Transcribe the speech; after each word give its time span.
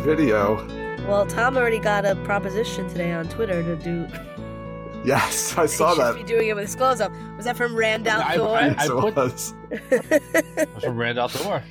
video. 0.00 0.56
Well, 1.06 1.26
Tom 1.26 1.56
already 1.56 1.78
got 1.78 2.04
a 2.04 2.14
proposition 2.16 2.88
today 2.88 3.12
on 3.12 3.28
Twitter 3.28 3.62
to 3.62 3.76
do. 3.76 4.06
Yes, 5.04 5.56
I 5.56 5.64
saw 5.66 5.90
he 5.90 5.94
should 5.96 6.04
that. 6.04 6.14
be 6.16 6.22
doing 6.24 6.48
it 6.48 6.54
with 6.54 6.64
his 6.66 6.76
clothes 6.76 7.00
up. 7.00 7.10
Was 7.36 7.46
that 7.46 7.56
from 7.56 7.74
Randall 7.74 8.20
I- 8.20 8.36
Thor? 8.36 8.56
I- 8.56 8.66
Yes, 8.66 8.86
it 8.86 8.90
put- 8.90 9.16
was. 9.16 9.54
From 10.84 10.96
Randall 10.98 11.28
Thor. 11.28 11.62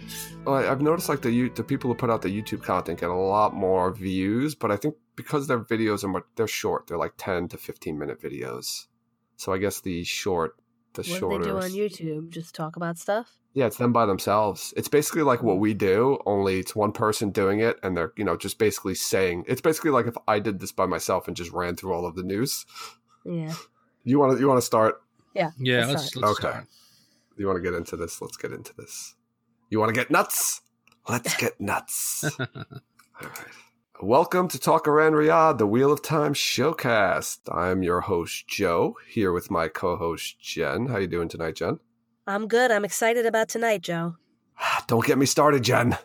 Well, 0.45 0.55
I- 0.55 0.67
I've 0.71 0.81
noticed 0.81 1.09
like 1.09 1.21
the 1.21 1.49
the 1.49 1.63
people 1.63 1.89
who 1.91 1.95
put 1.95 2.09
out 2.09 2.21
the 2.23 2.29
YouTube 2.41 2.63
content 2.63 2.99
get 2.99 3.09
a 3.09 3.13
lot 3.15 3.53
more 3.53 3.91
views, 3.93 4.55
but 4.55 4.71
I 4.71 4.77
think 4.77 4.95
because 5.15 5.45
their 5.47 5.59
videos 5.59 6.03
are 6.03 6.07
much, 6.07 6.23
they're 6.37 6.47
short, 6.47 6.87
they're 6.87 6.97
like 6.97 7.13
ten 7.17 7.47
to 7.49 7.57
fifteen 7.57 7.99
minute 7.99 8.19
videos. 8.21 8.87
So 9.37 9.53
I 9.53 9.57
guess 9.59 9.79
the 9.81 10.03
short, 10.03 10.55
the 10.93 11.01
what 11.01 11.05
do 11.07 11.17
shorter. 11.19 11.43
they 11.45 11.49
do 11.51 11.57
on 11.57 11.69
YouTube? 11.71 12.29
Just 12.29 12.55
talk 12.55 12.77
about 12.77 12.97
stuff? 12.97 13.37
Yeah, 13.59 13.65
it's 13.65 13.75
them 13.75 13.91
by 13.91 14.05
themselves. 14.05 14.73
It's 14.77 14.87
basically 14.87 15.21
like 15.23 15.43
what 15.43 15.59
we 15.59 15.73
do, 15.73 16.17
only 16.25 16.59
it's 16.61 16.77
one 16.77 16.93
person 16.93 17.29
doing 17.29 17.59
it, 17.59 17.77
and 17.83 17.97
they're 17.97 18.13
you 18.15 18.23
know 18.23 18.37
just 18.37 18.57
basically 18.57 18.95
saying. 18.95 19.43
It's 19.49 19.59
basically 19.59 19.91
like 19.91 20.07
if 20.07 20.15
I 20.29 20.39
did 20.39 20.61
this 20.61 20.71
by 20.71 20.85
myself 20.85 21.27
and 21.27 21.35
just 21.35 21.51
ran 21.51 21.75
through 21.75 21.91
all 21.91 22.05
of 22.05 22.15
the 22.15 22.23
news. 22.23 22.65
Yeah. 23.25 23.53
You 24.05 24.17
want 24.17 24.31
to 24.31 24.39
you 24.39 24.47
want 24.47 24.59
to 24.59 24.65
start? 24.65 25.01
Yeah. 25.35 25.51
Yeah, 25.59 25.79
Let's 25.87 25.89
let's, 25.91 26.05
start. 26.07 26.25
let's 26.25 26.39
Okay. 26.39 26.49
start. 26.51 26.67
You 27.35 27.47
want 27.47 27.57
to 27.57 27.61
get 27.61 27.73
into 27.73 27.97
this? 27.97 28.21
Let's 28.21 28.37
get 28.37 28.53
into 28.53 28.73
this. 28.77 29.15
You 29.69 29.77
want 29.77 29.89
to 29.93 29.93
get 29.99 30.09
nuts? 30.09 30.61
Let's 31.09 31.35
get 31.35 31.59
nuts. 31.59 32.23
All 32.39 32.47
right. 33.21 33.31
Welcome 34.01 34.47
to 34.47 34.57
Talk 34.57 34.87
Around 34.87 35.15
Riyadh, 35.15 35.57
the 35.57 35.67
Wheel 35.67 35.91
of 35.91 36.01
Time 36.01 36.33
showcast. 36.33 37.39
I'm 37.53 37.83
your 37.83 37.99
host 37.99 38.47
Joe, 38.47 38.95
here 39.09 39.33
with 39.33 39.51
my 39.51 39.67
co-host 39.67 40.39
Jen. 40.39 40.85
How 40.85 40.97
you 40.99 41.07
doing 41.07 41.27
tonight, 41.27 41.55
Jen? 41.57 41.79
I'm 42.29 42.47
good. 42.47 42.69
I'm 42.69 42.85
excited 42.85 43.25
about 43.25 43.49
tonight, 43.49 43.81
Joe. 43.81 44.15
Don't 44.87 45.03
get 45.03 45.17
me 45.17 45.25
started, 45.25 45.63
Jen. 45.63 45.97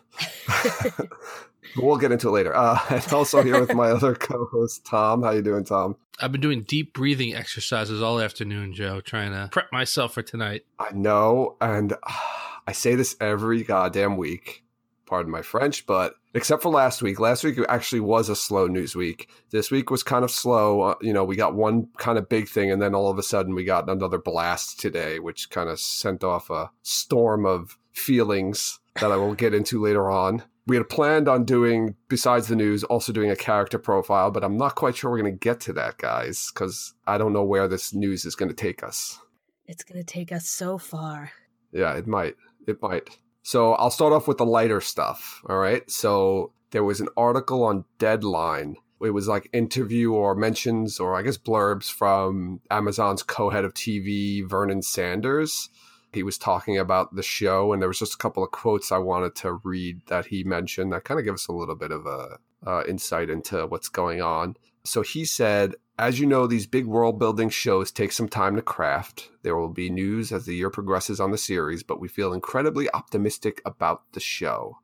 we'll 1.77 1.97
get 1.97 2.11
into 2.11 2.29
it 2.29 2.31
later. 2.31 2.55
Uh, 2.55 2.79
and 2.89 3.13
also 3.13 3.43
here 3.43 3.59
with 3.59 3.75
my 3.75 3.89
other 3.89 4.15
co-host 4.15 4.85
Tom. 4.85 5.21
How 5.21 5.31
you 5.31 5.43
doing, 5.43 5.63
Tom? 5.63 5.97
I've 6.19 6.31
been 6.31 6.41
doing 6.41 6.63
deep 6.63 6.93
breathing 6.93 7.35
exercises 7.35 8.01
all 8.01 8.19
afternoon, 8.19 8.73
Joe, 8.73 9.01
trying 9.01 9.33
to 9.33 9.49
prep 9.51 9.71
myself 9.71 10.13
for 10.13 10.23
tonight. 10.23 10.65
I 10.79 10.91
know, 10.93 11.57
and 11.61 11.93
uh, 11.93 11.97
I 12.67 12.71
say 12.71 12.95
this 12.95 13.15
every 13.21 13.63
goddamn 13.63 14.17
week. 14.17 14.63
Pardon 15.05 15.31
my 15.31 15.41
French, 15.41 15.85
but 15.85 16.15
except 16.33 16.63
for 16.63 16.69
last 16.69 17.01
week, 17.01 17.19
last 17.19 17.43
week 17.43 17.59
actually 17.69 17.99
was 17.99 18.27
a 18.27 18.35
slow 18.35 18.67
news 18.67 18.95
week. 18.95 19.29
This 19.51 19.69
week 19.69 19.91
was 19.91 20.03
kind 20.03 20.23
of 20.23 20.31
slow. 20.31 20.81
Uh, 20.81 20.95
you 21.01 21.13
know, 21.13 21.23
we 21.23 21.35
got 21.35 21.55
one 21.55 21.89
kind 21.97 22.17
of 22.17 22.27
big 22.27 22.47
thing, 22.47 22.71
and 22.71 22.81
then 22.81 22.95
all 22.95 23.09
of 23.09 23.19
a 23.19 23.23
sudden 23.23 23.53
we 23.53 23.63
got 23.63 23.89
another 23.89 24.17
blast 24.17 24.79
today, 24.79 25.19
which 25.19 25.49
kind 25.49 25.69
of 25.69 25.79
sent 25.79 26.23
off 26.23 26.49
a 26.49 26.71
storm 26.81 27.45
of 27.45 27.77
feelings 27.93 28.79
that 28.99 29.11
I 29.11 29.17
will 29.17 29.35
get 29.35 29.53
into 29.53 29.81
later 29.81 30.09
on. 30.09 30.43
We 30.67 30.77
had 30.77 30.89
planned 30.89 31.27
on 31.27 31.45
doing, 31.45 31.95
besides 32.07 32.47
the 32.47 32.55
news, 32.55 32.83
also 32.83 33.11
doing 33.13 33.29
a 33.29 33.35
character 33.35 33.77
profile, 33.77 34.31
but 34.31 34.43
I'm 34.43 34.57
not 34.57 34.73
quite 34.73 34.95
sure 34.95 35.11
we're 35.11 35.21
going 35.21 35.33
to 35.33 35.39
get 35.39 35.59
to 35.61 35.73
that, 35.73 35.99
guys, 35.99 36.51
because 36.51 36.95
I 37.05 37.19
don't 37.19 37.33
know 37.33 37.43
where 37.43 37.67
this 37.67 37.93
news 37.93 38.25
is 38.25 38.35
going 38.35 38.49
to 38.49 38.55
take 38.55 38.83
us. 38.83 39.19
It's 39.67 39.83
going 39.83 40.03
to 40.03 40.05
take 40.05 40.31
us 40.31 40.49
so 40.49 40.79
far. 40.79 41.31
Yeah, 41.71 41.93
it 41.93 42.07
might. 42.07 42.35
It 42.67 42.81
might. 42.81 43.09
So 43.45 43.73
I'll 43.73 43.91
start 43.91 44.11
off 44.11 44.27
with 44.27 44.39
the 44.39 44.45
lighter 44.45 44.81
stuff. 44.81 45.43
All 45.47 45.59
right. 45.59 45.87
So 45.89 46.51
there 46.71 46.83
was 46.83 46.99
an 46.99 47.09
article 47.15 47.63
on 47.63 47.85
Deadline. 47.99 48.75
It 48.99 49.11
was 49.11 49.27
like 49.27 49.51
interview 49.53 50.13
or 50.13 50.33
mentions 50.33 50.99
or 50.99 51.15
I 51.15 51.21
guess 51.21 51.37
blurbs 51.37 51.91
from 51.91 52.59
Amazon's 52.71 53.21
co-head 53.21 53.63
of 53.63 53.75
TV, 53.75 54.43
Vernon 54.43 54.81
Sanders. 54.81 55.69
He 56.11 56.23
was 56.23 56.39
talking 56.39 56.79
about 56.79 57.13
the 57.13 57.21
show, 57.21 57.71
and 57.71 57.79
there 57.79 57.89
was 57.89 57.99
just 57.99 58.15
a 58.15 58.17
couple 58.17 58.43
of 58.43 58.49
quotes 58.49 58.91
I 58.91 58.97
wanted 58.97 59.35
to 59.35 59.59
read 59.63 60.01
that 60.07 60.25
he 60.25 60.43
mentioned 60.43 60.91
that 60.91 61.03
kind 61.03 61.19
of 61.19 61.25
give 61.25 61.35
us 61.35 61.47
a 61.47 61.53
little 61.53 61.75
bit 61.75 61.91
of 61.91 62.07
a 62.07 62.39
uh, 62.65 62.83
insight 62.87 63.29
into 63.29 63.67
what's 63.67 63.89
going 63.89 64.23
on. 64.23 64.55
So 64.85 65.03
he 65.03 65.23
said, 65.23 65.75
as 65.97 66.19
you 66.19 66.25
know, 66.25 66.45
these 66.45 66.67
big 66.67 66.85
world 66.85 67.19
building 67.19 67.49
shows 67.49 67.91
take 67.91 68.11
some 68.11 68.27
time 68.27 68.55
to 68.55 68.61
craft. 68.61 69.29
There 69.43 69.55
will 69.55 69.69
be 69.69 69.89
news 69.89 70.31
as 70.31 70.45
the 70.45 70.55
year 70.55 70.69
progresses 70.69 71.19
on 71.19 71.31
the 71.31 71.37
series, 71.37 71.83
but 71.83 71.99
we 71.99 72.07
feel 72.07 72.33
incredibly 72.33 72.89
optimistic 72.91 73.61
about 73.65 74.11
the 74.11 74.19
show. 74.19 74.79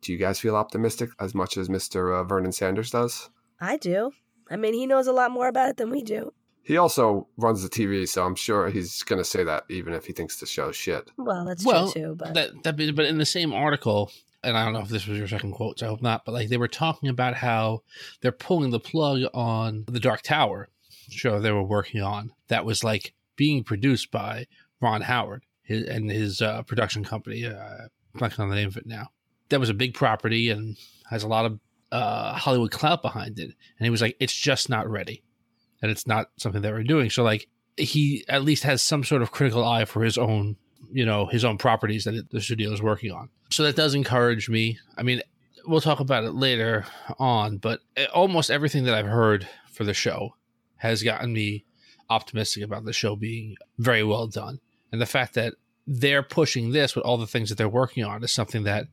Do 0.00 0.12
you 0.12 0.18
guys 0.18 0.40
feel 0.40 0.56
optimistic 0.56 1.10
as 1.20 1.34
much 1.34 1.56
as 1.56 1.68
Mr. 1.68 2.18
Uh, 2.18 2.24
Vernon 2.24 2.52
Sanders 2.52 2.90
does? 2.90 3.28
I 3.60 3.76
do. 3.76 4.12
I 4.50 4.56
mean, 4.56 4.72
he 4.72 4.86
knows 4.86 5.06
a 5.06 5.12
lot 5.12 5.30
more 5.30 5.48
about 5.48 5.68
it 5.68 5.76
than 5.76 5.90
we 5.90 6.02
do. 6.02 6.32
He 6.62 6.76
also 6.76 7.28
runs 7.36 7.62
the 7.62 7.68
TV, 7.68 8.08
so 8.08 8.24
I'm 8.24 8.34
sure 8.34 8.70
he's 8.70 9.02
going 9.02 9.18
to 9.18 9.24
say 9.24 9.44
that 9.44 9.64
even 9.68 9.92
if 9.92 10.06
he 10.06 10.12
thinks 10.12 10.40
the 10.40 10.46
show's 10.46 10.76
shit. 10.76 11.10
Well, 11.16 11.44
that's 11.44 11.64
well, 11.64 11.90
true 11.90 12.02
too. 12.02 12.14
But 12.16 12.34
that, 12.34 12.62
that, 12.64 12.94
but 12.94 13.06
in 13.06 13.18
the 13.18 13.26
same 13.26 13.52
article, 13.52 14.10
and 14.42 14.56
I 14.56 14.64
don't 14.64 14.72
know 14.72 14.80
if 14.80 14.88
this 14.88 15.06
was 15.06 15.18
your 15.18 15.28
second 15.28 15.52
quote, 15.52 15.78
so 15.78 15.86
I 15.86 15.88
hope 15.88 16.02
not, 16.02 16.24
but 16.24 16.32
like 16.32 16.48
they 16.48 16.56
were 16.56 16.68
talking 16.68 17.08
about 17.08 17.34
how 17.34 17.82
they're 18.20 18.32
pulling 18.32 18.70
the 18.70 18.80
plug 18.80 19.22
on 19.34 19.84
the 19.88 20.00
Dark 20.00 20.22
Tower 20.22 20.68
show 21.08 21.40
they 21.40 21.52
were 21.52 21.62
working 21.62 22.02
on 22.02 22.32
that 22.48 22.64
was 22.64 22.84
like 22.84 23.14
being 23.36 23.64
produced 23.64 24.10
by 24.10 24.46
Ron 24.80 25.02
Howard 25.02 25.44
his, 25.62 25.86
and 25.86 26.10
his 26.10 26.42
uh, 26.42 26.62
production 26.62 27.04
company. 27.04 27.46
Uh, 27.46 27.54
I'm 28.14 28.20
not 28.20 28.38
on 28.38 28.50
the 28.50 28.56
name 28.56 28.68
of 28.68 28.76
it 28.76 28.86
now. 28.86 29.08
That 29.48 29.60
was 29.60 29.68
a 29.68 29.74
big 29.74 29.94
property 29.94 30.50
and 30.50 30.76
has 31.08 31.22
a 31.22 31.28
lot 31.28 31.46
of 31.46 31.60
uh, 31.92 32.34
Hollywood 32.34 32.70
clout 32.70 33.02
behind 33.02 33.38
it. 33.38 33.44
And 33.44 33.86
he 33.86 33.90
was 33.90 34.02
like, 34.02 34.16
it's 34.20 34.34
just 34.34 34.68
not 34.68 34.88
ready. 34.88 35.22
And 35.82 35.90
it's 35.90 36.06
not 36.06 36.30
something 36.36 36.62
that 36.62 36.72
we're 36.72 36.82
doing. 36.82 37.08
So, 37.08 37.22
like, 37.22 37.48
he 37.76 38.24
at 38.28 38.44
least 38.44 38.64
has 38.64 38.82
some 38.82 39.04
sort 39.04 39.22
of 39.22 39.30
critical 39.30 39.64
eye 39.64 39.84
for 39.86 40.02
his 40.02 40.18
own, 40.18 40.56
you 40.92 41.04
know, 41.04 41.26
his 41.26 41.44
own 41.44 41.58
properties 41.58 42.04
that 42.04 42.30
the 42.30 42.40
studio 42.40 42.72
is 42.72 42.82
working 42.82 43.12
on. 43.12 43.28
So 43.50 43.62
that 43.64 43.76
does 43.76 43.94
encourage 43.94 44.48
me. 44.48 44.78
I 44.96 45.02
mean, 45.02 45.22
we'll 45.66 45.80
talk 45.80 46.00
about 46.00 46.24
it 46.24 46.32
later 46.32 46.86
on, 47.18 47.58
but 47.58 47.80
almost 48.12 48.50
everything 48.50 48.84
that 48.84 48.94
I've 48.94 49.06
heard 49.06 49.48
for 49.70 49.84
the 49.84 49.94
show 49.94 50.34
has 50.76 51.02
gotten 51.02 51.32
me 51.32 51.64
optimistic 52.08 52.64
about 52.64 52.84
the 52.84 52.92
show 52.92 53.16
being 53.16 53.56
very 53.78 54.02
well 54.02 54.26
done. 54.26 54.60
And 54.92 55.00
the 55.00 55.06
fact 55.06 55.34
that 55.34 55.54
they're 55.86 56.22
pushing 56.22 56.72
this 56.72 56.94
with 56.94 57.04
all 57.04 57.16
the 57.16 57.26
things 57.26 57.48
that 57.48 57.56
they're 57.56 57.68
working 57.68 58.04
on 58.04 58.22
is 58.24 58.32
something 58.32 58.64
that 58.64 58.86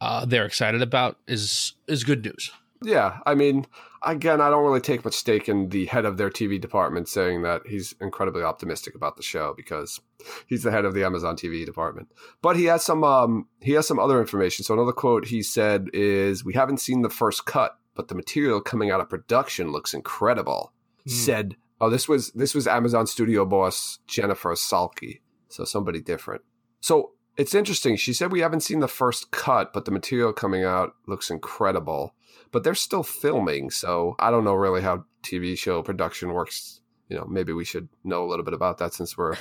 uh, 0.00 0.24
they're 0.24 0.44
excited 0.44 0.82
about 0.82 1.18
is 1.26 1.74
is 1.86 2.04
good 2.04 2.24
news. 2.24 2.50
Yeah, 2.82 3.18
I 3.24 3.34
mean, 3.34 3.66
again, 4.04 4.40
I 4.40 4.50
don't 4.50 4.64
really 4.64 4.80
take 4.80 5.04
much 5.04 5.14
stake 5.14 5.48
in 5.48 5.68
the 5.68 5.86
head 5.86 6.04
of 6.04 6.16
their 6.16 6.30
TV 6.30 6.60
department 6.60 7.08
saying 7.08 7.42
that 7.42 7.62
he's 7.66 7.94
incredibly 8.00 8.42
optimistic 8.42 8.94
about 8.94 9.16
the 9.16 9.22
show 9.22 9.54
because 9.56 10.00
he's 10.46 10.62
the 10.62 10.70
head 10.70 10.84
of 10.84 10.94
the 10.94 11.04
Amazon 11.04 11.36
TV 11.36 11.64
department. 11.64 12.08
But 12.40 12.56
he 12.56 12.64
has 12.66 12.84
some 12.84 13.04
um 13.04 13.48
he 13.60 13.72
has 13.72 13.86
some 13.86 13.98
other 13.98 14.20
information. 14.20 14.64
So 14.64 14.74
another 14.74 14.92
quote 14.92 15.26
he 15.26 15.42
said 15.42 15.88
is 15.92 16.44
we 16.44 16.54
haven't 16.54 16.80
seen 16.80 17.02
the 17.02 17.10
first 17.10 17.44
cut, 17.44 17.78
but 17.94 18.08
the 18.08 18.14
material 18.14 18.60
coming 18.60 18.90
out 18.90 19.00
of 19.00 19.08
production 19.08 19.70
looks 19.70 19.94
incredible. 19.94 20.72
Hmm. 21.04 21.10
Said 21.10 21.56
oh 21.80 21.90
this 21.90 22.08
was 22.08 22.30
this 22.32 22.54
was 22.54 22.66
Amazon 22.66 23.06
studio 23.06 23.44
boss 23.44 23.98
Jennifer 24.06 24.52
Salke. 24.54 25.20
So 25.48 25.64
somebody 25.64 26.00
different. 26.00 26.42
So 26.80 27.12
it's 27.36 27.54
interesting. 27.54 27.96
She 27.96 28.12
said 28.12 28.30
we 28.30 28.40
haven't 28.40 28.60
seen 28.60 28.80
the 28.80 28.88
first 28.88 29.30
cut, 29.30 29.72
but 29.72 29.84
the 29.84 29.90
material 29.90 30.32
coming 30.32 30.64
out 30.64 30.94
looks 31.06 31.30
incredible 31.30 32.14
but 32.52 32.62
they're 32.62 32.74
still 32.74 33.02
filming. 33.02 33.70
So 33.70 34.14
I 34.18 34.30
don't 34.30 34.44
know 34.44 34.54
really 34.54 34.82
how 34.82 35.04
TV 35.22 35.58
show 35.58 35.82
production 35.82 36.32
works. 36.32 36.80
You 37.08 37.16
know, 37.16 37.26
maybe 37.26 37.52
we 37.52 37.64
should 37.64 37.88
know 38.04 38.24
a 38.24 38.28
little 38.28 38.44
bit 38.44 38.54
about 38.54 38.78
that 38.78 38.94
since 38.94 39.18
we're 39.18 39.36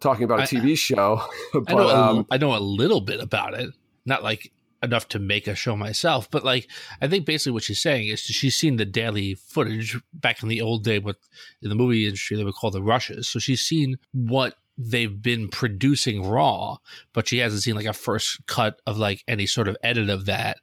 talking 0.00 0.24
about 0.24 0.40
a 0.40 0.42
TV 0.42 0.76
show. 0.76 1.22
but 1.52 1.64
I 1.68 1.74
know 1.74 1.88
a, 1.88 1.94
um, 1.94 2.26
I 2.30 2.38
know 2.38 2.56
a 2.56 2.58
little 2.58 3.00
bit 3.00 3.20
about 3.20 3.54
it, 3.54 3.70
not 4.06 4.22
like 4.22 4.52
enough 4.82 5.08
to 5.08 5.18
make 5.18 5.46
a 5.46 5.54
show 5.54 5.76
myself, 5.76 6.30
but 6.30 6.44
like 6.44 6.68
I 7.00 7.08
think 7.08 7.24
basically 7.24 7.52
what 7.52 7.62
she's 7.62 7.80
saying 7.80 8.08
is 8.08 8.20
she's 8.20 8.56
seen 8.56 8.76
the 8.76 8.84
daily 8.84 9.34
footage 9.34 10.00
back 10.12 10.42
in 10.42 10.48
the 10.48 10.60
old 10.60 10.84
day, 10.84 10.98
what 10.98 11.16
in 11.62 11.68
the 11.68 11.74
movie 11.74 12.04
industry 12.04 12.36
they 12.36 12.44
would 12.44 12.54
call 12.54 12.70
the 12.70 12.82
rushes. 12.82 13.28
So 13.28 13.38
she's 13.38 13.60
seen 13.60 13.96
what 14.12 14.56
they've 14.78 15.22
been 15.22 15.48
producing 15.48 16.26
raw, 16.26 16.78
but 17.12 17.28
she 17.28 17.38
hasn't 17.38 17.62
seen 17.62 17.76
like 17.76 17.86
a 17.86 17.92
first 17.92 18.44
cut 18.46 18.80
of 18.86 18.98
like 18.98 19.22
any 19.28 19.46
sort 19.46 19.68
of 19.68 19.76
edit 19.82 20.08
of 20.08 20.26
that 20.26 20.58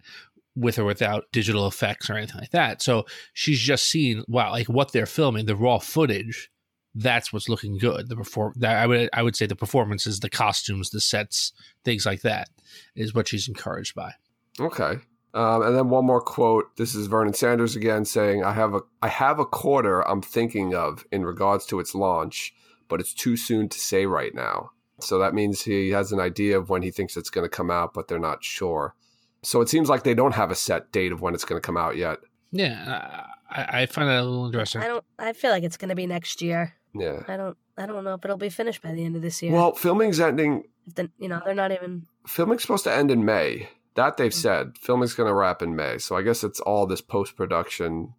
with 0.55 0.79
or 0.79 0.85
without 0.85 1.25
digital 1.31 1.67
effects 1.67 2.09
or 2.09 2.15
anything 2.15 2.39
like 2.39 2.51
that. 2.51 2.81
So 2.81 3.05
she's 3.33 3.59
just 3.59 3.85
seen 3.85 4.23
wow, 4.27 4.51
like 4.51 4.67
what 4.67 4.91
they're 4.91 5.05
filming, 5.05 5.45
the 5.45 5.55
raw 5.55 5.79
footage. 5.79 6.49
That's 6.95 7.31
what's 7.31 7.47
looking 7.47 7.77
good. 7.77 8.09
The 8.09 8.15
perform 8.15 8.53
that 8.57 8.77
I 8.77 8.87
would 8.87 9.09
I 9.13 9.23
would 9.23 9.35
say 9.35 9.45
the 9.45 9.55
performances, 9.55 10.19
the 10.19 10.29
costumes, 10.29 10.89
the 10.89 10.99
sets, 10.99 11.53
things 11.85 12.05
like 12.05 12.21
that 12.21 12.49
is 12.95 13.13
what 13.13 13.27
she's 13.27 13.47
encouraged 13.47 13.95
by. 13.95 14.13
okay. 14.59 14.97
Um, 15.31 15.61
and 15.61 15.75
then 15.75 15.89
one 15.89 16.05
more 16.05 16.21
quote. 16.21 16.75
This 16.77 16.95
is 16.95 17.05
Vernon 17.05 17.35
Sanders 17.35 17.75
again 17.75 18.03
saying, 18.03 18.43
"I 18.43 18.53
have 18.53 18.73
a 18.73 18.81
I 19.03 19.09
have 19.09 19.37
a 19.37 19.45
quarter 19.45 20.01
I'm 20.07 20.23
thinking 20.23 20.73
of 20.73 21.05
in 21.11 21.23
regards 21.23 21.67
to 21.67 21.79
its 21.79 21.93
launch, 21.93 22.51
but 22.87 22.99
it's 22.99 23.13
too 23.13 23.37
soon 23.37 23.69
to 23.69 23.79
say 23.79 24.07
right 24.07 24.33
now." 24.33 24.71
So 24.99 25.19
that 25.19 25.35
means 25.35 25.61
he 25.61 25.91
has 25.91 26.11
an 26.11 26.19
idea 26.19 26.57
of 26.57 26.69
when 26.69 26.81
he 26.81 26.89
thinks 26.89 27.15
it's 27.15 27.29
going 27.29 27.45
to 27.45 27.49
come 27.49 27.69
out, 27.69 27.93
but 27.93 28.07
they're 28.07 28.17
not 28.17 28.43
sure. 28.43 28.95
So 29.41 29.61
it 29.61 29.69
seems 29.69 29.89
like 29.89 30.03
they 30.03 30.13
don't 30.13 30.35
have 30.35 30.51
a 30.51 30.55
set 30.55 30.91
date 30.91 31.11
of 31.11 31.21
when 31.21 31.33
it's 31.33 31.45
going 31.45 31.61
to 31.61 31.65
come 31.65 31.77
out 31.77 31.95
yet. 31.95 32.19
Yeah, 32.51 33.25
I, 33.49 33.81
I 33.81 33.85
find 33.85 34.09
that 34.09 34.21
a 34.21 34.23
little 34.23 34.47
interesting. 34.47 34.81
I 34.81 34.87
don't. 34.87 35.03
I 35.17 35.33
feel 35.33 35.51
like 35.51 35.63
it's 35.63 35.77
going 35.77 35.89
to 35.89 35.95
be 35.95 36.07
next 36.07 36.41
year. 36.41 36.75
Yeah. 36.93 37.23
I 37.27 37.37
don't. 37.37 37.57
I 37.77 37.85
don't 37.85 38.03
know 38.03 38.15
if 38.15 38.25
it'll 38.25 38.37
be 38.37 38.49
finished 38.49 38.81
by 38.81 38.91
the 38.91 39.05
end 39.05 39.15
of 39.15 39.21
this 39.21 39.41
year. 39.41 39.53
Well, 39.53 39.73
filming's 39.73 40.19
ending 40.19 40.63
if 40.87 40.95
the, 40.95 41.09
you 41.17 41.29
know, 41.29 41.41
they're 41.45 41.53
not 41.53 41.71
even. 41.71 42.07
filming's 42.27 42.63
supposed 42.63 42.83
to 42.85 42.93
end 42.93 43.11
in 43.11 43.23
May. 43.23 43.69
That 43.95 44.17
they've 44.17 44.33
said 44.33 44.77
filming's 44.77 45.13
going 45.13 45.27
to 45.27 45.33
wrap 45.33 45.61
in 45.61 45.75
May. 45.75 45.97
So 45.97 46.15
I 46.15 46.21
guess 46.21 46.43
it's 46.43 46.59
all 46.59 46.85
this 46.85 47.01
post 47.01 47.35
production, 47.35 48.13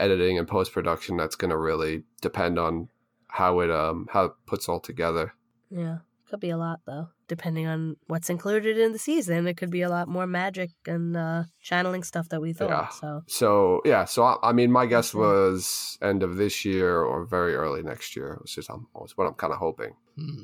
editing 0.00 0.38
and 0.38 0.48
post 0.48 0.72
production 0.72 1.16
that's 1.16 1.36
going 1.36 1.50
to 1.50 1.56
really 1.56 2.04
depend 2.20 2.58
on 2.58 2.88
how 3.28 3.60
it 3.60 3.70
um 3.70 4.08
how 4.10 4.24
it 4.26 4.32
puts 4.46 4.68
all 4.68 4.80
together. 4.80 5.34
Yeah. 5.70 5.98
Could 6.30 6.40
be 6.40 6.50
a 6.50 6.56
lot 6.56 6.80
though, 6.86 7.08
depending 7.28 7.66
on 7.66 7.96
what's 8.08 8.28
included 8.30 8.78
in 8.78 8.92
the 8.92 8.98
season. 8.98 9.46
It 9.46 9.56
could 9.56 9.70
be 9.70 9.82
a 9.82 9.88
lot 9.88 10.08
more 10.08 10.26
magic 10.26 10.70
and 10.86 11.16
uh, 11.16 11.44
channeling 11.62 12.02
stuff 12.02 12.28
that 12.30 12.40
we 12.40 12.52
thought. 12.52 12.70
Yeah. 12.70 12.88
So 12.88 13.22
So 13.26 13.80
yeah, 13.84 14.04
so 14.06 14.24
I, 14.24 14.36
I 14.42 14.52
mean, 14.52 14.72
my 14.72 14.86
guess 14.86 15.14
Okay. 15.14 15.20
was 15.20 15.98
end 16.02 16.22
of 16.22 16.36
this 16.36 16.64
year 16.64 17.00
or 17.02 17.24
very 17.24 17.54
early 17.54 17.82
next 17.82 18.16
year. 18.16 18.32
It 18.34 18.42
was 18.42 18.52
just 18.52 18.68
um, 18.70 18.88
what 18.92 19.26
I'm 19.26 19.34
kind 19.34 19.52
of 19.52 19.58
hoping. 19.60 19.94
Hmm. 20.18 20.42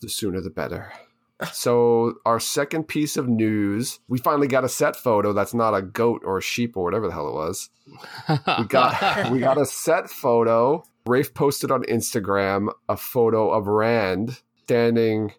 The 0.00 0.08
sooner 0.08 0.40
the 0.40 0.50
better. 0.50 0.92
So 1.52 2.14
our 2.26 2.40
second 2.40 2.88
piece 2.88 3.16
of 3.16 3.28
news, 3.28 4.00
we 4.08 4.18
finally 4.18 4.48
got 4.48 4.64
a 4.64 4.68
set 4.68 4.96
photo 4.96 5.32
that's 5.32 5.54
not 5.54 5.72
a 5.72 5.82
goat 5.82 6.22
or 6.24 6.38
a 6.38 6.42
sheep 6.42 6.76
or 6.76 6.82
whatever 6.82 7.06
the 7.06 7.12
hell 7.12 7.28
it 7.28 7.34
was. 7.34 7.70
We 8.58 8.64
got 8.68 9.30
we 9.30 9.38
got 9.38 9.56
a 9.56 9.64
set 9.66 10.10
photo. 10.10 10.82
Rafe 11.06 11.32
posted 11.34 11.70
on 11.70 11.84
Instagram 11.84 12.68
a 12.88 12.96
photo 12.96 13.50
of 13.50 13.66
Rand 13.68 14.42
standing. 14.64 15.32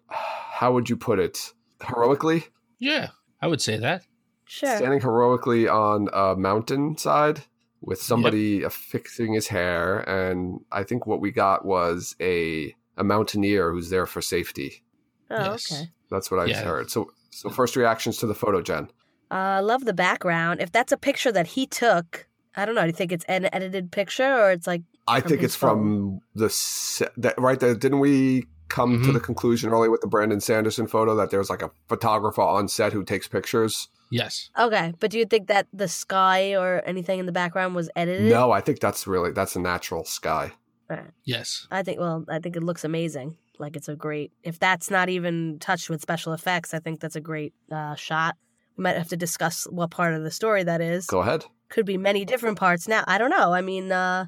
How 0.60 0.74
would 0.74 0.90
you 0.90 0.96
put 0.98 1.18
it? 1.18 1.54
Heroically, 1.80 2.44
yeah, 2.78 3.08
I 3.40 3.46
would 3.46 3.62
say 3.62 3.78
that. 3.78 4.02
sure. 4.44 4.76
standing 4.76 5.00
heroically 5.00 5.66
on 5.66 6.08
a 6.12 6.36
mountainside 6.36 7.40
with 7.80 8.02
somebody 8.02 8.62
affixing 8.62 9.32
his 9.32 9.48
hair, 9.48 10.00
and 10.00 10.60
I 10.70 10.82
think 10.84 11.06
what 11.06 11.22
we 11.22 11.30
got 11.30 11.64
was 11.64 12.14
a 12.20 12.74
a 12.98 13.04
mountaineer 13.04 13.72
who's 13.72 13.88
there 13.88 14.04
for 14.04 14.20
safety. 14.20 14.82
oh, 15.30 15.52
Yes. 15.52 15.72
okay. 15.72 15.90
That's 16.10 16.30
what 16.30 16.40
I 16.40 16.44
Yeah. 16.46 16.62
heard. 16.62 16.90
So, 16.90 17.10
so 17.30 17.48
first 17.48 17.74
reactions 17.76 18.18
to 18.18 18.26
the 18.26 18.34
photo, 18.34 18.60
Jen. 18.60 18.90
I 19.30 19.58
uh, 19.58 19.62
love 19.62 19.86
the 19.86 19.94
background. 19.94 20.60
If 20.60 20.72
that's 20.72 20.92
a 20.92 20.98
picture 20.98 21.32
that 21.32 21.46
he 21.46 21.66
took, 21.66 22.26
I 22.54 22.66
don't 22.66 22.74
know. 22.74 22.82
Do 22.82 22.88
you 22.88 22.92
think 22.92 23.12
it's 23.12 23.24
an 23.28 23.48
edited 23.54 23.90
picture 23.92 24.30
or 24.42 24.50
it's 24.50 24.66
like 24.66 24.82
I 25.08 25.20
think 25.20 25.40
his 25.40 25.52
it's 25.52 25.56
from 25.56 26.20
the 26.34 26.50
se- 26.50 27.14
that 27.16 27.38
right 27.40 27.58
there. 27.58 27.74
Didn't 27.74 28.00
we 28.00 28.44
come 28.70 29.02
to 29.02 29.08
Mhm. 29.10 29.12
the 29.14 29.20
conclusion 29.20 29.70
early 29.70 29.88
with 29.88 30.00
the 30.00 30.06
Brandon 30.06 30.40
Sanderson 30.40 30.86
photo 30.86 31.14
that 31.16 31.30
there's 31.30 31.50
like 31.50 31.62
a 31.62 31.70
photographer 31.88 32.40
on 32.42 32.68
set 32.68 32.92
who 32.92 33.04
takes 33.04 33.28
pictures? 33.28 33.88
Yes. 34.12 34.50
okay? 34.58 34.92
But 34.98 35.10
do 35.12 35.18
you 35.18 35.24
think 35.26 35.46
that 35.48 35.66
the 35.72 35.86
sky 35.86 36.54
or 36.54 36.82
anything 36.84 37.18
in 37.20 37.26
the 37.26 37.32
background 37.32 37.74
was 37.76 37.88
edited? 37.94 38.30
No, 38.30 38.50
I 38.50 38.60
think 38.60 38.80
that's 38.80 39.06
really 39.06 39.30
that's 39.32 39.54
a 39.56 39.60
natural 39.60 40.04
sky. 40.04 40.52
Alright. 40.90 41.10
Yes. 41.24 41.68
I 41.70 41.82
think. 41.84 42.00
Well, 42.00 42.24
I 42.28 42.38
think 42.40 42.56
it 42.56 42.64
looks 42.64 42.82
amazing. 42.84 43.36
Like 43.60 43.76
it's 43.76 43.88
a 43.88 43.94
great. 43.94 44.32
If 44.42 44.58
that's 44.58 44.90
not 44.90 45.08
even 45.08 45.58
touched 45.60 45.88
with 45.90 46.00
special 46.00 46.32
effects, 46.32 46.74
I 46.74 46.80
think 46.80 46.98
that's 47.00 47.14
a 47.14 47.20
great 47.20 47.52
uh, 47.70 47.94
shot. 47.94 48.34
We 48.76 48.82
might 48.82 48.96
have 48.96 49.08
to 49.08 49.16
discuss 49.16 49.64
what 49.70 49.90
part 49.92 50.14
of 50.14 50.24
the 50.24 50.30
story 50.32 50.64
that 50.64 50.80
is. 50.80 51.06
Go 51.06 51.20
ahead. 51.20 51.44
Could 51.68 51.86
be 51.86 51.96
many 51.98 52.24
different 52.24 52.58
parts. 52.58 52.88
Now 52.88 53.04
I 53.06 53.18
don't 53.18 53.30
know. 53.30 53.52
I 53.52 53.60
mean, 53.60 53.92
uh, 53.92 54.26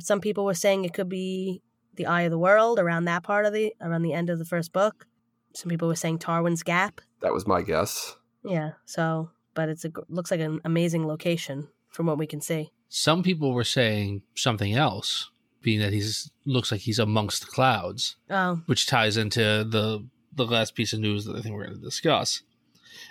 some 0.00 0.20
people 0.20 0.44
were 0.44 0.54
saying 0.54 0.84
it 0.84 0.94
could 0.94 1.08
be 1.08 1.62
the 1.94 2.06
Eye 2.06 2.22
of 2.22 2.30
the 2.30 2.38
World 2.38 2.78
around 2.78 3.04
that 3.04 3.22
part 3.22 3.46
of 3.46 3.52
the 3.52 3.74
around 3.80 4.02
the 4.02 4.12
end 4.12 4.30
of 4.30 4.38
the 4.38 4.44
first 4.44 4.72
book. 4.72 5.06
Some 5.54 5.68
people 5.68 5.88
were 5.88 5.94
saying 5.96 6.18
Tarwin's 6.18 6.62
Gap. 6.62 7.00
That 7.20 7.32
was 7.32 7.46
my 7.46 7.62
guess. 7.62 8.16
Yeah. 8.44 8.72
So, 8.86 9.30
but 9.54 9.68
it's 9.68 9.84
a 9.84 9.92
looks 10.08 10.30
like 10.30 10.40
an 10.40 10.60
amazing 10.64 11.06
location 11.06 11.68
from 11.90 12.06
what 12.06 12.18
we 12.18 12.26
can 12.26 12.40
see. 12.40 12.72
Some 12.88 13.22
people 13.22 13.52
were 13.52 13.64
saying 13.64 14.22
something 14.34 14.74
else, 14.74 15.30
being 15.62 15.80
that 15.80 15.92
he's 15.92 16.30
looks 16.44 16.72
like 16.72 16.80
he's 16.82 16.98
amongst 16.98 17.42
the 17.42 17.48
clouds, 17.50 18.16
Oh, 18.30 18.60
which 18.66 18.86
ties 18.86 19.16
into 19.16 19.40
the 19.40 20.06
the 20.34 20.46
last 20.46 20.74
piece 20.74 20.92
of 20.92 21.00
news 21.00 21.26
that 21.26 21.36
I 21.36 21.40
think 21.42 21.54
we're 21.54 21.66
going 21.66 21.76
to 21.78 21.84
discuss. 21.84 22.42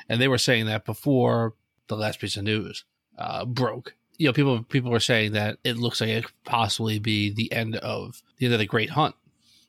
And 0.09 0.19
they 0.19 0.27
were 0.27 0.37
saying 0.39 0.65
that 0.65 0.85
before 0.85 1.53
the 1.87 1.95
last 1.95 2.19
piece 2.19 2.37
of 2.37 2.43
news 2.43 2.83
uh, 3.17 3.45
broke. 3.45 3.95
You 4.17 4.27
know, 4.27 4.33
people 4.33 4.63
people 4.63 4.91
were 4.91 4.99
saying 4.99 5.33
that 5.33 5.57
it 5.63 5.77
looks 5.77 6.01
like 6.01 6.09
it 6.09 6.25
could 6.25 6.43
possibly 6.43 6.99
be 6.99 7.31
the 7.31 7.51
end 7.51 7.75
of 7.77 8.21
the 8.41 8.47
end 8.47 8.53
of 8.55 8.59
the 8.59 8.65
Great 8.65 8.89
Hunt, 8.89 9.13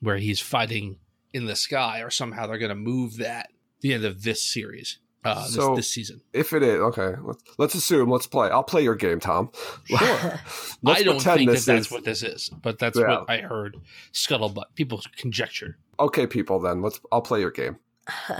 where 0.01 0.17
he's 0.17 0.39
fighting 0.39 0.97
in 1.31 1.45
the 1.45 1.55
sky, 1.55 1.99
or 2.01 2.09
somehow 2.09 2.47
they're 2.47 2.57
going 2.57 2.69
to 2.69 2.75
move 2.75 3.17
that 3.17 3.51
the 3.81 3.93
end 3.93 4.03
of 4.03 4.23
this 4.23 4.41
series, 4.41 4.97
uh, 5.23 5.43
this, 5.43 5.53
So- 5.53 5.75
this 5.75 5.87
season. 5.89 6.21
If 6.33 6.53
it 6.53 6.63
is 6.63 6.79
okay, 6.79 7.13
let's, 7.23 7.43
let's 7.59 7.75
assume. 7.75 8.09
Let's 8.09 8.25
play. 8.25 8.49
I'll 8.49 8.63
play 8.63 8.81
your 8.81 8.95
game, 8.95 9.19
Tom. 9.19 9.51
Sure. 9.85 9.99
I 10.87 11.03
don't 11.03 11.21
think 11.21 11.51
that 11.51 11.63
that's 11.65 11.67
is- 11.87 11.91
what 11.91 12.03
this 12.03 12.23
is, 12.23 12.49
but 12.49 12.79
that's 12.79 12.97
Yeah. 12.97 13.19
what 13.19 13.29
I 13.29 13.41
heard. 13.41 13.77
Scuttlebutt. 14.11 14.65
People 14.75 15.01
conjecture. 15.17 15.77
Okay, 15.99 16.25
people. 16.25 16.59
Then 16.59 16.81
let's. 16.81 16.99
I'll 17.11 17.21
play 17.21 17.39
your 17.41 17.51
game. 17.51 17.77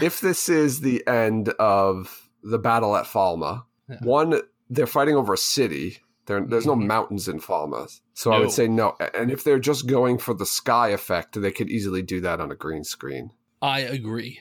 if 0.01 0.19
this 0.19 0.49
is 0.49 0.81
the 0.81 1.05
end 1.07 1.49
of 1.59 2.29
the 2.41 2.57
battle 2.57 2.95
at 2.97 3.05
Falme, 3.05 3.63
Yeah. 3.89 3.97
one, 4.01 4.41
they're 4.69 4.87
fighting 4.87 5.15
over 5.15 5.33
a 5.33 5.37
city. 5.37 5.99
There, 6.25 6.41
there's 6.45 6.65
no 6.65 6.75
Mhm. 6.75 6.85
mountains 6.87 7.27
in 7.27 7.39
Falme. 7.39 7.99
So 8.13 8.31
I 8.31 8.39
would 8.39 8.51
say 8.51 8.67
no. 8.67 8.95
And 9.13 9.29
if 9.31 9.43
they're 9.43 9.59
just 9.59 9.87
going 9.87 10.17
for 10.17 10.33
the 10.33 10.45
sky 10.45 10.89
effect, 10.89 11.39
they 11.39 11.51
could 11.51 11.69
easily 11.69 12.01
do 12.01 12.21
that 12.21 12.39
on 12.39 12.51
a 12.51 12.55
green 12.55 12.83
screen. 12.83 13.31
I 13.61 13.79
agree. 13.81 14.39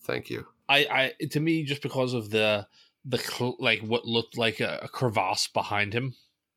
Thank 0.00 0.30
you. 0.30 0.46
I, 0.68 1.12
I 1.20 1.26
to 1.26 1.40
me 1.40 1.64
just 1.64 1.82
because 1.82 2.14
of 2.14 2.30
the 2.30 2.66
the 3.04 3.18
cl- 3.18 3.56
like 3.58 3.80
what 3.80 4.06
looked 4.06 4.38
like 4.38 4.60
a, 4.60 4.78
a 4.82 4.88
crevasse 4.88 5.48
behind 5.48 5.92
him 5.92 6.14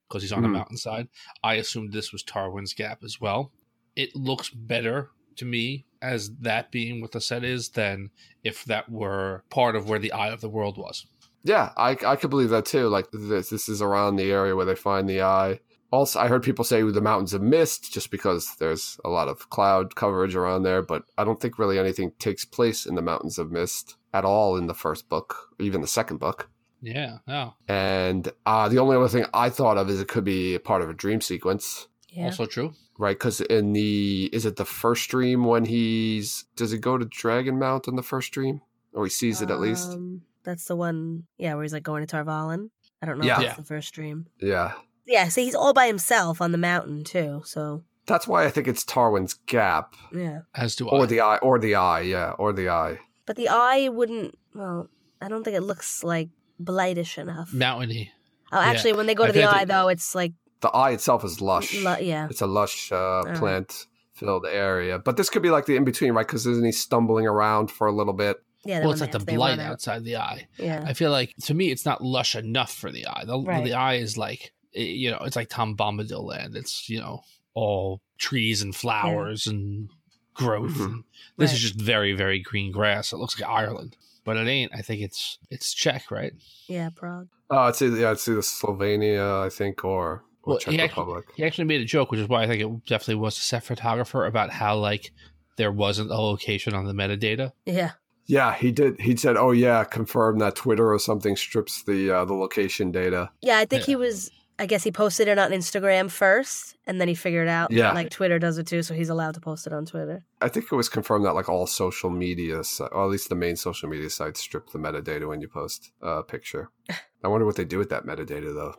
because 0.07 0.21
he's 0.21 0.31
on 0.31 0.45
a 0.45 0.47
Mhm. 0.47 0.53
mountainside. 0.53 1.07
I 1.43 1.55
assumed 1.55 1.91
this 1.91 2.11
was 2.13 2.23
Tarwin's 2.23 2.73
Gap 2.73 3.03
as 3.03 3.19
well. 3.19 3.51
It 3.95 4.15
looks 4.15 4.49
better 4.49 5.09
to 5.35 5.45
me 5.45 5.85
as 6.01 6.35
that 6.37 6.71
being 6.71 7.01
what 7.01 7.11
the 7.11 7.19
set 7.19 7.43
is 7.43 7.69
than 7.69 8.11
if 8.43 8.63
that 8.65 8.89
were 8.89 9.43
part 9.49 9.75
of 9.75 9.89
where 9.89 9.99
the 9.99 10.11
Eye 10.13 10.29
of 10.29 10.39
the 10.41 10.49
World 10.49 10.77
was. 10.77 11.05
Yeah, 11.47 11.71
I, 11.77 11.97
I 12.05 12.17
could 12.17 12.29
believe 12.29 12.49
that 12.49 12.65
too. 12.65 12.89
Like 12.89 13.09
this, 13.11 13.49
this 13.49 13.69
is 13.69 13.81
around 13.81 14.17
the 14.17 14.31
area 14.31 14.55
where 14.55 14.65
they 14.65 14.75
find 14.75 15.07
the 15.07 15.21
eye. 15.21 15.61
Also, 15.91 16.19
I 16.19 16.27
heard 16.27 16.43
people 16.43 16.65
say 16.65 16.81
the 16.81 16.99
mountains 16.99 17.33
of 17.33 17.41
mist 17.41 17.93
just 17.93 18.11
because 18.11 18.53
there's 18.57 18.99
a 19.05 19.09
lot 19.09 19.29
of 19.29 19.49
cloud 19.49 19.95
coverage 19.95 20.35
around 20.35 20.63
there, 20.63 20.81
but 20.81 21.03
I 21.17 21.23
don't 21.23 21.39
think 21.39 21.57
really 21.57 21.79
anything 21.79 22.11
takes 22.19 22.43
place 22.43 22.85
in 22.85 22.95
the 22.95 23.01
mountains 23.01 23.39
of 23.39 23.51
mist 23.51 23.95
at 24.13 24.25
all 24.25 24.57
in 24.57 24.67
the 24.67 24.73
first 24.73 25.07
book, 25.07 25.47
or 25.57 25.65
even 25.65 25.79
the 25.79 25.87
second 25.87 26.17
book. 26.17 26.49
Yeah, 26.81 27.19
no. 27.25 27.53
And 27.69 28.29
uh, 28.45 28.67
the 28.67 28.79
only 28.79 28.97
other 28.97 29.07
thing 29.07 29.25
I 29.33 29.49
thought 29.49 29.77
of 29.77 29.89
is 29.89 30.01
it 30.01 30.09
could 30.09 30.25
be 30.25 30.55
a 30.55 30.59
part 30.59 30.81
of 30.81 30.89
a 30.89 30.93
dream 30.93 31.21
sequence, 31.21 31.87
yeah. 32.09 32.25
Also 32.25 32.45
true. 32.45 32.73
right? 32.97 33.15
Because 33.15 33.39
in 33.39 33.71
the 33.71 34.29
is 34.33 34.45
it 34.45 34.57
the 34.57 34.65
first 34.65 35.09
dream 35.09 35.45
when 35.45 35.63
he's 35.63 36.43
does 36.57 36.71
he 36.71 36.77
go 36.77 36.97
to 36.97 37.05
Dragon 37.05 37.57
Mount 37.57 37.87
in 37.87 37.95
the 37.95 38.03
first 38.03 38.33
dream, 38.33 38.59
or 38.91 39.05
he 39.05 39.09
sees 39.09 39.41
it 39.41 39.49
at 39.49 39.61
least? 39.61 39.91
Um, 39.91 40.23
that's 40.47 40.65
the 40.65 40.75
one. 40.75 41.23
Yeah, 41.37 41.53
where 41.53 41.63
he's 41.63 41.73
like 41.73 41.83
going 41.83 42.01
to 42.01 42.07
Tar 42.07 42.23
Valon. 42.23 42.69
I 43.01 43.05
don't 43.05 43.19
know 43.19 43.25
Yeah. 43.25 43.35
if 43.35 43.41
Yeah. 43.41 43.47
that's 43.49 43.59
the 43.59 43.65
first 43.65 43.93
dream. 43.93 44.25
Yeah, 44.41 44.71
Yeah, 45.05 45.27
so 45.27 45.41
he's 45.41 45.53
all 45.55 45.73
by 45.73 45.85
himself 45.87 46.41
on 46.41 46.51
the 46.51 46.57
mountain 46.57 47.03
too. 47.03 47.41
So 47.45 47.83
that's 48.07 48.27
why 48.27 48.45
I 48.45 48.49
think 48.49 48.67
it's 48.67 48.83
Tarwin's 48.83 49.35
Gap. 49.45 49.93
yeah, 50.11 50.39
As 50.55 50.75
do 50.75 50.89
I. 50.89 50.91
Or 50.97 51.05
the 51.05 51.21
eye, 51.21 51.37
or 51.37 51.59
the 51.59 51.75
eye, 51.75 52.01
yeah, 52.01 52.31
or 52.39 52.51
the 52.53 52.69
eye. 52.69 52.99
but 53.27 53.35
the 53.35 53.49
eye 53.49 53.89
wouldn't. 53.89 54.33
Well, 54.55 54.89
I 55.21 55.27
don't 55.27 55.43
think 55.43 55.55
it 55.57 55.61
looks 55.61 56.03
like 56.03 56.29
blightish 56.59 57.17
enough. 57.17 57.53
Mountainy. 57.53 58.11
Oh, 58.51 58.59
actually, 58.59 58.93
when 58.93 59.05
they 59.07 59.13
go 59.15 59.23
I 59.23 59.27
to 59.27 59.33
the 59.33 59.39
think 59.41 59.53
eye, 59.53 59.65
that- 59.65 59.67
though, 59.67 59.89
it's 59.89 60.15
like 60.15 60.33
The 60.61 60.69
eye 60.69 60.91
itself 60.91 61.23
is 61.25 61.39
lush. 61.41 61.75
lu- 61.75 61.97
yeah, 62.01 62.27
It's 62.29 62.41
a 62.41 62.47
lush 62.47 62.91
uh, 62.91 63.21
right. 63.25 63.35
plant-filled 63.37 64.45
area. 64.47 64.97
But 64.99 65.17
this 65.17 65.29
could 65.29 65.41
be 65.43 65.49
like 65.51 65.65
the 65.67 65.75
in 65.75 65.83
between, 65.83 66.13
right? 66.13 66.25
Because 66.25 66.47
isn't 66.47 66.65
he 66.65 66.71
stumbling 66.71 67.27
around 67.27 67.69
for 67.71 67.85
a 67.87 67.91
little 67.91 68.13
bit? 68.13 68.37
Yeah. 68.65 68.81
Well, 68.81 68.91
it's 68.91 69.01
like 69.01 69.11
the 69.11 69.19
they 69.19 69.35
blight 69.35 69.59
outside 69.59 70.03
the 70.03 70.17
eye. 70.17 70.47
Yeah, 70.57 70.83
I 70.85 70.93
feel 70.93 71.11
like 71.11 71.35
to 71.43 71.53
me, 71.53 71.71
it's 71.71 71.85
not 71.85 72.03
lush 72.03 72.35
enough 72.35 72.73
for 72.73 72.91
the 72.91 73.07
eye. 73.07 73.23
The, 73.25 73.39
Right. 73.39 73.63
the 73.63 73.73
eye 73.73 73.95
is 73.95 74.17
like, 74.17 74.51
eh, 74.75 74.81
you 74.81 75.11
know, 75.11 75.19
it's 75.21 75.35
like 75.35 75.49
Tom 75.49 75.75
Bombadil 75.77 76.23
land. 76.23 76.55
It's 76.55 76.89
you 76.89 76.99
know 76.99 77.21
all 77.53 78.01
trees 78.17 78.61
and 78.61 78.75
flowers 78.75 79.47
and 79.47 79.89
growth. 80.33 80.73
Mhm. 80.75 80.85
And 80.85 81.03
this 81.37 81.53
is 81.53 81.59
just 81.59 81.75
very 81.79 82.13
very 82.13 82.39
green 82.39 82.71
grass. 82.71 83.13
It 83.13 83.17
looks 83.17 83.39
like 83.39 83.49
Ireland, 83.49 83.95
but 84.23 84.37
it 84.37 84.47
ain't. 84.47 84.71
I 84.75 84.81
think 84.81 85.01
it's 85.01 85.37
it's 85.49 85.73
Czech, 85.73 86.11
right? 86.11 86.33
yeah, 86.67 86.89
Prague. 86.95 87.27
Uh, 87.49 87.67
it's 87.69 87.81
either, 87.81 87.95
yeah, 87.97 88.11
it's 88.11 88.27
either 88.27 88.41
Slovenia, 88.41 89.41
I 89.45 89.47
think, 89.49 89.85
or, 89.85 90.05
or 90.05 90.23
Well, 90.45 90.57
Czech 90.57 90.73
he 90.73 90.79
actually- 90.81 91.01
Republic. 91.01 91.25
He 91.37 91.43
actually 91.45 91.63
made 91.63 91.79
a 91.79 91.85
joke, 91.85 92.11
which 92.11 92.19
is 92.19 92.27
why 92.27 92.43
I 92.43 92.47
think 92.47 92.61
it 92.61 92.85
definitely 92.85 93.15
was 93.21 93.37
a 93.37 93.41
set 93.41 93.63
photographer 93.63 94.25
about 94.25 94.49
how 94.51 94.75
like 94.77 95.11
there 95.55 95.71
wasn't 95.71 96.11
a 96.11 96.15
location 96.17 96.73
on 96.73 96.85
the 96.85 96.93
metadata. 96.93 97.53
Yeah, 97.65 97.91
Yeah, 98.27 98.53
he 98.53 98.71
did. 98.71 98.99
He 98.99 99.15
said, 99.15 99.37
"Oh 99.37 99.51
yeah, 99.51 99.83
confirm 99.85 100.39
that 100.39 100.55
Twitter 100.55 100.91
or 100.93 100.99
something 100.99 101.35
strips 101.35 101.83
the 101.83 102.11
uh, 102.11 102.25
the 102.25 102.33
location 102.33 102.91
data." 102.91 103.31
yeah. 103.41 103.57
I 103.57 103.65
think 103.65 103.81
Yeah. 103.83 103.85
he 103.85 103.95
was. 103.95 104.31
I 104.59 104.65
guess 104.65 104.83
he 104.83 104.91
posted 104.91 105.27
it 105.27 105.37
on 105.37 105.51
Instagram 105.51 106.09
first, 106.09 106.75
and 106.87 106.99
then 106.99 107.07
he 107.07 107.13
figured 107.13 107.47
out 107.47 107.69
Yeah. 107.69 107.91
like 107.91 108.09
Twitter 108.09 108.39
does 108.39 108.57
it 108.57 108.65
too, 108.65 108.81
so 108.81 108.95
he's 108.95 109.07
allowed 109.09 109.35
to 109.35 109.39
post 109.39 109.67
it 109.67 109.71
on 109.73 109.85
Twitter. 109.85 110.25
I 110.41 110.47
think 110.49 110.65
it 110.71 110.75
was 110.75 110.89
confirmed 110.89 111.25
that 111.25 111.35
like 111.35 111.47
all 111.47 111.67
social 111.67 112.09
media, 112.09 112.63
or 112.91 113.03
at 113.03 113.09
least 113.11 113.29
the 113.29 113.35
main 113.35 113.55
social 113.55 113.87
media 113.87 114.09
sites, 114.09 114.39
strip 114.39 114.71
the 114.71 114.79
metadata 114.79 115.27
when 115.27 115.41
you 115.41 115.47
post 115.47 115.91
a 116.01 116.23
picture. 116.23 116.71
I 117.23 117.27
wonder 117.27 117.45
what 117.45 117.55
they 117.55 117.65
do 117.65 117.77
with 117.77 117.89
that 117.89 118.07
metadata, 118.07 118.51
though. 118.55 118.73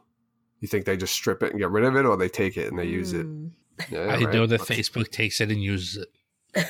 You 0.59 0.67
think 0.67 0.85
they 0.85 0.97
just 0.97 1.13
strip 1.15 1.45
it 1.45 1.53
and 1.53 1.61
get 1.61 1.71
rid 1.71 1.85
of 1.85 1.95
it, 1.95 2.05
or 2.05 2.17
they 2.17 2.29
take 2.29 2.57
it 2.57 2.67
and 2.69 2.77
they 2.79 2.85
use 2.87 3.13
it? 3.13 3.23
Hmm. 3.27 3.47
Yeah, 3.89 4.01
I 4.01 4.07
right. 4.25 4.33
know 4.35 4.47
that 4.47 4.69
Let's- 4.69 4.71
Facebook 4.73 5.11
takes 5.13 5.41
it 5.41 5.53
and 5.53 5.63
uses 5.63 5.97
it. 6.03 6.09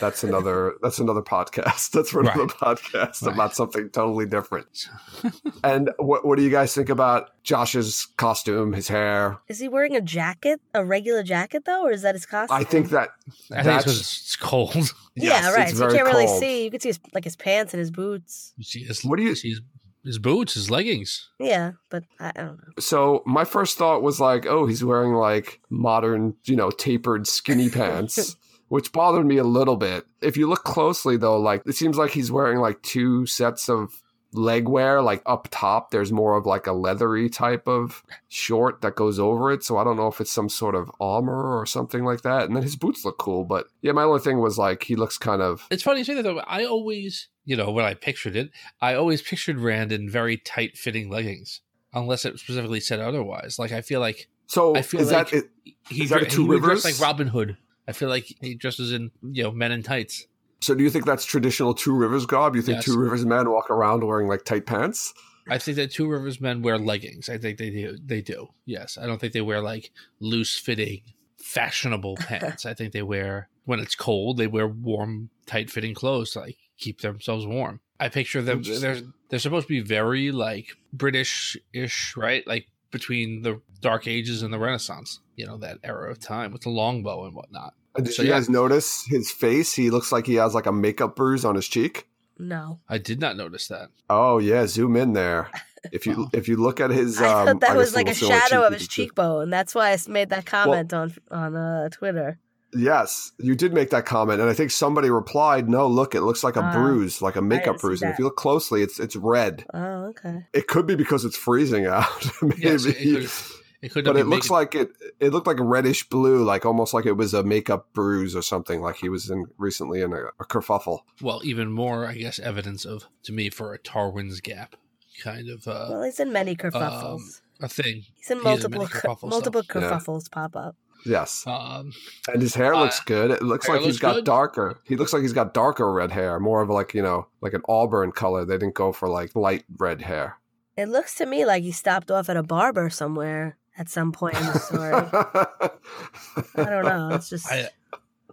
That's 0.00 0.24
another 0.24 0.74
that's 0.82 0.98
another 0.98 1.22
podcast. 1.22 1.90
That's 1.98 2.10
for 2.10 2.20
another 2.20 2.46
podcast 2.46 3.22
Right. 3.22 3.34
about 3.34 3.54
something 3.54 3.88
totally 3.90 4.26
different. 4.26 4.88
and 5.64 5.90
what 5.98 6.24
what 6.26 6.36
do 6.36 6.42
you 6.44 6.50
guys 6.50 6.74
think 6.74 6.88
about 6.88 7.30
Josh's 7.42 8.06
costume, 8.16 8.72
his 8.72 8.88
hair? 8.88 9.38
Is 9.48 9.58
he 9.58 9.68
wearing 9.68 9.96
a 9.96 10.00
jacket, 10.00 10.60
a 10.74 10.84
regular 10.84 11.22
jacket 11.22 11.64
though, 11.64 11.84
or 11.86 11.90
is 11.92 12.02
that 12.02 12.14
his 12.14 12.26
costume? 12.26 12.56
I 12.56 12.64
think 12.64 12.90
that 12.90 13.10
I 13.52 13.62
think 13.62 13.82
it's 13.86 13.96
it's 14.00 14.36
cold. 14.36 14.74
yes, 14.74 14.92
yeah, 15.16 15.52
right. 15.52 15.74
So 15.74 15.88
you 15.88 15.94
can't 15.96 16.06
really 16.06 16.26
cold. 16.26 16.40
see. 16.40 16.64
You 16.64 16.70
can 16.70 16.80
see 16.80 16.90
his 16.90 17.00
like 17.14 17.24
his 17.24 17.36
pants 17.36 17.72
and 17.74 17.78
his 17.78 17.90
boots. 17.90 18.52
You 18.56 18.64
see 18.64 18.84
his, 18.84 19.04
What 19.04 19.16
do 19.18 19.22
you- 19.24 19.34
see 19.34 19.50
his, 19.50 19.60
his 20.04 20.18
boots, 20.18 20.54
his 20.54 20.70
leggings. 20.70 21.28
Yeah, 21.38 21.72
but 21.90 22.04
I, 22.20 22.28
I 22.28 22.32
don't 22.42 22.56
know. 22.56 22.72
So 22.78 23.22
my 23.26 23.44
first 23.44 23.76
thought 23.76 24.00
was 24.02 24.20
like, 24.20 24.46
oh, 24.46 24.64
he's 24.66 24.82
wearing 24.82 25.12
like 25.12 25.60
modern, 25.68 26.34
you 26.44 26.56
know, 26.56 26.70
tapered 26.70 27.26
skinny 27.26 27.68
pants, 27.68 28.36
which 28.68 28.92
bothered 28.92 29.26
me 29.26 29.36
a 29.38 29.44
little 29.44 29.76
bit. 29.76 30.06
If 30.20 30.36
you 30.36 30.48
look 30.48 30.64
closely 30.64 31.16
though, 31.16 31.38
like 31.40 31.62
it 31.66 31.74
seems 31.74 31.96
like 31.96 32.10
he's 32.12 32.30
wearing 32.32 32.58
like 32.58 32.80
two 32.82 33.26
sets 33.26 33.68
of 33.68 34.02
leg 34.34 34.68
wear, 34.68 35.00
like 35.00 35.22
up 35.24 35.48
top 35.50 35.90
there's 35.90 36.12
more 36.12 36.36
of 36.36 36.44
like 36.44 36.66
a 36.66 36.72
leathery 36.72 37.30
type 37.30 37.66
of 37.66 38.02
short 38.28 38.82
that 38.82 38.94
goes 38.94 39.18
over 39.18 39.50
it. 39.50 39.64
So 39.64 39.78
I 39.78 39.84
don't 39.84 39.96
know 39.96 40.06
if 40.08 40.20
it's 40.20 40.30
some 40.32 40.48
sort 40.50 40.74
of 40.74 40.90
armor 41.00 41.58
or 41.58 41.64
something 41.64 42.04
like 42.04 42.20
that. 42.22 42.42
And 42.44 42.54
then 42.54 42.62
his 42.62 42.76
boots 42.76 43.04
look 43.06 43.16
cool, 43.18 43.44
but 43.44 43.68
yeah, 43.80 43.92
my 43.92 44.02
only 44.02 44.20
thing 44.20 44.38
was 44.40 44.58
like 44.58 44.82
he 44.84 44.96
looks 44.96 45.16
kind 45.18 45.40
of 45.40 45.66
It's 45.70 45.82
funny 45.82 46.00
you 46.00 46.04
say 46.04 46.14
that 46.14 46.22
though. 46.24 46.40
I 46.40 46.64
always, 46.66 47.28
you 47.46 47.56
know, 47.56 47.70
when 47.70 47.86
I 47.86 47.94
pictured 47.94 48.36
it, 48.36 48.50
I 48.82 48.94
always 48.94 49.22
pictured 49.22 49.58
Rand 49.58 49.92
in 49.92 50.10
very 50.10 50.36
tight 50.36 50.76
fitting 50.76 51.08
leggings, 51.08 51.62
unless 51.94 52.26
it 52.26 52.38
specifically 52.38 52.80
said 52.80 53.00
otherwise. 53.00 53.58
Like 53.58 53.72
I 53.72 53.80
feel 53.80 54.00
like 54.00 54.28
so 54.46 54.76
I 54.76 54.82
feel 54.82 55.00
is 55.00 55.10
like- 55.10 55.30
that 55.30 55.36
it, 55.38 55.44
he, 55.88 56.04
Is 56.04 56.10
that 56.10 56.28
Two 56.30 56.42
he 56.44 56.48
Rivers? 56.50 56.84
like 56.84 57.00
Robin 57.00 57.28
Hood. 57.28 57.56
I 57.88 57.92
feel 57.92 58.08
like 58.10 58.32
he 58.40 58.54
dresses 58.54 58.92
in 58.92 59.10
you 59.22 59.42
know 59.42 59.50
men 59.50 59.72
in 59.72 59.82
tights. 59.82 60.26
so 60.60 60.74
do 60.74 60.84
you 60.84 60.90
think 60.90 61.06
that's 61.06 61.24
traditional 61.24 61.72
Two 61.74 61.94
Rivers 61.96 62.26
garb? 62.26 62.54
You 62.54 62.62
think 62.62 62.76
Yes. 62.76 62.84
Two 62.84 62.98
Rivers 62.98 63.24
men 63.24 63.50
walk 63.50 63.70
around 63.70 64.04
wearing 64.04 64.28
like 64.28 64.44
tight 64.44 64.66
pants? 64.66 65.14
I 65.50 65.56
think 65.58 65.76
that 65.76 65.90
Two 65.90 66.06
Rivers 66.08 66.40
men 66.40 66.60
wear 66.62 66.76
leggings. 66.78 67.28
I 67.30 67.38
think 67.38 67.58
they 67.58 67.70
do. 67.70 67.96
They 68.04 68.20
do. 68.20 68.48
Yes, 68.66 68.98
I 69.00 69.06
don't 69.06 69.18
think 69.18 69.32
they 69.32 69.40
wear 69.40 69.62
like 69.62 69.90
loose 70.20 70.58
fitting, 70.58 71.00
fashionable 71.38 72.16
pants. 72.20 72.66
I 72.66 72.74
think 72.74 72.92
they 72.92 73.02
wear 73.02 73.48
when 73.64 73.80
it's 73.80 73.94
cold. 73.94 74.36
They 74.36 74.46
wear 74.46 74.68
warm, 74.68 75.30
tight 75.46 75.70
fitting 75.70 75.94
clothes 75.94 76.32
to 76.32 76.40
like 76.40 76.58
keep 76.76 77.00
themselves 77.00 77.46
warm. 77.46 77.80
I 77.98 78.08
picture 78.10 78.42
them. 78.42 78.62
They're 78.62 79.00
they're 79.30 79.38
supposed 79.38 79.66
to 79.68 79.72
be 79.72 79.80
very 79.80 80.30
like 80.30 80.76
British 80.92 81.56
ish, 81.72 82.14
right? 82.16 82.46
Like 82.46 82.66
between 82.90 83.42
the 83.42 83.60
Dark 83.80 84.06
Ages 84.06 84.42
and 84.42 84.52
the 84.52 84.58
Renaissance. 84.58 85.20
You 85.36 85.46
know 85.46 85.56
that 85.58 85.78
era 85.82 86.10
of 86.10 86.18
time 86.20 86.52
with 86.52 86.62
the 86.62 86.70
longbow 86.70 87.24
and 87.24 87.34
whatnot. 87.34 87.74
Uh, 87.96 88.02
Did 88.02 88.12
So, 88.14 88.22
you 88.22 88.28
yeah. 88.28 88.36
guys 88.36 88.48
notice 88.48 89.04
his 89.06 89.30
face? 89.30 89.74
He 89.74 89.90
looks 89.90 90.12
like 90.12 90.26
he 90.26 90.34
has 90.36 90.54
like 90.54 90.66
a 90.66 90.72
makeup 90.72 91.16
bruise 91.16 91.44
on 91.44 91.54
his 91.54 91.66
cheek. 91.68 92.06
No, 92.38 92.78
I 92.88 92.98
did 92.98 93.20
not 93.20 93.36
notice 93.36 93.66
that. 93.68 93.88
Oh 94.08 94.38
yeah, 94.38 94.66
zoom 94.66 94.96
in 94.96 95.12
there. 95.14 95.50
If 95.92 96.06
you 96.06 96.16
Wow. 96.16 96.30
if 96.32 96.48
you 96.48 96.56
look 96.56 96.80
at 96.80 96.90
his, 96.90 97.18
um, 97.20 97.24
I 97.24 97.44
thought 97.52 97.60
that 97.60 97.70
I 97.70 97.76
was 97.76 97.94
like 97.94 98.08
a 98.08 98.14
shadow 98.14 98.64
of 98.66 98.72
his 98.72 98.82
you 98.82 98.88
could- 98.88 98.92
cheekbone. 98.92 99.48
That's 99.48 99.76
why 99.76 99.92
I 99.92 99.98
made 100.08 100.30
that 100.30 100.44
comment 100.44 100.92
on 100.92 101.14
on 101.30 101.54
uh, 101.54 101.88
Twitter. 101.90 102.36
Yes, 102.74 103.30
you 103.38 103.54
did 103.54 103.72
make 103.72 103.90
that 103.90 104.04
comment, 104.04 104.40
and 104.40 104.50
I 104.50 104.54
think 104.54 104.72
somebody 104.72 105.08
replied, 105.08 105.68
"No, 105.70 105.86
look, 105.86 106.16
it 106.16 106.22
looks 106.22 106.42
like 106.42 106.56
a 106.56 106.62
Ah, 106.64 106.72
bruise, 106.72 107.22
like 107.22 107.36
a 107.36 107.40
makeup 107.42 107.78
bruise." 107.80 108.02
And 108.02 108.10
if 108.12 108.18
you 108.18 108.24
look 108.24 108.36
closely, 108.36 108.82
it's 108.82 108.98
it's 108.98 109.14
red. 109.14 109.64
Oh, 109.72 110.06
okay. 110.10 110.46
It 110.52 110.66
could 110.66 110.84
be 110.84 110.96
because 110.96 111.24
it's 111.24 111.36
freezing 111.36 111.86
out, 111.86 112.26
maybe. 112.42 112.60
Yes, 112.60 113.52
it 113.82 113.92
could- 113.92 114.04
but 114.04 114.16
it 114.16 114.26
looks 114.26 114.46
making- 114.50 114.54
like 114.56 114.74
it. 114.74 114.90
It 115.20 115.32
looked 115.32 115.46
like 115.46 115.60
a 115.60 115.64
reddish 115.64 116.08
blue, 116.08 116.44
like 116.44 116.64
almost 116.66 116.92
like 116.94 117.06
it 117.06 117.12
was 117.12 117.34
a 117.34 117.42
makeup 117.42 117.88
bruise 117.92 118.34
or 118.36 118.42
something. 118.42 118.80
Like 118.80 118.96
he 118.96 119.08
was 119.08 119.30
in 119.30 119.46
recently 119.58 120.00
in 120.02 120.12
a, 120.12 120.26
a 120.40 120.44
kerfuffle. 120.44 121.00
well, 121.22 121.40
even 121.44 121.70
more, 121.72 122.06
I 122.06 122.14
guess, 122.14 122.38
evidence 122.38 122.84
of 122.84 123.06
to 123.24 123.32
me 123.32 123.50
for 123.50 123.72
a 123.74 123.78
Tarwin's 123.78 124.40
Gap 124.40 124.76
kind 125.22 125.48
of 125.48 125.66
uh, 125.66 125.86
Well, 125.90 126.02
he's 126.04 126.20
in 126.20 126.32
many 126.32 126.52
Um, 126.52 126.56
kerfuffles. 126.56 127.40
a 127.60 127.68
thing. 127.68 128.04
he's 128.16 128.30
in 128.30 128.38
he 128.38 128.40
is 128.40 128.40
in 128.40 128.44
multiple 128.44 128.78
many 128.80 128.90
ker- 128.90 129.00
kerfuffles, 129.00 129.28
multiple. 129.30 129.62
Yeah. 129.66 129.72
kerfuffles 129.80 130.30
pop 130.30 130.54
up. 130.56 130.76
Yes, 131.06 131.44
Um, 131.46 131.92
and 132.32 132.42
his 132.42 132.54
hair 132.56 132.74
Uh, 132.74 132.80
looks 132.82 132.98
good. 133.00 133.30
It 133.30 133.40
looks 133.42 133.68
like 133.68 133.78
he's 133.82 133.86
looks 133.86 133.98
got 134.00 134.14
good. 134.16 134.24
darker. 134.24 134.80
He 134.84 134.96
looks 134.96 135.12
like 135.12 135.22
he's 135.22 135.32
got 135.32 135.54
darker 135.54 135.92
red 135.92 136.10
hair, 136.10 136.40
more 136.40 136.60
of 136.60 136.68
like 136.70 136.92
you 136.92 137.02
know, 137.02 137.28
like 137.40 137.52
an 137.54 137.62
auburn 137.68 138.10
color. 138.10 138.44
They 138.44 138.58
didn't 138.58 138.74
go 138.74 138.90
for 138.92 139.08
like 139.08 139.34
light 139.36 139.64
red 139.78 140.02
hair. 140.02 140.38
It 140.76 140.88
looks 140.88 141.14
to 141.16 141.26
me 141.26 141.44
like 141.46 141.62
he 141.62 141.70
stopped 141.72 142.10
off 142.10 142.28
at 142.28 142.36
a 142.36 142.42
barber 142.42 142.90
somewhere 142.90 143.56
at 143.78 143.88
some 143.88 144.12
point 144.12 144.36
in 144.36 144.44
the 144.46 144.58
story. 144.58 144.92
I 146.66 146.70
don't 146.70 146.84
know. 146.84 147.14
It's 147.14 147.30
just 147.30 147.50
I 147.50 147.68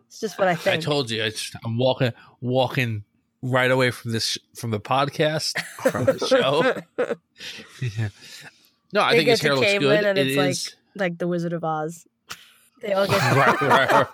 it's 0.07 0.19
just 0.19 0.37
what 0.39 0.47
I 0.47 0.55
think. 0.55 0.77
I 0.77 0.79
told 0.79 1.09
you, 1.11 1.23
it's, 1.23 1.51
I'm 1.63 1.77
walking 1.77 2.11
walking 2.41 3.03
right 3.41 3.69
away 3.69 3.91
from 3.91 4.11
this 4.11 4.37
from 4.55 4.71
the 4.71 4.79
podcast 4.79 5.59
from 5.91 6.05
the 6.05 6.19
show. 6.19 6.81
Yeah. 7.81 8.09
No, 8.93 9.01
I 9.01 9.11
They 9.11 9.17
think 9.17 9.29
his 9.29 9.41
get 9.41 9.47
to 9.55 9.61
hair 9.61 9.79
looks 9.79 9.79
good. 9.79 10.05
and 10.05 10.17
It 10.17 10.27
it's 10.27 10.67
is. 10.69 10.75
like 10.95 11.17
the 11.17 11.27
Wizard 11.27 11.51
of 11.51 11.65
Oz. 11.65 12.07
They 12.81 12.93
all 12.93 13.05
get 13.05 13.19
right, 13.35 13.61
right, 13.61 14.07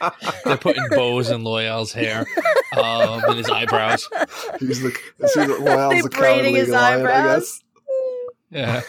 right. 0.00 0.12
They're 0.44 0.56
putting 0.56 0.84
bows 0.90 1.30
in 1.30 1.42
Loial's 1.42 1.92
hair, 1.92 2.24
um, 2.76 3.24
and 3.26 3.38
his 3.38 3.48
eyebrows. 3.50 4.08
He's 4.60 4.82
the, 4.82 4.96
he's 5.20 5.32
the 5.34 5.46
Loial's 5.46 5.90
They 5.94 6.00
the 6.02 6.08
braiding 6.10 6.42
cowardly 6.54 6.60
his 6.60 6.68
lion, 6.68 7.00
I 7.00 7.10
eyebrows? 7.10 7.60
Yeah. 8.50 8.82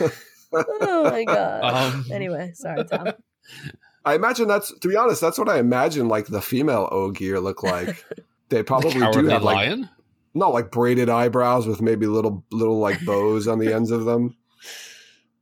Oh 0.53 1.09
my 1.09 1.23
god. 1.23 1.63
Um, 1.63 2.05
anyway, 2.11 2.51
sorry, 2.53 2.83
Tom. 2.85 3.09
I 4.05 4.15
imagine 4.15 4.47
that's 4.47 4.77
to 4.79 4.87
be 4.87 4.95
honest, 4.95 5.21
that's 5.21 5.37
what 5.37 5.49
I 5.49 5.59
imagine 5.59 6.07
like 6.09 6.27
the 6.27 6.41
female 6.41 6.89
Ogier 6.91 7.39
look 7.39 7.63
like. 7.63 8.03
They 8.49 8.61
probably 8.61 8.91
do 8.91 8.99
Cowardly 8.99 9.31
have 9.31 9.41
like 9.41 9.55
lion. 9.55 9.89
not 10.35 10.53
like 10.53 10.69
braided 10.69 11.09
eyebrows 11.09 11.65
with 11.65 11.81
maybe 11.81 12.05
little 12.05 12.43
little 12.51 12.77
like 12.77 13.03
bows 13.05 13.47
on 13.47 13.57
the 13.57 13.73
ends 13.73 13.89
of 13.89 14.05
them. 14.05 14.35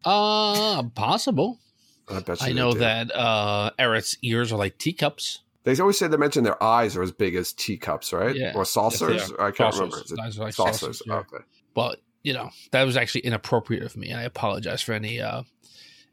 Uh, 0.05 0.83
possible. 0.95 1.59
I 2.07 2.19
bet 2.21 2.39
you 2.41 2.47
I 2.47 2.51
know 2.53 2.71
do. 2.73 2.79
that 2.79 3.13
uh, 3.13 3.71
Erith's 3.77 4.17
ears 4.21 4.51
are 4.53 4.57
like 4.57 4.77
teacups. 4.77 5.39
They 5.63 5.77
always 5.77 5.97
say 5.99 6.07
they 6.07 6.15
mention 6.17 6.43
their 6.43 6.61
eyes 6.63 6.95
are 6.95 7.03
as 7.03 7.11
big 7.11 7.35
as 7.35 7.51
teacups, 7.53 8.13
right? 8.13 8.35
Yeah. 8.35 8.53
Or 8.55 8.63
saucers? 8.65 9.13
Yes, 9.29 9.31
I 9.39 9.51
can't 9.51 9.73
Saucers. 9.73 9.79
remember. 9.79 9.97
Is 10.05 10.11
it 10.37 10.41
like 10.41 10.53
saucers? 10.53 10.79
saucers, 10.79 11.01
yeah. 11.05 11.15
Okay. 11.15 11.43
but 11.75 11.99
you 12.23 12.33
know 12.33 12.49
that 12.71 12.83
was 12.83 12.97
actually 12.97 13.21
inappropriate 13.21 13.83
of 13.83 13.95
me. 13.97 14.09
and 14.09 14.19
I 14.19 14.23
apologize 14.23 14.81
for 14.81 14.93
any 14.93 15.19
uh 15.21 15.43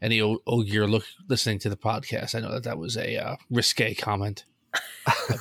any 0.01 0.21
o- 0.23 0.39
Ogier 0.47 0.87
look 0.87 1.05
listening 1.29 1.59
to 1.61 1.69
the 1.69 1.77
podcast. 1.77 2.35
I 2.35 2.41
know 2.41 2.53
that 2.53 2.63
that 2.65 2.79
was 2.79 2.97
a 2.97 3.17
uh, 3.17 3.37
risque 3.51 3.95
comment 3.95 4.45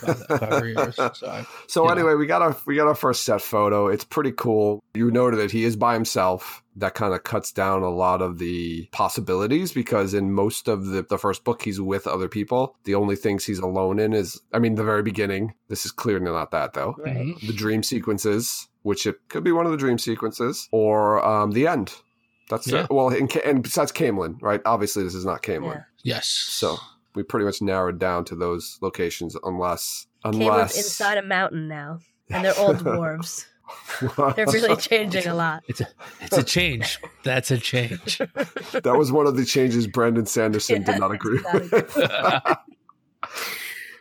about, 0.02 0.18
about 0.30 0.64
her. 0.64 0.92
So 1.14 1.28
I, 1.28 1.46
So 1.68 1.86
Yeah. 1.86 1.92
anyway, 1.92 2.16
we 2.16 2.26
got 2.26 2.42
our 2.42 2.58
we 2.66 2.76
got 2.76 2.88
our 2.88 2.96
first 2.96 3.24
set 3.24 3.42
photo. 3.42 3.88
It's 3.88 4.04
pretty 4.04 4.32
cool. 4.32 4.84
You 4.94 5.12
noted 5.12 5.38
that 5.40 5.52
he 5.52 5.64
is 5.64 5.76
by 5.76 5.94
himself. 5.94 6.64
That 6.76 6.94
kind 6.96 7.14
of 7.14 7.24
cuts 7.24 7.52
down 7.52 7.82
a 7.84 7.90
lot 7.90 8.22
of 8.22 8.38
the 8.40 8.88
possibilities 8.92 9.74
because 9.74 10.14
in 10.14 10.32
most 10.32 10.68
of 10.68 10.86
the, 10.88 11.04
the 11.04 11.18
first 11.18 11.44
book 11.44 11.62
he's 11.64 11.82
with 11.82 12.06
other 12.08 12.28
people. 12.28 12.76
The 12.84 12.96
only 12.96 13.16
things 13.16 13.46
he's 13.46 13.60
alone 13.60 14.00
in 14.00 14.14
is 14.14 14.40
I 14.54 14.60
mean 14.60 14.76
the 14.76 14.84
very 14.84 15.04
beginning. 15.04 15.54
This 15.70 15.86
is 15.86 15.92
clearly 15.92 16.26
not 16.26 16.52
that 16.52 16.74
though. 16.74 16.96
Right. 16.98 17.16
Mhm. 17.18 17.48
The 17.48 17.54
dream 17.54 17.84
sequences, 17.84 18.68
which 18.88 19.06
it 19.06 19.16
could 19.30 19.44
be 19.44 19.52
one 19.52 19.66
of 19.66 19.72
the 19.72 19.78
dream 19.78 19.98
sequences, 19.98 20.68
or 20.72 21.24
um, 21.26 21.52
the 21.52 21.68
end. 21.68 21.94
That's 22.50 22.68
Yeah. 22.68 22.86
it. 22.86 22.90
Well, 22.90 23.10
and, 23.10 23.30
Ca- 23.30 23.42
and 23.46 23.62
besides 23.62 23.92
Caemlyn, 23.92 24.42
right? 24.42 24.62
Obviously, 24.66 25.04
this 25.04 25.14
is 25.14 25.26
not 25.26 25.44
Caemlyn. 25.44 25.76
Yeah. 26.04 26.16
yes. 26.16 26.28
So 26.28 26.78
we 27.14 27.24
pretty 27.24 27.46
much 27.46 27.62
narrowed 27.62 28.00
down 28.00 28.24
to 28.26 28.36
those 28.36 28.78
locations, 28.82 29.36
unless 29.44 30.08
Caemlyn's 30.24 30.38
unless 30.42 30.78
inside 30.78 31.18
a 31.18 31.24
mountain 31.24 31.68
now, 31.68 32.00
and 32.30 32.46
they're 32.46 32.58
all 32.58 32.74
dwarves. 32.74 33.46
They're 34.00 34.46
really 34.48 34.78
changing 34.78 35.28
a 35.28 35.36
lot. 35.36 35.62
it's 35.68 35.82
a 35.82 35.88
it's 36.22 36.38
a 36.38 36.44
change. 36.44 37.00
That's 37.26 37.52
a 37.52 37.58
change. 37.58 38.18
that 38.72 38.96
was 38.98 39.12
one 39.12 39.28
of 39.28 39.36
the 39.36 39.44
changes 39.44 39.88
Brandon 39.88 40.26
Sanderson 40.26 40.84
did 40.84 41.00
not 41.00 41.12
agree 41.14 41.42
did 41.42 41.72
not 41.74 41.74
with. 41.74 41.98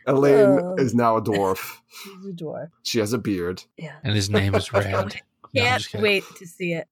Elayne 0.06 0.60
Oh. 0.62 0.74
is 0.78 0.94
now 0.94 1.16
a 1.16 1.22
dwarf. 1.22 1.78
She's 2.02 2.26
a 2.26 2.32
dwarf. 2.32 2.70
She 2.82 2.98
has 3.00 3.12
a 3.12 3.18
beard. 3.18 3.62
Yeah. 3.76 3.94
and 4.04 4.14
his 4.14 4.28
name 4.30 4.54
is 4.54 4.72
Rand. 4.72 5.20
No, 5.54 5.62
Can't 5.62 5.82
just 5.82 5.94
wait 5.94 6.24
to 6.38 6.46
see 6.46 6.72
it. 6.74 6.88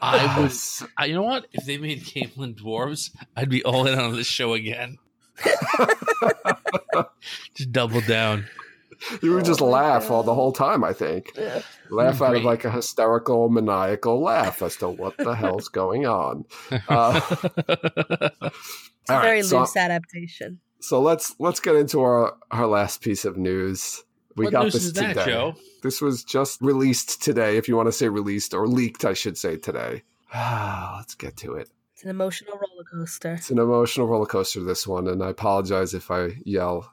I 0.00 0.40
was. 0.42 0.84
I, 0.96 1.04
you 1.06 1.14
know 1.14 1.22
what? 1.22 1.46
If 1.52 1.64
they 1.66 1.78
made 1.78 2.02
Caemlyn 2.02 2.54
dwarves, 2.56 3.10
I'd 3.36 3.48
be 3.50 3.62
all 3.64 3.86
in 3.86 3.98
on 3.98 4.14
this 4.16 4.26
show 4.26 4.54
again. 4.54 4.98
just 7.54 7.72
double 7.72 8.00
down. 8.02 8.46
You 9.22 9.34
would 9.34 9.44
just 9.46 9.62
Oh 9.62 9.66
laugh 9.66 10.10
all 10.10 10.22
the 10.22 10.34
whole 10.34 10.52
time, 10.52 10.84
I 10.84 10.92
think. 10.92 11.32
Ugh. 11.38 11.62
Laugh 11.90 12.20
out 12.20 12.36
of 12.36 12.44
like 12.44 12.64
a 12.66 12.70
hysterical, 12.70 13.48
maniacal 13.48 14.20
laugh 14.20 14.60
as 14.60 14.76
to 14.76 14.88
what 14.90 15.16
the 15.16 15.34
hell's 15.34 15.68
going 15.68 16.04
on. 16.06 16.44
Uh, 16.88 17.20
It's 19.02 19.08
a 19.08 19.20
very 19.22 19.42
so- 19.42 19.60
loose 19.60 19.76
adaptation. 19.76 20.60
So 20.82 21.00
let's 21.00 21.34
let's 21.38 21.60
get 21.60 21.76
into 21.76 22.00
our 22.00 22.36
our 22.50 22.66
last 22.66 23.02
piece 23.02 23.24
of 23.26 23.36
news. 23.36 24.02
We 24.36 24.46
what 24.46 24.52
got 24.52 24.62
news 24.64 24.74
this 24.74 24.84
is 24.84 24.92
that, 24.94 25.14
today. 25.14 25.24
Joe? 25.26 25.54
This 25.82 26.00
was 26.00 26.24
just 26.24 26.60
released 26.60 27.22
today, 27.22 27.56
if 27.56 27.68
you 27.68 27.76
want 27.76 27.88
to 27.88 27.92
say 27.92 28.08
released 28.08 28.54
or 28.54 28.66
leaked, 28.66 29.04
I 29.04 29.14
should 29.14 29.36
say 29.36 29.56
today. 29.56 30.02
let's 30.34 31.14
get 31.14 31.36
to 31.38 31.54
it. 31.54 31.70
It's 31.94 32.04
an 32.04 32.10
emotional 32.10 32.54
roller 32.54 32.84
coaster. 32.90 33.34
It's 33.34 33.50
an 33.50 33.58
emotional 33.58 34.06
roller 34.06 34.26
coaster, 34.26 34.62
this 34.62 34.86
one, 34.86 35.08
and 35.08 35.22
I 35.22 35.30
apologize 35.30 35.92
if 35.92 36.10
I 36.10 36.38
yell 36.44 36.92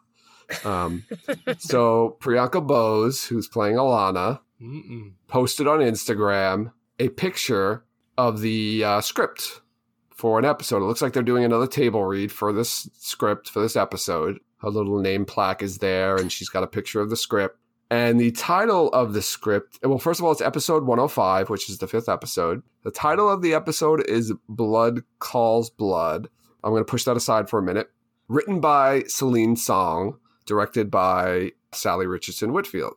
Um, 0.65 1.03
so 1.59 2.17
Priyanka 2.19 2.65
Bose, 2.65 3.25
who's 3.25 3.47
playing 3.47 3.75
Alanna, 3.75 4.39
Mm-mm. 4.61 5.13
posted 5.27 5.67
on 5.67 5.79
Instagram 5.79 6.71
a 6.99 7.09
picture 7.09 7.83
of 8.17 8.41
the 8.41 8.83
uh, 8.83 9.01
script 9.01 9.61
for 10.09 10.39
an 10.39 10.45
episode. 10.45 10.77
It 10.77 10.85
looks 10.85 11.01
like 11.01 11.13
they're 11.13 11.23
doing 11.23 11.45
another 11.45 11.67
table 11.67 12.03
read 12.03 12.31
for 12.31 12.51
this 12.51 12.89
script 12.97 13.49
for 13.49 13.61
this 13.61 13.75
episode. 13.75 14.39
Her 14.57 14.69
little 14.69 14.99
name 14.99 15.25
plaque 15.25 15.61
is 15.61 15.77
there, 15.77 16.15
and 16.15 16.31
she's 16.31 16.49
got 16.49 16.63
a 16.63 16.67
picture 16.67 17.01
of 17.01 17.09
the 17.09 17.15
script. 17.15 17.59
And 17.89 18.19
the 18.19 18.31
title 18.31 18.89
of 18.89 19.13
the 19.13 19.21
script, 19.21 19.79
well, 19.81 19.97
first 19.97 20.19
of 20.19 20.25
all, 20.25 20.31
it's 20.31 20.41
episode 20.41 20.83
105, 20.83 21.49
which 21.49 21.69
is 21.69 21.77
the 21.77 21.87
fifth 21.87 22.09
episode. 22.09 22.61
The 22.83 22.91
title 22.91 23.29
of 23.29 23.41
the 23.41 23.53
episode 23.53 24.05
is 24.09 24.33
Blood 24.49 25.03
Calls 25.19 25.69
Blood. 25.69 26.27
I'm 26.63 26.71
going 26.71 26.81
to 26.81 26.91
push 26.91 27.05
that 27.05 27.15
aside 27.15 27.49
for 27.49 27.59
a 27.59 27.63
minute. 27.63 27.89
Written 28.27 28.59
by 28.59 29.03
Celine 29.07 29.55
Song, 29.55 30.17
directed 30.45 30.91
by 30.91 31.51
Sally 31.71 32.07
Richardson 32.07 32.51
Whitfield. 32.51 32.95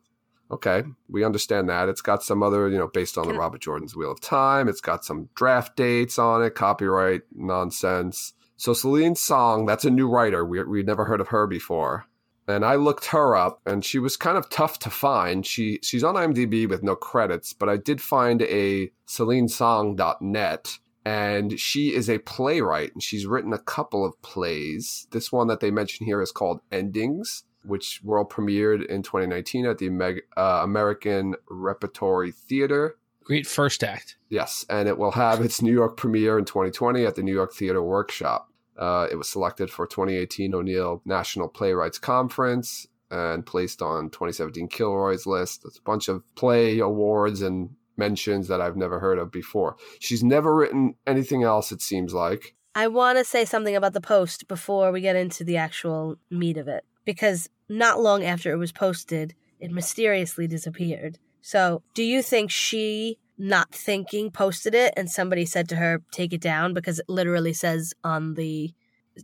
Okay, 0.51 0.83
we 1.09 1.23
understand 1.23 1.69
that. 1.69 1.89
It's 1.89 2.03
got 2.03 2.25
some 2.25 2.43
other, 2.43 2.69
you 2.69 2.77
know, 2.77 2.89
based 2.89 3.17
on 3.17 3.29
the 3.29 3.35
Robert 3.35 3.61
Jordan's 3.61 3.95
Wheel 3.95 4.11
of 4.11 4.21
Time. 4.21 4.69
It's 4.69 4.81
got 4.81 5.05
some 5.05 5.29
draft 5.37 5.77
dates 5.77 6.19
on 6.19 6.43
it, 6.43 6.57
copyright 6.57 7.23
nonsense. 7.33 8.33
So 8.61 8.75
Celine 8.75 9.15
Song, 9.15 9.65
that's 9.65 9.87
a 9.87 9.91
new 9.91 10.07
writer. 10.07 10.45
We 10.45 10.63
we'd 10.65 10.87
never 10.87 11.07
heard 11.07 11.23
of 11.23 11.29
her 11.29 11.47
before. 11.47 12.05
And 12.47 12.63
I 12.63 12.75
looked 12.75 13.07
her 13.07 13.35
up, 13.35 13.63
and 13.65 13.83
she 13.83 13.99
was 13.99 14.19
kind 14.19 14.37
of 14.37 14.51
tough 14.51 14.79
to 14.81 14.91
find. 14.91 15.47
She 15.47 15.79
she's 15.83 16.05
on 16.05 16.15
IMDb 16.15 16.69
with 16.69 16.83
no 16.83 16.95
credits, 16.95 17.55
but 17.55 17.71
I 17.71 17.79
did 17.79 18.03
find 18.03 18.43
a 18.43 18.91
CelineSong.net, 19.07 20.79
and 21.07 21.59
she 21.59 21.95
is 21.95 22.11
a 22.11 22.19
playwright, 22.19 22.93
and 22.93 23.03
she's 23.03 23.25
written 23.25 23.55
a 23.55 23.59
couple 23.59 24.05
of 24.05 24.21
plays. 24.21 25.07
This 25.11 25.33
one 25.33 25.47
that 25.47 25.61
they 25.61 25.71
mention 25.71 26.05
here 26.05 26.21
is 26.21 26.31
called 26.31 26.61
Endings, 26.71 27.45
which 27.65 28.03
world 28.05 28.29
premiered 28.29 28.85
in 28.85 29.03
2019 29.03 29.65
at 29.65 29.79
the 29.79 29.89
Meg- 29.89 30.25
uh, 30.37 30.61
American 30.63 31.35
Repertory 31.49 32.31
Theater. 32.31 32.99
Great 33.25 33.47
first 33.47 33.83
act. 33.83 34.19
Yes, 34.29 34.67
and 34.69 34.87
it 34.87 34.99
will 34.99 35.13
have 35.13 35.41
its 35.41 35.63
New 35.63 35.73
York 35.73 35.97
premiere 35.97 36.39
in 36.39 36.45
2020 36.45 37.07
at 37.07 37.15
the 37.15 37.23
New 37.23 37.33
York 37.33 37.55
Theater 37.55 37.83
Workshop. 37.83 38.50
Uh, 38.77 39.07
it 39.11 39.17
was 39.17 39.29
selected 39.29 39.71
for 39.71 39.87
2018 39.87 40.55
O'Neill 40.55 41.03
National 41.05 41.49
Playwrights 41.49 41.99
Conference 41.99 42.87
and 43.11 43.45
placed 43.45 43.83
on 43.83 44.11
2017 44.11 44.69
Kilroy's 44.69 45.27
list. 45.27 45.63
It's 45.65 45.79
a 45.79 45.83
bunch 45.83 46.09
of 46.09 46.23
play 46.37 46.79
awards 46.79 47.43
and 47.43 47.71
mentions 47.97 48.49
that 48.49 48.61
I've 48.61 48.77
never 48.77 48.99
heard 48.99 49.19
of 49.19 49.31
before. 49.31 49.77
She's 49.99 50.25
never 50.25 50.55
written 50.55 50.95
anything 51.07 51.43
else, 51.43 51.73
it 51.73 51.83
seems 51.83 52.15
like. 52.15 52.55
I 52.75 52.87
want 52.87 53.19
to 53.19 53.25
say 53.25 53.45
something 53.45 53.75
about 53.75 53.93
the 53.93 54.01
post 54.01 54.49
before 54.49 54.93
we 54.93 55.01
get 55.01 55.17
into 55.17 55.45
the 55.45 55.57
actual 55.57 56.17
meat 56.31 56.57
of 56.57 56.69
it. 56.69 56.85
Because 57.05 57.49
not 57.69 58.01
long 58.01 58.25
after 58.25 58.53
it 58.53 58.57
was 58.57 58.73
posted, 58.73 59.35
it 59.59 59.71
mysteriously 59.71 60.47
disappeared. 60.47 61.19
So, 61.43 61.83
do 61.95 62.03
you 62.03 62.23
think 62.23 62.51
she, 62.51 63.19
not 63.41 63.75
thinking, 63.75 64.31
posted 64.31 64.75
it 64.75 64.93
and 64.97 65.11
somebody 65.11 65.47
said 65.47 65.69
to 65.71 65.77
her, 65.77 66.03
take 66.13 66.33
it 66.33 66.41
down? 66.41 66.75
Because 66.75 66.99
it 66.99 67.09
literally 67.09 67.53
says 67.53 67.95
on 68.05 68.35
the 68.35 68.73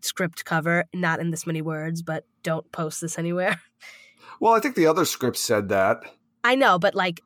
script 0.02 0.44
cover, 0.44 0.84
not 0.94 1.20
in 1.20 1.30
this 1.30 1.46
many 1.46 1.62
words, 1.62 2.02
but 2.02 2.24
don't 2.42 2.70
post 2.72 3.00
this 3.00 3.18
anywhere. 3.18 3.60
Well, 4.38 4.52
I 4.52 4.60
think 4.60 4.74
the 4.74 4.86
other 4.86 5.06
script 5.06 5.38
said 5.38 5.70
that. 5.70 6.02
I 6.44 6.56
know, 6.56 6.78
but 6.78 6.94
like, 6.94 7.22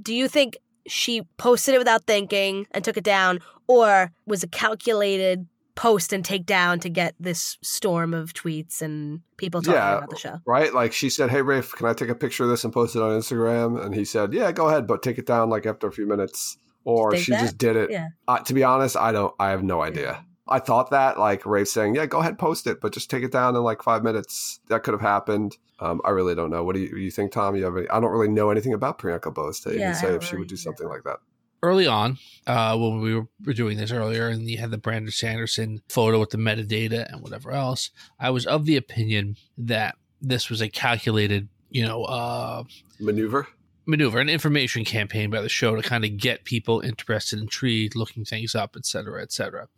do 0.00 0.14
you 0.14 0.28
think 0.28 0.56
she 0.86 1.22
posted 1.36 1.74
it 1.74 1.78
without 1.78 2.04
thinking 2.06 2.66
and 2.70 2.84
took 2.84 2.96
it 2.96 3.04
down, 3.04 3.40
or 3.66 4.12
was 4.26 4.42
a 4.42 4.48
calculated 4.48 5.46
post 5.74 6.12
and 6.12 6.24
take 6.24 6.44
down 6.44 6.78
to 6.80 6.88
get 6.90 7.14
this 7.18 7.56
storm 7.62 8.12
of 8.14 8.34
tweets 8.34 8.82
and 8.82 9.20
people 9.38 9.62
talking 9.62 9.74
Yeah. 9.74 9.96
about 9.98 10.10
the 10.10 10.16
show? 10.16 10.40
right? 10.46 10.72
Like 10.74 10.92
she 10.92 11.08
said, 11.08 11.30
"Hey 11.30 11.42
Rafe, 11.42 11.72
can 11.72 11.86
I 11.86 11.92
take 11.94 12.08
a 12.10 12.14
picture 12.14 12.44
of 12.44 12.50
this 12.50 12.64
and 12.64 12.72
post 12.72 12.94
it 12.96 13.02
on 13.02 13.10
Instagram?" 13.18 13.82
And 13.82 13.94
he 13.94 14.04
said, 14.04 14.32
"Yeah, 14.34 14.52
go 14.52 14.68
ahead, 14.68 14.86
but 14.86 15.02
take 15.02 15.18
it 15.18 15.26
down 15.26 15.48
like 15.50 15.66
after 15.66 15.86
a 15.86 15.92
few 15.92 16.06
minutes." 16.06 16.56
Or 16.84 17.14
she 17.16 17.30
that? 17.30 17.40
just 17.40 17.58
did 17.58 17.76
it. 17.76 17.90
Yeah. 17.92 18.08
Uh, 18.26 18.40
to 18.40 18.52
be 18.54 18.64
honest, 18.64 18.96
I 18.96 19.12
don't. 19.12 19.32
I 19.38 19.50
have 19.50 19.62
no 19.62 19.82
idea. 19.82 20.24
I 20.48 20.58
thought 20.58 20.90
that, 20.90 21.16
like 21.18 21.46
Rafe 21.46 21.68
saying, 21.68 21.94
"Yeah, 21.94 22.06
go 22.06 22.18
ahead, 22.18 22.38
post 22.38 22.66
it, 22.66 22.80
but 22.80 22.92
just 22.92 23.08
take 23.08 23.22
it 23.22 23.30
down 23.30 23.54
in 23.54 23.62
like 23.62 23.82
five 23.82 24.02
minutes." 24.02 24.58
That 24.68 24.82
could 24.82 24.92
have 24.92 25.00
happened. 25.00 25.56
Um, 25.78 26.00
I 26.04 26.10
really 26.10 26.34
don't 26.34 26.50
know. 26.50 26.64
What 26.64 26.74
do 26.74 26.80
you, 26.80 26.96
you 26.96 27.10
think, 27.10 27.32
Tom? 27.32 27.54
You 27.56 27.64
have 27.64 27.76
any, 27.76 27.88
I 27.88 27.98
don't 28.00 28.10
really 28.10 28.28
know 28.28 28.50
anything 28.50 28.72
about 28.74 28.98
Priyanka 28.98 29.32
Bose 29.32 29.60
to 29.60 29.70
Yeah, 29.70 29.90
even 29.90 29.94
say 29.94 30.14
if 30.14 30.22
she 30.24 30.36
would 30.36 30.48
do 30.48 30.56
something 30.56 30.88
like 30.88 31.04
that. 31.04 31.18
Early 31.62 31.86
on, 31.86 32.18
uh, 32.46 32.76
when 32.76 33.00
we 33.00 33.14
were 33.14 33.28
were 33.44 33.52
doing 33.52 33.76
this 33.78 33.92
earlier, 33.92 34.28
and 34.28 34.50
you 34.50 34.58
had 34.58 34.72
the 34.72 34.78
Brandon 34.78 35.12
Sanderson 35.12 35.82
photo 35.88 36.18
with 36.18 36.30
the 36.30 36.36
metadata 36.36 37.12
and 37.12 37.22
whatever 37.22 37.52
else, 37.52 37.90
I 38.18 38.30
was 38.30 38.46
of 38.46 38.66
the 38.66 38.76
opinion 38.76 39.36
that 39.56 39.94
this 40.20 40.50
was 40.50 40.60
a 40.60 40.68
calculated, 40.68 41.48
you 41.70 41.86
know, 41.86 42.02
uh, 42.04 42.64
Maneuver. 42.98 43.46
maneuver, 43.86 44.18
an 44.18 44.28
information 44.28 44.84
campaign 44.84 45.30
by 45.30 45.40
the 45.40 45.48
show 45.48 45.76
to 45.76 45.82
kind 45.82 46.04
of 46.04 46.16
get 46.16 46.44
people 46.44 46.80
interested, 46.80 47.38
intrigued, 47.38 47.94
looking 47.94 48.24
things 48.24 48.56
up, 48.56 48.74
et 48.76 48.84
cetera, 48.84 49.22
et 49.22 49.30
cetera. 49.30 49.68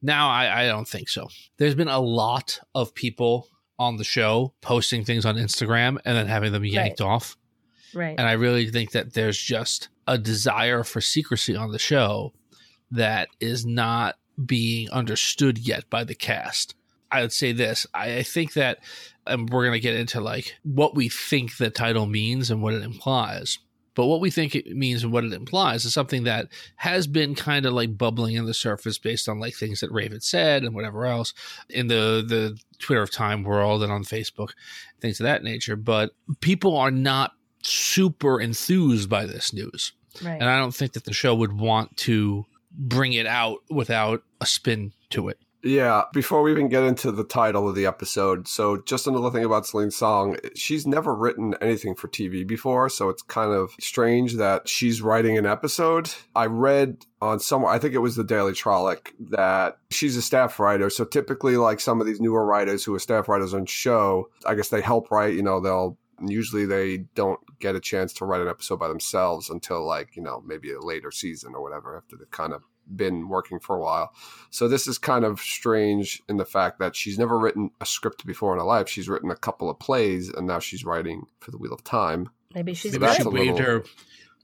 Now, 0.00 0.28
I, 0.28 0.64
I 0.64 0.66
don't 0.66 0.88
think 0.88 1.08
so. 1.08 1.28
There's 1.58 1.76
been 1.76 1.86
a 1.86 2.00
lot 2.00 2.58
of 2.74 2.94
people 2.94 3.48
on 3.78 3.96
the 3.96 4.04
show 4.04 4.54
posting 4.60 5.04
things 5.04 5.24
on 5.24 5.36
Instagram 5.36 5.98
and 6.04 6.16
then 6.16 6.26
having 6.26 6.50
them 6.50 6.64
yanked 6.64 7.00
off. 7.00 7.36
Right. 7.94 8.16
And 8.18 8.28
I 8.28 8.32
really 8.32 8.68
think 8.70 8.90
that 8.92 9.14
there's 9.14 9.38
just 9.38 9.88
a 10.06 10.18
desire 10.18 10.84
for 10.84 11.00
secrecy 11.00 11.56
on 11.56 11.72
the 11.72 11.78
show 11.78 12.32
that 12.90 13.28
is 13.40 13.64
not 13.64 14.16
being 14.44 14.90
understood 14.90 15.58
yet 15.58 15.88
by 15.90 16.04
the 16.04 16.14
cast. 16.14 16.74
I 17.10 17.20
would 17.20 17.32
say 17.32 17.52
this 17.52 17.86
I, 17.94 18.18
I 18.18 18.22
think 18.22 18.54
that, 18.54 18.78
and 19.26 19.50
we're 19.50 19.64
going 19.64 19.72
to 19.72 19.80
get 19.80 19.96
into 19.96 20.20
like 20.20 20.56
what 20.62 20.94
we 20.94 21.08
think 21.08 21.56
the 21.56 21.70
title 21.70 22.06
means 22.06 22.50
and 22.50 22.62
what 22.62 22.74
it 22.74 22.82
implies. 22.82 23.58
But 23.94 24.06
what 24.06 24.22
we 24.22 24.30
think 24.30 24.54
it 24.54 24.74
means 24.74 25.04
and 25.04 25.12
what 25.12 25.24
it 25.24 25.34
implies 25.34 25.84
is 25.84 25.92
something 25.92 26.24
that 26.24 26.48
has 26.76 27.06
been 27.06 27.34
kind 27.34 27.66
of 27.66 27.74
like 27.74 27.98
bubbling 27.98 28.36
in 28.36 28.46
the 28.46 28.54
surface 28.54 28.96
based 28.96 29.28
on 29.28 29.38
like 29.38 29.54
things 29.54 29.80
that 29.80 29.92
Rafe 29.92 30.22
said 30.22 30.62
and 30.62 30.74
whatever 30.74 31.04
else 31.04 31.34
in 31.68 31.88
the 31.88 32.24
the 32.26 32.58
Twitter 32.78 33.02
of 33.02 33.10
Time 33.10 33.42
world 33.42 33.82
and 33.82 33.92
on 33.92 34.04
Facebook, 34.04 34.52
things 35.00 35.20
of 35.20 35.24
that 35.24 35.44
nature. 35.44 35.76
But 35.76 36.12
people 36.40 36.76
are 36.78 36.90
not 36.90 37.32
super 37.62 38.40
enthused 38.40 39.08
by 39.08 39.26
this 39.26 39.52
news. 39.52 39.92
right. 40.22 40.40
And 40.40 40.44
I 40.44 40.58
don't 40.58 40.74
think 40.74 40.92
that 40.92 41.04
the 41.04 41.12
show 41.12 41.34
would 41.34 41.52
want 41.52 41.96
to 41.98 42.44
bring 42.70 43.12
it 43.12 43.26
out 43.26 43.58
without 43.70 44.22
a 44.40 44.46
spin 44.46 44.92
to 45.10 45.28
it. 45.28 45.38
Yeah, 45.64 46.02
before 46.12 46.42
we 46.42 46.50
even 46.50 46.68
get 46.68 46.82
into 46.82 47.12
the 47.12 47.22
title 47.22 47.68
of 47.68 47.76
the 47.76 47.86
episode, 47.86 48.48
so 48.48 48.78
just 48.78 49.06
another 49.06 49.30
thing 49.30 49.44
about 49.44 49.64
Celine 49.64 49.92
Song, 49.92 50.36
she's 50.56 50.88
never 50.88 51.14
written 51.14 51.54
anything 51.60 51.94
for 51.94 52.08
TV 52.08 52.44
before, 52.44 52.88
so 52.88 53.08
it's 53.08 53.22
kind 53.22 53.52
of 53.52 53.70
strange 53.78 54.34
that 54.34 54.68
she's 54.68 55.00
writing 55.00 55.38
an 55.38 55.46
episode. 55.46 56.10
I 56.34 56.46
read 56.46 57.06
on 57.20 57.38
somewhere, 57.38 57.70
I 57.70 57.78
think 57.78 57.94
it 57.94 57.98
was 57.98 58.16
the 58.16 58.24
Daily 58.24 58.52
Trolloc, 58.52 59.12
that 59.30 59.78
she's 59.90 60.16
a 60.16 60.22
staff 60.22 60.58
writer. 60.58 60.90
So 60.90 61.04
typically, 61.04 61.56
like 61.56 61.78
some 61.78 62.00
of 62.00 62.08
these 62.08 62.20
newer 62.20 62.44
writers 62.44 62.82
who 62.82 62.92
are 62.96 62.98
staff 62.98 63.28
writers 63.28 63.54
on 63.54 63.66
show, 63.66 64.30
I 64.44 64.56
guess 64.56 64.68
they 64.68 64.80
help 64.80 65.12
write, 65.12 65.34
you 65.34 65.42
know, 65.44 65.60
they'll 65.60 65.96
usually 66.30 66.66
they 66.66 66.98
don't 67.14 67.40
get 67.58 67.74
a 67.74 67.80
chance 67.80 68.12
to 68.14 68.24
write 68.24 68.40
an 68.40 68.48
episode 68.48 68.78
by 68.78 68.88
themselves 68.88 69.50
until 69.50 69.84
like, 69.86 70.16
you 70.16 70.22
know, 70.22 70.42
maybe 70.46 70.72
a 70.72 70.80
later 70.80 71.10
season 71.10 71.54
or 71.54 71.62
whatever 71.62 71.96
after 71.96 72.16
they've 72.16 72.30
kind 72.30 72.52
of 72.52 72.62
been 72.94 73.28
working 73.28 73.60
for 73.60 73.76
a 73.76 73.80
while. 73.80 74.12
So 74.50 74.66
this 74.68 74.86
is 74.86 74.98
kind 74.98 75.24
of 75.24 75.40
strange 75.40 76.22
in 76.28 76.36
the 76.36 76.44
fact 76.44 76.78
that 76.80 76.96
she's 76.96 77.18
never 77.18 77.38
written 77.38 77.70
a 77.80 77.86
script 77.86 78.26
before 78.26 78.52
in 78.52 78.58
her 78.58 78.64
life. 78.64 78.88
She's 78.88 79.08
written 79.08 79.30
a 79.30 79.36
couple 79.36 79.70
of 79.70 79.78
plays 79.78 80.28
and 80.28 80.46
now 80.46 80.58
she's 80.58 80.84
writing 80.84 81.26
for 81.40 81.50
the 81.52 81.58
Wheel 81.58 81.72
of 81.72 81.84
Time. 81.84 82.28
Maybe 82.54 82.74
she's 82.74 82.98
Maybe 82.98 83.14
she 83.14 83.22
waved 83.22 83.58
little- 83.58 83.58
her 83.80 83.84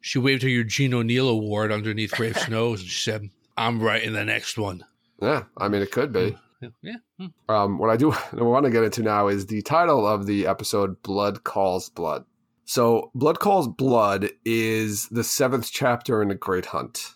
she 0.00 0.18
waved 0.20 0.42
her 0.44 0.48
Eugene 0.48 0.94
O'Neill 0.94 1.28
award 1.28 1.72
underneath 1.72 2.18
Rafe's 2.20 2.48
nose 2.50 2.80
and 2.80 2.88
she 2.88 3.10
said, 3.10 3.28
I'm 3.56 3.80
writing 3.82 4.12
the 4.12 4.24
next 4.24 4.56
one. 4.56 4.84
Yeah, 5.20 5.44
I 5.56 5.66
mean 5.68 5.82
it 5.82 5.90
could 5.90 6.12
be. 6.12 6.30
Hmm. 6.30 6.36
Yeah. 6.82 6.96
Hmm. 7.18 7.26
Um, 7.48 7.78
what 7.78 7.90
I 7.90 7.96
do 7.96 8.08
want 8.32 8.64
to 8.64 8.70
get 8.70 8.84
into 8.84 9.02
now 9.02 9.28
is 9.28 9.46
the 9.46 9.62
title 9.62 10.06
of 10.06 10.26
the 10.26 10.46
episode 10.46 11.02
Blood 11.02 11.44
Calls 11.44 11.88
Blood. 11.88 12.24
So, 12.64 13.10
Blood 13.14 13.40
Calls 13.40 13.68
Blood 13.68 14.30
is 14.44 15.08
the 15.08 15.24
seventh 15.24 15.70
chapter 15.72 16.20
in 16.20 16.28
the 16.28 16.34
Great 16.34 16.66
Hunt. 16.66 17.14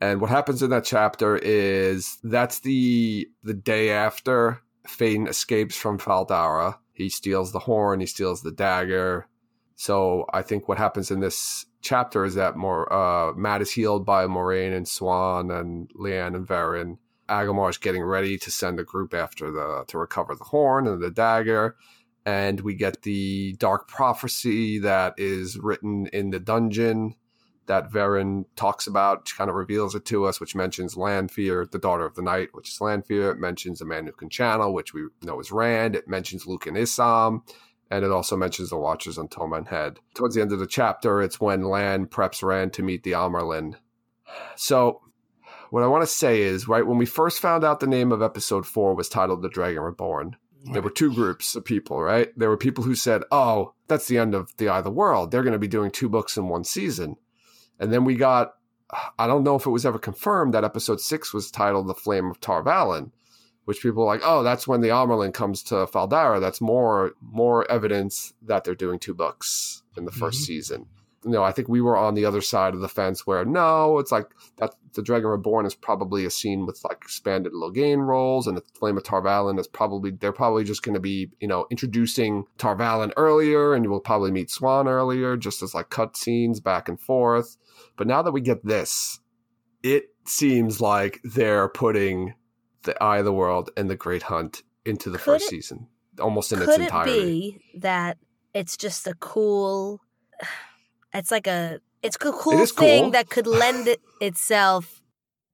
And 0.00 0.20
what 0.20 0.30
happens 0.30 0.62
in 0.62 0.70
that 0.70 0.84
chapter 0.84 1.36
is 1.36 2.18
that's 2.22 2.60
the 2.60 3.28
the 3.42 3.54
day 3.54 3.90
after 3.90 4.62
Faden 4.86 5.28
escapes 5.28 5.76
from 5.76 5.98
Fal 5.98 6.24
Dara. 6.24 6.78
He 6.94 7.08
steals 7.08 7.52
the 7.52 7.58
horn, 7.58 8.00
he 8.00 8.06
steals 8.06 8.42
the 8.42 8.52
dagger. 8.52 9.26
So 9.76 10.26
I 10.32 10.42
think 10.42 10.68
what 10.68 10.78
happens 10.78 11.10
in 11.10 11.20
this 11.20 11.64
chapter 11.82 12.24
is 12.24 12.34
that 12.34 12.56
more 12.56 12.90
uh, 12.92 13.32
Mat 13.34 13.62
is 13.62 13.70
healed 13.70 14.04
by 14.04 14.26
Moiraine 14.26 14.76
and 14.76 14.86
Siuan 14.86 15.58
and 15.58 15.90
Leane 15.94 16.34
and 16.34 16.46
Verin. 16.46 16.98
Agelmar 17.30 17.70
is 17.70 17.78
getting 17.78 18.02
ready 18.02 18.36
to 18.38 18.50
send 18.50 18.80
a 18.80 18.84
group 18.84 19.14
after 19.14 19.50
the 19.50 19.84
to 19.88 19.98
recover 19.98 20.34
the 20.34 20.44
horn 20.44 20.86
and 20.86 21.00
the 21.00 21.10
dagger. 21.10 21.76
And 22.26 22.60
we 22.60 22.74
get 22.74 23.02
the 23.02 23.54
dark 23.54 23.88
prophecy 23.88 24.78
that 24.80 25.14
is 25.16 25.58
written 25.58 26.06
in 26.08 26.30
the 26.30 26.40
dungeon 26.40 27.14
that 27.66 27.90
Verin 27.90 28.46
talks 28.56 28.88
about, 28.88 29.30
kind 29.36 29.48
of 29.48 29.54
reveals 29.54 29.94
it 29.94 30.04
to 30.06 30.24
us, 30.24 30.40
which 30.40 30.56
mentions 30.56 30.96
Lanfear, 30.96 31.66
the 31.70 31.78
daughter 31.78 32.04
of 32.04 32.16
the 32.16 32.22
night, 32.22 32.48
which 32.52 32.68
is 32.68 32.80
Lanfear. 32.80 33.30
It 33.30 33.38
mentions 33.38 33.80
a 33.80 33.86
man 33.86 34.06
who 34.06 34.12
can 34.12 34.28
channel, 34.28 34.74
which 34.74 34.92
we 34.92 35.06
know 35.22 35.38
is 35.38 35.52
Rand. 35.52 35.94
It 35.94 36.08
mentions 36.08 36.46
Luc 36.46 36.66
and 36.66 36.76
Isam. 36.76 37.42
And 37.88 38.04
it 38.04 38.10
also 38.10 38.36
mentions 38.36 38.70
the 38.70 38.76
Watchers 38.76 39.18
on 39.18 39.28
Toman 39.28 39.68
Head. 39.68 39.98
Towards 40.14 40.34
the 40.34 40.40
end 40.40 40.52
of 40.52 40.58
the 40.58 40.66
chapter, 40.66 41.22
it's 41.22 41.40
when 41.40 41.62
Lan 41.62 42.06
preps 42.06 42.42
Rand 42.42 42.72
to 42.74 42.82
meet 42.82 43.04
the 43.04 43.12
Amyrlin. 43.12 43.76
So, 44.56 45.00
what 45.70 45.82
I 45.82 45.86
want 45.86 46.02
to 46.02 46.06
say 46.06 46.42
is, 46.42 46.68
right, 46.68 46.86
when 46.86 46.98
we 46.98 47.06
first 47.06 47.40
found 47.40 47.64
out 47.64 47.80
the 47.80 47.86
name 47.86 48.12
of 48.12 48.22
episode 48.22 48.66
four 48.66 48.94
was 48.94 49.08
titled 49.08 49.42
The 49.42 49.48
Dragon 49.48 49.82
Reborn, 49.82 50.36
there 50.72 50.82
were 50.82 50.90
two 50.90 51.14
groups 51.14 51.56
of 51.56 51.64
people, 51.64 52.02
right? 52.02 52.28
There 52.36 52.50
were 52.50 52.56
people 52.58 52.84
who 52.84 52.94
said, 52.94 53.22
oh, 53.32 53.72
that's 53.88 54.06
the 54.08 54.18
end 54.18 54.34
of 54.34 54.54
The 54.58 54.68
Eye 54.68 54.78
of 54.78 54.84
the 54.84 54.90
World. 54.90 55.30
They're 55.30 55.42
going 55.42 55.54
to 55.54 55.58
be 55.58 55.66
doing 55.68 55.90
two 55.90 56.08
books 56.10 56.36
in 56.36 56.48
one 56.48 56.64
season. 56.64 57.16
And 57.78 57.90
then 57.90 58.04
we 58.04 58.14
got, 58.14 58.52
I 59.18 59.26
don't 59.26 59.42
know 59.42 59.54
if 59.56 59.64
it 59.64 59.70
was 59.70 59.86
ever 59.86 59.98
confirmed 59.98 60.52
that 60.52 60.64
episode 60.64 61.00
six 61.00 61.32
was 61.32 61.50
titled 61.50 61.86
The 61.86 61.94
Flame 61.94 62.30
of 62.30 62.40
Tar 62.40 62.62
Valon, 62.62 63.10
which 63.64 63.80
people 63.80 64.02
are 64.02 64.06
like, 64.06 64.20
oh, 64.22 64.42
that's 64.42 64.68
when 64.68 64.82
the 64.82 64.88
Amyrlin 64.88 65.32
comes 65.32 65.62
to 65.64 65.86
Fal 65.86 66.06
Dara. 66.08 66.40
That's 66.40 66.60
more 66.60 67.12
more 67.22 67.70
evidence 67.70 68.34
that 68.42 68.64
they're 68.64 68.74
doing 68.74 68.98
two 68.98 69.14
books 69.14 69.82
in 69.96 70.04
the 70.04 70.10
1st 70.12 70.40
Mhm. 70.42 70.44
season. 70.44 70.86
You 71.24 71.32
know, 71.32 71.42
I 71.42 71.52
think 71.52 71.68
we 71.68 71.82
were 71.82 71.98
on 71.98 72.14
the 72.14 72.24
other 72.24 72.40
side 72.40 72.72
of 72.72 72.80
the 72.80 72.88
fence 72.88 73.26
where 73.26 73.44
no, 73.44 73.98
it's 73.98 74.10
like 74.10 74.26
that 74.56 74.74
the 74.94 75.02
Dragon 75.02 75.28
Reborn 75.28 75.66
is 75.66 75.74
probably 75.74 76.24
a 76.24 76.30
scene 76.30 76.64
with 76.64 76.80
like 76.82 76.98
expanded 77.02 77.52
Logain 77.52 78.06
roles, 78.06 78.46
and 78.46 78.56
the 78.56 78.62
Flame 78.78 78.96
of 78.96 79.04
Tar 79.04 79.20
Valon 79.20 79.58
is 79.58 79.68
probably 79.68 80.12
they're 80.12 80.32
probably 80.32 80.64
just 80.64 80.82
going 80.82 80.94
to 80.94 81.00
be 81.00 81.30
you 81.40 81.46
know 81.46 81.66
introducing 81.70 82.44
Tar 82.56 82.74
Valon 82.74 83.12
earlier, 83.18 83.74
and 83.74 83.84
you 83.84 83.90
will 83.90 84.00
probably 84.00 84.30
meet 84.30 84.48
Siuan 84.48 84.86
earlier, 84.86 85.36
just 85.36 85.62
as 85.62 85.74
like 85.74 85.90
cut 85.90 86.16
scenes 86.16 86.58
back 86.58 86.88
and 86.88 86.98
forth. 86.98 87.56
But 87.96 88.06
now 88.06 88.22
that 88.22 88.32
we 88.32 88.40
get 88.40 88.64
this, 88.64 89.20
it 89.82 90.14
seems 90.24 90.80
like 90.80 91.20
they're 91.22 91.68
putting 91.68 92.34
the 92.84 93.00
Eye 93.02 93.18
of 93.18 93.26
the 93.26 93.32
World 93.32 93.70
and 93.76 93.90
the 93.90 93.96
Great 93.96 94.22
Hunt 94.22 94.62
into 94.86 95.10
the 95.10 95.18
Could 95.18 95.24
first 95.24 95.44
it- 95.46 95.50
season, 95.50 95.88
almost 96.18 96.50
in 96.50 96.62
its 96.62 96.76
entirety. 96.76 97.12
Could 97.12 97.20
it 97.20 97.26
be 97.26 97.78
that 97.80 98.16
it's 98.54 98.78
just 98.78 99.06
a 99.06 99.14
cool? 99.20 100.00
It's 101.14 101.30
like 101.30 101.46
a 101.46 101.80
it's 102.02 102.16
a 102.16 102.32
cool 102.32 102.62
is 102.62 102.72
thing 102.72 103.04
cool. 103.04 103.10
that 103.12 103.28
could 103.28 103.46
lend 103.46 103.88
it 103.88 104.00
itself 104.20 105.02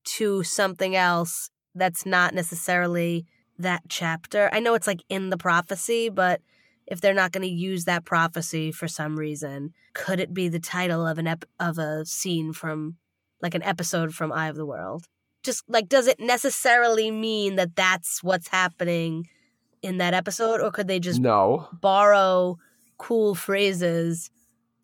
to 0.05 0.43
something 0.43 0.95
else 0.95 1.51
that's 1.75 2.07
not 2.07 2.35
necessarily 2.35 3.27
that 3.59 3.83
chapter. 3.89 4.49
I 4.53 4.61
know 4.61 4.75
it's 4.75 4.87
like 4.87 5.03
in 5.09 5.31
the 5.31 5.37
prophecy, 5.37 6.09
but 6.09 6.41
if 6.87 7.01
they're 7.01 7.15
not 7.15 7.33
going 7.33 7.43
to 7.43 7.53
use 7.53 7.85
that 7.85 8.05
prophecy 8.05 8.71
for 8.71 8.87
some 8.87 9.19
reason, 9.19 9.73
could 9.93 10.21
it 10.21 10.33
be 10.33 10.49
the 10.49 10.61
title 10.61 11.07
of 11.07 11.19
an 11.19 11.27
ep- 11.27 11.45
of 11.59 11.79
a 11.79 12.05
scene 12.07 12.53
from 12.53 12.97
like 13.43 13.55
an 13.55 13.63
episode 13.63 14.15
from 14.15 14.33
Eye 14.33 14.49
of 14.49 14.57
the 14.57 14.67
World? 14.67 15.07
Just 15.43 15.65
like 15.69 15.89
does 15.89 16.07
it 16.07 16.21
necessarily 16.21 17.11
mean 17.11 17.57
that 17.57 17.77
that's 17.77 18.23
what's 18.23 18.49
happening 18.49 19.29
in 19.83 19.99
that 19.99 20.15
episode 20.15 20.61
or 20.61 20.71
could 20.71 20.89
they 20.89 20.99
just 20.99 21.21
no, 21.21 21.69
borrow 21.81 22.59
cool 22.99 23.35
phrases 23.35 24.31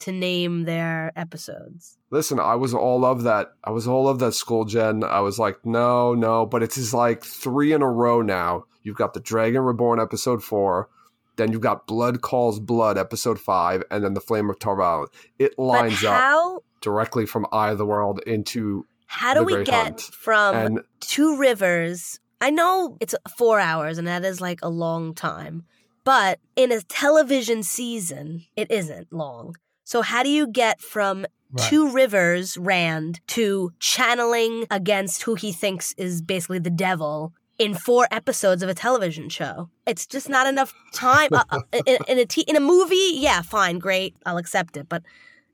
to 0.03 0.13
name 0.13 0.65
their 0.65 1.13
episodes? 1.17 1.99
Listen, 2.11 2.39
I 2.39 2.55
was 2.55 2.75
all 2.75 3.05
of 3.05 3.23
that. 3.23 3.53
I 3.65 3.71
was 3.71 3.87
all 3.89 4.09
of 4.09 4.19
that 4.21 4.33
school 4.33 4.65
Jen. 4.65 5.05
I 5.05 5.21
was 5.21 5.39
like, 5.39 5.65
no, 5.65 6.15
no, 6.15 6.47
but 6.47 6.63
it's 6.63 6.77
just 6.77 6.95
like 6.95 7.25
three 7.25 7.73
in 7.73 7.83
a 7.83 7.91
row 7.91 8.23
now. 8.23 8.65
You've 8.83 8.97
got 8.97 9.15
the 9.15 9.21
Dragon 9.21 9.63
Reborn 9.63 10.01
episode 10.01 10.43
four, 10.43 10.89
then 11.37 11.53
you've 11.53 11.61
got 11.61 11.87
Blood 11.87 12.21
Calls 12.21 12.61
Blood 12.61 12.99
episode 12.99 13.41
five, 13.41 13.83
and 13.91 14.05
then 14.05 14.15
the 14.15 14.21
Flame 14.21 14.51
of 14.51 14.59
Tar 14.59 14.77
Valon. 14.77 15.07
It 15.39 15.59
lines 15.59 16.03
but 16.03 16.11
up 16.11 16.65
directly 16.81 17.27
from 17.27 17.47
Eye 17.53 17.71
of 17.71 17.79
the 17.79 17.87
World 17.87 18.21
into 18.27 18.87
how 19.07 19.35
do 19.35 19.45
we 19.45 19.63
get 19.65 19.85
Hunt. 19.85 20.01
from 20.01 20.55
and 20.55 20.81
two 21.01 21.37
rivers? 21.37 22.19
I 22.41 22.51
know 22.51 22.97
it's 23.01 23.15
four 23.37 23.61
hours 23.61 23.99
and 23.99 24.09
that 24.09 24.25
is 24.25 24.41
like 24.41 24.61
a 24.63 24.69
long 24.69 25.15
time, 25.15 25.65
but 26.03 26.41
in 26.57 26.73
a 26.73 26.81
television 26.81 27.63
season, 27.63 28.45
it 28.57 28.71
isn't 28.71 29.13
long. 29.13 29.57
So 29.85 30.03
how 30.03 30.23
do 30.23 30.29
you 30.29 30.47
get 30.47 30.81
from 30.81 31.27
Right. 31.55 31.69
two 31.69 31.91
rivers 31.93 32.57
rand 32.57 33.21
to 33.27 33.73
channeling 33.79 34.65
against 34.71 35.25
who 35.25 35.35
he 35.35 35.53
thinks 35.53 35.93
is 35.99 36.23
basically 36.23 36.61
the 36.61 36.71
devil 36.71 37.35
in 37.59 37.75
four 37.75 38.09
episodes 38.11 38.63
of 38.63 38.71
a 38.71 38.75
television 38.75 39.29
show? 39.29 39.69
It's 39.87 40.07
just 40.07 40.31
not 40.31 40.47
enough 40.47 40.73
time. 40.95 41.29
Uh, 41.31 41.45
uh, 41.51 41.61
in, 41.87 41.99
in 42.09 42.19
a 42.19 42.25
t- 42.25 42.47
in 42.49 42.57
a 42.57 42.61
movie 42.61 43.11
yeah 43.17 43.43
fine 43.43 43.79
great 43.79 44.15
i'll 44.25 44.39
accept 44.39 44.79
it. 44.79 44.89
But 44.89 45.03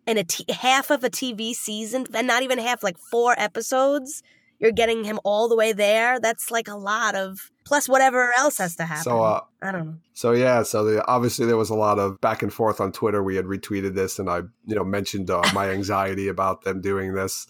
in 0.07 0.19
a 0.19 0.23
t- 0.25 0.45
half 0.53 0.91
of 0.93 1.03
a 1.03 1.11
tv 1.11 1.53
season 1.53 2.07
and 2.15 2.29
not 2.29 2.45
even 2.45 2.59
half 2.61 2.85
like 2.85 2.97
four 2.97 3.35
episodes 3.37 4.23
you're 4.59 4.73
getting 4.73 5.05
him 5.05 5.21
all 5.25 5.49
the 5.49 5.57
way 5.57 5.73
there 5.73 6.19
that's 6.21 6.51
like 6.51 6.69
a 6.69 6.77
lot 6.77 7.15
of 7.15 7.51
plus 7.65 7.89
whatever 7.89 8.33
else 8.37 8.59
has 8.59 8.77
to 8.77 8.85
happen. 8.85 9.05
so 9.05 9.23
uh 9.23 9.41
i 9.63 9.73
don't 9.73 9.87
know. 9.87 9.95
So 10.19 10.33
yeah, 10.33 10.65
so 10.65 10.83
the, 10.83 11.07
obviously 11.07 11.47
there 11.47 11.57
was 11.57 11.71
a 11.71 11.77
lot 11.77 12.01
of 12.01 12.21
back 12.21 12.43
and 12.43 12.53
forth 12.53 12.81
on 12.81 12.91
Twitter. 12.91 13.23
We 13.23 13.37
had 13.37 13.45
retweeted 13.45 13.95
this, 13.95 14.19
and 14.19 14.29
I, 14.29 14.39
you 14.67 14.75
know, 14.75 14.83
mentioned 14.83 15.31
uh, 15.31 15.45
my 15.55 15.71
anxiety 15.79 16.27
about 16.27 16.65
them 16.65 16.81
doing 16.81 17.15
this, 17.15 17.47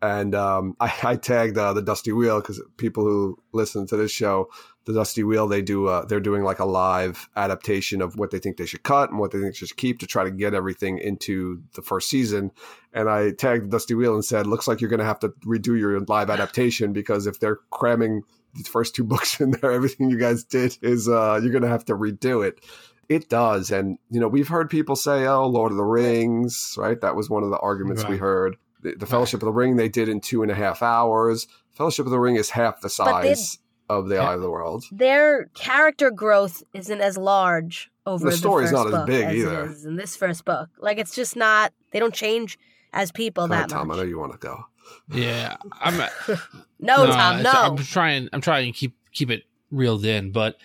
and 0.00 0.32
um, 0.32 0.76
I, 0.78 0.94
I 1.02 1.16
tagged 1.16 1.58
uh, 1.58 1.72
the 1.72 1.82
Dusty 1.82 2.12
Wheel 2.12 2.40
because 2.40 2.62
people 2.76 3.02
who 3.02 3.36
listen 3.52 3.88
to 3.88 3.96
this 3.96 4.12
show, 4.12 4.48
the 4.84 4.92
Dusty 4.92 5.24
Wheel, 5.24 5.46
they 5.48 5.62
do, 5.62 5.86
uh, 5.86 6.04
they're 6.04 6.20
doing 6.20 6.42
like 6.42 6.58
a 6.58 6.64
live 6.64 7.28
adaptation 7.36 8.02
of 8.02 8.16
what 8.16 8.30
they 8.30 8.38
think 8.38 8.56
they 8.56 8.66
should 8.66 8.82
cut 8.82 9.10
and 9.10 9.18
what 9.18 9.30
they 9.30 9.38
think 9.38 9.52
they 9.54 9.56
should 9.66 9.76
keep 9.76 9.98
to 10.00 10.06
try 10.06 10.24
to 10.24 10.30
get 10.30 10.54
everything 10.54 10.98
into 10.98 11.62
the 11.74 11.82
first 11.82 12.10
season. 12.10 12.50
And 12.92 13.08
I 13.08 13.30
tagged 13.30 13.70
Dusty 13.70 13.94
Wheel 13.94 14.14
and 14.14 14.24
said, 14.24 14.46
"Looks 14.46 14.68
like 14.68 14.80
you're 14.80 14.90
going 14.90 15.00
to 15.00 15.06
have 15.06 15.20
to 15.20 15.30
redo 15.46 15.78
your 15.78 15.98
live 16.00 16.30
adaptation 16.30 16.92
because 16.92 17.26
if 17.26 17.40
they're 17.40 17.60
cramming." 17.70 18.22
the 18.56 18.62
first 18.62 18.94
two 18.94 19.02
books 19.12 19.40
in 19.40 19.50
there, 19.50 19.72
everything 19.72 20.10
you 20.10 20.16
guys 20.16 20.44
did 20.44 20.78
is 20.80 21.08
uh, 21.08 21.40
you're 21.42 21.50
going 21.50 21.62
to 21.64 21.68
have 21.68 21.84
to 21.86 21.96
redo 21.96 22.46
it. 22.46 22.60
It 23.08 23.28
does. 23.28 23.72
And, 23.72 23.98
you 24.10 24.20
know, 24.20 24.28
we've 24.28 24.46
heard 24.46 24.70
people 24.70 24.94
say, 24.94 25.26
oh, 25.26 25.48
Lord 25.48 25.72
of 25.72 25.76
the 25.76 25.82
Rings, 25.82 26.76
right? 26.78 27.00
That 27.00 27.16
was 27.16 27.28
one 27.28 27.42
of 27.42 27.50
the 27.50 27.58
arguments 27.58 28.06
we 28.06 28.16
heard. 28.16 28.56
The, 28.82 28.94
the 28.94 29.06
Fellowship 29.06 29.42
of 29.42 29.46
the 29.46 29.52
Ring, 29.52 29.74
they 29.74 29.88
did 29.88 30.08
in 30.08 30.20
two 30.20 30.42
and 30.42 30.52
a 30.52 30.54
half 30.54 30.82
hours. 30.82 31.48
Fellowship 31.72 32.06
of 32.06 32.12
the 32.12 32.20
Ring 32.20 32.36
is 32.36 32.50
half 32.50 32.80
the 32.80 32.94
But 32.96 33.22
they- 33.22 33.34
size 33.34 33.58
of 33.88 34.08
The 34.08 34.18
Eye 34.18 34.34
of 34.34 34.40
the 34.40 34.50
World. 34.50 34.84
their 34.92 35.46
character 35.54 36.10
growth 36.10 36.62
isn't 36.72 37.00
as 37.00 37.16
large 37.18 37.90
over 38.06 38.24
The 38.26 38.30
the, 38.30 38.36
story's 38.36 38.70
first 38.70 38.74
not 38.74 38.86
as 38.86 38.92
book 38.92 39.06
big 39.06 39.24
as 39.24 39.34
either. 39.36 39.64
it 39.64 39.70
is 39.70 39.84
in 39.84 39.96
this 39.96 40.16
first 40.16 40.44
book. 40.44 40.68
Like 40.78 40.98
it's 40.98 41.14
just 41.14 41.36
not. 41.36 41.72
They 41.92 41.98
don't 41.98 42.14
change 42.14 42.58
as 42.92 43.10
people 43.12 43.44
Go 43.46 43.54
that 43.54 43.58
ahead, 43.58 43.70
Tom, 43.70 43.90
I 43.90 43.94
know 43.94 44.00
much. 44.02 44.08
you 44.08 44.18
want 44.18 44.32
to 44.32 44.38
go. 44.38 44.64
Yeah, 45.12 45.56
I'm. 45.80 46.00
No, 46.80 47.06
Tom, 47.06 47.42
no. 47.42 47.50
I'm 47.50 47.76
trying. 47.78 48.28
I'm 48.32 48.40
trying 48.42 48.70
to 48.70 48.78
keep 48.78 48.94
keep 49.12 49.30
it 49.30 49.44
reeled 49.70 50.04
in, 50.04 50.32
but 50.32 50.56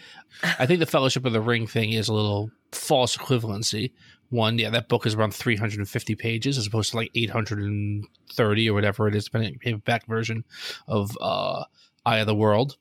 I 0.44 0.66
think 0.66 0.80
the 0.82 0.86
Fellowship 0.86 1.26
of 1.26 1.32
the 1.34 1.40
Ring 1.42 1.66
thing 1.68 1.94
is 1.94 2.10
a 2.10 2.14
little 2.14 2.52
false 2.74 3.16
equivalency. 3.16 3.92
One, 4.32 4.60
yeah, 4.60 4.70
that 4.72 4.90
book 4.90 5.06
is 5.08 5.16
around 5.16 5.34
350 5.34 6.16
pages 6.16 6.58
as 6.58 6.68
opposed 6.68 6.92
to 6.92 6.98
like 6.98 7.10
830 7.16 8.70
or 8.70 8.74
whatever 8.74 9.08
it 9.08 9.16
is, 9.16 9.26
depending 9.26 9.48
on 9.50 9.54
the 9.54 9.60
paperback 9.60 10.06
version 10.08 10.44
of 10.88 11.18
uh, 11.22 11.64
Eye 12.06 12.18
of 12.20 12.28
the 12.28 12.36
World. 12.36 12.78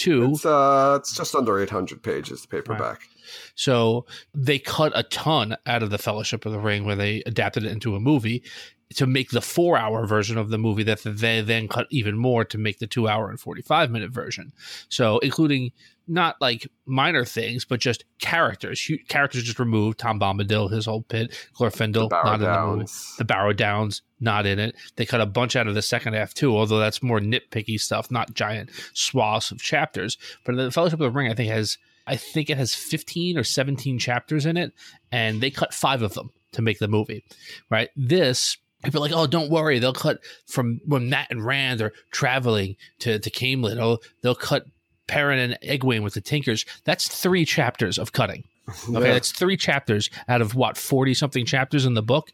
Two, 0.00 0.30
It's, 0.30 0.46
uh, 0.46 0.96
it's 0.98 1.14
just 1.14 1.34
under 1.34 1.60
800 1.60 2.02
pages, 2.02 2.40
the 2.40 2.48
paperback. 2.48 3.02
So 3.54 4.06
they 4.32 4.58
cut 4.58 4.92
a 4.94 5.02
ton 5.02 5.58
out 5.66 5.82
of 5.82 5.90
the 5.90 5.98
Fellowship 5.98 6.46
of 6.46 6.52
the 6.52 6.58
Ring 6.58 6.86
where 6.86 6.96
they 6.96 7.22
adapted 7.26 7.64
it 7.64 7.70
into 7.70 7.94
a 7.94 8.00
movie 8.00 8.42
to 8.94 9.06
make 9.06 9.30
the 9.30 9.40
four 9.40 9.76
hour 9.76 10.06
version 10.06 10.36
of 10.36 10.50
the 10.50 10.58
movie 10.58 10.82
that 10.82 11.02
they 11.04 11.40
then 11.40 11.68
cut 11.68 11.86
even 11.90 12.16
more 12.16 12.44
to 12.44 12.58
make 12.58 12.78
the 12.78 12.86
two 12.86 13.08
hour 13.08 13.30
and 13.30 13.38
45 13.38 13.90
minute 13.90 14.10
version. 14.10 14.52
So 14.88 15.18
including 15.18 15.72
not 16.08 16.36
like 16.40 16.66
minor 16.86 17.24
things, 17.24 17.64
but 17.64 17.78
just 17.78 18.04
characters. 18.18 18.90
Characters 19.08 19.44
just 19.44 19.60
removed. 19.60 19.98
Tom 19.98 20.18
Bombadil, 20.18 20.70
his 20.70 20.86
whole 20.86 21.02
pit. 21.02 21.30
Glorfindel, 21.54 22.10
not 22.10 22.34
in 22.34 22.40
the 22.40 22.66
movie. 22.66 22.86
The 23.18 23.24
Barrow 23.24 23.52
Downs, 23.52 24.02
not 24.18 24.44
in 24.44 24.58
it. 24.58 24.74
They 24.96 25.06
cut 25.06 25.20
a 25.20 25.26
bunch 25.26 25.54
out 25.54 25.68
of 25.68 25.74
the 25.74 25.82
second 25.82 26.14
half 26.14 26.34
too, 26.34 26.56
although 26.56 26.80
that's 26.80 27.02
more 27.02 27.20
nitpicky 27.20 27.78
stuff, 27.80 28.10
not 28.10 28.34
giant 28.34 28.70
swaths 28.92 29.52
of 29.52 29.62
chapters. 29.62 30.18
But 30.44 30.56
the 30.56 30.72
Fellowship 30.72 31.00
of 31.00 31.12
the 31.12 31.16
Ring, 31.16 31.30
I 31.30 31.34
think, 31.34 31.50
has 31.52 31.78
I 32.06 32.16
think 32.16 32.50
it 32.50 32.56
has 32.56 32.74
15 32.74 33.38
or 33.38 33.44
17 33.44 33.98
chapters 34.00 34.46
in 34.46 34.56
it, 34.56 34.72
and 35.12 35.40
they 35.40 35.50
cut 35.50 35.72
five 35.72 36.02
of 36.02 36.14
them 36.14 36.30
to 36.52 36.62
make 36.62 36.80
the 36.80 36.88
movie. 36.88 37.24
Right? 37.70 37.90
This 37.94 38.56
people 38.82 39.00
are 39.00 39.08
like, 39.08 39.16
oh, 39.16 39.26
don't 39.26 39.50
worry, 39.50 39.78
they'll 39.78 39.92
cut 39.92 40.18
from 40.46 40.80
when 40.86 41.08
Mat 41.10 41.28
and 41.30 41.44
Rand 41.44 41.80
are 41.82 41.92
traveling 42.10 42.76
to 43.00 43.18
to 43.18 43.30
Caemlyn. 43.30 43.78
Oh, 43.78 43.98
they'll 44.22 44.34
cut 44.34 44.64
Perrin 45.06 45.38
and 45.38 45.58
Egwene 45.62 46.02
with 46.02 46.14
the 46.14 46.20
Tinkers. 46.20 46.64
That's 46.84 47.08
three 47.08 47.44
chapters 47.44 47.98
of 47.98 48.12
cutting. 48.12 48.44
Okay, 48.88 48.92
Yeah. 49.08 49.14
that's 49.14 49.32
three 49.32 49.56
chapters 49.56 50.10
out 50.28 50.40
of 50.40 50.54
what 50.54 50.76
40 50.76 51.12
something 51.14 51.44
chapters 51.44 51.84
in 51.86 51.94
the 51.94 52.02
book. 52.02 52.30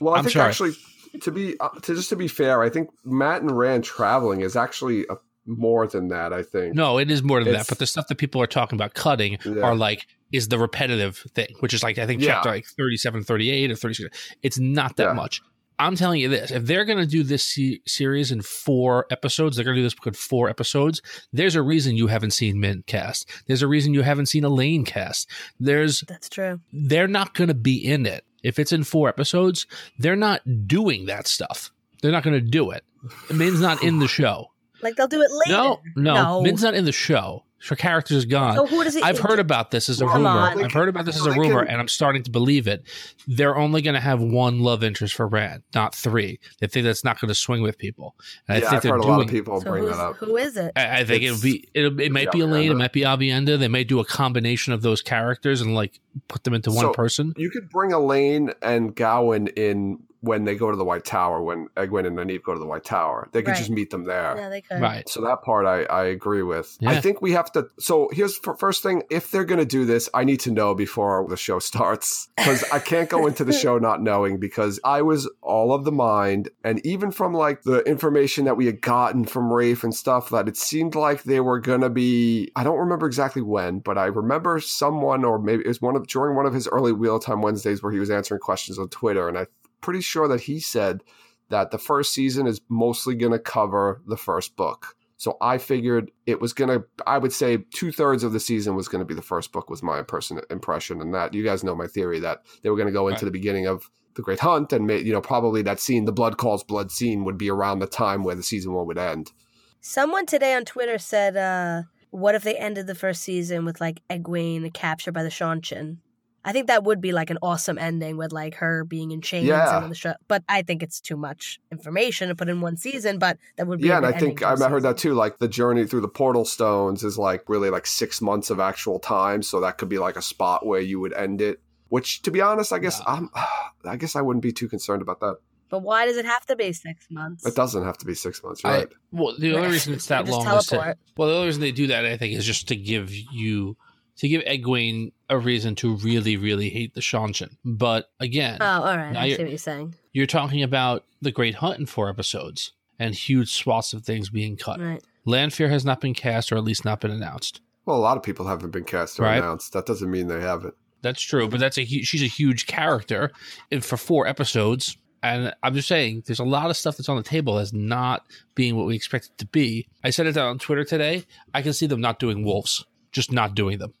Well, 0.00 0.14
I 0.14 0.18
I'm 0.18 0.24
think 0.24 0.32
sorry. 0.32 0.48
actually, 0.48 0.72
to 1.20 1.30
be 1.30 1.60
uh, 1.60 1.68
to 1.82 1.94
just 1.94 2.08
to 2.08 2.16
be 2.16 2.26
fair, 2.26 2.62
I 2.62 2.70
think 2.70 2.88
Mat 3.04 3.42
and 3.42 3.50
Rand 3.50 3.84
traveling 3.84 4.40
is 4.40 4.56
actually 4.56 5.04
a, 5.10 5.16
more 5.46 5.86
than 5.86 6.08
that. 6.08 6.32
I 6.32 6.42
think. 6.42 6.74
No, 6.74 6.96
it 6.98 7.10
is 7.10 7.22
more 7.22 7.40
than 7.40 7.48
It's- 7.48 7.66
that. 7.66 7.68
But 7.70 7.78
the 7.80 7.86
stuff 7.86 8.06
that 8.08 8.16
people 8.16 8.40
are 8.40 8.46
talking 8.46 8.76
about 8.78 8.94
cutting 8.94 9.36
Yeah. 9.44 9.60
are 9.62 9.74
like 9.76 10.06
is 10.32 10.48
the 10.48 10.58
repetitive 10.58 11.18
thing, 11.34 11.54
which 11.60 11.74
is 11.74 11.82
like 11.82 11.98
I 11.98 12.06
think 12.06 12.22
Yeah. 12.22 12.28
chapter 12.36 12.48
like 12.48 12.64
37, 12.66 13.22
38 13.24 13.70
or 13.70 13.76
36. 13.76 14.36
It's 14.42 14.58
not 14.58 14.96
that 14.96 15.14
much. 15.14 15.42
I'm 15.78 15.96
telling 15.96 16.20
you 16.20 16.28
this: 16.28 16.50
if 16.50 16.64
they're 16.66 16.84
going 16.84 16.98
to 16.98 17.06
do 17.06 17.22
this 17.22 17.42
se- 17.42 17.80
series 17.86 18.30
in 18.30 18.42
four 18.42 19.06
episodes, 19.10 19.56
they're 19.56 19.64
going 19.64 19.76
to 19.76 19.80
do 19.82 19.86
this 19.86 19.96
in 20.06 20.12
four 20.12 20.48
episodes. 20.48 21.02
There's 21.32 21.56
a 21.56 21.62
reason 21.62 21.96
you 21.96 22.06
haven't 22.06 22.30
seen 22.32 22.60
Mint 22.60 22.86
cast. 22.86 23.28
There's 23.46 23.62
a 23.62 23.66
reason 23.68 23.94
you 23.94 24.02
haven't 24.02 24.26
seen 24.26 24.44
Elayne 24.44 24.84
cast. 24.86 25.28
There's 25.58 26.02
That's 26.02 26.28
true. 26.28 26.60
they're 26.72 27.08
not 27.08 27.34
going 27.34 27.48
to 27.48 27.54
be 27.54 27.76
in 27.76 28.06
it. 28.06 28.24
If 28.42 28.58
it's 28.58 28.72
in 28.72 28.84
four 28.84 29.08
episodes, 29.08 29.66
they're 29.98 30.16
not 30.16 30.42
doing 30.66 31.06
that 31.06 31.26
stuff. 31.26 31.72
They're 32.02 32.12
not 32.12 32.22
going 32.22 32.34
to 32.34 32.40
do 32.50 32.70
it. 32.70 32.84
Min's 33.32 33.60
not 33.60 33.82
in 33.82 33.98
the 33.98 34.08
show. 34.18 34.50
Like 34.82 34.96
they'll 34.96 35.08
do 35.08 35.22
it 35.22 35.30
later. 35.30 35.52
No, 35.58 35.80
no, 35.96 36.14
No. 36.14 36.42
Min's 36.42 36.62
not 36.62 36.74
in 36.74 36.84
the 36.84 36.92
show. 36.92 37.44
Her 37.68 37.76
character 37.76 38.14
is 38.14 38.24
gone. 38.26 38.56
So 38.56 38.66
who 38.66 38.84
does 38.84 38.94
it? 38.94 39.02
I've 39.02 39.18
heard 39.18 39.38
about 39.38 39.70
this 39.70 39.88
as 39.88 40.00
a 40.00 40.06
rumor. 40.06 40.28
on. 40.28 40.64
I've 40.64 40.72
heard 40.72 40.88
about 40.88 41.06
this 41.06 41.16
as 41.16 41.26
a 41.26 41.32
rumor, 41.32 41.60
and 41.62 41.80
I'm 41.80 41.88
starting 41.88 42.22
to 42.24 42.30
believe 42.30 42.66
it. 42.68 42.84
They're 43.26 43.56
only 43.56 43.80
going 43.80 43.94
to 43.94 44.00
have 44.00 44.20
one 44.20 44.60
love 44.60 44.84
interest 44.84 45.14
for 45.14 45.26
Rand, 45.26 45.62
not 45.74 45.94
three. 45.94 46.38
They 46.60 46.66
think 46.66 46.84
that's 46.84 47.04
not 47.04 47.20
going 47.20 47.28
to 47.28 47.34
swing 47.34 47.62
with 47.62 47.78
people. 47.78 48.16
And 48.48 48.58
I 48.58 48.60
yeah, 48.60 48.60
think 48.60 48.72
I've 48.74 48.82
they're 48.82 48.92
heard 48.92 49.00
a 49.00 49.06
lot 49.06 49.20
of 49.22 49.28
people 49.28 49.60
So 49.60 49.70
bring 49.70 49.84
who's, 49.84 49.96
that 49.96 50.02
up. 50.02 50.16
who 50.16 50.36
is 50.36 50.56
it? 50.56 50.72
I, 50.76 51.00
I 51.00 51.04
think 51.04 51.22
it'll 51.22 51.40
be. 51.40 51.66
It'll, 51.74 51.98
it 52.00 52.12
might 52.12 52.30
be 52.32 52.40
Elayne. 52.40 52.70
It 52.70 52.74
might 52.76 52.92
be 52.92 53.00
Aviendha. 53.00 53.58
They 53.58 53.68
may 53.68 53.84
do 53.84 53.98
a 54.00 54.04
combination 54.04 54.72
of 54.72 54.82
those 54.82 55.00
characters 55.02 55.60
and 55.60 55.74
like 55.74 56.00
put 56.28 56.44
them 56.44 56.54
into 56.54 56.70
one 56.70 56.92
person. 56.92 57.32
You 57.36 57.50
could 57.50 57.70
bring 57.70 57.90
Elayne 57.92 58.52
and 58.62 58.94
Gawyn 58.94 59.48
in 59.56 60.00
when 60.24 60.44
they 60.44 60.54
go 60.54 60.70
to 60.70 60.76
the 60.76 60.84
White 60.84 61.04
Tower, 61.04 61.42
when 61.42 61.68
Egwene 61.76 62.06
and 62.06 62.16
Nynaeve 62.16 62.42
go 62.42 62.54
to 62.54 62.58
the 62.58 62.66
White 62.66 62.84
Tower. 62.84 63.28
They 63.32 63.42
could 63.42 63.50
Right. 63.50 63.58
just 63.58 63.70
meet 63.70 63.90
them 63.90 64.04
there. 64.04 64.34
Yeah, 64.36 64.48
they 64.48 64.60
could. 64.60 64.80
Right. 64.80 65.08
So 65.08 65.20
that 65.22 65.42
part 65.42 65.66
I, 65.66 65.84
I 65.84 66.04
agree 66.06 66.42
with. 66.42 66.76
I 66.86 67.00
think 67.00 67.20
we 67.20 67.32
have 67.32 67.52
to. 67.52 67.68
So 67.78 68.08
here's 68.12 68.38
the 68.40 68.54
first 68.54 68.82
thing: 68.82 69.02
if 69.10 69.30
they're 69.30 69.44
going 69.44 69.58
to 69.60 69.64
do 69.66 69.84
this, 69.84 70.08
I 70.14 70.24
need 70.24 70.40
to 70.40 70.50
know 70.50 70.74
before 70.74 71.26
the 71.28 71.36
show 71.36 71.58
starts 71.58 72.28
because 72.36 72.64
I 72.72 72.78
can't 72.78 73.08
go 73.08 73.26
into 73.26 73.44
the 73.44 73.52
show 73.64 73.78
not 73.78 74.02
knowing. 74.02 74.38
Because 74.38 74.80
I 74.84 75.02
was 75.02 75.28
all 75.42 75.72
of 75.74 75.84
the 75.84 75.92
mind, 75.92 76.48
and 76.64 76.84
even 76.86 77.10
from 77.10 77.34
like 77.34 77.62
the 77.62 77.80
information 77.80 78.44
that 78.46 78.56
we 78.56 78.66
had 78.66 78.80
gotten 78.80 79.24
from 79.24 79.52
Rafe 79.52 79.84
and 79.84 79.94
stuff, 79.94 80.30
that 80.30 80.48
it 80.48 80.56
seemed 80.56 80.94
like 80.94 81.24
they 81.24 81.40
were 81.40 81.60
going 81.60 81.82
to 81.82 81.90
be. 81.90 82.50
I 82.56 82.64
don't 82.64 82.78
remember 82.78 83.06
exactly 83.06 83.42
when, 83.42 83.80
but 83.80 83.98
I 83.98 84.06
remember 84.06 84.58
someone, 84.60 85.24
or 85.24 85.38
maybe 85.38 85.62
it 85.64 85.68
was 85.68 85.82
one 85.82 85.96
of 85.96 86.06
during 86.06 86.36
one 86.36 86.46
of 86.46 86.54
his 86.54 86.66
early 86.68 86.92
Wheel 86.92 87.18
Time 87.18 87.42
Wednesdays 87.42 87.82
where 87.82 87.92
he 87.92 87.98
was 87.98 88.10
answering 88.10 88.40
questions 88.40 88.78
on 88.78 88.88
Twitter, 88.88 89.28
and 89.28 89.36
I'm 89.38 89.46
pretty 89.84 90.00
sure 90.00 90.26
that 90.28 90.40
he 90.40 90.58
said 90.60 91.02
that 91.50 91.70
the 91.70 91.78
first 91.78 92.12
season 92.12 92.46
is 92.46 92.60
mostly 92.68 93.14
going 93.14 93.32
to 93.32 93.38
cover 93.38 94.00
the 94.06 94.16
first 94.16 94.56
book. 94.56 94.96
So 95.16 95.36
I 95.40 95.58
figured 95.58 96.10
it 96.26 96.40
was 96.40 96.52
going 96.52 96.70
to, 96.70 96.84
I 97.06 97.18
would 97.18 97.32
say 97.32 97.58
two 97.72 97.92
thirds 97.92 98.24
of 98.24 98.32
the 98.32 98.40
season 98.40 98.74
was 98.74 98.88
going 98.88 99.00
to 99.00 99.04
be 99.06 99.14
the 99.14 99.22
first 99.22 99.52
book, 99.52 99.70
was 99.70 99.82
my 99.82 100.02
person 100.02 100.40
impression. 100.50 101.00
And 101.00 101.14
that 101.14 101.34
you 101.34 101.44
guys 101.44 101.62
know 101.62 101.76
my 101.76 101.86
theory 101.86 102.18
that 102.20 102.38
they 102.62 102.70
were 102.70 102.76
going 102.76 102.88
to 102.88 102.92
go 103.00 103.08
into 103.08 103.24
Right. 103.24 103.32
the 103.32 103.38
beginning 103.38 103.66
of 103.66 103.88
the 104.16 104.22
Great 104.22 104.40
Hunt 104.40 104.72
and, 104.72 104.86
ma- 104.86 104.94
you 104.94 105.12
know, 105.12 105.20
probably 105.20 105.62
that 105.62 105.80
scene, 105.80 106.04
the 106.04 106.12
Blood 106.12 106.36
Calls 106.38 106.64
Blood 106.64 106.90
scene, 106.90 107.24
would 107.24 107.38
be 107.38 107.50
around 107.50 107.78
the 107.78 107.86
time 107.86 108.24
where 108.24 108.34
the 108.34 108.42
season 108.42 108.72
one 108.72 108.86
would 108.86 108.98
end. 108.98 109.32
Someone 109.80 110.26
today 110.26 110.54
on 110.54 110.64
Twitter 110.64 110.98
said, 110.98 111.36
uh, 111.36 111.82
"What 112.10 112.34
if 112.34 112.42
they 112.42 112.56
ended 112.56 112.86
the 112.86 112.94
first 112.94 113.22
season 113.22 113.64
with 113.64 113.80
like 113.80 114.00
Egwene 114.08 114.72
captured 114.72 115.12
by 115.12 115.22
the 115.22 115.28
Seanchan?" 115.28 115.98
I 116.44 116.52
think 116.52 116.66
that 116.66 116.84
would 116.84 117.00
be 117.00 117.12
like 117.12 117.30
an 117.30 117.38
awesome 117.42 117.78
ending 117.78 118.16
with 118.16 118.32
like 118.32 118.54
her 118.56 118.84
being 118.84 119.10
in 119.12 119.20
chains 119.22 119.46
Yeah. 119.46 119.82
and 119.82 119.90
the 119.90 119.94
show. 119.94 120.14
But 120.28 120.44
I 120.48 120.62
think 120.62 120.82
it's 120.82 121.00
too 121.00 121.16
much 121.16 121.58
information 121.72 122.28
to 122.28 122.34
put 122.34 122.48
in 122.48 122.60
one 122.60 122.76
season. 122.76 123.18
But 123.18 123.38
that 123.56 123.66
would 123.66 123.80
be 123.80 123.88
Yeah, 123.88 123.94
a 123.94 123.96
and 123.98 124.06
I 124.06 124.12
think 124.12 124.42
ending 124.42 124.58
to 124.58 124.68
heard 124.68 124.82
that 124.82 124.98
too. 124.98 125.14
Like 125.14 125.38
the 125.38 125.48
journey 125.48 125.86
through 125.86 126.02
the 126.02 126.08
portal 126.08 126.44
stones 126.44 127.02
is 127.02 127.16
like 127.18 127.48
really 127.48 127.70
like 127.70 127.86
six 127.86 128.20
months 128.20 128.50
of 128.50 128.60
actual 128.60 128.98
time, 128.98 129.42
so 129.42 129.60
that 129.60 129.78
could 129.78 129.88
be 129.88 129.98
like 129.98 130.16
a 130.16 130.22
spot 130.22 130.66
where 130.66 130.80
you 130.80 131.00
would 131.00 131.14
end 131.14 131.40
it. 131.40 131.60
Which, 131.88 132.22
to 132.22 132.30
be 132.30 132.40
honest, 132.40 132.72
I 132.72 132.78
guess 132.78 132.98
Yeah. 133.06 133.14
I'm, 133.14 133.30
I 133.84 133.96
guess 133.96 134.16
I 134.16 134.20
wouldn't 134.20 134.42
be 134.42 134.52
too 134.52 134.68
concerned 134.68 135.00
about 135.02 135.20
that. 135.20 135.36
But 135.70 135.80
why 135.82 136.06
does 136.06 136.16
it 136.18 136.24
have 136.26 136.44
to 136.46 136.56
be 136.56 136.72
six 136.72 137.06
months? 137.10 137.44
It 137.46 137.54
doesn't 137.54 137.84
have 137.84 137.96
to 137.98 138.06
be 138.06 138.14
six 138.14 138.42
months, 138.44 138.62
you're 138.62 138.72
I- 138.72 138.78
right? 138.80 138.88
Well, 139.12 139.34
the 139.38 139.54
only 139.56 139.68
reason 139.70 139.94
it's 139.94 140.06
that 140.06 140.26
just 140.26 140.38
long 140.46 140.58
is 140.58 140.66
to, 140.66 140.96
well, 141.16 141.28
the 141.28 141.34
only 141.34 141.46
reason 141.46 141.60
they 141.62 141.72
do 141.72 141.86
that, 141.88 142.04
I 142.04 142.16
think, 142.16 142.34
is 142.34 142.44
just 142.44 142.68
to 142.68 142.76
give 142.76 143.10
you 143.12 143.76
to 144.18 144.28
give 144.28 144.42
Egwene 144.44 145.12
a 145.28 145.38
reason 145.38 145.74
to 145.76 145.96
really, 145.96 146.36
really 146.36 146.68
hate 146.70 146.94
the 146.94 147.00
Seanchan. 147.00 147.56
But 147.64 148.10
again, 148.20 148.58
Oh, 148.60 148.66
all 148.82 148.96
right. 148.96 149.16
I 149.16 149.28
see 149.34 149.42
what 149.42 149.48
you're 149.48 149.58
saying. 149.58 149.94
you're 150.12 150.26
talking 150.26 150.62
about 150.62 151.04
the 151.20 151.32
Great 151.32 151.56
Hunt 151.56 151.78
in 151.80 151.86
four 151.86 152.08
episodes 152.08 152.72
and 152.98 153.14
huge 153.14 153.52
swaths 153.52 153.92
of 153.92 154.04
things 154.04 154.30
being 154.30 154.56
cut. 154.56 154.80
Right. 154.80 155.02
Lanfear 155.24 155.68
has 155.68 155.84
not 155.84 156.00
been 156.00 156.14
cast, 156.14 156.52
or 156.52 156.56
at 156.56 156.64
least 156.64 156.84
not 156.84 157.00
been 157.00 157.10
announced. 157.10 157.60
Well, 157.86 157.96
a 157.96 157.98
lot 157.98 158.16
of 158.16 158.22
people 158.22 158.46
haven't 158.46 158.70
been 158.70 158.84
cast 158.84 159.18
or 159.18 159.24
Right. 159.24 159.38
announced. 159.38 159.72
That 159.72 159.86
doesn't 159.86 160.10
mean 160.10 160.28
they 160.28 160.40
haven't. 160.40 160.74
That's 161.02 161.20
true, 161.22 161.48
but 161.48 161.60
that's 161.60 161.76
a 161.76 161.84
hu- 161.84 162.02
she's 162.04 162.22
a 162.22 162.26
huge 162.26 162.66
character 162.66 163.30
and 163.70 163.84
for 163.84 163.96
four 163.96 164.26
episodes. 164.26 164.96
And 165.22 165.54
I'm 165.62 165.74
just 165.74 165.88
saying, 165.88 166.24
there's 166.26 166.38
a 166.38 166.44
lot 166.44 166.68
of 166.70 166.76
stuff 166.76 166.96
that's 166.98 167.08
on 167.08 167.16
the 167.16 167.22
table 167.22 167.56
that's 167.56 167.72
not 167.72 168.26
being 168.54 168.76
what 168.76 168.86
we 168.86 168.94
expect 168.94 169.26
it 169.26 169.38
to 169.38 169.46
be. 169.46 169.86
I 170.02 170.10
said 170.10 170.26
it 170.26 170.36
on 170.36 170.58
Twitter 170.58 170.84
today. 170.84 171.24
I 171.54 171.62
can 171.62 171.72
see 171.72 171.86
them 171.86 172.00
not 172.02 172.18
doing 172.18 172.44
wolves, 172.44 172.84
just 173.10 173.32
not 173.32 173.54
doing 173.54 173.78
them. 173.78 173.94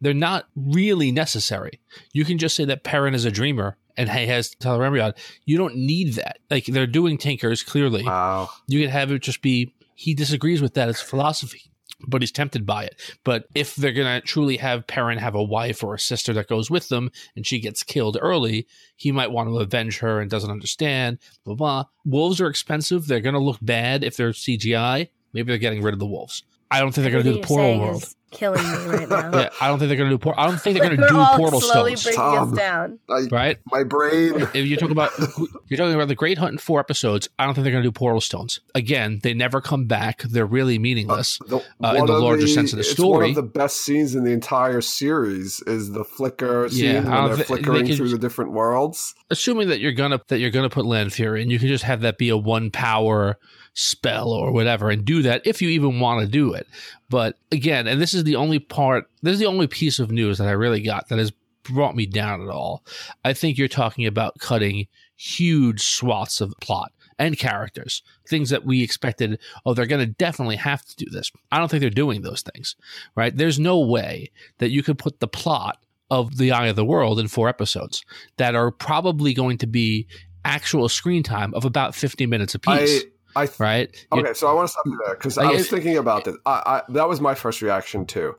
They're 0.00 0.14
not 0.14 0.46
really 0.54 1.12
necessary. 1.12 1.80
You 2.12 2.24
can 2.24 2.38
just 2.38 2.56
say 2.56 2.64
that 2.66 2.84
Perrin 2.84 3.14
is 3.14 3.24
a 3.24 3.30
dreamer 3.30 3.76
and 3.96 4.08
he 4.10 4.26
has 4.26 4.54
Tel'Remyon. 4.54 5.14
You 5.44 5.58
don't 5.58 5.76
need 5.76 6.14
that. 6.14 6.38
Like 6.50 6.66
they're 6.66 6.86
doing 6.86 7.18
Tinkers 7.18 7.62
clearly. 7.62 8.04
Wow. 8.04 8.50
You 8.66 8.80
can 8.80 8.90
have 8.90 9.10
it 9.10 9.20
just 9.22 9.42
be 9.42 9.74
he 9.94 10.14
disagrees 10.14 10.62
with 10.62 10.74
that 10.74 10.88
as 10.88 11.00
philosophy, 11.00 11.72
but 12.06 12.22
he's 12.22 12.30
tempted 12.30 12.64
by 12.64 12.84
it. 12.84 12.94
But 13.24 13.46
if 13.56 13.74
they're 13.74 13.92
gonna 13.92 14.20
truly 14.20 14.56
have 14.58 14.86
Perrin 14.86 15.18
have 15.18 15.34
a 15.34 15.42
wife 15.42 15.82
or 15.82 15.94
a 15.94 15.98
sister 15.98 16.32
that 16.34 16.46
goes 16.46 16.70
with 16.70 16.88
them 16.88 17.10
and 17.34 17.44
she 17.44 17.58
gets 17.58 17.82
killed 17.82 18.16
early, 18.20 18.68
he 18.94 19.10
might 19.10 19.32
want 19.32 19.48
to 19.48 19.58
avenge 19.58 19.98
her 19.98 20.20
and 20.20 20.30
doesn't 20.30 20.50
understand. 20.50 21.18
Blah 21.44 21.54
blah. 21.56 21.84
Wolves 22.04 22.40
are 22.40 22.46
expensive. 22.46 23.08
They're 23.08 23.20
gonna 23.20 23.40
look 23.40 23.58
bad 23.60 24.04
if 24.04 24.16
they're 24.16 24.30
CGI. 24.30 25.08
Maybe 25.32 25.48
they're 25.48 25.58
getting 25.58 25.82
rid 25.82 25.92
of 25.94 25.98
the 26.00 26.06
wolves. 26.06 26.44
I 26.70 26.78
don't 26.80 26.92
think 26.92 27.02
they're 27.02 27.10
gonna 27.12 27.24
do 27.24 27.32
the 27.32 27.38
Everything 27.40 27.56
you're 27.56 27.64
portal 27.64 27.64
saying 27.72 27.80
world. 27.80 28.02
is 28.02 28.16
killing 28.30 28.62
me 28.62 28.86
right 28.86 29.08
now. 29.10 29.30
Yeah, 29.38 29.48
I 29.60 29.68
don't 29.68 29.78
think 29.78 29.88
they're 29.88 29.96
gonna 29.98 30.10
do. 30.10 30.18
Por- 30.18 30.38
I 30.38 30.46
don't 30.46 30.60
think 30.60 30.78
they're 30.78 30.88
gonna 30.88 31.00
We're 31.02 31.08
do 31.08 31.18
all 31.18 31.36
portal 31.36 31.60
slowly 31.60 31.96
stones. 31.96 32.16
Tom. 32.16 32.52
us 32.52 32.58
down. 32.58 32.98
I, 33.08 33.26
Right? 33.30 33.58
my 33.70 33.84
brain. 33.84 34.40
if 34.54 34.66
you 34.66 34.76
talk 34.76 34.90
about 34.90 35.10
you're 35.68 35.76
talking 35.78 35.94
about 35.94 36.08
the 36.08 36.14
Great 36.14 36.38
Hunt 36.38 36.52
in 36.52 36.58
four 36.58 36.80
episodes, 36.80 37.28
I 37.38 37.44
don't 37.44 37.54
think 37.54 37.64
they're 37.64 37.72
going 37.72 37.82
to 37.84 37.88
do 37.88 37.92
portal 37.92 38.20
stones 38.20 38.60
again. 38.74 39.20
They 39.22 39.34
never 39.34 39.60
come 39.60 39.86
back. 39.86 40.22
They're 40.22 40.46
really 40.46 40.78
meaningless. 40.78 41.38
The, 41.46 41.56
Uh, 41.82 41.94
in 41.96 42.06
the 42.06 42.14
of 42.14 42.22
larger 42.22 42.46
sense 42.46 42.72
of 42.72 42.76
the 42.76 42.80
it's 42.80 42.90
story. 42.92 43.18
one 43.18 43.30
of 43.30 43.34
the 43.36 43.42
best 43.42 43.78
scenes 43.82 44.14
in 44.14 44.24
the 44.24 44.32
entire 44.32 44.80
series 44.80 45.60
is 45.66 45.90
the 45.92 46.04
flicker 46.04 46.68
scene 46.68 46.84
Yeah, 46.84 47.00
when 47.22 47.26
they're 47.28 47.36
thi- 47.38 47.42
flickering 47.44 47.82
they 47.84 47.88
could- 47.90 47.96
through 47.96 48.08
the 48.10 48.18
different 48.18 48.52
worlds. 48.52 49.14
Assuming 49.30 49.68
that 49.68 49.80
you're 49.80 49.92
gonna 49.92 50.20
that 50.28 50.38
you're 50.38 50.50
gonna 50.50 50.70
put 50.70 50.86
Lanfear 50.86 51.36
in, 51.36 51.50
you 51.50 51.58
can 51.58 51.68
just 51.68 51.84
have 51.84 52.00
that 52.00 52.16
be 52.18 52.28
a 52.30 52.36
one 52.36 52.70
power 52.70 53.38
spell 53.78 54.30
or 54.30 54.50
whatever, 54.50 54.90
and 54.90 55.04
do 55.04 55.22
that 55.22 55.46
if 55.46 55.62
you 55.62 55.68
even 55.68 56.00
want 56.00 56.20
to 56.20 56.26
do 56.26 56.52
it. 56.52 56.66
But 57.08 57.38
again, 57.52 57.86
and 57.86 58.00
this 58.00 58.12
is 58.12 58.24
the 58.24 58.34
only 58.34 58.58
part. 58.58 59.08
This 59.22 59.34
is 59.34 59.38
the 59.38 59.46
only 59.46 59.68
piece 59.68 60.00
of 60.00 60.10
news 60.10 60.38
that 60.38 60.48
I 60.48 60.52
really 60.52 60.82
got 60.82 61.08
that 61.08 61.18
has 61.18 61.32
brought 61.62 61.94
me 61.94 62.04
down 62.04 62.42
at 62.42 62.48
all. 62.48 62.82
I 63.24 63.34
think 63.34 63.56
you're 63.56 63.68
talking 63.68 64.04
about 64.04 64.38
cutting 64.40 64.88
huge 65.16 65.84
swaths 65.84 66.40
of 66.40 66.54
plot 66.60 66.90
and 67.20 67.38
characters, 67.38 68.02
things 68.28 68.50
that 68.50 68.64
we 68.64 68.82
expected. 68.82 69.38
Oh, 69.64 69.74
they're 69.74 69.86
going 69.86 70.04
to 70.04 70.12
definitely 70.12 70.56
have 70.56 70.84
to 70.84 70.96
do 70.96 71.06
this. 71.10 71.30
I 71.52 71.58
don't 71.58 71.68
think 71.68 71.80
they're 71.80 71.90
doing 71.90 72.22
those 72.22 72.42
things, 72.42 72.74
right? 73.14 73.36
There's 73.36 73.60
no 73.60 73.78
way 73.78 74.32
that 74.58 74.70
you 74.70 74.82
could 74.82 74.98
put 74.98 75.20
the 75.20 75.28
plot 75.28 75.78
of 76.10 76.36
The 76.36 76.50
Eye 76.50 76.66
of 76.66 76.76
the 76.76 76.84
World 76.84 77.20
in 77.20 77.28
four 77.28 77.48
episodes 77.48 78.04
that 78.38 78.56
are 78.56 78.72
probably 78.72 79.34
going 79.34 79.58
to 79.58 79.66
be 79.66 80.06
actual 80.44 80.88
screen 80.88 81.22
time 81.22 81.54
of 81.54 81.64
about 81.64 81.94
50 81.94 82.26
minutes 82.26 82.54
apiece, 82.54 83.04
I, 83.04 83.08
I 83.36 83.46
th- 83.46 83.58
right? 83.58 84.06
Okay, 84.12 84.32
so 84.34 84.48
I 84.48 84.52
want 84.52 84.68
to 84.68 84.72
stop 84.72 84.84
you 84.86 84.98
there 85.04 85.14
because 85.14 85.38
I 85.38 85.44
Like, 85.44 85.52
was 85.52 85.68
thinking 85.68 85.96
about 85.96 86.24
this. 86.24 86.36
I, 86.46 86.82
I, 86.88 86.92
that 86.92 87.08
was 87.08 87.20
my 87.20 87.34
first 87.34 87.62
reaction 87.62 88.06
too. 88.06 88.36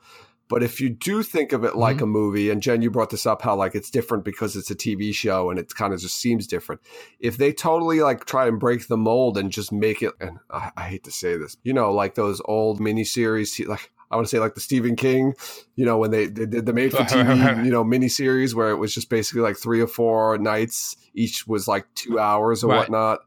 But 0.50 0.64
if 0.64 0.82
you 0.82 0.90
do 0.90 1.22
think 1.22 1.52
of 1.54 1.64
it 1.64 1.76
like 1.76 1.98
Mm-hmm. 1.98 2.04
a 2.04 2.08
movie, 2.08 2.50
and 2.50 2.62
Jen, 2.62 2.82
you 2.82 2.90
brought 2.90 3.12
this 3.12 3.28
up, 3.28 3.44
how 3.44 3.56
like 3.56 3.76
it's 3.76 3.92
different 3.92 4.26
because 4.26 4.56
it's 4.56 4.72
a 4.72 4.76
TV 4.76 5.14
show 5.14 5.52
and 5.52 5.60
it 5.60 5.74
kind 5.76 5.94
of 5.94 6.00
just 6.00 6.16
seems 6.16 6.48
different. 6.48 6.82
If 7.20 7.38
they 7.38 7.54
totally 7.54 8.02
like 8.02 8.26
try 8.26 8.48
and 8.48 8.60
break 8.60 8.88
the 8.88 8.98
mold 8.98 9.38
and 9.38 9.52
just 9.52 9.72
make 9.72 10.02
it, 10.02 10.14
and 10.20 10.40
I, 10.50 10.72
I 10.76 10.82
hate 10.90 11.04
to 11.04 11.12
say 11.12 11.38
this, 11.38 11.56
you 11.64 11.72
know, 11.74 11.94
like 11.94 12.16
those 12.16 12.42
old 12.46 12.80
miniseries, 12.80 13.66
like 13.68 13.92
I 14.10 14.16
want 14.16 14.28
to 14.28 14.30
say 14.36 14.40
like 14.40 14.56
the 14.56 14.60
Stephen 14.62 14.96
King, 14.96 15.36
you 15.76 15.86
know, 15.86 16.00
when 16.00 16.10
they, 16.10 16.26
they 16.26 16.48
did 16.48 16.66
the 16.66 16.74
made 16.74 16.94
for 16.94 17.04
TV, 17.04 17.64
you 17.66 17.72
know, 17.72 17.84
miniseries 17.84 18.56
where 18.56 18.72
it 18.72 18.78
was 18.78 18.94
just 18.94 19.10
basically 19.10 19.42
like 19.42 19.56
three 19.58 19.82
or 19.82 19.88
four 19.88 20.40
nights, 20.40 20.98
each 21.14 21.46
was 21.48 21.68
like 21.68 21.86
two 21.94 22.18
hours 22.18 22.64
or 22.64 22.70
Right. 22.70 22.80
whatnot. 22.80 23.20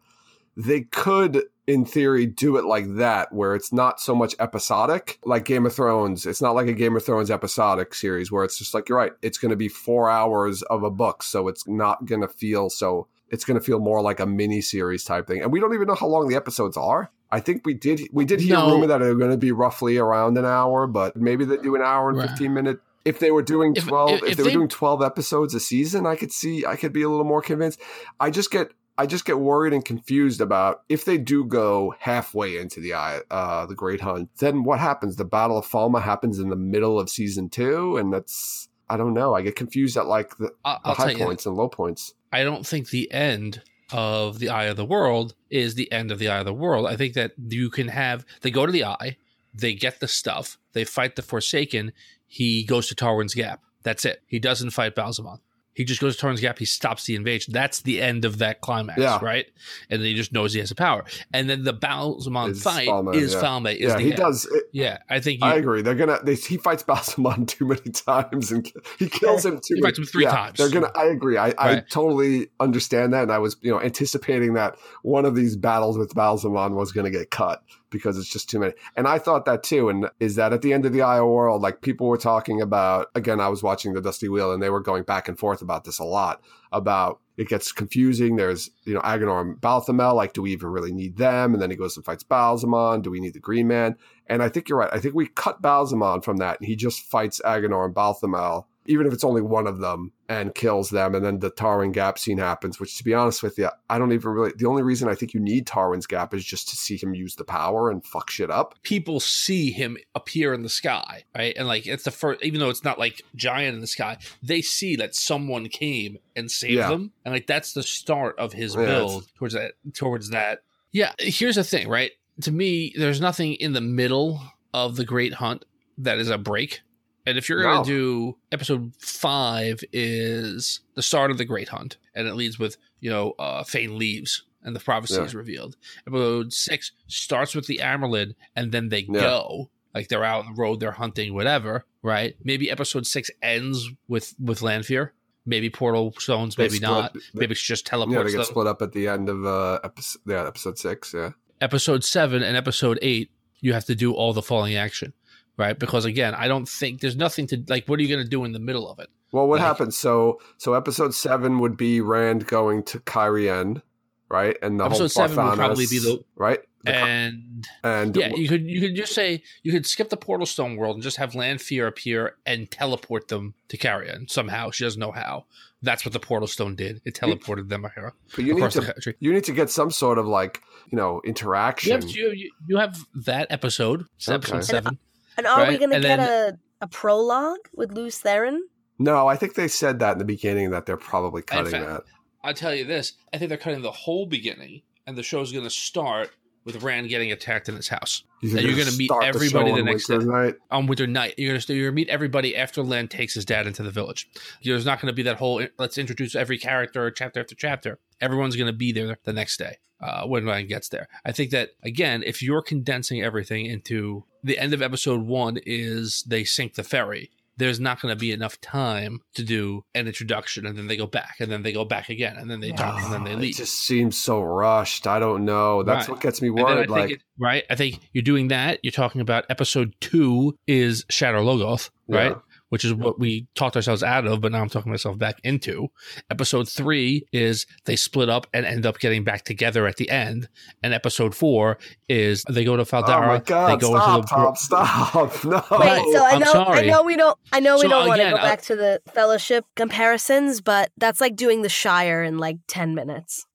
They 0.56 0.82
could, 0.82 1.44
in 1.66 1.84
theory, 1.84 2.26
do 2.26 2.56
it 2.56 2.64
like 2.64 2.96
that, 2.96 3.32
where 3.32 3.54
it's 3.54 3.72
not 3.72 4.00
so 4.00 4.14
much 4.14 4.34
episodic, 4.38 5.18
like 5.24 5.44
Game 5.44 5.64
of 5.66 5.74
Thrones. 5.74 6.26
It's 6.26 6.42
not 6.42 6.54
like 6.54 6.66
a 6.68 6.72
Game 6.74 6.94
of 6.96 7.04
Thrones 7.04 7.30
episodic 7.30 7.94
series 7.94 8.30
where 8.30 8.44
it's 8.44 8.58
just 8.58 8.74
like, 8.74 8.88
you're 8.88 8.98
right, 8.98 9.12
it's 9.22 9.38
going 9.38 9.50
to 9.50 9.56
be 9.56 9.68
four 9.68 10.10
hours 10.10 10.62
of 10.62 10.82
a 10.82 10.90
book. 10.90 11.22
So 11.22 11.48
it's 11.48 11.66
not 11.66 12.04
going 12.04 12.20
to 12.20 12.28
feel 12.28 12.68
so, 12.68 13.06
it's 13.30 13.44
going 13.44 13.58
to 13.58 13.64
feel 13.64 13.78
more 13.78 14.02
like 14.02 14.20
a 14.20 14.26
mini 14.26 14.60
series 14.60 15.04
type 15.04 15.26
thing. 15.26 15.42
And 15.42 15.50
we 15.52 15.58
don't 15.60 15.72
even 15.74 15.86
know 15.88 15.94
how 15.94 16.06
long 16.08 16.28
the 16.28 16.36
episodes 16.36 16.76
are. 16.76 17.10
I 17.30 17.40
think 17.40 17.64
we 17.64 17.72
did, 17.72 18.02
we 18.12 18.26
did 18.26 18.40
hear 18.40 18.56
No. 18.56 18.72
rumor 18.72 18.86
that 18.88 18.98
they're 18.98 19.14
going 19.14 19.30
to 19.30 19.38
be 19.38 19.52
roughly 19.52 19.96
around 19.96 20.36
an 20.36 20.44
hour, 20.44 20.86
but 20.86 21.16
maybe 21.16 21.46
they 21.46 21.56
do 21.56 21.74
an 21.74 21.80
hour 21.82 22.10
and 22.10 22.18
Right. 22.18 22.28
15 22.28 22.52
minute. 22.52 22.80
If 23.06 23.18
they 23.20 23.30
were 23.30 23.42
doing 23.42 23.74
12, 23.74 24.10
if- 24.10 24.22
if, 24.22 24.28
if 24.32 24.36
they 24.36 24.42
were 24.42 24.50
doing 24.50 24.68
12 24.68 25.02
episodes 25.02 25.54
a 25.54 25.60
season, 25.60 26.06
I 26.06 26.14
could 26.14 26.30
see, 26.30 26.66
I 26.66 26.76
could 26.76 26.92
be 26.92 27.02
a 27.02 27.08
little 27.08 27.24
more 27.24 27.40
convinced. 27.40 27.80
I 28.20 28.28
just 28.30 28.50
get, 28.50 28.72
I 29.02 29.06
just 29.06 29.24
get 29.24 29.40
worried 29.40 29.72
and 29.72 29.84
confused 29.84 30.40
about 30.40 30.82
if 30.88 31.04
they 31.04 31.18
do 31.18 31.44
go 31.44 31.92
halfway 31.98 32.56
into 32.56 32.78
the 32.78 32.94
eye, 32.94 33.18
uh, 33.32 33.66
the 33.66 33.74
Great 33.74 34.00
Hunt, 34.00 34.30
then 34.38 34.62
what 34.62 34.78
happens? 34.78 35.16
The 35.16 35.24
Battle 35.24 35.58
of 35.58 35.66
Falme 35.66 36.00
happens 36.00 36.38
in 36.38 36.50
the 36.50 36.56
middle 36.56 37.00
of 37.00 37.10
season 37.10 37.48
two, 37.48 37.96
and 37.96 38.12
that's 38.12 38.68
I 38.88 38.96
don't 38.96 39.12
know. 39.12 39.34
I 39.34 39.42
get 39.42 39.56
confused 39.56 39.96
at 39.96 40.06
like 40.06 40.36
the, 40.36 40.52
the 40.64 40.94
high 40.94 41.10
you, 41.10 41.18
points 41.18 41.46
and 41.46 41.56
low 41.56 41.68
points. 41.68 42.14
I 42.32 42.44
don't 42.44 42.64
think 42.64 42.90
the 42.90 43.10
end 43.10 43.62
of 43.90 44.38
the 44.38 44.50
Eye 44.50 44.66
of 44.66 44.76
the 44.76 44.84
World 44.84 45.34
is 45.50 45.74
the 45.74 45.90
end 45.90 46.12
of 46.12 46.20
the 46.20 46.28
Eye 46.28 46.38
of 46.38 46.46
the 46.46 46.54
World. 46.54 46.86
I 46.86 46.94
think 46.94 47.14
that 47.14 47.32
you 47.36 47.70
can 47.70 47.88
have 47.88 48.24
they 48.42 48.52
go 48.52 48.66
to 48.66 48.70
the 48.72 48.84
Eye, 48.84 49.16
they 49.52 49.74
get 49.74 49.98
the 49.98 50.06
stuff, 50.06 50.58
they 50.74 50.84
fight 50.84 51.16
the 51.16 51.22
Forsaken. 51.22 51.92
He 52.28 52.62
goes 52.62 52.86
to 52.86 52.94
Tarwin's 52.94 53.34
Gap. 53.34 53.62
That's 53.82 54.04
it. 54.04 54.22
He 54.28 54.38
doesn't 54.38 54.70
fight 54.70 54.94
Ba'alzamon. 54.94 55.40
He 55.74 55.84
just 55.84 56.00
goes 56.00 56.16
to 56.16 56.26
Tarwin's 56.26 56.40
Gap. 56.40 56.58
He 56.58 56.64
stops 56.64 57.04
the 57.04 57.14
invasion. 57.14 57.52
That's 57.52 57.80
the 57.80 58.02
end 58.02 58.24
of 58.24 58.38
that 58.38 58.60
climax, 58.60 59.00
Yeah. 59.00 59.18
right? 59.22 59.46
And 59.88 60.00
then 60.00 60.06
he 60.06 60.14
just 60.14 60.32
knows 60.32 60.52
he 60.52 60.60
has 60.60 60.68
the 60.68 60.74
power. 60.74 61.04
And 61.32 61.48
then 61.48 61.64
the 61.64 61.72
Ba'alzamon 61.72 62.50
Is 62.50 62.62
fight 62.62 62.88
Falme, 62.88 63.14
is 63.14 63.32
yeah. 63.32 63.40
Falme. 63.40 63.74
Is 63.74 63.80
yeah, 63.80 63.98
he 63.98 64.10
end. 64.10 64.16
does. 64.16 64.44
It, 64.46 64.64
Yeah, 64.72 64.98
I 65.08 65.20
think 65.20 65.40
you, 65.40 65.46
I 65.46 65.54
agree. 65.54 65.82
They're 65.82 65.94
gonna. 65.94 66.18
They, 66.22 66.34
he 66.34 66.58
fights 66.58 66.82
Ba'alzamon 66.88 67.48
too 67.48 67.66
many 67.66 67.90
times, 67.90 68.52
and 68.52 68.70
he 68.98 69.08
kills 69.08 69.44
him 69.46 69.60
too. 69.60 69.76
He 69.76 69.80
fights 69.80 69.98
him 69.98 70.04
three 70.04 70.24
yeah, 70.24 70.30
times. 70.30 70.58
They're 70.58 70.68
gonna. 70.68 70.90
I 70.94 71.06
agree. 71.06 71.38
I, 71.38 71.54
I 71.58 71.80
totally 71.90 72.48
understand 72.60 73.12
that, 73.14 73.22
and 73.22 73.32
I 73.32 73.38
was 73.38 73.56
you 73.62 73.70
know 73.70 73.80
anticipating 73.80 74.54
that 74.54 74.76
one 75.02 75.24
of 75.24 75.34
these 75.34 75.56
battles 75.56 75.96
with 75.96 76.14
Ba'alzamon 76.14 76.74
was 76.74 76.92
gonna 76.92 77.10
get 77.10 77.30
cut 77.30 77.62
because 77.92 78.18
it's 78.18 78.28
just 78.28 78.50
too 78.50 78.58
many. 78.58 78.72
And 78.96 79.06
I 79.06 79.18
thought 79.18 79.44
that 79.44 79.62
too. 79.62 79.88
And 79.88 80.08
is 80.18 80.34
that 80.34 80.52
at 80.52 80.62
the 80.62 80.72
end 80.72 80.84
of 80.84 80.92
the 80.92 81.02
IO 81.02 81.28
world, 81.28 81.62
like 81.62 81.82
people 81.82 82.08
were 82.08 82.16
talking 82.16 82.60
about? 82.60 83.08
Again, 83.14 83.38
I 83.38 83.48
was 83.48 83.62
watching 83.62 83.92
the 83.92 84.00
Dusty 84.00 84.28
Wheel, 84.28 84.52
and 84.52 84.60
they 84.60 84.70
were 84.70 84.80
going 84.80 85.04
back 85.04 85.28
and 85.28 85.38
forth 85.38 85.62
about 85.62 85.84
this 85.84 86.00
a 86.00 86.04
lot. 86.04 86.42
About 86.72 87.20
it 87.36 87.48
gets 87.48 87.70
confusing. 87.70 88.36
There's 88.36 88.70
you 88.84 88.94
know 88.94 89.00
Aginor 89.00 89.40
and 89.42 89.60
Balthamel. 89.60 90.14
Like, 90.14 90.32
do 90.32 90.42
we 90.42 90.52
even 90.52 90.70
really 90.70 90.92
need 90.92 91.16
them? 91.16 91.52
And 91.52 91.62
then 91.62 91.70
he 91.70 91.76
goes 91.76 91.96
and 91.96 92.04
fights 92.04 92.24
Ba'alzamon. 92.24 93.02
Do 93.02 93.10
we 93.10 93.20
need 93.20 93.34
the 93.34 93.40
Green 93.40 93.68
Man? 93.68 93.96
And 94.26 94.42
I 94.42 94.48
think 94.48 94.68
you're 94.68 94.78
right. 94.78 94.90
I 94.92 94.98
think 94.98 95.14
we 95.14 95.26
cut 95.26 95.62
Ba'alzamon 95.62 96.24
from 96.24 96.38
that, 96.38 96.58
and 96.58 96.66
he 96.66 96.74
just 96.74 97.02
fights 97.02 97.40
Aginor 97.44 97.84
and 97.84 97.94
Balthamel, 97.94 98.64
even 98.86 99.06
if 99.06 99.12
it's 99.12 99.24
only 99.24 99.42
one 99.42 99.66
of 99.66 99.78
them, 99.78 100.12
and 100.28 100.54
kills 100.54 100.90
them. 100.90 101.14
And 101.14 101.24
then 101.24 101.38
the 101.38 101.50
Tarwin 101.50 101.92
Gap 101.92 102.18
scene 102.18 102.38
happens, 102.38 102.80
which, 102.80 102.96
to 102.98 103.04
be 103.04 103.14
honest 103.14 103.42
with 103.42 103.58
you, 103.58 103.68
I 103.90 103.98
don't 103.98 104.12
even 104.12 104.30
really. 104.32 104.52
The 104.56 104.66
only 104.66 104.82
reason 104.82 105.08
I 105.08 105.14
think 105.14 105.34
you 105.34 105.40
need 105.40 105.66
Tarwin's 105.66 106.06
Gap 106.06 106.32
is 106.34 106.44
just 106.44 106.68
to 106.70 106.76
see 106.76 106.96
him 106.96 107.14
use 107.14 107.34
the 107.36 107.44
power 107.44 107.90
and 107.90 108.04
fuck 108.04 108.30
shit 108.30 108.50
up. 108.50 108.74
people 108.82 109.20
see 109.20 109.70
him 109.70 109.96
appear 110.14 110.52
in 110.54 110.62
the 110.62 110.68
sky, 110.68 111.24
right? 111.36 111.54
And 111.56 111.68
like 111.68 111.86
it's 111.86 112.04
the 112.04 112.10
first, 112.10 112.42
even 112.42 112.60
though 112.60 112.70
it's 112.70 112.84
not 112.84 112.98
like 112.98 113.22
giant 113.36 113.74
in 113.74 113.80
the 113.80 113.86
sky, 113.86 114.18
they 114.42 114.62
see 114.62 114.96
that 114.96 115.14
someone 115.14 115.68
came 115.68 116.18
and 116.34 116.50
saved 116.50 116.72
Yeah. 116.78 116.88
them, 116.88 117.12
and 117.24 117.34
like 117.34 117.46
that's 117.46 117.72
the 117.74 117.82
start 117.82 118.38
of 118.38 118.52
his 118.52 118.74
Yeah, 118.74 118.84
build 118.86 119.26
towards 119.36 119.54
that. 119.54 119.72
Towards 119.94 120.30
that, 120.30 120.60
yeah. 120.92 121.12
Here's 121.18 121.56
the 121.56 121.64
thing, 121.64 121.88
right? 121.88 122.12
To 122.40 122.50
me, 122.50 122.94
there's 122.96 123.20
nothing 123.20 123.54
in 123.54 123.74
the 123.74 123.80
middle 123.82 124.40
of 124.72 124.96
the 124.96 125.04
Great 125.04 125.34
Hunt 125.34 125.64
that 125.98 126.18
is 126.18 126.30
a 126.30 126.38
break. 126.38 126.80
And 127.24 127.38
if 127.38 127.48
you're 127.48 127.62
going 127.62 127.84
to 127.84 127.88
do 127.90 128.36
episode 128.50 128.92
five, 128.98 129.82
is 129.92 130.80
the 130.94 131.02
start 131.02 131.30
of 131.30 131.38
the 131.38 131.44
Great 131.44 131.68
Hunt, 131.68 131.96
and 132.14 132.26
it 132.26 132.34
leads 132.34 132.58
with 132.58 132.76
you 133.00 133.10
know 133.10 133.32
uh, 133.38 133.62
Fain 133.64 133.98
leaves 133.98 134.44
and 134.64 134.74
the 134.76 134.80
prophecy 134.80 135.14
Yeah. 135.14 135.22
is 135.24 135.34
revealed. 135.34 135.76
Episode 136.06 136.52
six 136.52 136.92
starts 137.06 137.54
with 137.54 137.66
the 137.66 137.78
Amyrlin, 137.82 138.34
and 138.56 138.72
then 138.72 138.88
they 138.88 139.06
Yeah. 139.08 139.20
go 139.20 139.70
like 139.94 140.08
they're 140.08 140.24
out 140.24 140.46
on 140.46 140.54
the 140.54 140.60
road, 140.60 140.80
they're 140.80 140.92
hunting, 140.92 141.34
whatever. 141.34 141.84
Right? 142.02 142.34
Maybe 142.42 142.70
episode 142.70 143.06
six 143.06 143.30
ends 143.42 143.88
with 144.08 144.34
with 144.40 144.60
Lanfear. 144.62 145.12
Maybe 145.44 145.70
portal 145.70 146.14
stones, 146.18 146.54
They 146.54 146.64
maybe 146.64 146.76
split- 146.76 146.88
not. 146.90 147.14
they- 147.14 147.20
Maybe 147.34 147.52
it's 147.52 147.60
just 147.62 147.86
Yeah, 147.86 147.90
teleports 147.90 148.32
they 148.32 148.38
get 148.38 148.46
split 148.46 148.66
up 148.68 148.80
at 148.82 148.92
the 148.92 149.08
end 149.08 149.28
of 149.28 149.44
uh, 149.44 149.80
episode, 149.82 150.20
yeah, 150.26 150.46
episode 150.46 150.78
six. 150.78 151.12
Yeah, 151.14 151.30
episode 151.60 152.04
seven 152.04 152.42
and 152.44 152.56
episode 152.56 152.98
eight, 153.02 153.30
you 153.60 153.72
have 153.72 153.84
to 153.86 153.94
do 153.96 154.12
all 154.12 154.32
the 154.32 154.42
falling 154.42 154.76
action, 154.76 155.12
right? 155.56 155.78
Because 155.78 156.04
again, 156.04 156.34
I 156.34 156.48
don't 156.48 156.68
think 156.68 157.00
there's 157.00 157.16
nothing 157.16 157.46
to 157.48 157.62
like. 157.68 157.86
What 157.86 157.98
are 157.98 158.02
you 158.02 158.08
going 158.08 158.24
to 158.24 158.28
do 158.30 158.44
in 158.44 158.52
the 158.52 158.58
middle 158.58 158.88
of 158.90 158.98
it? 158.98 159.08
Well, 159.32 159.48
what 159.48 159.60
Like- 159.60 159.66
happens? 159.66 159.96
So, 159.96 160.40
so 160.58 160.74
episode 160.74 161.14
seven 161.14 161.58
would 161.60 161.76
be 161.76 162.00
Rand 162.00 162.46
going 162.46 162.82
to 162.84 163.00
Cairhien, 163.00 163.80
right? 164.28 164.56
And 164.62 164.78
the 164.78 164.84
Episode 164.84 164.98
whole 164.98 165.08
seven 165.08 165.36
would 165.46 165.56
probably 165.56 165.86
be 165.86 165.98
the- 165.98 166.22
right. 166.36 166.60
The, 166.84 166.92
And 166.96 167.64
and 167.84 168.16
yeah, 168.16 168.34
you 168.34 168.48
could 168.48 168.66
you 168.68 168.80
could 168.80 168.96
just 168.96 169.14
say 169.14 169.44
you 169.62 169.70
could 169.70 169.86
skip 169.86 170.08
the 170.10 170.16
portal 170.16 170.46
stone 170.46 170.74
world 170.76 170.96
and 170.96 171.02
just 171.02 171.16
have 171.16 171.36
Lanfear 171.36 171.86
appear 171.86 172.34
and 172.44 172.68
teleport 172.68 173.28
them 173.28 173.54
to 173.68 173.76
Cairhien 173.78 174.28
somehow. 174.28 174.72
She 174.72 174.82
doesn't 174.82 174.98
know 174.98 175.12
how. 175.12 175.44
That's 175.80 176.04
what 176.04 176.12
the 176.12 176.18
portal 176.20 176.48
stone 176.48 176.74
did. 176.74 177.00
It 177.04 177.14
teleported 177.14 177.68
them 177.68 177.86
here 177.94 178.12
but 178.34 178.44
you 178.44 178.54
need 178.54 178.58
across 178.60 178.74
the 178.74 178.80
to 178.80 178.92
country. 178.94 179.14
you 179.20 179.32
need 179.32 179.44
to 179.44 179.52
get 179.52 179.70
some 179.70 179.92
sort 179.92 180.18
of 180.18 180.26
like 180.26 180.60
you 180.90 180.96
know 180.98 181.20
You 181.22 181.28
interaction. 181.28 181.92
have, 181.92 182.10
you, 182.10 182.32
you- 182.32 182.52
you 182.66 182.76
have 182.78 182.98
that 183.14 183.46
episode, 183.50 184.06
it's 184.16 184.28
Okay. 184.28 184.34
episode 184.34 184.64
seven. 184.64 184.88
And 184.88 184.98
are 185.38 185.68
we 185.68 185.78
going 185.78 185.90
to 185.90 186.00
get 186.00 186.18
then- 186.18 186.20
a, 186.20 186.58
a 186.80 186.86
prologue 186.88 187.68
with 187.74 187.92
Lews 187.92 188.20
Therin? 188.20 188.58
no, 188.98 189.26
I 189.26 189.36
think 189.36 189.54
they 189.54 189.68
said 189.68 189.98
that 190.00 190.12
in 190.12 190.18
the 190.18 190.24
beginning 190.24 190.70
that 190.70 190.86
they're 190.86 190.96
probably 190.96 191.42
cutting 191.42 191.72
fact, 191.72 191.86
that. 191.86 192.02
I'll 192.42 192.54
tell 192.54 192.74
you 192.74 192.84
this: 192.84 193.14
I 193.32 193.38
think 193.38 193.48
they're 193.48 193.58
cutting 193.58 193.82
the 193.82 193.90
whole 193.90 194.26
beginning, 194.26 194.82
and 195.06 195.16
the 195.16 195.22
show's 195.22 195.52
going 195.52 195.64
to 195.64 195.70
start 195.70 196.30
with 196.64 196.82
Rand 196.82 197.08
getting 197.08 197.32
attacked 197.32 197.68
in 197.68 197.76
his 197.76 197.88
house. 197.88 198.24
And 198.42 198.60
you're 198.60 198.76
gonna 198.76 198.96
meet 198.96 199.06
start 199.06 199.22
the 199.22 199.28
everybody 199.28 199.72
the 199.72 199.82
next 199.82 200.06
day. 200.06 200.18
night. 200.18 200.54
on 200.70 200.86
winter 200.86 201.06
night. 201.06 201.34
You're 201.38 201.56
gonna 201.56 201.74
you're 201.78 201.90
gonna 201.90 201.94
meet 201.94 202.08
everybody 202.08 202.56
after 202.56 202.82
Len 202.82 203.08
takes 203.08 203.34
his 203.34 203.44
dad 203.44 203.66
into 203.66 203.82
the 203.82 203.90
village. 203.90 204.28
There's 204.64 204.86
not 204.86 205.00
gonna 205.00 205.12
be 205.12 205.22
that 205.22 205.36
whole 205.36 205.66
let's 205.78 205.98
introduce 205.98 206.34
every 206.34 206.58
character 206.58 207.10
chapter 207.10 207.40
after 207.40 207.54
chapter. 207.54 207.98
Everyone's 208.20 208.56
gonna 208.56 208.72
be 208.72 208.92
there 208.92 209.18
the 209.24 209.32
next 209.32 209.58
day 209.58 209.78
uh, 210.00 210.26
when 210.26 210.44
Ryan 210.44 210.66
gets 210.66 210.88
there. 210.88 211.08
I 211.24 211.32
think 211.32 211.50
that 211.52 211.70
again, 211.82 212.22
if 212.24 212.42
you're 212.42 212.62
condensing 212.62 213.22
everything 213.22 213.66
into 213.66 214.24
the 214.42 214.58
end 214.58 214.74
of 214.74 214.82
episode 214.82 215.20
one 215.22 215.58
is 215.64 216.24
they 216.24 216.44
sink 216.44 216.74
the 216.74 216.82
ferry. 216.82 217.30
There's 217.62 217.78
not 217.80 218.00
going 218.00 218.12
to 218.12 218.18
be 218.18 218.32
enough 218.32 218.60
time 218.60 219.20
to 219.34 219.44
do 219.44 219.84
an 219.94 220.06
introduction, 220.08 220.66
and 220.66 220.76
then 220.76 220.88
they 220.88 220.96
go 220.96 221.06
back, 221.06 221.36
and 221.38 221.50
then 221.50 221.62
they 221.62 221.72
go 221.72 221.84
back 221.84 222.08
again, 222.08 222.36
and 222.36 222.50
then 222.50 222.58
they 222.60 222.72
talk, 222.72 223.00
and 223.02 223.12
then 223.12 223.22
they 223.24 223.34
Oh, 223.34 223.36
leave. 223.36 223.54
It 223.54 223.58
just 223.58 223.74
seems 223.78 224.18
so 224.18 224.40
rushed. 224.42 225.06
I 225.06 225.18
don't 225.20 225.44
know. 225.44 225.82
That's 225.84 226.08
Right. 226.08 226.14
what 226.16 226.20
gets 226.22 226.42
me 226.42 226.48
I 226.48 226.52
worried. 226.52 226.76
think 226.78 226.90
Like, 226.90 227.10
it- 227.12 227.22
right? 227.38 227.62
I 227.70 227.74
think 227.76 228.00
you're 228.12 228.22
doing 228.22 228.48
that. 228.48 228.80
You're 228.82 228.90
talking 228.90 229.20
about 229.20 229.44
episode 229.48 229.94
two 230.00 230.56
is 230.66 231.04
Shadar 231.04 231.44
Logoth, 231.44 231.90
right? 232.08 232.30
Yeah. 232.32 232.34
Which 232.72 232.86
is 232.86 232.94
what 232.94 233.18
we 233.20 233.46
talked 233.54 233.76
ourselves 233.76 234.02
out 234.02 234.26
of, 234.26 234.40
but 234.40 234.50
now 234.50 234.62
I'm 234.62 234.70
talking 234.70 234.90
myself 234.90 235.18
back 235.18 235.38
into. 235.44 235.88
Episode 236.30 236.66
three 236.70 237.26
is 237.30 237.66
they 237.84 237.96
split 237.96 238.30
up 238.30 238.46
and 238.54 238.64
end 238.64 238.86
up 238.86 238.98
getting 238.98 239.24
back 239.24 239.44
together 239.44 239.86
at 239.86 239.96
the 239.96 240.08
end. 240.08 240.48
And 240.82 240.94
episode 240.94 241.34
four 241.34 241.76
is 242.08 242.42
they 242.48 242.64
go 242.64 242.78
to 242.78 242.86
oh 242.96 243.02
my 243.26 243.40
god! 243.44 243.72
they 243.72 243.76
go 243.86 243.94
stop, 243.94 244.16
into 244.20 244.26
the 244.26 244.34
Tom, 244.34 244.54
stop! 244.56 245.44
No. 245.44 245.78
Wait, 245.78 246.14
so 246.14 246.24
I 246.24 246.30
I'm 246.32 246.38
know, 246.40 246.64
I 246.66 246.82
know 246.86 247.02
we 247.02 247.16
don't, 247.16 247.38
I 247.52 247.60
know 247.60 247.74
we 247.76 247.82
So 247.82 247.88
don't 247.88 248.08
want 248.08 248.22
to 248.22 248.30
go 248.30 248.36
I- 248.36 248.40
back 248.42 248.62
to 248.62 248.74
the 248.76 249.02
fellowship 249.12 249.66
comparisons, 249.76 250.62
but 250.62 250.90
that's 250.96 251.20
like 251.20 251.36
doing 251.36 251.60
the 251.60 251.68
Shire 251.68 252.22
in 252.22 252.38
like 252.38 252.56
ten 252.68 252.94
minutes. 252.94 253.46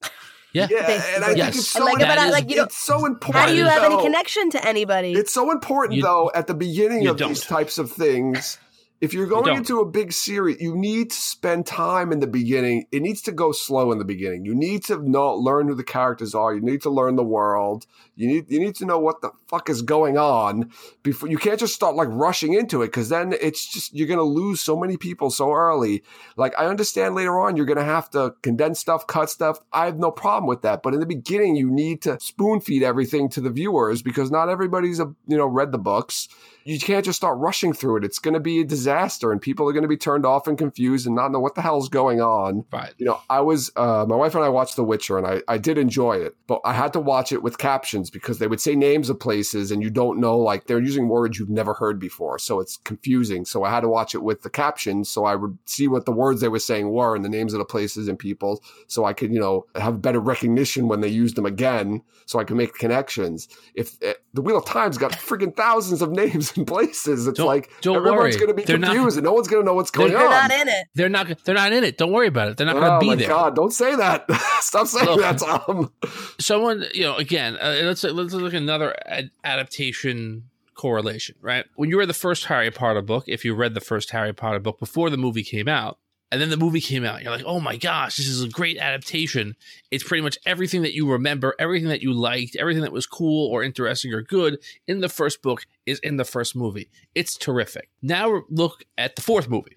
yeah. 0.52 0.68
Yeah, 0.70 0.78
and 1.16 1.24
I 1.24 1.30
Yes. 1.32 1.46
think 1.46 1.56
it's 1.56 1.68
so, 1.70 1.80
And 1.80 1.86
like, 1.86 1.98
that 1.98 2.16
but 2.18 2.24
is- 2.26 2.32
like 2.32 2.50
you 2.50 2.62
it's 2.62 2.76
so 2.76 3.04
important. 3.04 3.34
How 3.34 3.46
do 3.48 3.56
you 3.56 3.64
have 3.64 3.82
any 3.82 4.00
connection 4.00 4.48
to 4.50 4.64
anybody? 4.64 5.12
It's 5.14 5.34
so 5.34 5.50
important 5.50 5.96
You- 5.96 6.02
though 6.04 6.30
at 6.36 6.46
the 6.46 6.54
beginning 6.54 7.08
of 7.08 7.18
these 7.18 7.40
don't. 7.40 7.58
types 7.58 7.78
of 7.78 7.90
things. 7.90 8.58
If 9.00 9.14
you're 9.14 9.26
going 9.26 9.56
into 9.56 9.78
a 9.78 9.86
big 9.86 10.12
series, 10.12 10.60
you 10.60 10.74
need 10.74 11.10
to 11.10 11.16
spend 11.16 11.66
time 11.66 12.10
in 12.10 12.18
the 12.18 12.26
beginning. 12.26 12.86
It 12.90 13.00
needs 13.00 13.22
to 13.22 13.32
go 13.32 13.52
slow 13.52 13.92
in 13.92 13.98
the 13.98 14.04
beginning. 14.04 14.44
You 14.44 14.56
need 14.56 14.82
to 14.86 14.98
know, 15.08 15.36
learn 15.36 15.68
who 15.68 15.76
the 15.76 15.84
characters 15.84 16.34
are. 16.34 16.52
You 16.52 16.60
need 16.60 16.82
to 16.82 16.90
learn 16.90 17.14
the 17.14 17.22
world. 17.22 17.86
You 18.16 18.26
need 18.26 18.50
you 18.50 18.58
need 18.58 18.74
to 18.76 18.86
know 18.86 18.98
what 18.98 19.20
the 19.20 19.30
fuck 19.46 19.70
is 19.70 19.82
going 19.82 20.18
on 20.18 20.72
before. 21.04 21.28
You 21.28 21.38
can't 21.38 21.60
just 21.60 21.76
start 21.76 21.94
like 21.94 22.08
rushing 22.10 22.54
into 22.54 22.82
it 22.82 22.88
because 22.88 23.08
then 23.08 23.32
it's 23.40 23.72
just 23.72 23.94
you're 23.94 24.08
gonna 24.08 24.22
lose 24.22 24.60
so 24.60 24.76
many 24.76 24.96
people 24.96 25.30
so 25.30 25.52
early. 25.52 26.02
Like 26.36 26.58
I 26.58 26.66
understand 26.66 27.14
later 27.14 27.38
on 27.38 27.56
you're 27.56 27.66
gonna 27.66 27.84
have 27.84 28.10
to 28.10 28.34
condense 28.42 28.80
stuff, 28.80 29.06
cut 29.06 29.30
stuff. 29.30 29.60
I 29.72 29.84
have 29.84 30.00
no 30.00 30.10
problem 30.10 30.48
with 30.48 30.62
that. 30.62 30.82
But 30.82 30.94
in 30.94 30.98
the 30.98 31.06
beginning, 31.06 31.54
you 31.54 31.70
need 31.70 32.02
to 32.02 32.18
spoon 32.18 32.60
feed 32.60 32.82
everything 32.82 33.28
to 33.28 33.40
the 33.40 33.50
viewers 33.50 34.02
because 34.02 34.32
not 34.32 34.48
everybody's 34.48 34.98
a 34.98 35.14
you 35.28 35.36
know 35.36 35.46
read 35.46 35.70
the 35.70 35.78
books 35.78 36.28
you 36.68 36.78
can't 36.78 37.02
just 37.02 37.16
start 37.16 37.38
rushing 37.38 37.72
through 37.72 37.96
it. 37.96 38.04
It's 38.04 38.18
going 38.18 38.34
to 38.34 38.40
be 38.40 38.60
a 38.60 38.64
disaster, 38.64 39.32
and 39.32 39.40
people 39.40 39.66
are 39.68 39.72
going 39.72 39.82
to 39.84 39.88
be 39.88 39.96
turned 39.96 40.26
off 40.26 40.46
and 40.46 40.58
confused 40.58 41.06
and 41.06 41.16
not 41.16 41.32
know 41.32 41.40
what 41.40 41.54
the 41.54 41.62
hell's 41.62 41.88
going 41.88 42.20
on. 42.20 42.66
Right. 42.70 42.92
You 42.98 43.06
know, 43.06 43.20
I 43.30 43.40
was 43.40 43.70
uh, 43.74 44.04
my 44.06 44.16
wife 44.16 44.34
and 44.34 44.44
I 44.44 44.50
watched 44.50 44.76
The 44.76 44.84
Witcher, 44.84 45.16
and 45.16 45.26
I 45.26 45.40
I 45.48 45.56
did 45.56 45.78
enjoy 45.78 46.18
it, 46.18 46.36
but 46.46 46.60
I 46.66 46.74
had 46.74 46.92
to 46.92 47.00
watch 47.00 47.32
it 47.32 47.42
with 47.42 47.56
captions 47.56 48.10
because 48.10 48.38
they 48.38 48.46
would 48.46 48.60
say 48.60 48.74
names 48.74 49.08
of 49.08 49.18
places, 49.18 49.70
and 49.70 49.82
you 49.82 49.88
don't 49.88 50.20
know 50.20 50.36
like 50.38 50.66
they're 50.66 50.78
using 50.78 51.08
words 51.08 51.38
you've 51.38 51.48
never 51.48 51.72
heard 51.72 51.98
before, 51.98 52.38
so 52.38 52.60
it's 52.60 52.76
confusing. 52.84 53.46
So 53.46 53.64
I 53.64 53.70
had 53.70 53.80
to 53.80 53.88
watch 53.88 54.14
it 54.14 54.22
with 54.22 54.42
the 54.42 54.50
captions, 54.50 55.08
so 55.08 55.24
I 55.24 55.36
would 55.36 55.56
see 55.64 55.88
what 55.88 56.04
the 56.04 56.12
words 56.12 56.42
they 56.42 56.48
were 56.48 56.58
saying 56.58 56.90
were 56.90 57.16
and 57.16 57.24
the 57.24 57.30
names 57.30 57.54
of 57.54 57.60
the 57.60 57.64
places 57.64 58.08
and 58.08 58.18
people, 58.18 58.62
so 58.88 59.06
I 59.06 59.14
could 59.14 59.32
you 59.32 59.40
know 59.40 59.64
have 59.74 60.02
better 60.02 60.20
recognition 60.20 60.86
when 60.86 61.00
they 61.00 61.08
used 61.08 61.34
them 61.34 61.46
again, 61.46 62.02
so 62.26 62.38
I 62.38 62.44
could 62.44 62.58
make 62.58 62.74
connections. 62.74 63.48
If 63.74 63.96
eh, 64.02 64.12
the 64.34 64.42
Wheel 64.42 64.58
of 64.58 64.66
Time's 64.66 64.98
got 64.98 65.12
freaking 65.12 65.56
thousands 65.56 66.02
of 66.02 66.10
names 66.10 66.57
places. 66.66 67.26
It's 67.26 67.38
Don't- 67.38 67.46
like 67.46 67.70
don't 67.80 67.96
everyone's 67.96 68.18
worry. 68.18 68.32
going 68.36 68.48
to 68.48 68.54
be 68.54 68.62
They're 68.64 68.78
not- 68.78 68.94
confused 68.94 69.16
and 69.18 69.24
no 69.24 69.32
one's 69.32 69.48
going 69.48 69.62
to 69.62 69.66
know 69.66 69.74
what's 69.74 69.90
going 69.90 70.12
They're 70.12 70.24
on. 70.24 70.30
not 70.30 70.50
in 70.52 70.68
it. 70.68 70.86
They're 70.94 71.08
not. 71.08 71.44
They're 71.44 71.54
not 71.54 71.72
in 71.72 71.84
it. 71.84 71.98
Don't 71.98 72.12
worry 72.12 72.28
about 72.28 72.48
it. 72.48 72.56
They're 72.56 72.66
not 72.66 72.74
going 72.76 72.84
to 72.86 72.96
oh 72.96 73.00
be 73.00 73.06
my 73.08 73.14
there. 73.16 73.28
god! 73.28 73.54
Don't 73.56 73.72
say 73.72 73.94
that. 73.96 74.24
Stop 74.60 74.86
saying 74.86 75.06
Look. 75.06 75.20
that, 75.20 75.38
Tom. 75.38 75.92
someone 76.38 76.84
you 76.94 77.02
know 77.04 77.16
again 77.16 77.56
uh, 77.60 77.80
let's 77.82 78.04
let's 78.04 78.32
look 78.34 78.54
at 78.54 78.60
another 78.62 78.94
ad- 79.06 79.30
adaptation 79.44 80.44
correlation 80.74 81.34
right 81.40 81.64
when 81.74 81.90
you 81.90 81.98
read 81.98 82.08
the 82.08 82.14
first 82.14 82.44
harry 82.44 82.70
potter 82.70 83.02
book 83.02 83.24
if 83.26 83.44
you 83.44 83.52
read 83.54 83.74
the 83.74 83.80
first 83.80 84.10
harry 84.10 84.32
potter 84.32 84.60
book 84.60 84.78
before 84.78 85.10
the 85.10 85.16
movie 85.16 85.42
came 85.42 85.66
out 85.68 85.98
and 86.30 86.40
then 86.40 86.50
the 86.50 86.56
movie 86.56 86.80
came 86.80 87.04
out. 87.04 87.22
You're 87.22 87.32
like 87.32 87.44
oh 87.46 87.60
my 87.60 87.76
gosh 87.76 88.16
this 88.16 88.28
is 88.28 88.42
a 88.42 88.48
great 88.48 88.78
adaptation. 88.78 89.56
It's 89.90 90.04
pretty 90.04 90.22
much 90.22 90.38
everything 90.46 90.82
that 90.82 90.94
you 90.94 91.10
remember 91.10 91.54
everything 91.58 91.88
that 91.88 92.02
you 92.02 92.12
liked 92.12 92.56
everything 92.56 92.82
that 92.82 92.92
was 92.92 93.06
cool 93.06 93.50
or 93.50 93.62
interesting 93.62 94.12
or 94.12 94.22
good 94.22 94.58
in 94.86 95.00
the 95.00 95.08
first 95.08 95.42
book 95.42 95.62
is 95.86 95.98
in 96.00 96.16
the 96.16 96.24
first 96.24 96.56
movie. 96.56 96.90
It's 97.14 97.36
terrific. 97.36 97.88
Now 98.02 98.42
look 98.48 98.84
at 98.96 99.16
the 99.16 99.22
fourth 99.22 99.48
movie 99.48 99.76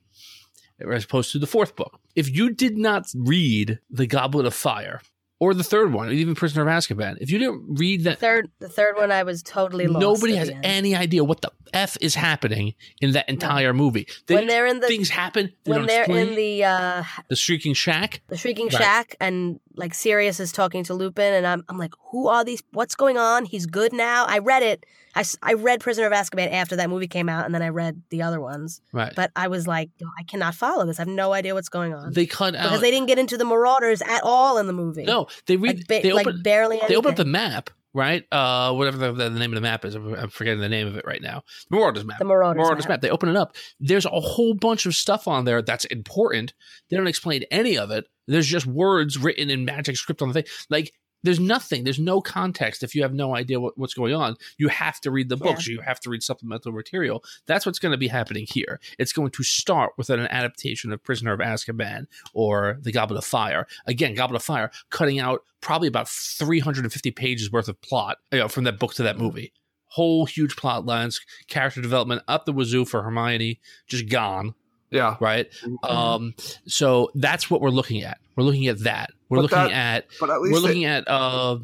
as 0.79 1.05
opposed 1.05 1.31
to 1.31 1.39
the 1.39 1.47
fourth 1.47 1.75
book. 1.75 1.99
If 2.15 2.29
you 2.29 2.51
did 2.51 2.77
not 2.77 3.05
read 3.15 3.79
the 3.89 4.07
goblet 4.07 4.45
of 4.45 4.53
fire 4.53 5.01
or 5.41 5.53
the 5.55 5.63
third 5.63 5.91
one, 5.91 6.11
even 6.11 6.35
Prisoner 6.35 6.61
of 6.61 6.67
Azkaban. 6.69 7.17
If 7.19 7.31
you 7.31 7.39
didn't 7.39 7.63
read 7.79 8.03
that, 8.05 8.19
Third, 8.19 8.49
the 8.59 8.69
third 8.69 8.95
one, 8.95 9.11
I 9.11 9.23
was 9.23 9.41
totally 9.41 9.87
lost. 9.87 9.99
nobody 10.01 10.35
has 10.35 10.51
any 10.63 10.95
idea 10.95 11.23
what 11.23 11.41
the 11.41 11.51
f 11.73 11.97
is 11.99 12.13
happening 12.15 12.75
in 13.01 13.11
that 13.13 13.27
entire 13.27 13.73
movie. 13.73 14.05
They, 14.27 14.35
when 14.35 14.47
they're 14.47 14.67
in 14.67 14.79
the 14.81 14.87
things 14.87 15.09
happen. 15.09 15.51
They 15.63 15.71
when 15.71 15.85
they're 15.87 16.03
explain. 16.03 16.27
in 16.29 16.35
the 16.35 16.63
uh 16.63 17.03
the 17.27 17.35
Shrieking 17.35 17.73
Shack. 17.73 18.21
the 18.27 18.37
shrieking 18.37 18.67
Right. 18.67 18.77
shack 18.81 19.15
and 19.19 19.59
like 19.75 19.93
Sirius 19.93 20.39
is 20.39 20.51
talking 20.51 20.83
to 20.85 20.93
Lupin 20.93 21.33
and 21.33 21.45
I'm 21.47 21.63
I'm 21.69 21.77
like 21.77 21.93
who 22.11 22.27
are 22.27 22.43
these 22.43 22.61
what's 22.71 22.95
going 22.95 23.17
on 23.17 23.45
he's 23.45 23.65
good 23.65 23.93
now 23.93 24.25
I 24.27 24.39
read 24.39 24.63
it 24.63 24.85
I, 25.15 25.23
I 25.41 25.53
read 25.53 25.79
Prisoner 25.81 26.07
of 26.07 26.13
Azkaban 26.13 26.51
after 26.51 26.75
that 26.77 26.89
movie 26.89 27.07
came 27.07 27.27
out 27.29 27.45
and 27.45 27.53
then 27.53 27.61
I 27.61 27.69
read 27.69 28.01
the 28.09 28.21
other 28.21 28.39
ones 28.39 28.81
Right. 28.93 29.13
but 29.15 29.31
I 29.35 29.47
was 29.47 29.67
like 29.67 29.89
I 30.19 30.23
cannot 30.23 30.55
follow 30.55 30.85
this 30.85 30.99
I 30.99 31.03
have 31.03 31.07
no 31.07 31.33
idea 31.33 31.53
what's 31.53 31.69
going 31.69 31.93
on 31.93 32.13
they 32.13 32.25
cut 32.25 32.53
because 32.53 32.55
out. 32.65 32.69
Because 32.69 32.81
they 32.81 32.91
didn't 32.91 33.07
get 33.07 33.19
into 33.19 33.37
the 33.37 33.45
Marauders 33.45 34.01
at 34.01 34.21
all 34.23 34.57
in 34.57 34.67
the 34.67 34.73
movie 34.73 35.03
no, 35.03 35.27
they 35.47 35.57
read. 35.57 35.77
like, 35.79 35.87
ba- 35.87 35.99
they 36.03 36.13
like 36.13 36.27
open. 36.27 36.41
barely 36.43 36.79
they 36.87 36.95
open 36.95 37.11
up 37.11 37.17
the 37.17 37.25
map. 37.25 37.69
Right. 37.93 38.23
Uh, 38.31 38.71
whatever 38.73 38.95
the, 38.95 39.11
the 39.11 39.29
name 39.31 39.51
of 39.51 39.55
the 39.55 39.59
map 39.61 39.83
is. 39.83 39.95
I'm 39.95 40.13
I'm 40.13 40.29
forgetting 40.29 40.61
the 40.61 40.69
name 40.69 40.87
of 40.87 40.95
it 40.95 41.03
right 41.05 41.21
now. 41.21 41.43
The 41.69 41.75
Marauders 41.75 42.05
map. 42.05 42.19
the 42.19 42.23
Marauders, 42.23 42.57
Marauders 42.63 42.85
map. 42.85 42.89
map. 42.89 43.01
They 43.01 43.09
open 43.09 43.27
it 43.27 43.35
up. 43.35 43.53
There's 43.81 44.05
a 44.05 44.09
whole 44.11 44.53
bunch 44.53 44.85
of 44.85 44.95
stuff 44.95 45.27
on 45.27 45.43
there 45.43 45.61
that's 45.61 45.83
important. 45.83 46.53
They 46.89 46.95
don't 46.95 47.07
explain 47.07 47.43
any 47.51 47.77
of 47.77 47.91
it. 47.91 48.05
There's 48.31 48.47
just 48.47 48.65
words 48.65 49.17
written 49.17 49.49
in 49.49 49.65
magic 49.65 49.97
script 49.97 50.21
on 50.21 50.29
the 50.29 50.33
thing. 50.33 50.51
Like 50.69 50.93
there's 51.23 51.39
nothing. 51.39 51.83
There's 51.83 51.99
no 51.99 52.21
context. 52.21 52.83
If 52.83 52.95
you 52.95 53.03
have 53.03 53.13
no 53.13 53.35
idea 53.35 53.59
what, 53.59 53.77
what's 53.77 53.93
going 53.93 54.13
on, 54.13 54.35
you 54.57 54.69
have 54.69 54.99
to 55.01 55.11
read 55.11 55.29
the 55.29 55.37
books. 55.37 55.67
You 55.67 55.81
have 55.81 55.99
to 56.01 56.09
read 56.09 56.23
supplemental 56.23 56.71
material. 56.71 57.23
That's 57.45 57.65
what's 57.65 57.79
going 57.79 57.91
to 57.91 57.97
be 57.97 58.07
happening 58.07 58.47
here. 58.49 58.79
It's 58.97 59.13
going 59.13 59.31
to 59.31 59.43
start 59.43 59.93
with 59.97 60.09
an 60.09 60.21
adaptation 60.21 60.91
of 60.91 61.03
Prisoner 61.03 61.33
of 61.33 61.39
Azkaban 61.39 62.05
or 62.33 62.79
The 62.81 62.91
Goblet 62.91 63.19
of 63.19 63.25
Fire. 63.25 63.67
Again, 63.85 64.15
Goblet 64.15 64.37
of 64.37 64.43
Fire 64.43 64.71
cutting 64.89 65.19
out 65.19 65.43
probably 65.61 65.87
about 65.87 66.09
350 66.09 67.11
pages 67.11 67.51
worth 67.51 67.67
of 67.67 67.79
plot 67.81 68.17
you 68.31 68.39
know, 68.39 68.47
from 68.47 68.63
that 68.63 68.79
book 68.79 68.95
to 68.95 69.03
that 69.03 69.17
movie 69.17 69.53
whole 69.91 70.25
huge 70.25 70.55
plot 70.55 70.85
lines, 70.85 71.19
character 71.49 71.81
development 71.81 72.21
up 72.25 72.45
the 72.45 72.53
wazoo 72.53 72.85
for 72.85 73.03
Hermione, 73.03 73.59
just 73.87 74.07
gone, 74.07 74.55
Yeah. 74.91 75.15
right? 75.19 75.49
Mm-hmm. 75.63 75.85
Um, 75.85 76.33
so 76.67 77.09
that's 77.15 77.49
what 77.49 77.61
we're 77.61 77.69
looking 77.69 78.01
at. 78.03 78.19
We're 78.35 78.43
looking 78.43 78.67
at 78.67 78.79
that. 78.83 79.11
We're 79.29 79.37
But 79.37 79.41
looking 79.43 79.57
that- 79.57 79.71
at 79.71 80.05
But 80.19 80.29
at 80.29 80.41
least 80.41 80.53
we're 80.53 80.59
they- 80.61 80.67
looking 80.67 80.85
at 80.85 81.09
um 81.09 81.63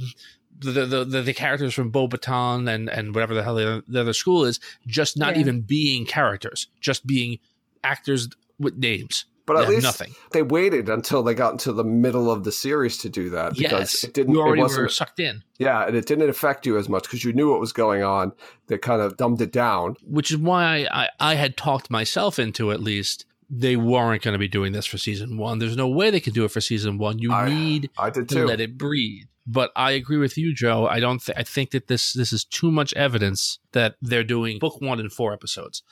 the, 0.59 0.71
the 0.85 1.05
the 1.05 1.21
the 1.21 1.33
characters 1.33 1.73
from 1.75 1.91
Beauxbatons 1.91 2.67
and 2.73 2.89
and 2.89 3.13
whatever 3.13 3.33
the 3.35 3.43
hell 3.43 3.55
the, 3.55 3.83
the 3.87 4.01
other 4.01 4.13
school 4.13 4.43
is, 4.45 4.59
just 4.87 5.15
not 5.17 5.35
Yeah. 5.35 5.41
even 5.41 5.61
being 5.61 6.05
characters, 6.05 6.67
just 6.81 7.05
being 7.05 7.37
actors 7.83 8.27
with 8.59 8.75
names. 8.77 9.25
But 9.47 9.55
at 9.55 9.61
have 9.63 9.69
least 9.69 9.83
nothing. 9.83 10.13
they 10.33 10.43
waited 10.43 10.89
until 10.89 11.23
they 11.23 11.33
got 11.33 11.53
into 11.53 11.73
the 11.73 11.83
middle 11.83 12.29
of 12.29 12.43
the 12.43 12.51
series 12.51 12.97
to 12.99 13.09
do 13.09 13.31
that 13.31 13.55
because 13.55 13.71
Yes, 13.71 14.03
it 14.03 14.13
didn't. 14.13 14.33
you 14.33 14.39
It 14.39 14.43
already 14.43 14.61
wasn't. 14.61 14.83
were 14.83 14.89
sucked 14.89 15.19
in. 15.19 15.41
Yeah, 15.57 15.87
and 15.87 15.95
it 15.95 16.05
didn't 16.05 16.29
affect 16.29 16.65
you 16.67 16.77
as 16.77 16.87
much 16.87 17.03
because 17.03 17.23
you 17.23 17.33
knew 17.33 17.49
what 17.49 17.59
was 17.59 17.73
going 17.73 18.03
on. 18.03 18.33
They 18.67 18.77
kind 18.77 19.01
of 19.01 19.17
dumbed 19.17 19.41
it 19.41 19.51
down. 19.51 19.95
which 20.03 20.29
is 20.29 20.37
why 20.37 20.87
I, 20.91 21.09
I 21.19 21.33
had 21.35 21.57
talked 21.57 21.89
myself 21.89 22.37
into 22.37 22.71
at 22.71 22.81
least 22.81 23.25
they 23.49 23.77
weren't 23.77 24.21
going 24.23 24.33
to 24.33 24.37
be 24.39 24.49
doing 24.49 24.73
this 24.73 24.85
for 24.85 24.97
season 24.97 25.37
one. 25.37 25.59
There's 25.59 25.77
no 25.77 25.87
way 25.87 26.09
they 26.11 26.19
could 26.19 26.33
do 26.33 26.43
it 26.43 26.51
for 26.51 26.59
season 26.61 26.97
one. 26.97 27.17
You 27.17 27.31
I- 27.31 27.49
need 27.49 27.89
I 27.97 28.09
did 28.09 28.27
to 28.29 28.35
too. 28.35 28.45
let 28.45 28.59
it 28.59 28.77
breathe. 28.77 29.23
But 29.49 29.71
I 29.77 29.91
agree 29.91 30.17
with 30.17 30.37
you, 30.37 30.53
Joe. 30.53 30.85
I 30.87 30.99
don't. 30.99 31.23
Th- 31.25 31.37
I 31.37 31.43
think 31.43 31.71
that 31.71 31.87
this 31.87 32.11
this 32.11 32.33
is 32.33 32.43
too 32.43 32.69
much 32.69 32.93
evidence 32.95 33.59
that 33.71 33.95
they're 34.01 34.25
doing 34.25 34.59
book 34.59 34.81
one 34.81 34.99
in 34.99 35.09
four 35.09 35.31
episodes. 35.31 35.83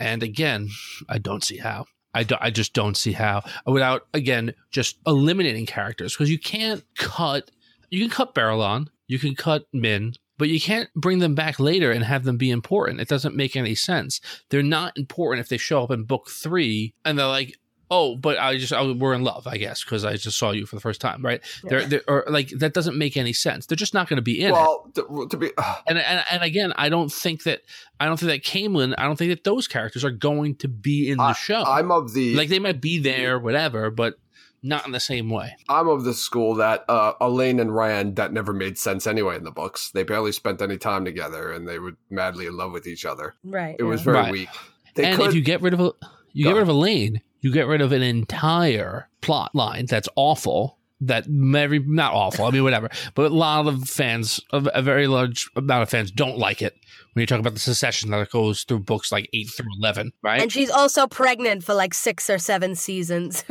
And 0.00 0.22
again, 0.22 0.70
I 1.10 1.18
don't 1.18 1.44
see 1.44 1.58
how. 1.58 1.84
I, 2.14 2.22
do, 2.24 2.36
I 2.40 2.50
just 2.50 2.74
don't 2.74 2.96
see 2.96 3.12
how 3.12 3.42
without 3.66 4.06
again 4.12 4.54
just 4.70 4.98
eliminating 5.06 5.66
characters 5.66 6.14
because 6.14 6.30
you 6.30 6.38
can't 6.38 6.84
cut. 6.96 7.50
You 7.90 8.00
can 8.00 8.10
cut 8.10 8.34
Baerlon, 8.34 8.88
you 9.06 9.18
can 9.18 9.34
cut 9.34 9.66
Min, 9.72 10.14
but 10.38 10.48
you 10.48 10.60
can't 10.60 10.88
bring 10.94 11.18
them 11.18 11.34
back 11.34 11.60
later 11.60 11.92
and 11.92 12.04
have 12.04 12.24
them 12.24 12.36
be 12.36 12.50
important. 12.50 13.00
It 13.00 13.08
doesn't 13.08 13.36
make 13.36 13.54
any 13.54 13.74
sense. 13.74 14.20
They're 14.48 14.62
not 14.62 14.96
important 14.96 15.40
if 15.40 15.48
they 15.48 15.58
show 15.58 15.84
up 15.84 15.90
in 15.90 16.04
book 16.04 16.30
three 16.30 16.94
and 17.04 17.18
they're 17.18 17.26
like, 17.26 17.56
oh, 17.92 18.16
but 18.16 18.38
I 18.38 18.56
just 18.56 18.72
I, 18.72 18.90
we're 18.90 19.12
in 19.12 19.22
love, 19.22 19.46
I 19.46 19.58
guess, 19.58 19.84
because 19.84 20.04
I 20.04 20.16
just 20.16 20.38
saw 20.38 20.50
you 20.50 20.64
for 20.64 20.76
the 20.76 20.80
first 20.80 21.00
time, 21.00 21.22
right? 21.22 21.42
They're, 21.62 21.84
they're 21.84 22.02
or 22.08 22.24
like 22.28 22.48
that 22.58 22.72
doesn't 22.72 22.96
make 22.96 23.16
any 23.18 23.34
sense. 23.34 23.66
They're 23.66 23.76
just 23.76 23.92
not 23.92 24.08
going 24.08 24.16
to 24.16 24.22
be 24.22 24.40
in 24.40 24.48
it. 24.48 24.52
well, 24.52 24.90
to, 24.94 25.26
to 25.28 25.36
be 25.36 25.50
And, 25.86 25.98
and 25.98 26.24
and 26.30 26.42
again, 26.42 26.72
I 26.76 26.88
don't 26.88 27.12
think 27.12 27.42
that 27.42 27.60
I 28.00 28.06
don't 28.06 28.18
think 28.18 28.32
that 28.32 28.50
Caemlyn, 28.50 28.94
I 28.96 29.04
don't 29.04 29.16
think 29.16 29.30
that 29.30 29.44
those 29.44 29.68
characters 29.68 30.04
are 30.04 30.10
going 30.10 30.56
to 30.56 30.68
be 30.68 31.10
in 31.10 31.18
the 31.18 31.34
show. 31.34 31.62
I'm 31.62 31.90
of 31.90 32.14
the 32.14 32.34
like 32.34 32.48
they 32.48 32.58
might 32.58 32.80
be 32.80 32.98
there, 32.98 33.38
whatever, 33.38 33.90
but 33.90 34.14
not 34.62 34.86
in 34.86 34.92
the 34.92 35.00
same 35.00 35.28
way. 35.28 35.56
I'm 35.68 35.88
of 35.88 36.04
the 36.04 36.14
school 36.14 36.54
that 36.56 36.84
uh, 36.88 37.14
Elayne 37.20 37.60
and 37.60 37.74
Rand 37.74 38.16
that 38.16 38.32
never 38.32 38.52
made 38.52 38.78
sense 38.78 39.06
anyway 39.06 39.36
in 39.36 39.44
the 39.44 39.50
books. 39.50 39.90
They 39.90 40.04
barely 40.04 40.32
spent 40.32 40.62
any 40.62 40.78
time 40.78 41.04
together, 41.04 41.52
and 41.52 41.68
they 41.68 41.78
were 41.78 41.92
madly 42.10 42.46
in 42.46 42.56
love 42.56 42.72
with 42.72 42.86
each 42.86 43.04
other. 43.04 43.34
right 43.44 43.76
It 43.78 43.82
was 43.82 44.02
very 44.02 44.16
Right. 44.16 44.32
weak. 44.32 44.48
They 44.94 45.04
and 45.04 45.16
could, 45.16 45.28
if 45.30 45.34
you 45.34 45.42
get 45.42 45.62
rid 45.62 45.74
of 45.74 45.80
a, 45.80 45.92
you 46.32 46.44
Go 46.44 46.50
get 46.50 46.60
rid 46.60 46.68
of 46.68 46.76
Elayne, 46.76 47.22
you 47.42 47.52
get 47.52 47.66
rid 47.66 47.82
of 47.82 47.92
an 47.92 48.02
entire 48.02 49.08
plot 49.20 49.54
line 49.54 49.86
that's 49.86 50.08
awful. 50.16 50.78
That 51.02 51.26
very 51.26 51.80
not 51.80 52.14
awful. 52.14 52.44
I 52.44 52.50
mean, 52.52 52.62
whatever. 52.62 52.88
But 53.14 53.32
a 53.32 53.34
lot 53.34 53.66
of 53.66 53.88
fans, 53.88 54.40
a 54.52 54.58
a 54.72 54.82
very 54.82 55.08
large 55.08 55.50
amount 55.56 55.82
of 55.82 55.90
fans, 55.90 56.10
don't 56.12 56.38
like 56.38 56.62
it 56.62 56.76
when 57.12 57.20
you 57.22 57.26
talk 57.26 57.40
about 57.40 57.54
the 57.54 57.58
secession 57.58 58.10
that 58.12 58.30
goes 58.30 58.62
through 58.62 58.78
books 58.80 59.10
like 59.12 59.28
eight 59.34 59.50
through 59.50 59.66
eleven, 59.78 60.12
right? 60.22 60.40
and 60.40 60.52
she's 60.52 60.70
also 60.70 61.06
pregnant 61.06 61.64
for 61.64 61.74
like 61.74 61.92
six 61.92 62.30
or 62.30 62.38
seven 62.38 62.74
seasons 62.76 63.44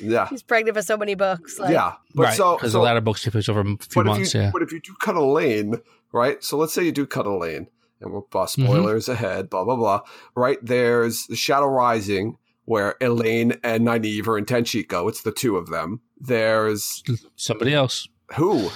yeah, 0.00 0.26
she's 0.28 0.42
pregnant 0.42 0.76
for 0.76 0.82
so 0.82 0.96
many 0.96 1.14
books 1.14 1.58
like 1.58 1.72
yeah. 1.72 1.94
But 2.14 2.22
right, 2.24 2.36
so, 2.36 2.56
because 2.56 2.72
so 2.72 2.78
the 2.78 2.84
latter 2.84 3.00
books 3.00 3.22
take 3.22 3.32
place 3.32 3.48
over 3.48 3.60
a 3.60 3.64
few 3.64 3.76
but 3.94 4.06
months. 4.06 4.28
if 4.30 4.34
you, 4.34 4.40
yeah, 4.40 4.50
but 4.52 4.62
if 4.62 4.72
you 4.72 4.80
do 4.80 4.94
cut 5.00 5.14
Elayne, 5.14 5.80
right? 6.12 6.42
So 6.42 6.56
let's 6.56 6.72
say 6.74 6.82
you 6.84 6.92
do 6.92 7.06
cut 7.06 7.26
Elayne, 7.26 7.68
and 8.00 8.12
we'll 8.12 8.26
uh, 8.32 8.38
Mm-hmm. 8.46 8.64
spoilers 8.64 9.08
ahead, 9.08 9.48
blah 9.48 9.64
blah 9.64 9.76
blah. 9.76 10.00
Right 10.34 10.58
there's 10.60 11.26
the 11.26 11.36
Shadow 11.36 11.66
Rising, 11.66 12.36
where 12.64 12.94
Elayne 13.00 13.58
and 13.62 13.86
Nynaeve 13.86 14.26
are 14.26 14.38
in 14.38 14.44
Tanchico. 14.46 15.08
It's 15.08 15.22
the 15.22 15.32
two 15.32 15.56
of 15.56 15.68
them. 15.70 16.00
There's 16.18 17.02
somebody 17.36 17.74
else. 17.74 18.08
Who? 18.36 18.70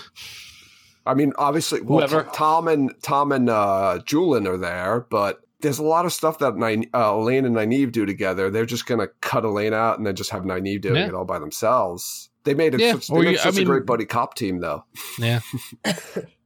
I 1.07 1.15
mean, 1.15 1.33
obviously, 1.39 1.81
well, 1.81 2.07
Whoever. 2.07 2.29
Tom 2.35 2.69
and 2.69 2.93
Tom 3.03 3.33
and 3.33 3.49
uh, 3.49 3.99
Juilin 4.05 4.47
are 4.47 4.59
there, 4.59 5.07
but 5.09 5.41
there's 5.61 5.79
a 5.79 5.83
lot 5.85 6.05
of 6.05 6.13
stuff 6.13 6.39
that 6.41 6.55
Nyne- 6.57 6.91
uh, 6.93 7.13
Elayne 7.15 7.47
and 7.47 7.57
Nynaeve 7.57 7.91
do 7.93 8.05
together. 8.05 8.51
They're 8.51 8.67
just 8.67 8.85
gonna 8.87 9.09
cut 9.23 9.45
Elayne 9.45 9.73
out 9.73 9.97
and 9.99 10.07
then 10.07 10.15
just 10.17 10.31
have 10.31 10.43
Nynaeve 10.45 10.83
doing 10.83 10.97
Yeah. 10.97 11.09
it 11.09 11.15
all 11.15 11.25
by 11.25 11.39
themselves. 11.39 12.29
They 12.45 12.55
made 12.55 12.75
it 12.75 12.81
Yeah, 12.81 12.93
such, 12.93 13.09
they 13.09 13.15
made 13.21 13.31
you- 13.33 13.39
I 13.39 13.43
such 13.43 13.55
mean- 13.55 13.63
a 13.63 13.67
great 13.67 13.87
buddy 13.87 14.05
cop 14.05 14.35
team, 14.35 14.61
though. 14.61 14.85
Yeah, 15.19 15.41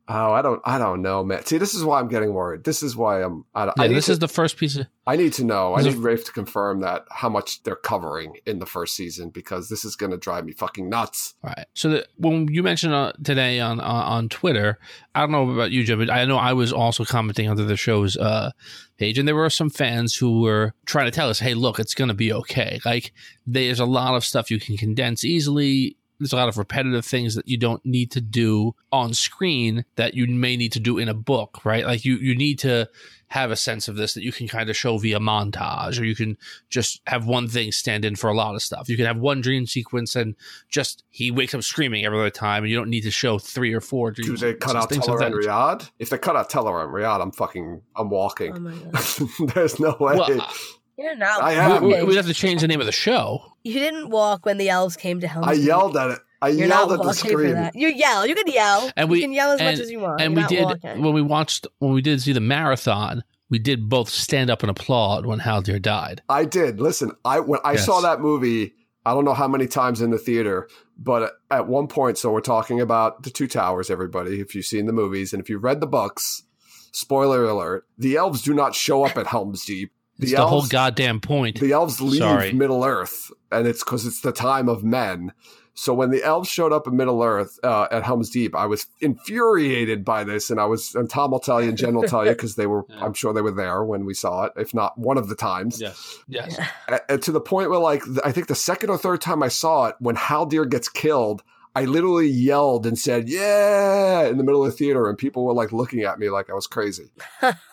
Oh, 0.08 0.32
I 0.32 0.42
don't, 0.42 0.60
I 0.64 0.78
don't 0.78 1.00
know, 1.00 1.22
man. 1.22 1.44
See, 1.44 1.58
this 1.58 1.74
is 1.74 1.84
why 1.84 2.00
I'm 2.00 2.08
getting 2.08 2.34
worried. 2.34 2.64
This 2.64 2.82
is 2.82 2.96
why 2.96 3.22
I'm. 3.22 3.44
I, 3.54 3.66
yeah. 3.66 3.72
I 3.78 3.88
This 3.88 4.06
to, 4.06 4.12
is 4.12 4.18
the 4.18 4.28
first 4.28 4.56
piece 4.56 4.76
of 4.76 4.86
I 5.06 5.16
need 5.16 5.32
to 5.34 5.44
know. 5.44 5.76
I 5.76 5.82
need 5.82 5.94
Rafe 5.96 6.24
to 6.26 6.32
confirm 6.32 6.80
that 6.80 7.04
how 7.10 7.28
much 7.28 7.62
they're 7.62 7.76
covering 7.76 8.36
in 8.44 8.58
the 8.58 8.66
first 8.66 8.96
season 8.96 9.30
because 9.30 9.68
this 9.68 9.84
is 9.84 9.94
gonna 9.94 10.16
drive 10.16 10.44
me 10.44 10.52
fucking 10.52 10.88
nuts. 10.88 11.34
Right. 11.42 11.66
So 11.74 11.88
that 11.90 12.08
when 12.16 12.48
you 12.48 12.62
mentioned 12.62 12.94
uh, 12.94 13.12
today 13.22 13.60
on, 13.60 13.80
on 13.80 14.04
on 14.04 14.28
Twitter, 14.28 14.78
I 15.14 15.20
don't 15.20 15.30
know 15.30 15.50
about 15.50 15.70
you, 15.70 15.84
Jim, 15.84 16.00
but 16.00 16.10
I 16.10 16.24
know 16.24 16.36
I 16.36 16.52
was 16.52 16.72
also 16.72 17.04
commenting 17.04 17.48
under 17.48 17.64
the 17.64 17.76
show's 17.76 18.16
uh, 18.16 18.50
page, 18.98 19.18
and 19.18 19.26
there 19.26 19.36
were 19.36 19.50
some 19.50 19.70
fans 19.70 20.16
who 20.16 20.40
were 20.40 20.74
trying 20.84 21.06
to 21.06 21.12
tell 21.12 21.28
us, 21.28 21.38
"Hey, 21.38 21.54
look, 21.54 21.78
it's 21.78 21.94
going 21.94 22.08
to 22.08 22.14
be 22.14 22.32
okay. 22.32 22.80
Like, 22.84 23.12
there's 23.46 23.80
a 23.80 23.86
lot 23.86 24.14
of 24.14 24.24
stuff 24.24 24.50
you 24.50 24.58
can 24.58 24.76
condense 24.76 25.24
easily. 25.24 25.96
There's 26.22 26.32
a 26.32 26.36
lot 26.36 26.48
of 26.48 26.56
repetitive 26.56 27.04
things 27.04 27.34
that 27.34 27.48
you 27.48 27.58
don't 27.58 27.84
need 27.84 28.12
to 28.12 28.20
do 28.20 28.74
on 28.92 29.12
screen 29.12 29.84
that 29.96 30.14
you 30.14 30.26
may 30.26 30.56
need 30.56 30.72
to 30.72 30.80
do 30.80 30.98
in 30.98 31.08
a 31.08 31.14
book, 31.14 31.64
right? 31.64 31.84
Like 31.84 32.04
you 32.04 32.16
you 32.16 32.36
need 32.36 32.60
to 32.60 32.88
have 33.32 33.50
a 33.50 33.56
sense 33.56 33.88
of 33.88 33.96
this 33.96 34.12
that 34.12 34.22
you 34.22 34.30
can 34.30 34.46
kind 34.46 34.68
of 34.68 34.76
show 34.76 34.98
via 34.98 35.18
montage, 35.18 35.98
or 35.98 36.04
you 36.04 36.14
can 36.14 36.36
just 36.68 37.00
have 37.06 37.26
one 37.26 37.48
thing 37.48 37.72
stand 37.72 38.04
in 38.04 38.14
for 38.14 38.28
a 38.28 38.34
lot 38.34 38.54
of 38.54 38.62
stuff. 38.62 38.88
You 38.88 38.96
can 38.96 39.06
have 39.06 39.16
one 39.16 39.40
dream 39.40 39.66
sequence 39.66 40.14
and 40.14 40.36
just 40.68 41.02
he 41.08 41.30
wakes 41.30 41.54
up 41.54 41.62
screaming 41.62 42.04
every 42.04 42.18
other 42.18 42.30
time, 42.30 42.62
and 42.62 42.70
you 42.70 42.76
don't 42.76 42.90
need 42.90 43.02
to 43.02 43.10
show 43.10 43.38
three 43.38 43.72
or 43.72 43.80
four 43.80 44.10
dreams. 44.10 44.40
Do 44.40 44.46
they 44.46 44.54
cut 44.54 44.76
out 44.76 44.90
things 44.90 45.06
Teller 45.06 45.22
of 45.22 45.26
and 45.26 45.34
Riyadh? 45.34 45.90
If 45.98 46.10
they 46.10 46.18
cut 46.18 46.36
out 46.36 46.50
Tel'aran'rhiod, 46.50 47.20
I'm 47.20 47.32
fucking, 47.32 47.82
I'm 47.96 48.10
walking. 48.10 48.54
Oh 48.54 48.60
my 48.60 48.74
god. 48.92 49.54
There's 49.54 49.80
no 49.80 49.96
way. 49.98 50.16
Well, 50.16 50.40
uh, 50.40 50.52
You're 51.02 51.16
not. 51.16 51.42
I 51.42 51.52
am. 51.54 51.82
we, 51.82 51.88
walking. 51.90 52.06
would 52.06 52.16
have 52.16 52.26
to 52.26 52.34
change 52.34 52.60
the 52.60 52.68
name 52.68 52.80
of 52.80 52.86
the 52.86 52.92
show. 52.92 53.42
You 53.64 53.74
didn't 53.74 54.10
walk 54.10 54.46
when 54.46 54.58
the 54.58 54.68
elves 54.68 54.96
came 54.96 55.20
to 55.20 55.28
Helm's 55.28 55.48
I 55.48 55.54
Deep. 55.56 55.64
yelled 55.66 55.96
at 55.96 56.10
it. 56.10 56.18
I 56.40 56.48
You're 56.48 56.66
yelled 56.68 56.90
not 56.90 56.94
at 56.94 57.02
the 57.02 57.06
walking 57.08 57.30
for 57.32 57.38
screen. 57.38 57.54
that. 57.54 57.74
You 57.76 57.88
yell. 57.88 58.26
You 58.26 58.34
can 58.34 58.46
yell. 58.48 58.90
And 58.96 59.08
we- 59.10 59.18
you 59.18 59.24
can 59.24 59.32
yell 59.32 59.52
as 59.52 59.60
and- 59.60 59.76
much 59.76 59.82
as 59.84 59.90
you 59.90 60.00
want. 60.00 60.20
and 60.20 60.32
You're 60.32 60.36
we 60.36 60.40
not 60.42 60.50
did 60.50 60.64
walking. 60.84 61.02
when 61.02 61.12
we 61.14 61.22
watched 61.22 61.66
when 61.78 61.92
we 61.92 62.02
did 62.02 62.20
see 62.22 62.32
the 62.32 62.40
marathon. 62.40 63.22
We 63.50 63.58
did 63.58 63.88
both 63.88 64.08
stand 64.08 64.48
up 64.50 64.62
and 64.62 64.70
applaud 64.70 65.26
when 65.26 65.38
Haldir 65.40 65.80
died. 65.82 66.22
I 66.28 66.44
did. 66.46 66.80
Listen, 66.80 67.12
I 67.24 67.40
when 67.40 67.60
I 67.64 67.72
Yes. 67.72 67.84
saw 67.86 68.00
that 68.00 68.20
movie, 68.20 68.72
I 69.04 69.12
don't 69.12 69.24
know 69.24 69.34
how 69.34 69.46
many 69.46 69.66
times 69.66 70.00
in 70.00 70.10
the 70.10 70.18
theater, 70.18 70.68
but 70.98 71.32
at 71.50 71.68
one 71.68 71.86
point, 71.86 72.16
so 72.18 72.32
we're 72.32 72.40
talking 72.40 72.80
about 72.80 73.24
the 73.24 73.30
Two 73.30 73.46
Towers. 73.46 73.90
Everybody, 73.90 74.40
if 74.40 74.54
you've 74.54 74.64
seen 74.64 74.86
the 74.86 74.92
movies 74.92 75.32
and 75.34 75.42
if 75.42 75.50
you've 75.50 75.62
read 75.64 75.80
the 75.80 75.86
books, 75.86 76.44
spoiler 76.92 77.44
alert: 77.44 77.84
the 77.98 78.16
elves 78.16 78.42
do 78.42 78.54
not 78.54 78.74
show 78.74 79.04
up 79.04 79.16
at 79.18 79.26
Helm's 79.28 79.64
Deep. 79.64 79.92
The 80.18 80.24
It's 80.24 80.32
the 80.32 80.38
elves, 80.38 80.50
whole 80.50 80.66
goddamn 80.68 81.20
point. 81.20 81.58
the 81.60 81.72
elves 81.72 82.00
leave 82.00 82.18
Sorry. 82.18 82.52
Middle 82.52 82.84
Earth, 82.84 83.30
and 83.50 83.66
it's 83.66 83.82
because 83.82 84.06
it's 84.06 84.20
the 84.20 84.32
time 84.32 84.68
of 84.68 84.84
men. 84.84 85.32
So 85.74 85.94
when 85.94 86.10
the 86.10 86.22
elves 86.22 86.50
showed 86.50 86.70
up 86.70 86.86
in 86.86 86.96
Middle 86.96 87.22
Earth 87.22 87.58
uh, 87.64 87.88
at 87.90 88.02
Helm's 88.04 88.28
Deep, 88.28 88.54
I 88.54 88.66
was 88.66 88.86
infuriated 89.00 90.04
by 90.04 90.22
this, 90.22 90.50
and 90.50 90.60
I 90.60 90.66
was, 90.66 90.94
and 90.94 91.08
Tom 91.08 91.30
will 91.30 91.38
tell 91.40 91.62
you, 91.62 91.70
and 91.70 91.78
Jen 91.78 91.94
will 91.94 92.02
tell 92.06 92.24
you, 92.26 92.32
because 92.32 92.56
they 92.56 92.66
were, 92.66 92.84
Yeah. 92.90 93.02
I'm 93.04 93.14
sure 93.14 93.32
they 93.32 93.40
were 93.40 93.50
there 93.52 93.82
when 93.82 94.04
we 94.04 94.12
saw 94.14 94.44
it, 94.44 94.52
if 94.56 94.74
not 94.74 94.98
one 94.98 95.16
of 95.16 95.28
the 95.28 95.34
times. 95.34 95.80
yes, 95.80 96.18
yes. 96.28 96.58
A- 96.88 97.10
and 97.10 97.22
to 97.22 97.32
the 97.32 97.40
point 97.40 97.70
where 97.70 97.78
like 97.78 98.02
I 98.24 98.32
think 98.32 98.48
the 98.48 98.54
second 98.54 98.90
or 98.90 98.98
third 98.98 99.22
time 99.22 99.42
I 99.42 99.48
saw 99.48 99.86
it, 99.86 99.96
when 99.98 100.16
Haldir 100.16 100.68
gets 100.68 100.88
killed, 100.90 101.42
I 101.74 101.84
literally 101.86 102.28
yelled 102.28 102.86
and 102.86 102.98
said 102.98 103.28
"Yeah!" 103.28 104.26
in 104.26 104.36
the 104.36 104.44
middle 104.44 104.64
of 104.64 104.70
the 104.70 104.76
theater, 104.76 105.08
and 105.08 105.16
people 105.16 105.44
were 105.44 105.54
like 105.54 105.72
looking 105.72 106.02
at 106.02 106.18
me 106.18 106.28
like 106.28 106.50
I 106.50 106.54
was 106.54 106.66
crazy. 106.66 107.10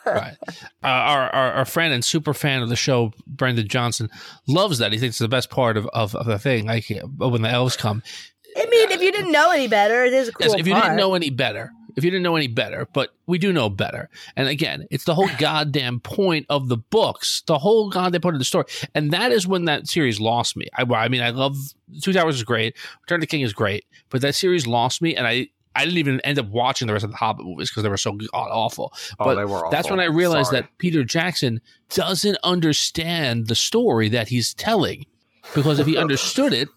right. 0.06 0.38
Uh, 0.82 0.88
our, 0.88 1.30
our 1.36 1.52
our 1.52 1.66
friend 1.66 1.94
and 1.94 2.06
super 2.06 2.34
fan 2.34 2.62
of 2.62 2.70
the 2.70 2.76
show, 2.78 3.12
Brendan 3.28 3.68
Johnson, 3.68 4.10
loves 4.48 4.78
that. 4.78 4.94
He 4.94 4.98
thinks 4.98 5.16
it's 5.16 5.20
the 5.20 5.28
best 5.28 5.50
part 5.50 5.76
of, 5.76 5.88
of, 5.88 6.16
of 6.16 6.26
the 6.26 6.40
thing. 6.40 6.68
Like 6.68 6.86
when 7.18 7.42
the 7.42 7.50
elves 7.50 7.76
come. 7.76 8.02
I 8.56 8.66
mean, 8.66 8.92
if 8.92 9.02
you 9.02 9.12
didn't 9.12 9.34
know 9.34 9.52
any 9.52 9.68
better, 9.68 10.06
it 10.06 10.14
is 10.14 10.30
a 10.30 10.32
cool 10.32 10.48
Yes, 10.48 10.58
if 10.58 10.66
you 10.66 10.74
part. 10.74 10.86
didn't 10.86 10.98
know 10.98 11.16
any 11.16 11.30
better, 11.30 11.72
if 12.00 12.04
you 12.04 12.10
didn't 12.10 12.24
know 12.24 12.36
any 12.36 12.48
better, 12.48 12.88
but 12.94 13.12
we 13.28 13.38
do 13.38 13.54
know 13.54 13.70
better. 13.70 14.10
And 14.36 14.48
again, 14.48 14.88
it's 14.90 15.04
the 15.04 15.14
whole 15.14 15.30
goddamn 15.38 16.00
point 16.00 16.48
of 16.50 16.68
the 16.68 16.78
books, 16.78 17.44
the 17.46 17.60
whole 17.60 17.90
goddamn 17.92 18.22
point 18.22 18.36
of 18.36 18.40
the 18.40 18.46
story. 18.46 18.66
And 18.96 19.12
that 19.12 19.32
is 19.32 19.46
when 19.46 19.66
that 19.66 19.88
series 19.88 20.20
lost 20.20 20.58
me. 20.58 20.66
I, 20.76 20.84
I 20.84 21.08
mean, 21.08 21.22
I 21.22 21.30
love 21.30 21.56
Two 22.02 22.14
Towers 22.14 22.36
is 22.36 22.44
great, 22.44 22.76
Return 23.04 23.18
of 23.18 23.22
the 23.22 23.28
King 23.28 23.42
is 23.42 23.54
great, 23.54 23.86
but 24.10 24.22
that 24.22 24.34
series 24.34 24.66
lost 24.66 25.02
me, 25.02 25.16
and 25.16 25.28
I. 25.28 25.50
I 25.76 25.86
didn't 25.86 26.00
even 26.00 26.20
end 26.22 26.40
up 26.40 26.48
watching 26.48 26.88
the 26.88 26.94
rest 26.94 27.06
of 27.06 27.12
the 27.12 27.18
Hobbit 27.18 27.46
movies 27.46 27.70
because 27.70 27.84
they 27.84 27.90
were 27.90 27.96
so 27.96 28.14
god 28.14 28.50
awful. 28.52 28.92
Oh, 29.20 29.24
But 29.24 29.36
they 29.36 29.46
were. 29.46 29.70
That's 29.70 29.90
when 29.90 30.00
I 30.00 30.06
realized 30.06 30.50
Sorry. 30.50 30.62
that 30.64 30.78
Peter 30.80 31.04
Jackson 31.04 31.62
doesn't 31.90 32.38
understand 32.44 33.48
the 33.48 33.56
story 33.56 34.10
that 34.10 34.30
he's 34.30 34.56
telling. 34.56 35.06
Because 35.54 35.80
if 35.80 35.86
he 35.86 35.96
understood 35.96 36.54
it, 36.54 36.70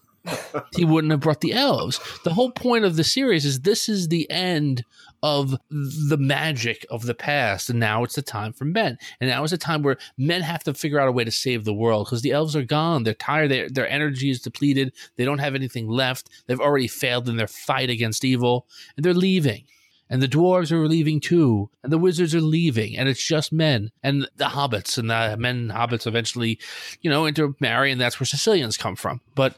he 0.75 0.85
wouldn't 0.85 1.11
have 1.11 1.19
brought 1.19 1.41
the 1.41 1.53
elves. 1.53 1.99
The 2.23 2.33
whole 2.33 2.51
point 2.51 2.85
of 2.85 2.95
the 2.95 3.03
series 3.03 3.45
is 3.45 3.61
this 3.61 3.89
is 3.89 4.07
the 4.07 4.29
end 4.29 4.85
of 5.23 5.57
the 5.69 6.17
magic 6.19 6.85
of 6.91 7.05
the 7.05 7.13
past, 7.13 7.69
and 7.69 7.79
now 7.79 8.03
it's 8.03 8.15
the 8.15 8.21
time 8.21 8.51
for 8.51 8.65
men. 8.65 8.97
And 9.21 9.29
now 9.29 9.43
is 9.45 9.51
the 9.51 9.57
time 9.57 9.81
where 9.81 9.97
men 10.17 10.41
have 10.41 10.65
to 10.65 10.73
figure 10.73 10.99
out 10.99 11.07
a 11.07 11.13
way 11.13 11.23
to 11.23 11.31
save 11.31 11.63
the 11.63 11.73
world 11.73 12.05
because 12.05 12.21
the 12.21 12.31
elves 12.31 12.57
are 12.57 12.63
gone. 12.63 13.03
They're 13.03 13.13
tired. 13.13 13.49
Their 13.49 13.69
their 13.69 13.89
energy 13.89 14.29
is 14.29 14.41
depleted. 14.41 14.91
They 15.15 15.23
don't 15.23 15.39
have 15.39 15.55
anything 15.55 15.87
left. 15.87 16.29
They've 16.45 16.59
already 16.59 16.89
failed 16.89 17.29
in 17.29 17.37
their 17.37 17.47
fight 17.47 17.89
against 17.89 18.25
evil, 18.25 18.67
and 18.97 19.05
they're 19.05 19.13
leaving. 19.13 19.63
And 20.09 20.21
the 20.21 20.27
dwarves 20.27 20.71
are 20.71 20.85
leaving 20.87 21.21
too, 21.21 21.69
and 21.81 21.91
the 21.91 21.97
wizards 21.97 22.35
are 22.35 22.41
leaving, 22.41 22.97
and 22.97 23.07
it's 23.07 23.25
just 23.25 23.53
men 23.53 23.91
and 24.03 24.27
the 24.35 24.45
hobbits, 24.45 24.97
and 24.97 25.09
the 25.09 25.37
men 25.39 25.55
and 25.55 25.71
hobbits 25.71 26.05
eventually, 26.05 26.59
you 27.01 27.09
know, 27.09 27.25
intermarry, 27.25 27.91
and 27.91 27.99
that's 27.99 28.19
where 28.19 28.27
Sicilians 28.27 28.75
come 28.75 28.97
from. 28.97 29.21
But 29.33 29.55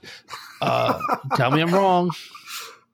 uh, 0.62 1.00
tell 1.36 1.50
me 1.50 1.62
I'm 1.62 1.74
wrong. 1.74 2.12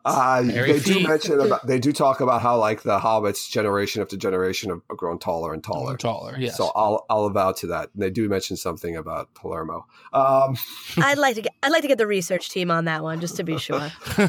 Uh, 0.04 0.42
Very 0.46 0.74
they 0.74 0.80
do 0.80 1.08
mention 1.08 1.40
about. 1.40 1.66
They 1.72 1.80
do 1.80 1.92
talk 1.92 2.22
about 2.22 2.42
how 2.42 2.58
like 2.58 2.82
the 2.82 3.00
hobbits, 3.00 3.50
generation 3.50 4.02
after 4.02 4.18
generation, 4.18 4.70
have 4.70 4.82
grown 4.98 5.20
taller 5.20 5.54
and 5.54 5.64
taller. 5.64 5.96
Taller, 5.96 6.36
yes. 6.38 6.58
So 6.58 6.72
I'll 6.76 7.06
I'll 7.10 7.26
avow 7.26 7.52
to 7.54 7.68
that. 7.68 7.90
And 7.94 8.02
they 8.02 8.10
do 8.10 8.28
mention 8.28 8.58
something 8.58 8.96
about 8.96 9.34
Palermo. 9.36 9.86
Um, 10.12 10.58
I'd 10.98 11.18
like 11.18 11.36
to 11.36 11.42
get. 11.44 11.54
I'd 11.62 11.72
like 11.72 11.84
to 11.84 11.88
get 11.88 11.98
the 11.98 12.08
research 12.08 12.50
team 12.50 12.72
on 12.72 12.86
that 12.86 13.04
one 13.04 13.22
just 13.22 13.38
to 13.38 13.44
be 13.44 13.58
sure. 13.58 13.92
we're 14.18 14.28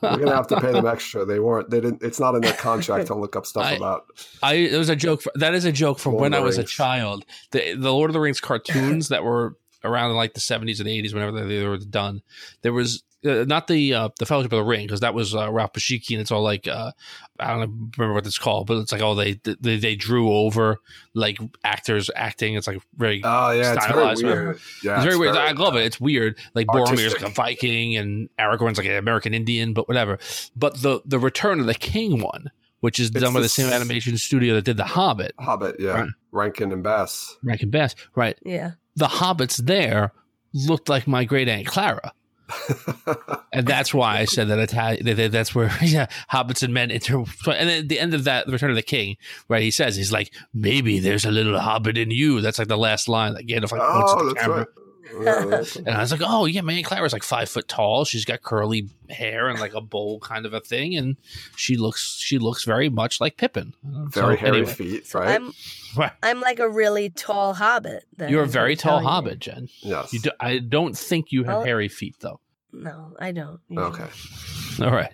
gonna 0.00 0.34
have 0.34 0.48
to 0.48 0.60
pay 0.60 0.72
them 0.72 0.86
extra. 0.86 1.24
They 1.24 1.38
weren't. 1.38 1.70
They 1.70 1.80
didn't. 1.80 2.02
It's 2.02 2.18
not 2.18 2.34
in 2.34 2.40
their 2.40 2.54
contract 2.54 3.06
to 3.08 3.14
look 3.14 3.36
up 3.36 3.46
stuff 3.46 3.64
I- 3.64 3.72
about. 3.74 4.06
I 4.42 4.54
it 4.54 4.76
was 4.78 4.88
a 4.88 4.96
joke. 4.96 5.22
For, 5.22 5.32
that 5.36 5.54
is 5.54 5.64
a 5.64 5.72
joke 5.72 5.98
from 5.98 6.12
Lord 6.14 6.22
when 6.22 6.34
I 6.34 6.38
the 6.38 6.44
was 6.44 6.58
a 6.58 6.64
child. 6.64 7.24
The 7.52 7.74
the 7.74 7.92
Lord 7.92 8.10
of 8.10 8.14
the 8.14 8.20
Rings 8.20 8.40
cartoons 8.40 9.08
that 9.08 9.22
were 9.22 9.56
around 9.84 10.10
in 10.10 10.16
like 10.16 10.34
the 10.34 10.40
seventies 10.40 10.80
and 10.80 10.88
eighties, 10.88 11.14
whenever 11.14 11.32
they, 11.32 11.58
they 11.58 11.66
were 11.66 11.78
done, 11.78 12.22
there 12.62 12.72
was 12.72 13.02
uh, 13.24 13.44
not 13.46 13.66
the 13.66 13.94
uh, 13.94 14.08
the 14.18 14.26
Fellowship 14.26 14.52
of 14.52 14.56
the 14.58 14.64
Ring 14.64 14.86
because 14.86 15.00
that 15.00 15.14
was 15.14 15.34
uh, 15.34 15.50
Ralph 15.52 15.72
Bakshi 15.72 16.10
and 16.12 16.20
it's 16.20 16.30
all 16.30 16.42
like 16.42 16.66
uh, 16.68 16.92
I 17.40 17.48
don't 17.54 17.92
remember 17.96 18.12
what 18.14 18.26
it's 18.26 18.38
called, 18.38 18.66
but 18.66 18.78
it's 18.78 18.92
like 18.92 19.02
oh 19.02 19.14
they 19.14 19.40
they, 19.60 19.76
they 19.78 19.96
drew 19.96 20.32
over 20.32 20.78
like 21.14 21.38
actors 21.64 22.10
acting. 22.14 22.54
It's 22.54 22.66
like 22.66 22.80
very 22.96 23.20
Oh 23.24 23.50
yeah, 23.52 23.74
it's 23.74 23.86
very 23.86 24.14
weird. 24.30 24.58
Yeah, 24.82 24.96
it's 24.96 25.04
very 25.04 25.16
weird. 25.18 25.36
I 25.36 25.52
love 25.52 25.76
it. 25.76 25.84
It's 25.86 26.00
weird. 26.00 26.38
Like 26.54 26.66
Boromir's 26.66 26.90
artistic. 26.90 27.22
like 27.22 27.30
a 27.30 27.34
Viking 27.34 27.96
and 27.96 28.28
Aragorn's 28.38 28.78
like 28.78 28.86
an 28.86 28.96
American 28.96 29.34
Indian, 29.34 29.72
but 29.74 29.88
whatever. 29.88 30.18
But 30.56 30.82
the 30.82 31.00
the 31.04 31.18
Return 31.18 31.60
of 31.60 31.66
the 31.66 31.74
King 31.74 32.20
one, 32.20 32.50
which 32.80 32.98
is 32.98 33.10
It's 33.10 33.20
done 33.20 33.32
by 33.32 33.40
the 33.40 33.44
the 33.44 33.48
same 33.48 33.66
s- 33.68 33.72
animation 33.72 34.16
studio 34.18 34.54
that 34.54 34.64
did 34.64 34.76
The 34.76 34.84
Hobbit, 34.84 35.32
Hobbit. 35.38 35.76
Yeah, 35.78 35.90
Right. 35.92 36.08
Rankin 36.32 36.72
and 36.72 36.82
Bass. 36.82 37.36
Rankin 37.42 37.70
Bass, 37.70 37.94
right? 38.14 38.38
Yeah. 38.44 38.72
The 38.96 39.06
hobbits 39.06 39.56
there 39.64 40.12
looked 40.52 40.88
like 40.88 41.06
my 41.08 41.24
great 41.24 41.48
aunt 41.48 41.66
Clara, 41.66 42.12
and 43.52 43.66
that's 43.66 43.92
why 43.94 44.18
I 44.18 44.24
said 44.24 44.48
that 44.48 44.58
Italian. 44.58 45.04
That, 45.06 45.16
that- 45.16 45.32
that's 45.32 45.54
where 45.54 45.70
yeah, 45.82 46.06
hobbits 46.32 46.62
and 46.62 46.72
men 46.74 46.90
inter. 46.90 47.24
And 47.46 47.70
at 47.70 47.88
the 47.88 47.98
end 47.98 48.14
of 48.14 48.24
that, 48.24 48.46
the 48.46 48.52
Return 48.52 48.70
of 48.70 48.76
the 48.76 48.82
King, 48.82 49.16
right? 49.48 49.62
He 49.62 49.70
says 49.70 49.96
he's 49.96 50.12
like, 50.12 50.32
maybe 50.52 50.98
there's 50.98 51.24
a 51.24 51.30
little 51.30 51.58
hobbit 51.58 51.96
in 51.98 52.10
you. 52.10 52.40
That's 52.40 52.58
like 52.58 52.68
the 52.68 52.78
last 52.78 53.08
line 53.08 53.34
that 53.34 53.46
Gandalf 53.46 53.72
like 53.72 53.80
oh, 53.82 54.18
the 54.18 54.34
that's 54.34 54.40
camera. 54.44 54.58
right. 54.58 54.68
Yeah, 55.12 55.44
that's- 55.44 55.76
And 55.76 55.88
I 55.90 56.00
was 56.00 56.12
like, 56.12 56.20
oh 56.24 56.46
yeah, 56.46 56.60
man, 56.62 56.82
Clara's 56.82 57.12
like 57.12 57.22
five 57.22 57.48
foot 57.48 57.68
tall. 57.68 58.04
She's 58.04 58.24
got 58.24 58.42
curly 58.42 58.88
hair 59.10 59.48
and 59.48 59.60
like 59.60 59.74
a 59.74 59.80
bowl 59.80 60.18
kind 60.20 60.46
of 60.46 60.54
a 60.54 60.60
thing, 60.60 60.96
and 60.96 61.16
she 61.56 61.76
looks 61.76 62.16
she 62.20 62.38
looks 62.38 62.64
very 62.64 62.88
much 62.88 63.20
like 63.20 63.36
Pippin. 63.36 63.74
Very 63.82 64.36
So, 64.36 64.40
hairy 64.40 64.58
anyway. 64.58 64.72
feet, 64.72 65.14
right? 65.14 65.34
I'm 65.34 65.52
Right. 65.96 66.12
I'm 66.22 66.40
like 66.40 66.58
a 66.58 66.68
really 66.68 67.10
tall 67.10 67.54
hobbit. 67.54 68.04
Then, 68.16 68.28
You're 68.30 68.42
a 68.42 68.48
very 68.48 68.72
I'm 68.72 68.78
tall 68.78 68.90
telling 68.92 69.04
you. 69.04 69.08
hobbit, 69.10 69.38
Jen. 69.38 69.68
yes. 69.82 70.12
You 70.12 70.20
do, 70.20 70.30
I 70.40 70.58
don't 70.58 70.96
think 70.98 71.30
you 71.32 71.44
have 71.44 71.56
Well- 71.58 71.64
hairy 71.64 71.88
feet 71.88 72.16
though. 72.20 72.40
No, 72.72 73.14
I 73.20 73.30
don't. 73.30 73.60
Okay. 73.76 74.06
All 74.80 74.90
right. 74.90 75.12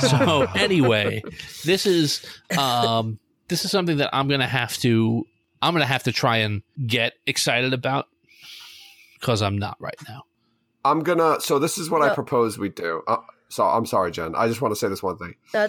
So 0.00 0.42
anyway, 0.56 1.22
this 1.64 1.86
is 1.86 2.26
um 2.58 3.20
this 3.48 3.64
is 3.64 3.70
something 3.70 3.98
that 3.98 4.10
I'm 4.12 4.26
gonna 4.26 4.48
have 4.48 4.76
to 4.78 5.24
I'm 5.62 5.72
gonna 5.72 5.86
have 5.86 6.02
to 6.04 6.12
try 6.12 6.38
and 6.38 6.62
get 6.84 7.12
excited 7.26 7.72
about 7.72 8.06
because 9.20 9.42
I'm 9.42 9.58
not 9.58 9.76
right 9.80 9.96
now. 10.08 10.22
I'm 10.84 11.00
gonna. 11.00 11.40
So 11.40 11.58
this 11.58 11.78
is 11.78 11.90
what 11.90 12.02
I 12.02 12.14
propose 12.14 12.58
we 12.58 12.68
do. 12.68 13.02
Uh, 13.06 13.16
so 13.48 13.64
I'm 13.64 13.86
sorry, 13.86 14.10
Jen. 14.12 14.34
I 14.36 14.46
just 14.48 14.60
want 14.60 14.72
to 14.72 14.78
say 14.78 14.88
this 14.88 15.02
one 15.02 15.18
thing. 15.18 15.34
No, 15.52 15.68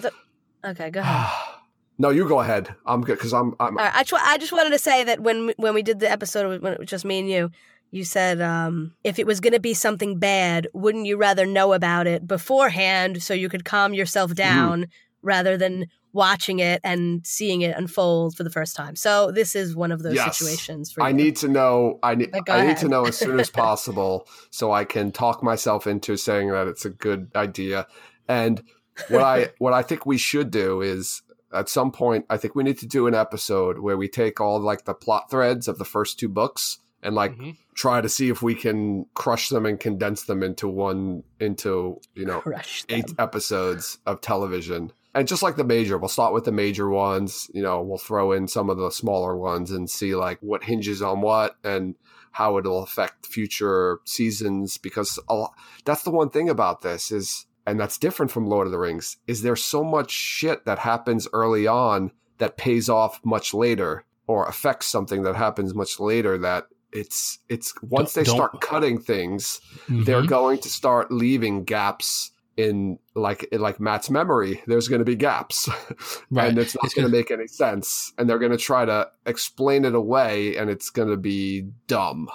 okay, 0.64 0.90
go 0.90 1.00
ahead. 1.00 1.32
no, 1.98 2.10
you 2.10 2.28
go 2.28 2.40
ahead. 2.40 2.74
I'm 2.86 3.02
good 3.02 3.18
because 3.18 3.32
I'm. 3.32 3.54
I'm 3.58 3.76
All 3.76 3.84
right, 3.84 3.94
I, 3.94 4.02
tw- 4.04 4.14
I 4.14 4.38
just 4.38 4.52
wanted 4.52 4.70
to 4.70 4.78
say 4.78 5.04
that 5.04 5.20
when 5.20 5.52
when 5.56 5.74
we 5.74 5.82
did 5.82 5.98
the 6.00 6.10
episode 6.10 6.62
when 6.62 6.72
it 6.72 6.78
was 6.78 6.88
just 6.88 7.04
me 7.04 7.18
and 7.18 7.28
you, 7.28 7.50
you 7.90 8.04
said 8.04 8.40
um, 8.40 8.94
if 9.02 9.18
it 9.18 9.26
was 9.26 9.40
going 9.40 9.54
to 9.54 9.60
be 9.60 9.74
something 9.74 10.18
bad, 10.18 10.68
wouldn't 10.72 11.06
you 11.06 11.16
rather 11.16 11.46
know 11.46 11.72
about 11.72 12.06
it 12.06 12.26
beforehand 12.26 13.22
so 13.22 13.34
you 13.34 13.48
could 13.48 13.64
calm 13.64 13.94
yourself 13.94 14.34
down 14.34 14.86
rather 15.22 15.56
than 15.56 15.86
watching 16.12 16.58
it 16.58 16.80
and 16.84 17.26
seeing 17.26 17.60
it 17.62 17.76
unfold 17.76 18.36
for 18.36 18.42
the 18.44 18.50
first 18.50 18.74
time? 18.76 18.96
So 18.96 19.30
this 19.30 19.54
is 19.54 19.76
one 19.76 19.92
of 19.92 20.02
those 20.02 20.14
Yes. 20.14 20.38
situations 20.38 20.90
for 20.92 21.02
I 21.02 21.08
you. 21.08 21.14
need 21.14 21.36
to 21.36 21.48
know. 21.48 21.98
I 22.02 22.14
need. 22.14 22.30
But 22.32 22.46
go 22.46 22.52
I 22.54 22.66
need 22.66 22.76
to 22.78 22.88
know 22.88 23.04
as 23.06 23.16
soon 23.16 23.38
as 23.40 23.50
possible 23.66 24.26
so 24.50 24.72
I 24.72 24.84
can 24.84 25.12
talk 25.12 25.42
myself 25.42 25.86
into 25.86 26.16
saying 26.16 26.50
that 26.50 26.66
it's 26.68 26.84
a 26.84 26.90
good 26.90 27.30
idea. 27.36 27.86
And 28.28 28.62
what 29.08 29.22
I 29.22 29.50
what 29.58 29.72
I 29.72 29.82
think 29.82 30.06
we 30.06 30.18
should 30.18 30.50
do 30.50 30.80
is 30.80 31.22
at 31.52 31.68
some 31.68 31.90
point 31.92 32.26
I 32.28 32.36
think 32.36 32.54
we 32.54 32.62
need 32.64 32.78
to 32.78 32.86
do 32.86 33.06
an 33.06 33.14
episode 33.14 33.78
where 33.78 33.96
we 33.96 34.08
take 34.08 34.40
all 34.40 34.60
like 34.60 34.84
the 34.84 34.94
plot 34.94 35.30
threads 35.30 35.68
of 35.68 35.78
the 35.78 35.84
first 35.84 36.18
two 36.18 36.28
books 36.28 36.78
and 37.02 37.14
like 37.14 37.36
Mhm. 37.38 37.56
try 37.74 38.00
to 38.00 38.08
see 38.08 38.28
if 38.28 38.42
we 38.42 38.54
can 38.56 39.06
crush 39.14 39.48
them 39.50 39.64
and 39.64 39.78
condense 39.78 40.24
them 40.24 40.42
into 40.42 40.66
one 40.68 41.22
into 41.40 42.00
you 42.14 42.26
know 42.26 42.40
Crush 42.40 42.84
eight 42.88 43.12
episodes 43.18 43.98
of 44.04 44.20
television. 44.20 44.92
And 45.18 45.28
just 45.28 45.42
like 45.42 45.56
the 45.56 45.64
major, 45.64 45.98
we'll 45.98 46.08
start 46.08 46.32
with 46.32 46.44
the 46.44 46.52
major 46.52 46.88
ones. 46.88 47.50
You 47.52 47.62
know, 47.62 47.82
we'll 47.82 47.98
throw 47.98 48.32
in 48.32 48.46
some 48.48 48.70
of 48.70 48.76
the 48.78 48.90
smaller 48.90 49.36
ones 49.36 49.70
and 49.70 49.90
see 49.90 50.14
like 50.14 50.38
what 50.40 50.64
hinges 50.64 51.02
on 51.02 51.20
what 51.20 51.56
and 51.64 51.94
how 52.32 52.56
it'll 52.58 52.82
affect 52.82 53.26
future 53.26 53.98
seasons. 54.04 54.78
Because 54.78 55.18
a 55.28 55.34
lot, 55.34 55.52
that's 55.84 56.02
the 56.04 56.10
one 56.10 56.30
thing 56.30 56.48
about 56.48 56.82
this 56.82 57.10
is, 57.10 57.46
and 57.66 57.78
that's 57.80 57.98
different 57.98 58.30
from 58.30 58.46
Lord 58.46 58.66
of 58.66 58.72
the 58.72 58.78
Rings, 58.78 59.16
is 59.26 59.42
there's 59.42 59.62
so 59.64 59.82
much 59.82 60.10
shit 60.10 60.64
that 60.66 60.78
happens 60.78 61.26
early 61.32 61.66
on 61.66 62.12
that 62.38 62.56
pays 62.56 62.88
off 62.88 63.20
much 63.24 63.52
later 63.52 64.04
or 64.28 64.46
affects 64.46 64.86
something 64.86 65.22
that 65.24 65.34
happens 65.36 65.74
much 65.74 65.98
later 65.98 66.38
that 66.38 66.66
it's 66.92 67.38
it's 67.48 67.74
once 67.82 68.14
Don't- 68.14 68.24
they 68.24 68.30
start 68.30 68.52
don't- 68.52 68.62
cutting 68.62 68.98
things 68.98 69.60
they're 69.88 70.22
Mhm. 70.22 70.28
going 70.28 70.58
to 70.60 70.70
start 70.70 71.12
leaving 71.12 71.64
gaps 71.64 72.30
in 72.58 72.98
like 73.14 73.44
in 73.52 73.60
like 73.60 73.80
Mat's 73.80 74.10
memory. 74.10 74.60
There's 74.66 74.88
going 74.88 74.98
to 74.98 75.04
be 75.04 75.16
gaps, 75.16 75.68
Right. 76.30 76.48
and 76.48 76.58
it's 76.58 76.74
not 76.74 76.82
going 76.94 77.06
to 77.06 77.10
gonna- 77.10 77.10
make 77.10 77.30
any 77.30 77.46
sense. 77.46 78.12
And 78.18 78.28
they're 78.28 78.38
going 78.38 78.52
to 78.52 78.58
try 78.58 78.84
to 78.84 79.08
explain 79.24 79.84
it 79.84 79.94
away, 79.94 80.56
and 80.56 80.68
it's 80.68 80.90
going 80.90 81.08
to 81.08 81.16
be 81.16 81.62
dumb. 81.86 82.28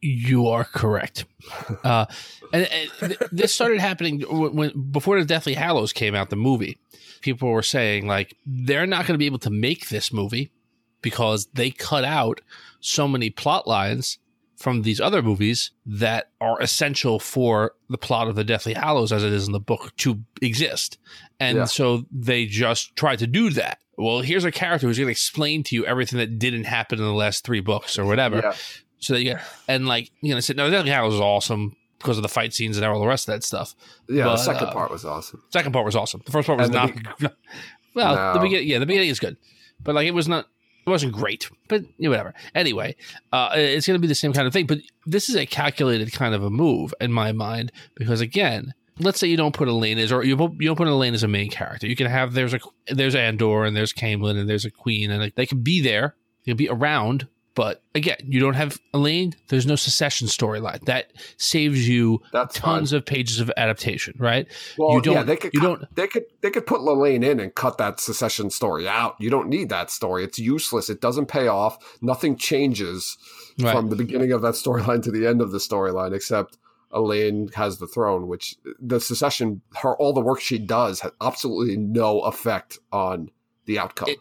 You 0.00 0.46
are 0.48 0.62
correct. 0.64 1.24
Uh, 1.82 2.06
and, 2.52 2.68
and 2.70 2.90
th- 3.00 3.18
this 3.32 3.52
started 3.52 3.80
happening 3.80 4.20
when, 4.28 4.54
when 4.54 4.90
before 4.92 5.18
the 5.18 5.24
Deathly 5.26 5.54
Hallows 5.54 5.92
came 5.92 6.14
out, 6.14 6.30
the 6.30 6.36
movie. 6.36 6.78
People 7.20 7.48
were 7.48 7.62
saying 7.64 8.06
like 8.06 8.36
they're 8.46 8.86
not 8.86 9.06
going 9.06 9.14
to 9.14 9.18
be 9.18 9.26
able 9.26 9.40
to 9.40 9.50
make 9.50 9.88
this 9.88 10.12
movie 10.12 10.52
because 11.02 11.46
they 11.54 11.70
cut 11.70 12.04
out 12.04 12.40
so 12.80 13.08
many 13.08 13.28
plot 13.30 13.66
lines 13.66 14.18
from 14.58 14.82
these 14.82 15.00
other 15.00 15.22
movies 15.22 15.70
that 15.86 16.30
are 16.40 16.60
essential 16.60 17.20
for 17.20 17.72
the 17.88 17.96
plot 17.96 18.26
of 18.26 18.34
the 18.34 18.42
Deathly 18.42 18.74
Hallows 18.74 19.12
as 19.12 19.22
it 19.22 19.32
is 19.32 19.46
in 19.46 19.52
the 19.52 19.60
book 19.60 19.94
to 19.98 20.20
exist. 20.42 20.98
And 21.38 21.58
Yeah. 21.58 21.64
so 21.66 22.06
they 22.10 22.44
just 22.46 22.96
try 22.96 23.14
to 23.14 23.26
do 23.28 23.50
that. 23.50 23.78
Well, 23.96 24.20
here's 24.20 24.42
a 24.44 24.50
character 24.50 24.88
who's 24.88 24.98
going 24.98 25.06
to 25.06 25.12
explain 25.12 25.62
to 25.64 25.76
you 25.76 25.86
everything 25.86 26.18
that 26.18 26.40
didn't 26.40 26.64
happen 26.64 26.98
in 26.98 27.04
the 27.04 27.12
last 27.12 27.44
three 27.44 27.60
books 27.60 27.98
or 27.98 28.04
whatever. 28.04 28.38
Yeah, 28.42 28.54
So 28.98 29.12
that 29.12 29.20
you 29.20 29.24
get, 29.34 29.42
and 29.68 29.86
like, 29.86 30.10
you 30.22 30.34
know, 30.34 30.40
said, 30.40 30.56
no, 30.56 30.68
Deathly 30.70 30.90
Hallows 30.90 31.14
is 31.14 31.20
awesome 31.20 31.76
because 32.00 32.16
of 32.18 32.22
the 32.22 32.28
fight 32.28 32.52
scenes 32.52 32.76
and 32.76 32.84
all 32.84 33.00
the 33.00 33.06
rest 33.06 33.28
of 33.28 33.34
that 33.34 33.44
stuff. 33.44 33.76
yeah. 34.08 34.24
But, 34.24 34.36
the 34.36 34.42
second 34.42 34.66
uh, 34.68 34.72
part 34.72 34.90
was 34.90 35.04
awesome. 35.04 35.40
Second 35.50 35.72
part 35.72 35.84
was 35.84 35.94
awesome. 35.94 36.22
The 36.26 36.32
first 36.32 36.46
part 36.46 36.58
was 36.58 36.68
And 36.68 36.74
not. 37.20 37.32
well, 37.94 38.34
the 38.34 38.40
beginning, 38.40 38.68
yeah, 38.68 38.78
the 38.80 38.86
beginning 38.86 39.10
is 39.10 39.20
good, 39.20 39.36
but 39.82 39.94
like 39.94 40.06
it 40.08 40.14
was 40.14 40.26
not. 40.28 40.46
It 40.88 40.90
wasn't 40.90 41.12
great, 41.12 41.50
but 41.68 41.82
whatever. 41.98 42.32
Anyway, 42.54 42.96
uh, 43.30 43.50
it's 43.54 43.86
going 43.86 43.96
to 43.96 44.00
be 44.00 44.08
the 44.08 44.14
same 44.14 44.32
kind 44.32 44.46
of 44.46 44.54
thing, 44.54 44.66
but 44.66 44.78
this 45.04 45.28
is 45.28 45.36
a 45.36 45.44
calculated 45.44 46.10
kind 46.12 46.34
of 46.34 46.42
a 46.42 46.48
move 46.48 46.94
in 46.98 47.12
my 47.12 47.32
mind 47.32 47.72
because 47.94 48.22
again, 48.22 48.72
let's 48.98 49.20
say 49.20 49.28
you 49.28 49.36
don't 49.36 49.54
put 49.54 49.68
Elayne 49.68 49.98
as, 49.98 50.10
or 50.10 50.24
you 50.24 50.36
you 50.58 50.68
don't 50.68 50.76
put 50.76 50.88
Elayne 50.88 51.12
as 51.12 51.22
a 51.22 51.28
main 51.28 51.50
character. 51.50 51.86
You 51.86 51.94
can 51.94 52.06
have 52.06 52.32
there's 52.32 52.54
a 52.54 52.60
there's 52.86 53.14
Andor 53.14 53.64
and 53.64 53.76
there's 53.76 53.92
Caemlyn 53.92 54.38
and 54.38 54.48
there's 54.48 54.64
a 54.64 54.70
Queen 54.70 55.10
and 55.10 55.20
like, 55.20 55.34
they 55.34 55.44
can 55.44 55.60
be 55.60 55.82
there, 55.82 56.16
they 56.44 56.52
can 56.52 56.56
be 56.56 56.70
around. 56.70 57.28
But 57.58 57.82
again, 57.96 58.18
you 58.22 58.38
don't 58.38 58.54
have 58.54 58.78
Elayne. 58.94 59.34
There's 59.48 59.66
no 59.66 59.74
secession 59.74 60.28
storyline 60.28 60.80
that 60.84 61.12
saves 61.38 61.88
you 61.88 62.22
That's 62.32 62.54
tons 62.54 62.90
fine. 62.92 62.98
of 62.98 63.04
pages 63.04 63.40
of 63.40 63.50
adaptation, 63.56 64.14
right? 64.16 64.46
Well, 64.78 64.92
you 64.94 65.02
don't- 65.02 65.14
yeah, 65.14 65.22
they 65.24 65.34
could. 65.34 65.52
you 65.52 65.58
cut- 65.60 65.66
don't- 65.80 65.96
They 65.96 66.06
could. 66.06 66.24
They 66.40 66.50
could 66.50 66.66
put 66.68 66.82
Lelaine 66.82 67.24
in 67.24 67.40
and 67.40 67.52
cut 67.52 67.76
that 67.78 67.98
secession 67.98 68.50
story 68.50 68.86
out. 68.86 69.16
You 69.18 69.28
don't 69.28 69.48
need 69.48 69.70
that 69.70 69.90
story. 69.90 70.22
It's 70.22 70.38
useless. 70.38 70.88
It 70.88 71.00
doesn't 71.00 71.26
pay 71.26 71.48
off. 71.48 71.78
Nothing 72.00 72.36
changes 72.36 73.18
Right. 73.58 73.74
from 73.74 73.88
the 73.90 73.96
beginning 73.96 74.30
of 74.30 74.40
that 74.42 74.54
storyline 74.54 75.02
to 75.02 75.10
the 75.10 75.26
end 75.26 75.40
of 75.42 75.50
the 75.50 75.58
storyline, 75.58 76.14
except 76.14 76.58
Elayne 76.94 77.52
has 77.54 77.78
the 77.78 77.88
throne, 77.88 78.28
which 78.28 78.54
the 78.80 79.00
secession, 79.00 79.62
her 79.78 79.96
all 79.96 80.12
the 80.12 80.20
work 80.20 80.38
she 80.40 80.58
does 80.60 81.00
has 81.00 81.10
absolutely 81.20 81.76
no 81.76 82.20
effect 82.20 82.78
on 82.92 83.32
the 83.66 83.80
outcome. 83.80 84.10
It- 84.10 84.18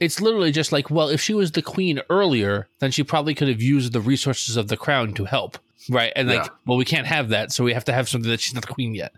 it's 0.00 0.20
literally 0.20 0.50
just 0.52 0.72
like, 0.72 0.90
well, 0.90 1.08
if 1.08 1.20
she 1.20 1.34
was 1.34 1.52
the 1.52 1.62
queen 1.62 2.00
earlier, 2.10 2.68
then 2.78 2.90
she 2.90 3.04
probably 3.04 3.34
could 3.34 3.48
have 3.48 3.60
used 3.62 3.92
the 3.92 4.00
resources 4.00 4.56
of 4.56 4.68
the 4.68 4.76
crown 4.76 5.12
to 5.14 5.26
help, 5.26 5.58
right? 5.90 6.12
And 6.16 6.26
like, 6.28 6.44
Yeah. 6.44 6.48
well, 6.66 6.78
we 6.78 6.84
can't 6.86 7.06
have 7.06 7.28
that, 7.28 7.52
so 7.52 7.62
we 7.64 7.72
have 7.74 7.84
to 7.84 7.92
have 7.92 8.08
something 8.08 8.30
that 8.30 8.40
she's 8.40 8.54
not 8.54 8.66
the 8.66 8.72
queen 8.72 8.94
yet. 8.94 9.12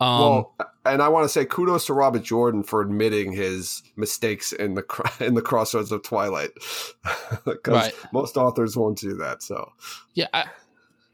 Um, 0.00 0.20
well, 0.20 0.54
and 0.86 1.02
I 1.02 1.08
want 1.08 1.24
to 1.24 1.28
say 1.28 1.44
kudos 1.44 1.86
to 1.86 1.92
Robert 1.92 2.22
Jordan 2.22 2.62
for 2.62 2.80
admitting 2.80 3.32
his 3.32 3.82
mistakes 3.96 4.52
in 4.52 4.74
the 4.74 4.84
in 5.20 5.34
the 5.34 5.42
crossroads 5.42 5.90
of 5.92 6.02
Twilight, 6.02 6.50
because 7.44 7.74
Right. 7.74 7.94
most 8.12 8.36
authors 8.36 8.76
won't 8.76 8.98
do 8.98 9.14
that. 9.16 9.42
So 9.42 9.72
yeah, 10.14 10.28
I, 10.32 10.44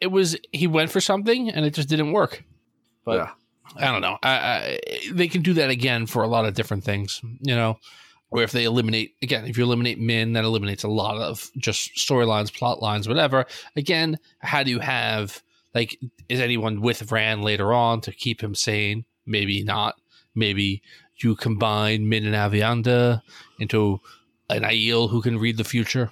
it 0.00 0.08
was 0.08 0.36
he 0.52 0.66
went 0.66 0.90
for 0.90 1.00
something 1.00 1.48
and 1.50 1.64
it 1.64 1.72
just 1.74 1.88
didn't 1.88 2.12
work. 2.12 2.44
But 3.04 3.16
yeah, 3.16 3.30
I 3.76 3.90
don't 3.90 4.02
know. 4.02 4.18
I, 4.22 4.30
I, 4.36 4.78
they 5.12 5.28
can 5.28 5.42
do 5.42 5.54
that 5.54 5.70
again 5.70 6.06
for 6.06 6.22
a 6.22 6.28
lot 6.28 6.44
of 6.44 6.54
different 6.54 6.84
things, 6.84 7.20
you 7.40 7.54
know. 7.54 7.78
Or 8.34 8.42
if 8.42 8.50
they 8.50 8.64
eliminate 8.64 9.14
again, 9.22 9.44
if 9.44 9.56
you 9.56 9.62
eliminate 9.62 10.00
Min, 10.00 10.32
that 10.32 10.42
eliminates 10.44 10.82
a 10.82 10.88
lot 10.88 11.16
of 11.18 11.52
just 11.56 11.94
storylines, 11.94 12.52
plot 12.52 12.82
lines, 12.82 13.06
whatever. 13.06 13.46
Again, 13.76 14.18
how 14.40 14.64
do 14.64 14.72
you 14.72 14.80
have 14.80 15.40
like 15.72 15.96
is 16.28 16.40
anyone 16.40 16.80
with 16.80 17.12
Rand 17.12 17.44
later 17.44 17.72
on 17.72 18.00
to 18.00 18.10
keep 18.10 18.42
him 18.42 18.56
sane? 18.56 19.04
Maybe 19.24 19.62
not. 19.62 19.94
Maybe 20.34 20.82
you 21.18 21.36
combine 21.36 22.08
Min 22.08 22.26
and 22.26 22.34
Aviendha 22.34 23.22
into 23.60 24.00
an 24.50 24.62
Aiel 24.64 25.08
who 25.08 25.22
can 25.22 25.38
read 25.38 25.56
the 25.56 25.62
future. 25.62 26.10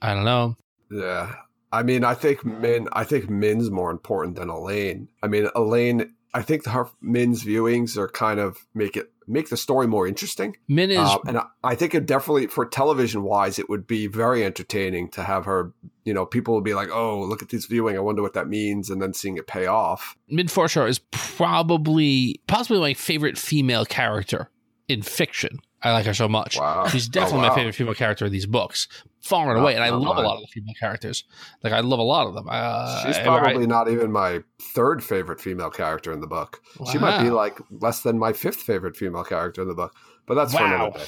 I 0.00 0.14
don't 0.14 0.24
know. 0.24 0.56
yeah. 0.90 1.34
I 1.72 1.82
mean, 1.82 2.04
I 2.04 2.14
think 2.14 2.42
Min. 2.44 2.88
I 2.92 3.04
think 3.04 3.28
Min's 3.28 3.70
more 3.70 3.90
important 3.90 4.36
than 4.36 4.48
Elayne. 4.48 5.08
I 5.22 5.26
mean, 5.26 5.48
Elayne. 5.54 6.10
I 6.32 6.40
think 6.40 6.66
her 6.66 6.86
Min's 7.02 7.44
viewings 7.44 7.98
are 7.98 8.08
kind 8.08 8.40
of 8.40 8.56
make 8.74 8.96
it 8.96 9.12
make 9.26 9.48
the 9.48 9.56
story 9.56 9.86
more 9.86 10.06
interesting. 10.06 10.56
Min 10.68 10.90
is 10.90 10.98
Um, 10.98 11.18
and 11.26 11.38
I, 11.38 11.44
I 11.62 11.74
think 11.74 11.94
it 11.94 12.06
definitely, 12.06 12.46
for 12.46 12.66
television 12.66 13.22
wise, 13.22 13.58
it 13.58 13.68
would 13.68 13.86
be 13.86 14.06
very 14.06 14.44
entertaining 14.44 15.08
to 15.10 15.22
have 15.22 15.44
her. 15.44 15.72
You 16.04 16.14
know, 16.14 16.26
people 16.26 16.54
would 16.54 16.64
be 16.64 16.74
like, 16.74 16.90
"Oh, 16.90 17.20
look 17.20 17.42
at 17.42 17.48
this 17.48 17.66
viewing. 17.66 17.96
I 17.96 18.00
wonder 18.00 18.22
what 18.22 18.34
that 18.34 18.48
means," 18.48 18.90
and 18.90 19.00
then 19.00 19.14
seeing 19.14 19.36
it 19.36 19.46
pay 19.46 19.66
off. 19.66 20.16
Min 20.28 20.46
Farshaw 20.46 20.88
is 20.88 21.00
probably 21.10 22.40
possibly 22.46 22.80
my 22.80 22.94
favorite 22.94 23.38
female 23.38 23.84
character 23.84 24.50
in 24.88 25.02
fiction. 25.02 25.60
I 25.84 25.92
like 25.92 26.06
her 26.06 26.14
so 26.14 26.28
much. 26.28 26.58
Wow, 26.58 26.88
She's 26.88 27.06
Oh, 27.08 27.12
definitely 27.12 27.42
wow. 27.42 27.48
my 27.50 27.54
favorite 27.54 27.74
female 27.74 27.94
character 27.94 28.24
in 28.26 28.32
these 28.32 28.46
books, 28.46 28.88
far 29.20 29.50
and 29.50 29.60
away. 29.60 29.74
And 29.74 29.84
I 29.84 29.90
not 29.90 30.00
love 30.00 30.16
a 30.16 30.22
lot 30.22 30.36
of 30.36 30.40
the 30.40 30.46
female 30.48 30.74
characters. 30.80 31.24
Like 31.62 31.72
I 31.74 31.80
love 31.80 31.98
a 31.98 32.02
lot 32.02 32.26
of 32.26 32.34
them. 32.34 32.46
Uh, 32.50 33.04
She's 33.06 33.16
I- 33.18 33.22
probably 33.22 33.66
not 33.66 33.88
even 33.90 34.10
my 34.10 34.40
third 34.60 35.04
favorite 35.04 35.40
female 35.40 35.70
character 35.70 36.10
in 36.12 36.20
the 36.20 36.26
book. 36.26 36.60
She 36.90 36.98
might 36.98 37.22
be 37.22 37.30
like 37.30 37.58
less 37.70 38.00
than 38.02 38.18
my 38.18 38.32
fifth 38.32 38.62
favorite 38.62 38.96
female 38.96 39.24
character 39.24 39.62
in 39.62 39.68
the 39.68 39.74
book. 39.74 39.94
But 40.26 40.34
that's 40.34 40.54
for 40.54 40.64
another 40.64 40.98
day. 40.98 41.04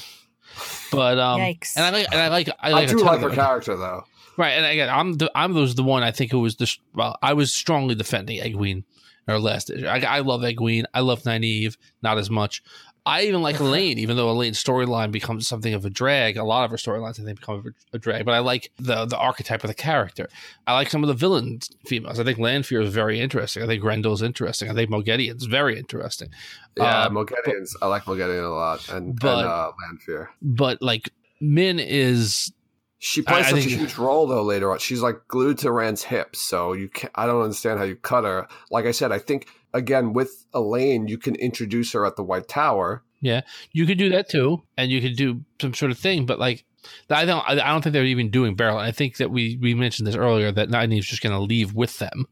but 0.91 1.17
um, 1.19 1.41
Yikes. 1.41 1.75
and 1.75 1.85
I 1.85 1.89
like, 1.89 2.07
and 2.11 2.21
I 2.21 2.27
like, 2.29 2.49
I 2.49 2.69
I, 2.69 2.71
like. 2.71 2.87
a 2.89 2.91
do 2.91 2.99
like 2.99 3.19
her 3.21 3.27
them. 3.27 3.35
character 3.35 3.75
though. 3.75 4.03
Right, 4.37 4.51
and 4.51 4.65
again, 4.65 4.89
I'm 4.89 5.13
the 5.15 5.31
I'm 5.33 5.53
was 5.55 5.73
the 5.75 5.83
one 5.83 6.03
I 6.03 6.11
think 6.11 6.31
who 6.31 6.39
was 6.39 6.55
the 6.57 6.71
well, 6.93 7.17
I 7.23 7.33
was 7.33 7.51
strongly 7.53 7.95
defending 7.95 8.39
Egwene 8.39 8.83
or 9.27 9.39
last. 9.39 9.71
I, 9.71 9.99
I 10.01 10.19
love 10.19 10.41
Egwene. 10.41 10.83
I 10.93 10.99
love 11.01 11.23
Nynaeve, 11.23 11.75
not 12.03 12.17
as 12.19 12.29
much. 12.29 12.61
I 13.07 13.21
even 13.23 13.41
like 13.41 13.55
Elayne, 13.61 13.97
even 13.97 14.17
though 14.17 14.27
Elayne's 14.27 14.61
storyline 14.61 15.11
becomes 15.11 15.47
something 15.47 15.73
of 15.73 15.85
a 15.85 15.89
drag. 15.89 16.35
A 16.37 16.43
lot 16.43 16.65
of 16.65 16.71
her 16.71 16.77
storylines, 16.77 17.19
I 17.19 17.23
think, 17.23 17.39
become 17.39 17.73
a, 17.93 17.97
drag. 17.97 18.25
But 18.25 18.33
I 18.33 18.39
like 18.39 18.71
the 18.77 19.05
the 19.05 19.17
archetype 19.17 19.63
of 19.63 19.69
the 19.69 19.73
character. 19.73 20.27
I 20.67 20.73
like 20.73 20.89
some 20.89 21.03
of 21.03 21.07
the 21.07 21.13
villain 21.13 21.59
females. 21.85 22.19
I 22.19 22.23
think 22.25 22.37
Lanfear 22.37 22.81
is 22.81 22.93
very 22.93 23.19
interesting. 23.19 23.63
I 23.63 23.67
think 23.67 23.81
Graendal's 23.81 24.21
interesting. 24.21 24.69
I 24.69 24.73
think 24.73 24.91
Moghedien's 24.91 25.45
very 25.45 25.79
interesting. 25.79 26.29
Yeah, 26.75 27.03
Um, 27.05 27.15
Moghediens. 27.15 27.71
I 27.81 27.87
like 27.87 28.03
Moghedien 28.03 28.43
a 28.45 28.49
lot, 28.53 28.87
and, 28.89 29.17
but- 29.19 29.39
and 29.39 29.47
uh, 29.47 29.71
Lanfear. 29.89 30.29
But 30.41 30.81
like 30.81 31.09
Min 31.39 31.79
is 31.79 32.51
She 32.99 33.21
plays 33.21 33.45
I- 33.45 33.49
I 33.49 33.51
such 33.51 33.65
a 33.67 33.77
huge 33.77 33.97
role 33.97 34.27
though. 34.27 34.43
Later 34.43 34.71
on, 34.71 34.79
she's 34.79 35.01
like 35.01 35.19
glued 35.27 35.59
to 35.59 35.71
Rand's 35.71 36.03
hips, 36.03 36.39
so 36.41 36.73
you 36.73 36.89
can't, 36.89 37.11
I 37.15 37.25
don't 37.25 37.41
understand 37.41 37.79
how 37.79 37.85
you 37.85 37.95
cut 37.95 38.23
her. 38.25 38.47
Like 38.69 38.85
I 38.85 38.91
said, 38.91 39.11
I 39.11 39.19
think 39.19 39.47
again 39.73 40.13
with 40.13 40.45
Elayne, 40.53 41.07
you 41.07 41.17
can 41.17 41.35
introduce 41.35 41.93
her 41.93 42.05
at 42.05 42.15
the 42.15 42.23
White 42.23 42.47
Tower. 42.47 43.03
Yeah, 43.21 43.41
you 43.71 43.85
could 43.85 43.97
do 43.97 44.09
that 44.09 44.29
too, 44.29 44.61
and 44.77 44.91
you 44.91 45.01
could 45.01 45.15
do 45.15 45.43
some 45.61 45.73
sort 45.73 45.91
of 45.91 45.97
thing. 45.97 46.25
But 46.25 46.37
like, 46.39 46.65
I 47.09 47.25
don't, 47.25 47.43
I 47.49 47.55
don't 47.55 47.81
think 47.81 47.93
they're 47.93 48.05
even 48.05 48.29
doing 48.29 48.55
barrel. 48.55 48.77
I 48.77 48.91
think 48.91 49.17
that 49.17 49.31
we 49.31 49.57
we 49.61 49.73
mentioned 49.73 50.07
this 50.07 50.15
earlier 50.15 50.51
that 50.51 50.69
Nynaeve's 50.69 51.07
just 51.07 51.21
going 51.23 51.33
to 51.33 51.41
leave 51.41 51.73
with 51.73 51.97
them, 51.99 52.25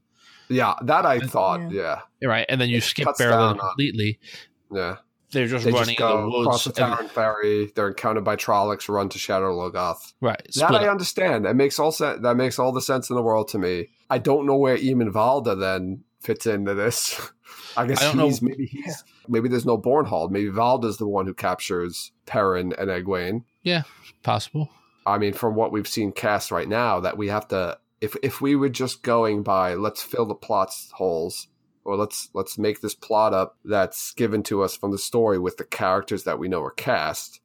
Yeah, 0.48 0.76
that 0.84 1.06
I 1.06 1.20
thought. 1.20 1.72
Yeah, 1.72 2.02
right? 2.24 2.46
And 2.50 2.62
then 2.62 2.70
you 2.70 2.78
It 2.78 2.84
skip 2.84 3.06
cuts 3.06 3.18
barrel 3.20 3.38
down 3.38 3.52
on- 3.54 3.58
completely. 3.60 4.20
yeah. 4.72 4.98
They're 5.32 5.48
just 5.48 5.66
They 5.66 5.72
running 5.72 5.88
just 5.88 5.98
go 5.98 6.18
in 6.20 6.30
the 6.30 6.30
woods, 6.30 6.46
across 6.48 6.64
the 6.66 6.86
and- 6.86 6.94
Taren 6.94 7.10
Ferry. 7.10 7.72
They're 7.76 7.90
encountered 7.90 8.24
by 8.24 8.38
Trollocs, 8.38 8.88
run 8.88 9.10
to 9.10 9.18
Shadar 9.20 9.52
Logoth. 9.52 10.14
right? 10.22 10.38
That 10.46 10.54
Split 10.54 10.82
I 10.82 10.86
up. 10.86 10.92
understand. 10.92 11.44
That 11.46 11.58
makes 11.58 11.78
all 11.78 11.92
sense. 11.92 12.22
That 12.22 12.38
makes 12.38 12.58
all 12.58 12.72
the 12.72 12.80
sense 12.82 13.10
in 13.10 13.18
the 13.18 13.22
world 13.24 13.50
to 13.50 13.58
me. 13.58 13.90
I 14.10 14.18
don't 14.20 14.46
know 14.46 14.56
where 14.56 14.78
Eamon 14.78 15.12
Valda 15.12 15.60
then 15.60 16.05
fits 16.26 16.46
into 16.46 16.74
this. 16.74 17.20
I 17.78 17.86
guess 17.86 18.02
I 18.02 18.06
don't 18.06 18.18
know. 18.18 18.32
maybe 18.42 18.66
he's 18.66 19.04
maybe 19.28 19.50
there's 19.50 19.66
no 19.66 19.78
Bornhald. 19.78 20.32
Maybe 20.32 20.50
Valda's 20.50 20.98
the 20.98 21.08
one 21.08 21.26
who 21.26 21.34
captures 21.34 22.12
Perrin 22.26 22.74
and 22.78 22.90
Egwene. 22.90 23.44
Yeah, 23.64 23.84
possible. 24.24 24.70
I 25.06 25.18
mean, 25.18 25.34
from 25.34 25.56
what 25.56 25.72
we've 25.72 25.88
seen 25.88 26.12
cast 26.12 26.52
right 26.52 26.68
now, 26.68 27.00
that 27.02 27.18
we 27.18 27.28
have 27.28 27.48
to 27.50 27.78
if 28.02 28.16
if 28.24 28.42
we 28.42 28.56
were 28.56 28.70
just 28.70 29.04
going 29.04 29.44
by 29.44 29.76
let's 29.76 30.02
fill 30.02 30.26
the 30.26 30.36
plot 30.36 30.72
holes 30.94 31.48
or 31.84 31.96
let's 31.96 32.30
let's 32.34 32.58
make 32.58 32.82
this 32.82 32.96
plot 32.96 33.34
up 33.34 33.58
that's 33.64 34.14
given 34.14 34.44
to 34.44 34.64
us 34.64 34.76
from 34.76 34.92
the 34.92 34.98
story 34.98 35.38
with 35.38 35.58
the 35.58 35.64
characters 35.64 36.24
that 36.24 36.40
we 36.40 36.48
know 36.48 36.62
are 36.62 36.72
cast, 36.72 37.40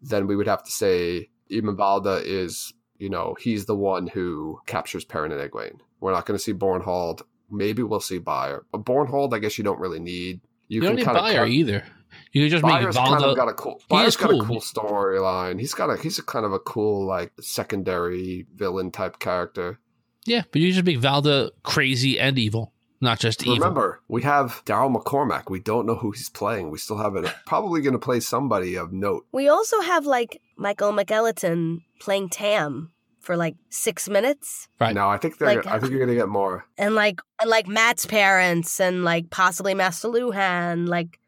then 0.00 0.26
we 0.26 0.36
would 0.36 0.46
have 0.46 0.62
to 0.62 0.70
say 0.70 1.28
Eamon 1.50 1.76
Valda 1.76 2.22
is 2.24 2.72
you 2.98 3.10
know 3.10 3.36
he's 3.40 3.66
the 3.66 3.76
one 3.76 4.06
who 4.06 4.58
captures 4.66 5.04
Perrin 5.04 5.32
and 5.32 5.50
Egwene. 5.50 5.80
We're 6.00 6.12
not 6.12 6.26
going 6.26 6.38
to 6.38 6.42
see 6.42 6.54
Bornhold. 6.54 7.22
Maybe 7.52 7.82
we'll 7.82 8.00
see 8.00 8.18
Byar. 8.18 8.62
But 8.72 8.84
Bornhald, 8.84 9.34
I 9.34 9.38
guess 9.38 9.58
you 9.58 9.64
don't 9.64 9.78
really 9.78 10.00
need. 10.00 10.40
You, 10.68 10.80
don't 10.80 10.96
need 10.96 11.04
kinda 11.04 11.20
cut- 11.20 11.48
either. 11.48 11.84
You 12.32 12.42
can 12.42 12.50
just 12.50 12.64
make 12.64 12.72
Byar's 12.74 12.96
kind 12.96 13.20
Valda. 13.22 13.30
of 13.30 13.36
got 13.36 13.48
a 13.48 13.52
cool. 13.54 13.80
He 13.88 13.94
Byar's 13.94 14.16
got 14.16 14.30
cool. 14.30 14.42
a 14.42 14.46
cool 14.46 14.60
storyline. 14.60 15.60
He's 15.60 15.74
got 15.74 15.90
a. 15.90 15.96
He's 15.96 16.18
a 16.18 16.22
kind 16.22 16.44
of 16.46 16.52
a 16.52 16.58
cool 16.58 17.06
like 17.06 17.30
secondary 17.40 18.46
villain 18.54 18.90
type 18.90 19.18
character. 19.18 19.78
yeah, 20.24 20.42
but 20.50 20.60
you 20.60 20.72
just 20.72 20.84
make 20.86 20.98
Valda 21.00 21.50
crazy 21.62 22.18
and 22.18 22.38
evil, 22.38 22.72
not 23.00 23.18
just 23.18 23.42
evil. 23.42 23.54
Remember, 23.56 24.00
we 24.08 24.22
have 24.22 24.62
Daryl 24.64 24.94
McCormack. 24.94 25.50
We 25.50 25.60
don't 25.60 25.86
know 25.86 25.94
who 25.94 26.10
he's 26.12 26.28
playing. 26.30 26.70
We 26.70 26.78
still 26.78 26.98
have 26.98 27.16
it. 27.16 27.32
Probably 27.46 27.80
going 27.80 27.92
to 27.94 27.98
play 27.98 28.20
somebody 28.20 28.76
of 28.76 28.92
note. 28.92 29.26
We 29.32 29.48
also 29.48 29.80
have 29.80 30.06
like 30.06 30.40
Michael 30.56 30.92
McElhatton 30.92 31.82
playing 32.00 32.28
Tam 32.30 32.92
for 33.22 33.36
like 33.36 33.54
six 33.70 34.08
minutes, 34.08 34.68
Right. 34.80 34.94
No, 34.94 35.08
I 35.08 35.16
think 35.16 35.38
they're. 35.38 35.54
Like- 35.56 35.66
I 35.66 35.78
think 35.78 35.90
you're 35.90 36.00
going 36.00 36.10
to 36.10 36.14
get 36.16 36.28
more. 36.28 36.66
and 36.76 36.94
like 36.94 37.20
and 37.40 37.48
like 37.48 37.66
Mat's 37.68 38.04
parents, 38.04 38.80
and 38.80 39.04
like 39.04 39.30
possibly 39.30 39.74
Master 39.74 40.08
Luhan. 40.08 40.86
Like, 40.88 41.18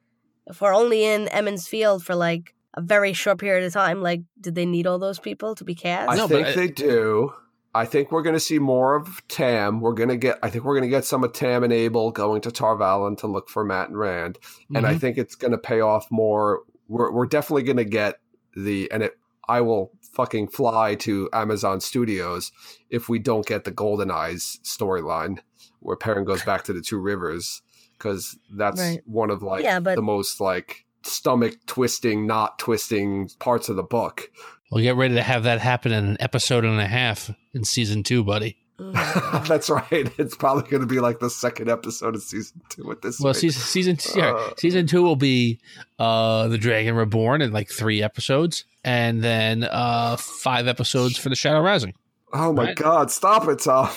if 0.46 0.60
we're 0.60 0.74
only 0.74 1.04
in 1.04 1.28
Emond's 1.28 1.66
Field 1.68 2.04
for 2.04 2.14
like 2.14 2.54
a 2.74 2.80
very 2.82 3.12
short 3.12 3.38
period 3.38 3.64
of 3.64 3.72
time, 3.72 4.02
like, 4.02 4.22
did 4.40 4.54
they 4.56 4.66
need 4.66 4.86
all 4.86 4.98
those 4.98 5.18
people 5.20 5.54
to 5.54 5.64
be 5.64 5.74
cast? 5.74 6.10
I 6.10 6.16
No, 6.16 6.26
but 6.28 6.34
think 6.34 6.48
I- 6.48 6.52
they 6.54 6.68
do. 6.68 7.32
I 7.76 7.86
think 7.86 8.12
we're 8.12 8.22
going 8.22 8.34
to 8.36 8.40
see 8.40 8.60
more 8.60 8.94
of 8.94 9.26
Tam. 9.26 9.80
We're 9.80 9.94
going 9.94 10.08
to 10.08 10.16
get. 10.16 10.38
I 10.44 10.50
think 10.50 10.64
we're 10.64 10.74
going 10.78 10.88
to 10.88 10.96
get 10.96 11.04
some 11.04 11.24
of 11.24 11.32
Tam 11.32 11.64
and 11.64 11.72
Abel 11.72 12.12
going 12.12 12.40
to 12.42 12.52
Tar 12.52 12.76
Valon 12.76 13.18
to 13.18 13.26
look 13.26 13.48
for 13.48 13.64
Matt 13.64 13.88
and 13.88 13.98
Rand. 13.98 14.38
and 14.74 14.86
I 14.86 14.94
Mhm. 14.94 15.00
think 15.00 15.18
it's 15.18 15.34
going 15.34 15.50
to 15.50 15.58
pay 15.58 15.80
off 15.80 16.08
more. 16.10 16.62
We're 16.88 17.10
we're 17.12 17.26
definitely 17.26 17.64
going 17.64 17.78
to 17.78 17.84
get 17.84 18.20
the 18.54 18.90
and 18.92 19.02
it. 19.02 19.18
I 19.48 19.60
will 19.60 19.90
fucking 20.14 20.48
fly 20.48 20.94
to 20.96 21.28
Amazon 21.32 21.80
Studios 21.80 22.52
if 22.90 23.08
we 23.08 23.18
don't 23.18 23.46
get 23.46 23.64
the 23.64 23.70
Golden 23.70 24.10
Eyes 24.10 24.58
storyline 24.62 25.38
where 25.80 25.96
Perrin 25.96 26.24
goes 26.24 26.42
back 26.44 26.64
to 26.64 26.72
the 26.72 26.80
Two 26.80 26.98
Rivers 26.98 27.62
because 27.98 28.38
that's 28.50 28.80
Right. 28.80 29.02
one 29.06 29.30
of 29.30 29.42
like 29.42 29.62
Yeah, 29.64 29.80
but- 29.80 29.96
the 29.96 30.02
most 30.02 30.40
like 30.40 30.84
stomach 31.02 31.56
twisting, 31.66 32.26
not 32.26 32.58
twisting 32.58 33.28
parts 33.38 33.68
of 33.68 33.76
the 33.76 33.82
book. 33.82 34.30
Well, 34.70 34.82
get 34.82 34.96
ready 34.96 35.14
to 35.14 35.22
have 35.22 35.42
that 35.44 35.60
happen 35.60 35.92
in 35.92 36.04
an 36.06 36.16
episode 36.20 36.64
and 36.64 36.80
a 36.80 36.86
half 36.86 37.30
in 37.52 37.64
season 37.64 38.02
two, 38.02 38.24
buddy. 38.24 38.56
That's 39.46 39.70
right. 39.70 40.10
It's 40.18 40.34
probably 40.36 40.68
going 40.68 40.80
to 40.80 40.86
be 40.86 40.98
like 41.00 41.20
the 41.20 41.30
second 41.30 41.68
episode 41.70 42.14
of 42.16 42.22
season 42.22 42.60
two 42.68 42.90
at 42.90 43.02
this. 43.02 43.20
Well, 43.20 43.32
rate. 43.32 43.38
season 43.40 43.62
season 43.96 44.20
yeah, 44.20 44.32
Uh. 44.32 44.50
season 44.58 44.86
two 44.86 45.02
will 45.02 45.16
be 45.16 45.60
uh 45.98 46.48
the 46.48 46.58
Dragon 46.58 46.96
Reborn 46.96 47.40
in 47.40 47.52
like 47.52 47.70
three 47.70 48.02
episodes, 48.02 48.64
and 48.82 49.22
then 49.22 49.64
uh 49.64 50.16
five 50.16 50.66
episodes 50.66 51.16
for 51.16 51.28
the 51.28 51.36
Shadow 51.36 51.60
Rising. 51.60 51.94
oh 52.32 52.52
my 52.52 52.64
right. 52.64 52.76
god! 52.76 53.10
Stop 53.10 53.48
it, 53.48 53.60
Tom. 53.60 53.88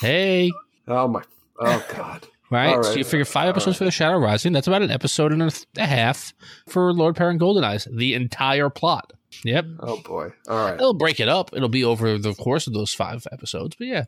Hey, 0.00 0.50
Oh 0.88 1.08
my. 1.08 1.22
Oh 1.60 1.84
god. 1.94 2.26
right? 2.50 2.74
All 2.74 2.82
So 2.82 2.94
you 2.94 3.04
figure 3.04 3.24
five 3.24 3.48
episodes 3.48 3.74
right. 3.74 3.78
for 3.78 3.84
the 3.84 3.90
Shadow 3.90 4.16
Rising. 4.18 4.52
That's 4.52 4.66
about 4.66 4.82
an 4.82 4.90
episode 4.90 5.32
and 5.32 5.42
a, 5.42 5.52
a 5.76 5.86
half 5.86 6.32
for 6.68 6.92
Lord 6.92 7.16
Perrin 7.16 7.38
Golden 7.38 7.64
Eyes. 7.64 7.86
The 7.90 8.14
entire 8.14 8.70
plot. 8.70 9.12
Yep. 9.44 9.66
Oh 9.80 10.00
boy. 10.02 10.32
All 10.48 10.64
right. 10.64 10.74
It'll 10.74 10.94
break 10.94 11.20
it 11.20 11.28
up. 11.28 11.50
It'll 11.52 11.68
be 11.68 11.84
over 11.84 12.18
the 12.18 12.34
course 12.34 12.66
of 12.66 12.72
those 12.72 12.92
five 12.92 13.26
episodes. 13.32 13.76
But 13.76 13.86
yeah, 13.86 14.04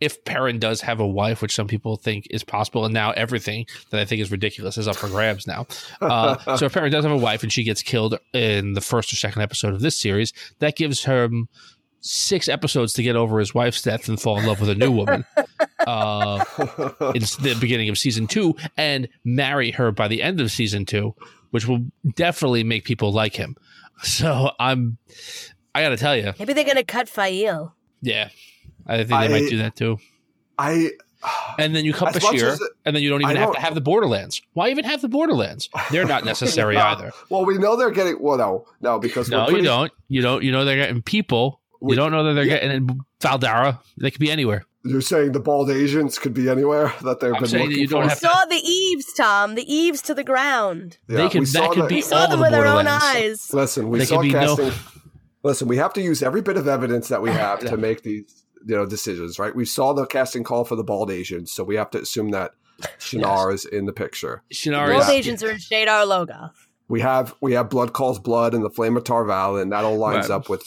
if 0.00 0.24
Perrin 0.24 0.58
does 0.58 0.80
have 0.82 1.00
a 1.00 1.06
wife, 1.06 1.42
which 1.42 1.54
some 1.54 1.66
people 1.66 1.96
think 1.96 2.26
is 2.30 2.44
possible, 2.44 2.84
and 2.84 2.94
now 2.94 3.12
everything 3.12 3.66
that 3.90 4.00
I 4.00 4.04
think 4.04 4.20
is 4.22 4.30
ridiculous 4.30 4.78
is 4.78 4.88
up 4.88 4.96
for 4.96 5.08
grabs 5.08 5.46
now. 5.46 5.66
Uh, 6.00 6.36
so 6.56 6.66
if 6.66 6.72
Perrin 6.72 6.92
does 6.92 7.04
have 7.04 7.12
a 7.12 7.16
wife 7.16 7.42
and 7.42 7.52
she 7.52 7.64
gets 7.64 7.82
killed 7.82 8.18
in 8.32 8.74
the 8.74 8.80
first 8.80 9.12
or 9.12 9.16
second 9.16 9.42
episode 9.42 9.74
of 9.74 9.80
this 9.80 10.00
series, 10.00 10.32
that 10.58 10.76
gives 10.76 11.04
him 11.04 11.48
six 12.00 12.48
episodes 12.48 12.92
to 12.94 13.02
get 13.02 13.16
over 13.16 13.38
his 13.38 13.54
wife's 13.54 13.80
death 13.82 14.08
and 14.08 14.20
fall 14.20 14.38
in 14.38 14.46
love 14.46 14.60
with 14.60 14.68
a 14.68 14.74
new 14.74 14.90
woman. 14.90 15.24
Uh, 15.84 16.44
in 17.12 17.22
the 17.42 17.56
beginning 17.60 17.88
of 17.88 17.98
season 17.98 18.28
two 18.28 18.54
and 18.76 19.08
marry 19.24 19.72
her 19.72 19.90
by 19.90 20.06
the 20.06 20.22
end 20.22 20.40
of 20.40 20.48
season 20.48 20.84
two, 20.84 21.12
which 21.52 21.66
will 21.68 21.84
definitely 22.16 22.64
make 22.64 22.84
people 22.84 23.12
like 23.12 23.34
him. 23.36 23.56
So 24.02 24.50
I'm, 24.58 24.98
I 25.76 25.82
got 25.82 25.90
to 25.90 25.96
tell 25.96 26.16
you, 26.16 26.32
Maybe 26.36 26.54
they're 26.54 26.64
gonna 26.64 26.82
cut 26.82 27.08
Fail. 27.08 27.76
yeah, 28.00 28.30
I 28.84 28.96
think 28.96 29.08
they 29.10 29.14
I- 29.14 29.28
might 29.28 29.48
do 29.48 29.58
that 29.58 29.76
too. 29.76 29.98
I. 30.58 30.90
And 31.56 31.72
then 31.76 31.84
you 31.84 31.92
cut 31.92 32.16
As 32.16 32.20
much 32.22 32.34
Bashere, 32.34 32.54
it- 32.56 32.60
and 32.84 32.96
then 32.96 33.02
you 33.04 33.08
don't 33.10 33.22
even 33.22 33.36
have 33.36 33.46
don't- 33.50 33.54
to 33.54 33.60
have 33.60 33.76
the 33.76 33.80
Borderlands. 33.80 34.42
Why 34.54 34.70
even 34.70 34.84
have 34.84 35.02
the 35.02 35.08
Borderlands? 35.08 35.68
They're 35.92 36.04
not 36.04 36.24
necessary 36.32 36.74
Yeah. 36.74 36.94
either. 36.94 37.12
Well, 37.30 37.44
we 37.44 37.58
know 37.58 37.76
they're 37.76 37.92
getting. 37.92 38.20
Well, 38.20 38.38
no, 38.38 38.66
no, 38.80 38.98
because 38.98 39.28
No, 39.30 39.44
pretty, 39.44 39.60
you 39.60 39.64
don't. 39.64 39.92
You 40.08 40.20
don't. 40.22 40.42
You 40.42 40.50
know 40.50 40.64
they're 40.64 40.74
getting 40.74 41.00
people. 41.00 41.60
We- 41.80 41.92
you 41.92 41.96
don't 41.96 42.10
know 42.10 42.24
that 42.24 42.32
they're 42.32 42.44
yeah. 42.44 42.54
getting 42.58 42.70
in 42.72 43.00
Fal 43.20 43.38
Dara. 43.38 43.80
They 43.98 44.10
could 44.10 44.18
be 44.20 44.32
anywhere. 44.32 44.64
You're 44.84 45.00
saying 45.00 45.32
the 45.32 45.40
bald 45.40 45.70
Asians 45.70 46.18
could 46.18 46.34
be 46.34 46.48
anywhere 46.48 46.92
that 47.02 47.20
they've 47.20 47.32
I'm 47.32 47.40
been 47.40 47.48
saying 47.48 47.64
that 47.64 47.68
looking 47.70 47.80
you 47.82 47.86
don't 47.88 48.00
for. 48.00 48.04
We 48.04 48.08
have 48.10 48.20
to- 48.20 48.26
saw 48.26 48.44
the 48.46 48.56
eaves, 48.56 49.12
Tom. 49.12 49.54
The 49.54 49.72
eaves 49.72 50.02
to 50.02 50.14
the 50.14 50.24
ground. 50.24 50.98
Yeah, 51.08 51.16
they 51.18 51.28
could. 51.28 51.40
we 51.40 51.46
saw 51.46 51.60
That 51.62 51.70
could 51.74 51.84
the- 51.84 51.88
be 51.88 51.94
We 51.96 52.00
saw 52.02 52.26
them 52.26 52.38
the 52.40 52.44
with 52.44 52.54
our 52.54 52.66
own 52.66 52.86
eyes. 52.88 53.52
Listen, 53.54 53.88
we 53.90 54.00
They 54.00 54.04
saw 54.06 54.16
could 54.16 54.22
be 54.22 54.32
no- 54.32 54.56
casting. 54.56 54.72
Listen, 55.44 55.68
we 55.68 55.76
have 55.76 55.92
to 55.94 56.00
use 56.02 56.22
every 56.22 56.40
bit 56.42 56.56
of 56.56 56.66
evidence 56.68 57.08
that 57.08 57.20
we 57.22 57.30
have 57.46 57.60
to 57.60 57.76
make 57.76 58.02
these, 58.02 58.44
you 58.66 58.74
know, 58.76 58.86
decisions. 58.86 59.38
Right? 59.38 59.54
We 59.54 59.64
saw 59.64 59.92
the 59.92 60.06
casting 60.06 60.42
call 60.44 60.64
for 60.64 60.76
the 60.76 60.84
bald 60.84 61.10
Asians, 61.10 61.52
so 61.52 61.62
we 61.64 61.76
have 61.76 61.90
to 61.90 62.00
assume 62.00 62.30
that 62.30 62.52
Shienar 62.98 63.52
is 63.52 63.64
in 63.64 63.86
the 63.86 63.92
picture. 63.92 64.42
Shinari 64.52 64.94
Both 64.94 65.04
is- 65.04 65.10
agents 65.10 65.42
are 65.42 65.50
in 65.50 65.58
Shadar 65.58 66.04
Logoth. 66.06 66.50
We 66.88 67.00
have 67.00 67.34
we 67.40 67.52
have 67.54 67.70
blood 67.70 67.92
calls 67.92 68.18
blood 68.18 68.52
and 68.54 68.64
the 68.64 68.68
flame 68.70 68.96
of 68.96 69.04
Tarval, 69.04 69.60
and 69.62 69.72
that 69.72 69.84
all 69.84 69.96
lines 69.96 70.28
Right. 70.28 70.34
up 70.36 70.48
with 70.48 70.62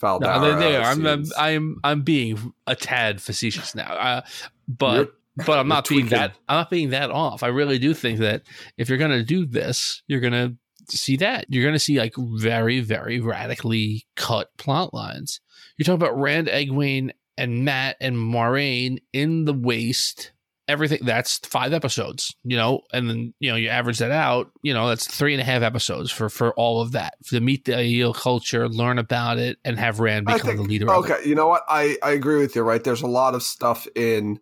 Fal 0.00 0.18
Dara. 0.18 0.40
No, 0.40 0.58
they 0.58 0.76
it. 0.76 0.80
I'm, 0.80 1.06
I'm. 1.06 1.24
I'm, 1.38 1.80
I'm 1.84 2.02
being 2.02 2.52
a 2.66 2.74
tad 2.74 3.20
facetious 3.20 3.74
now, 3.74 3.92
uh, 3.92 4.20
but 4.66 4.94
You're- 4.94 5.10
but 5.46 5.58
I'm 5.58 5.68
not 5.68 5.88
being 5.88 6.02
tweaking. 6.02 6.18
that. 6.18 6.32
I'm 6.48 6.56
not 6.56 6.70
being 6.70 6.90
that 6.90 7.10
off. 7.10 7.42
I 7.42 7.48
really 7.48 7.78
do 7.78 7.94
think 7.94 8.18
that 8.18 8.42
if 8.76 8.88
you're 8.88 8.98
gonna 8.98 9.22
do 9.22 9.46
this, 9.46 10.02
you're 10.08 10.20
gonna 10.20 10.54
see 10.88 11.16
that 11.18 11.46
you're 11.48 11.64
gonna 11.64 11.78
see 11.78 11.98
like 11.98 12.14
very, 12.16 12.80
very 12.80 13.20
radically 13.20 14.06
cut 14.16 14.48
plot 14.58 14.92
lines. 14.92 15.40
You're 15.76 15.84
talking 15.84 16.02
about 16.02 16.18
Rand, 16.18 16.48
Egwene, 16.48 17.10
and 17.38 17.64
Mat 17.64 17.96
and 18.00 18.16
Moiraine 18.16 18.98
in 19.12 19.44
the 19.44 19.54
waste. 19.54 20.32
Everything 20.70 21.00
that's 21.02 21.38
five 21.38 21.72
episodes, 21.72 22.34
you 22.44 22.56
know, 22.56 22.82
and 22.92 23.10
then 23.10 23.34
you 23.40 23.50
know 23.50 23.56
you 23.56 23.68
average 23.68 23.98
that 23.98 24.12
out, 24.12 24.50
you 24.62 24.72
know, 24.72 24.88
that's 24.88 25.06
three 25.06 25.34
and 25.34 25.40
a 25.40 25.44
half 25.44 25.62
episodes 25.62 26.10
for 26.12 26.28
for 26.28 26.52
all 26.54 26.80
of 26.80 26.92
that 26.92 27.14
to 27.26 27.40
meet 27.40 27.64
the 27.64 27.72
Aiel 27.72 28.14
culture, 28.14 28.68
learn 28.68 28.98
about 28.98 29.38
it, 29.38 29.58
and 29.64 29.78
have 29.78 29.98
Rand 29.98 30.26
become 30.26 30.40
think- 30.40 30.56
the 30.58 30.62
leader. 30.62 30.88
Okay, 30.90 31.18
you 31.24 31.34
know 31.34 31.48
what? 31.48 31.64
I, 31.68 31.96
I 32.02 32.12
agree 32.12 32.40
with 32.40 32.54
you, 32.54 32.62
right? 32.62 32.82
There's 32.82 33.02
a 33.02 33.08
lot 33.08 33.34
of 33.34 33.42
stuff 33.42 33.88
in 33.96 34.38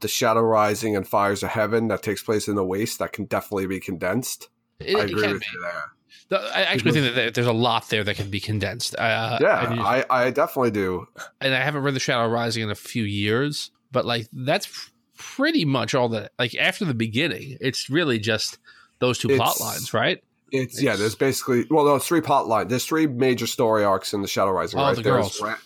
the 0.00 0.08
Shadow 0.08 0.42
Rising 0.42 0.96
and 0.96 1.08
Fires 1.08 1.42
of 1.42 1.48
Heaven 1.50 1.88
that 1.88 2.02
takes 2.02 2.22
place 2.22 2.46
in 2.48 2.54
the 2.56 2.64
Waste 2.64 2.98
that 2.98 3.12
can 3.12 3.24
definitely 3.24 3.66
be 3.66 3.80
condensed. 3.80 4.48
It, 4.78 4.96
I 4.96 5.00
agree 5.04 5.32
with 5.32 5.40
be. 5.40 5.46
you 5.52 5.60
there. 5.62 5.84
The- 6.28 6.56
I 6.56 6.62
actually 6.62 6.92
think 6.92 7.14
that 7.14 7.34
there's 7.34 7.46
a 7.46 7.52
lot 7.52 7.88
there 7.88 8.04
that 8.04 8.16
can 8.16 8.30
be 8.30 8.40
condensed. 8.40 8.94
Uh, 8.96 9.38
Yeah, 9.40 9.76
I, 9.82 10.04
I 10.08 10.30
definitely 10.30 10.70
do. 10.70 11.06
and 11.40 11.54
I 11.54 11.60
haven't 11.60 11.82
read 11.82 11.94
the 11.94 12.00
Shadow 12.00 12.28
Rising 12.30 12.62
in 12.62 12.70
a 12.70 12.74
few 12.74 13.04
years, 13.04 13.70
but 13.92 14.04
like 14.04 14.28
that's 14.32 14.90
pretty 15.20 15.66
much 15.66 15.94
all 15.94 16.08
that. 16.08 16.32
Like 16.38 16.54
after 16.56 16.84
the 16.84 16.94
beginning, 16.94 17.58
it's 17.60 17.90
really 17.90 18.18
just 18.18 18.58
those 19.00 19.18
two 19.18 19.28
plot 19.36 19.60
lines, 19.60 19.92
right? 19.92 20.22
It's, 20.50 20.82
yeah. 20.82 20.96
There's 20.96 21.14
basically 21.14 21.66
well, 21.70 21.84
no, 21.84 21.98
three 21.98 22.22
plot 22.22 22.48
lines. 22.48 22.70
There's 22.70 22.86
three 22.86 23.06
major 23.06 23.46
story 23.46 23.84
arcs 23.84 24.14
in 24.14 24.22
the 24.22 24.28
Shadow 24.28 24.50
Rising. 24.50 24.80
Oh, 24.80 24.84
right? 24.84 24.96
the 24.96 25.02
There's 25.02 25.14
girls. 25.14 25.42
Ra- 25.42 25.56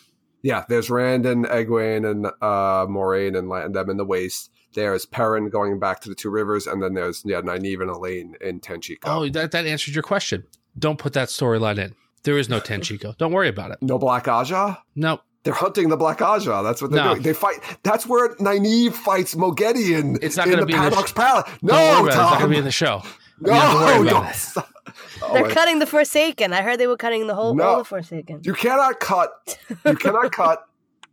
yeah, 0.43 0.65
there's 0.69 0.91
Rand 0.91 1.25
and 1.25 1.47
Egwene 1.47 2.11
and 2.11 2.27
uh, 2.27 2.87
Moiraine 2.87 3.39
and, 3.39 3.75
them 3.75 3.89
in 3.89 3.97
the 3.97 4.05
Waste. 4.05 4.51
There's 4.75 5.07
Perrin 5.07 5.49
going 5.49 5.79
back 5.79 6.01
to 6.01 6.09
the 6.09 6.15
Two 6.15 6.31
Rivers, 6.31 6.67
and 6.67 6.83
then 6.83 6.95
there's 6.95 7.23
yeah 7.25 7.41
Nynaeve 7.41 7.81
and 7.81 7.91
Elaine 7.91 8.35
in 8.41 8.61
Tanchico. 8.61 8.99
Oh, 9.05 9.29
that 9.29 9.53
that 9.53 9.67
answers 9.67 9.95
your 9.95 10.03
question. 10.03 10.45
Don't 10.77 10.99
put 10.99 11.13
that 11.13 11.29
storyline 11.29 11.79
in. 11.79 11.95
There 12.25 12.37
is 12.37 12.49
no 12.49 12.61
Tanchico. 12.61 13.17
Don't 13.17 13.33
worry 13.33 13.49
about 13.49 13.71
it. 13.71 13.79
no 13.81 13.99
Black 13.99 14.25
Ajah. 14.25 14.79
No, 14.97 15.21
They're 15.45 15.53
hunting 15.55 15.89
the 15.91 15.97
Black 15.97 16.19
Ajah. 16.19 16.63
That's 16.65 16.81
what 16.83 16.91
they're 16.91 17.05
No. 17.05 17.11
doing. 17.13 17.23
They 17.23 17.33
fight. 17.35 17.59
That's 17.83 18.07
where 18.07 18.31
Nynaeve 18.37 18.95
fights 18.95 19.35
Moghedien. 19.35 20.19
It's 20.23 20.37
not 20.37 20.47
in 20.47 20.53
gonna 20.55 20.63
the 20.63 20.67
be 20.67 20.73
in 20.73 20.79
the 20.83 20.89
Paradox 20.91 21.11
sh- 21.11 21.15
Palace. 21.15 21.51
No, 21.63 21.75
about 21.75 22.05
it. 22.05 22.07
It's 22.09 22.17
not 22.17 22.31
going 22.39 22.43
to 22.43 22.49
be 22.49 22.57
in 22.59 22.65
the 22.65 22.71
show. 22.73 23.03
no, 23.41 23.53
You 23.55 23.61
have 23.61 23.71
to 23.73 23.77
worry 24.01 24.09
about 24.09 24.35
don't. 24.57 24.65
Oh 25.23 25.33
They're 25.33 25.45
my- 25.49 25.51
cutting 25.55 25.79
the 25.81 25.87
Forsaken. 25.87 26.53
I 26.53 26.63
heard 26.63 26.79
they 26.79 26.87
were 26.87 26.97
cutting 26.97 27.27
the 27.27 27.35
whole 27.35 27.55
No. 27.55 27.65
all 27.65 27.79
the 27.79 27.85
Forsaken. 27.85 28.41
You 28.45 28.53
cannot 28.55 29.01
cut. 29.01 29.59
You 29.85 29.97
cannot 29.97 30.31
cut 30.43 30.67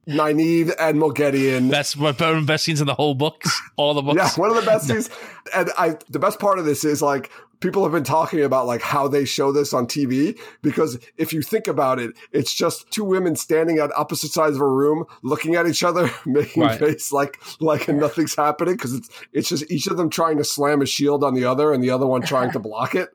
Nynaeve 0.07 0.73
and 0.79 0.97
Moghedien. 0.97 1.69
That's 1.69 1.95
one 1.95 2.09
of 2.09 2.17
the 2.17 2.41
best 2.45 2.65
scenes 2.65 2.81
in 2.81 2.87
the 2.87 2.93
whole 2.95 3.13
books. 3.15 3.49
All 3.75 3.93
the 3.93 4.01
books. 4.01 4.17
Yeah, 4.17 4.29
one 4.41 4.49
of 4.49 4.55
the 4.55 4.63
best 4.69 4.87
scenes. 4.89 5.09
And 5.55 5.69
I, 5.77 5.97
the 6.09 6.19
best 6.19 6.39
part 6.39 6.59
of 6.59 6.65
this 6.65 6.83
is 6.83 7.01
like 7.01 7.31
people 7.59 7.83
have 7.83 7.91
been 7.91 8.03
talking 8.03 8.41
about 8.43 8.65
like 8.65 8.81
how 8.81 9.07
they 9.07 9.23
show 9.23 9.51
this 9.51 9.71
on 9.73 9.85
TV 9.85 10.37
because 10.63 10.97
if 11.17 11.31
you 11.31 11.43
think 11.43 11.67
about 11.67 11.99
it, 11.99 12.11
it's 12.31 12.53
just 12.53 12.89
two 12.91 13.03
women 13.03 13.35
standing 13.35 13.77
at 13.77 13.91
opposite 13.95 14.31
sides 14.31 14.55
of 14.55 14.61
a 14.63 14.67
room, 14.67 15.05
looking 15.21 15.55
at 15.55 15.67
each 15.67 15.83
other, 15.83 16.09
making 16.25 16.63
Right. 16.63 16.79
face 16.79 17.11
like 17.11 17.39
like 17.59 17.87
nothing's 17.87 18.35
happening 18.35 18.75
because 18.75 18.93
it's 18.93 19.09
it's 19.33 19.49
just 19.49 19.69
each 19.71 19.85
of 19.87 19.97
them 19.97 20.09
trying 20.09 20.37
to 20.37 20.43
slam 20.43 20.81
a 20.81 20.85
shield 20.87 21.23
on 21.23 21.35
the 21.35 21.45
other 21.45 21.71
and 21.71 21.83
the 21.83 21.91
other 21.91 22.07
one 22.07 22.21
trying 22.23 22.51
to 22.51 22.59
block 22.59 22.95
it. 22.95 23.09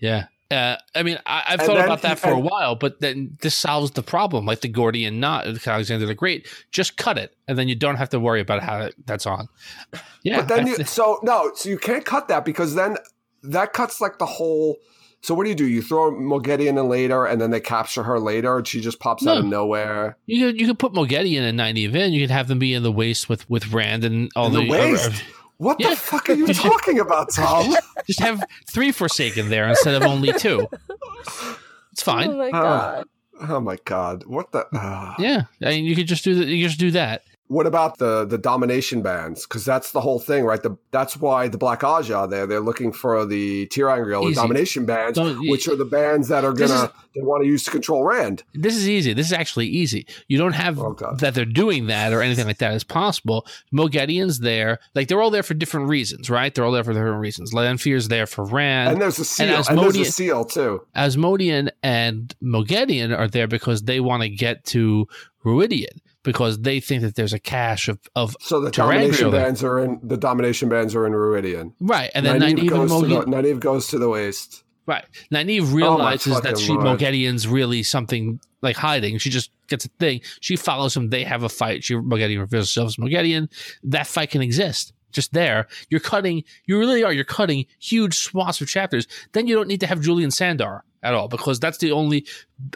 Yeah. 0.00 0.26
Uh, 0.52 0.76
I 0.94 1.02
mean, 1.02 1.18
I, 1.26 1.42
I've 1.48 1.60
thought 1.62 1.84
about 1.84 2.02
that 2.02 2.18
for 2.18 2.30
a 2.30 2.38
while, 2.38 2.74
but 2.74 3.00
then 3.00 3.36
this 3.40 3.54
solves 3.54 3.92
the 3.92 4.02
problem. 4.02 4.44
Like 4.46 4.60
the 4.60 4.68
Gordian 4.68 5.18
knot, 5.20 5.46
of 5.46 5.66
Alexander 5.66 6.06
the 6.06 6.14
Great, 6.14 6.46
just 6.70 6.96
cut 6.96 7.16
it, 7.18 7.34
and 7.48 7.56
then 7.58 7.68
you 7.68 7.74
don't 7.74 7.96
have 7.96 8.10
to 8.10 8.20
worry 8.20 8.40
about 8.40 8.62
how 8.62 8.90
that's 9.06 9.26
on. 9.26 9.48
Yeah, 10.22 10.38
But 10.38 10.48
then 10.48 10.66
you 10.66 10.76
so 10.84 11.18
no, 11.22 11.50
so 11.54 11.68
you 11.68 11.78
can't 11.78 12.04
cut 12.04 12.28
that 12.28 12.44
because 12.44 12.74
then 12.74 12.96
that 13.42 13.72
cuts 13.72 14.00
like 14.00 14.18
the 14.18 14.26
whole. 14.26 14.76
So 15.24 15.34
what 15.34 15.44
do 15.44 15.50
you 15.50 15.54
do? 15.54 15.66
You 15.68 15.82
throw 15.82 16.10
Moghedien 16.10 16.70
in 16.78 16.88
later, 16.88 17.24
and 17.26 17.40
then 17.40 17.50
they 17.52 17.60
capture 17.60 18.02
her 18.02 18.18
later, 18.18 18.58
and 18.58 18.66
she 18.66 18.80
just 18.80 18.98
pops 18.98 19.24
out 19.24 19.38
of 19.38 19.44
nowhere. 19.44 20.16
you 20.26 20.46
could 20.46 20.60
you 20.60 20.66
could 20.66 20.78
put 20.80 20.92
Moghedien 20.92 21.42
and 21.48 21.58
Nynaeve 21.58 21.94
in. 21.94 22.12
You 22.12 22.22
could 22.22 22.30
have 22.32 22.48
them 22.48 22.58
be 22.58 22.74
in 22.74 22.82
the 22.82 22.90
waste 22.92 23.28
with 23.28 23.48
with 23.48 23.72
Rand 23.72 24.04
and 24.04 24.30
all 24.34 24.46
In 24.48 24.52
the, 24.54 24.60
the 24.64 24.68
waste? 24.70 25.06
other- 25.06 25.16
What 25.62 25.78
Yeah. 25.78 25.90
the 25.90 25.96
fuck 25.96 26.28
are 26.28 26.32
you 26.34 26.48
talking 26.52 26.98
about, 26.98 27.30
Tom? 27.34 27.72
just 28.06 28.18
have 28.18 28.42
three 28.66 28.90
Forsaken 28.90 29.48
there 29.48 29.68
instead 29.68 29.94
of 29.94 30.02
only 30.02 30.32
two. 30.32 30.66
It's 31.92 32.02
fine. 32.02 32.30
Oh 32.30 32.36
my 32.36 32.50
god. 32.50 33.04
oh 33.48 33.60
my 33.60 33.78
god, 33.84 34.24
what 34.26 34.50
the? 34.50 34.66
ah. 34.74 35.14
Yeah, 35.20 35.42
I 35.62 35.66
mean, 35.70 35.84
you 35.84 35.94
could 35.94 36.08
just 36.08 36.24
do 36.24 36.34
that. 36.34 36.46
You 36.48 36.66
just 36.66 36.80
do 36.80 36.90
that. 36.92 37.22
What 37.52 37.66
about 37.66 37.98
the 37.98 38.24
the 38.24 38.38
domination 38.38 39.02
bands? 39.02 39.44
Because 39.46 39.62
that's 39.66 39.92
the 39.92 40.00
whole 40.00 40.18
thing, 40.18 40.44
right? 40.44 40.62
The 40.62 40.74
that's 40.90 41.18
why 41.18 41.48
the 41.48 41.58
Black 41.58 41.80
Ajah 41.80 42.16
are 42.20 42.26
there. 42.26 42.46
They're 42.46 42.60
looking 42.60 42.92
for 42.92 43.26
the 43.26 43.66
ter'angreal, 43.66 44.26
the 44.26 44.34
domination 44.34 44.86
bands, 44.86 45.18
Don't- 45.18 45.46
which 45.50 45.68
are 45.68 45.76
the 45.76 45.84
bands 45.84 46.28
that 46.28 46.46
are 46.46 46.54
gonna 46.54 46.84
is- 46.84 46.90
they 47.14 47.20
want 47.20 47.42
to 47.42 47.46
use 47.46 47.64
to 47.64 47.70
control 47.70 48.04
Rand. 48.04 48.42
This 48.54 48.74
is 48.74 48.88
easy. 48.88 49.12
This 49.12 49.26
is 49.26 49.34
actually 49.34 49.66
easy. 49.66 50.06
You 50.28 50.38
don't 50.38 50.54
have 50.54 50.78
Oh, 50.80 50.96
that 51.18 51.34
they're 51.34 51.44
doing 51.44 51.88
that 51.88 52.14
or 52.14 52.22
anything 52.22 52.46
like 52.46 52.56
that 52.58 52.72
is 52.72 52.84
possible. 52.84 53.46
Moghedien's 53.70 54.38
there. 54.38 54.78
Like 54.94 55.08
they're 55.08 55.20
all 55.20 55.30
there 55.30 55.42
for 55.42 55.52
different 55.52 55.88
reasons, 55.90 56.30
right? 56.30 56.54
They're 56.54 56.64
all 56.64 56.72
there 56.72 56.84
for 56.84 56.94
different 56.94 57.20
reasons. 57.20 57.52
Lanfear's 57.52 58.08
there 58.08 58.26
for 58.26 58.46
Rand. 58.46 58.92
And 58.92 59.02
there's 59.02 59.18
a 59.18 59.26
seal, 59.26 59.62
and, 59.68 59.78
there's 59.78 59.96
a 59.96 60.04
seal 60.06 60.46
too. 60.46 60.86
Asmodean 60.96 61.70
and 61.82 62.34
Moghedien 62.42 63.14
are 63.14 63.28
there 63.28 63.46
because 63.46 63.82
they 63.82 64.00
want 64.00 64.22
to 64.22 64.30
get 64.30 64.64
to 64.66 65.06
Rhuidean 65.44 65.98
because 66.22 66.60
they 66.60 66.80
think 66.80 67.02
that 67.02 67.14
there's 67.14 67.32
a 67.32 67.38
cache 67.38 67.88
of, 67.88 67.98
of 68.14 68.36
So 68.40 68.60
the 68.60 68.70
domination 68.70 69.30
bands 69.30 69.62
are 69.64 69.78
in 69.78 70.00
the 70.02 70.16
domination 70.16 70.68
bands 70.68 70.94
are 70.94 71.06
in 71.06 71.12
Rhuidean. 71.12 71.72
right. 71.80 72.10
And 72.14 72.24
then 72.24 72.40
Nynaeve 72.40 72.58
Nynaeve 72.58 72.68
goes, 72.68 73.00
to 73.02 73.06
the, 73.08 73.20
Nynaeve 73.22 73.60
goes 73.60 73.88
to 73.88 73.98
the 73.98 74.08
waste. 74.08 74.64
right. 74.86 75.04
Nynaeve 75.32 75.62
oh 75.62 75.74
realizes 75.74 76.34
that 76.34 76.42
fucking 76.42 76.58
she 76.58 76.72
Lord. 76.72 76.98
Moghedien's 76.98 77.48
really 77.48 77.82
something 77.82 78.40
like 78.62 78.76
hiding. 78.76 79.18
She 79.18 79.30
just 79.30 79.50
gets 79.68 79.84
a 79.84 79.88
thing. 79.98 80.20
She 80.40 80.56
follows 80.56 80.96
him. 80.96 81.10
They 81.10 81.24
have 81.24 81.42
a 81.42 81.48
fight. 81.48 81.84
She 81.84 81.94
Moghedien 81.94 82.38
reveals 82.38 82.68
herself 82.68 82.88
as 82.88 82.96
Moghedien. 82.96 83.48
That 83.84 84.06
fight 84.06 84.30
can 84.30 84.42
exist. 84.42 84.92
Just 85.10 85.34
there, 85.34 85.66
you're 85.90 86.00
cutting. 86.00 86.42
You 86.64 86.78
really 86.78 87.04
are. 87.04 87.12
You're 87.12 87.24
cutting 87.24 87.66
huge 87.78 88.16
swaths 88.16 88.62
of 88.62 88.68
chapters. 88.68 89.06
Then 89.32 89.46
you 89.46 89.54
don't 89.54 89.68
need 89.68 89.80
to 89.80 89.86
have 89.86 90.00
Juilin 90.00 90.32
Sandar 90.32 90.84
at 91.02 91.14
all 91.14 91.28
because 91.28 91.58
that's 91.60 91.78
the 91.78 91.92
only 91.92 92.26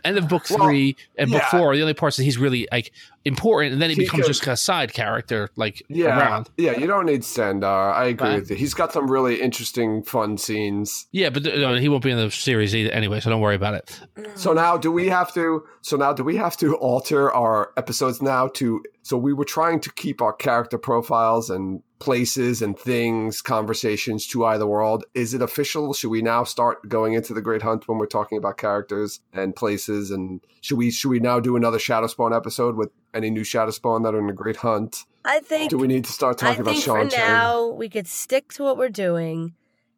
end 0.04 0.18
of 0.18 0.28
book 0.28 0.44
Well, 0.50 0.58
three 0.66 0.96
and 1.16 1.30
book 1.30 1.42
yeah. 1.42 1.50
four. 1.50 1.72
are 1.72 1.76
The 1.76 1.82
only 1.82 1.94
parts 1.94 2.16
that 2.16 2.24
he's 2.24 2.38
really 2.38 2.66
like 2.72 2.92
important, 3.24 3.72
and 3.72 3.82
then 3.82 3.90
he, 3.90 3.96
He 3.96 4.02
becomes 4.02 4.26
just 4.26 4.46
a 4.46 4.56
side 4.56 4.92
character, 4.92 5.48
like 5.56 5.82
Yeah, 5.88 6.18
around. 6.18 6.50
yeah. 6.56 6.76
You 6.78 6.86
don't 6.86 7.06
need 7.06 7.24
Sandar. 7.24 7.92
I 7.92 8.06
agree 8.06 8.28
Right. 8.28 8.40
with 8.40 8.50
you. 8.50 8.56
He's 8.56 8.74
got 8.74 8.92
some 8.92 9.10
really 9.10 9.40
interesting, 9.40 10.02
fun 10.02 10.38
scenes. 10.38 11.06
Yeah, 11.12 11.30
but 11.30 11.46
uh, 11.46 11.56
no, 11.56 11.74
he 11.76 11.88
won't 11.88 12.02
be 12.04 12.10
in 12.10 12.18
the 12.18 12.30
series 12.30 12.74
either 12.74 12.90
anyway, 12.90 13.20
so 13.20 13.30
don't 13.30 13.40
worry 13.40 13.54
about 13.56 13.74
it. 13.74 14.00
So 14.34 14.52
now, 14.52 14.76
do 14.76 14.90
we 14.92 15.08
have 15.08 15.32
to? 15.34 15.62
So 15.82 15.96
now, 15.96 16.12
do 16.12 16.24
we 16.24 16.36
have 16.36 16.56
to 16.58 16.74
alter 16.76 17.32
our 17.32 17.70
episodes 17.76 18.20
now 18.22 18.48
to? 18.54 18.82
So 19.02 19.16
we 19.16 19.32
were 19.32 19.44
trying 19.44 19.78
to 19.80 19.92
keep 19.92 20.20
our 20.20 20.32
character 20.32 20.78
profiles 20.78 21.48
and 21.50 21.82
places 22.00 22.60
and 22.60 22.78
things, 22.78 23.40
conversations 23.40 24.26
to 24.28 24.44
either 24.44 24.66
world. 24.66 25.04
Is 25.14 25.32
it 25.32 25.40
official? 25.42 25.94
Should 25.94 26.10
we 26.10 26.22
now 26.22 26.44
start 26.44 26.88
going 26.88 27.14
into 27.14 27.32
the 27.34 27.40
Great 27.40 27.62
Hunt 27.62 27.88
when 27.88 27.98
we're 27.98 28.06
talking 28.16 28.38
about 28.38 28.56
characters 28.56 29.20
and 29.32 29.54
places? 29.54 30.10
And 30.10 30.40
should 30.60 30.78
we 30.78 30.90
should 30.90 31.10
we 31.10 31.20
now 31.20 31.38
do 31.40 31.56
another 31.56 31.78
Shadow 31.78 32.06
Spawn 32.06 32.32
episode 32.32 32.76
with 32.76 32.90
any 33.12 33.30
new 33.30 33.44
Shadow 33.44 33.70
Spawn 33.72 34.02
that 34.04 34.14
are 34.14 34.18
in 34.18 34.26
the 34.26 34.32
Great 34.32 34.56
Hunt? 34.56 35.04
I 35.24 35.40
think 35.40 35.70
Do 35.70 35.78
we 35.78 35.86
need 35.86 36.04
to 36.04 36.12
start 36.12 36.42
I 36.42 36.48
talking 36.48 36.62
about 36.62 36.74
think 36.76 36.84
Seanchan? 37.12 37.16
now 37.16 37.66
we 37.68 37.88
could 37.88 38.06
stick 38.06 38.52
to 38.54 38.62
what 38.62 38.76
we're 38.78 38.88
doing, 39.08 39.54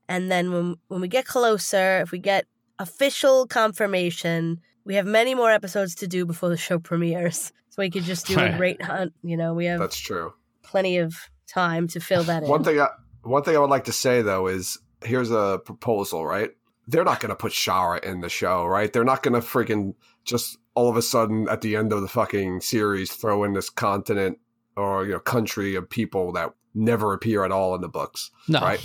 and 0.08 0.30
then 0.30 0.52
when 0.52 0.76
when 0.88 1.00
we 1.00 1.08
get 1.08 1.24
closer, 1.26 2.00
if 2.00 2.10
we 2.10 2.18
get 2.18 2.46
official 2.78 3.46
confirmation, 3.46 4.60
we 4.84 4.94
have 4.94 5.06
many 5.06 5.34
more 5.34 5.50
episodes 5.50 5.94
to 5.96 6.06
do 6.08 6.24
before 6.26 6.48
the 6.48 6.56
show 6.56 6.78
premieres. 6.78 7.52
So 7.70 7.82
we 7.82 7.90
could 7.90 8.04
just 8.04 8.26
do 8.26 8.38
a 8.38 8.56
great 8.56 8.80
hunt. 8.82 9.12
You 9.22 9.36
know, 9.36 9.54
we 9.54 9.66
have 9.66 9.78
That's 9.80 9.98
true. 9.98 10.32
plenty 10.62 10.98
of 10.98 11.14
time 11.46 11.86
to 11.88 12.00
fill 12.00 12.24
that 12.24 12.42
in. 12.42 12.48
One 12.48 12.64
thing, 12.64 12.80
I, 12.80 12.88
one 13.22 13.42
thing 13.42 13.56
I 13.56 13.58
would 13.60 13.70
like 13.70 13.84
to 13.84 13.92
say 13.92 14.22
though 14.22 14.46
is 14.48 14.78
here's 15.04 15.30
a 15.30 15.60
proposal, 15.64 16.26
right? 16.26 16.50
They're 16.88 17.04
not 17.04 17.20
going 17.20 17.30
to 17.30 17.36
put 17.36 17.52
Shara 17.52 18.02
in 18.02 18.22
the 18.22 18.28
show, 18.28 18.64
right? 18.64 18.92
They're 18.92 19.04
not 19.04 19.22
going 19.22 19.40
to 19.40 19.46
freaking 19.46 19.94
just 20.24 20.58
all 20.74 20.88
of 20.88 20.96
a 20.96 21.02
sudden 21.02 21.48
at 21.48 21.60
the 21.60 21.76
end 21.76 21.92
of 21.92 22.02
the 22.02 22.08
fucking 22.08 22.62
series 22.62 23.12
throw 23.12 23.44
in 23.44 23.52
this 23.52 23.70
continent 23.70 24.38
or 24.76 25.04
you 25.04 25.12
know 25.12 25.20
country 25.20 25.74
of 25.74 25.88
people 25.88 26.32
that 26.32 26.52
never 26.74 27.12
appear 27.12 27.44
at 27.44 27.52
all 27.52 27.74
in 27.74 27.80
the 27.80 27.88
books, 27.88 28.30
No, 28.46 28.60
right? 28.60 28.80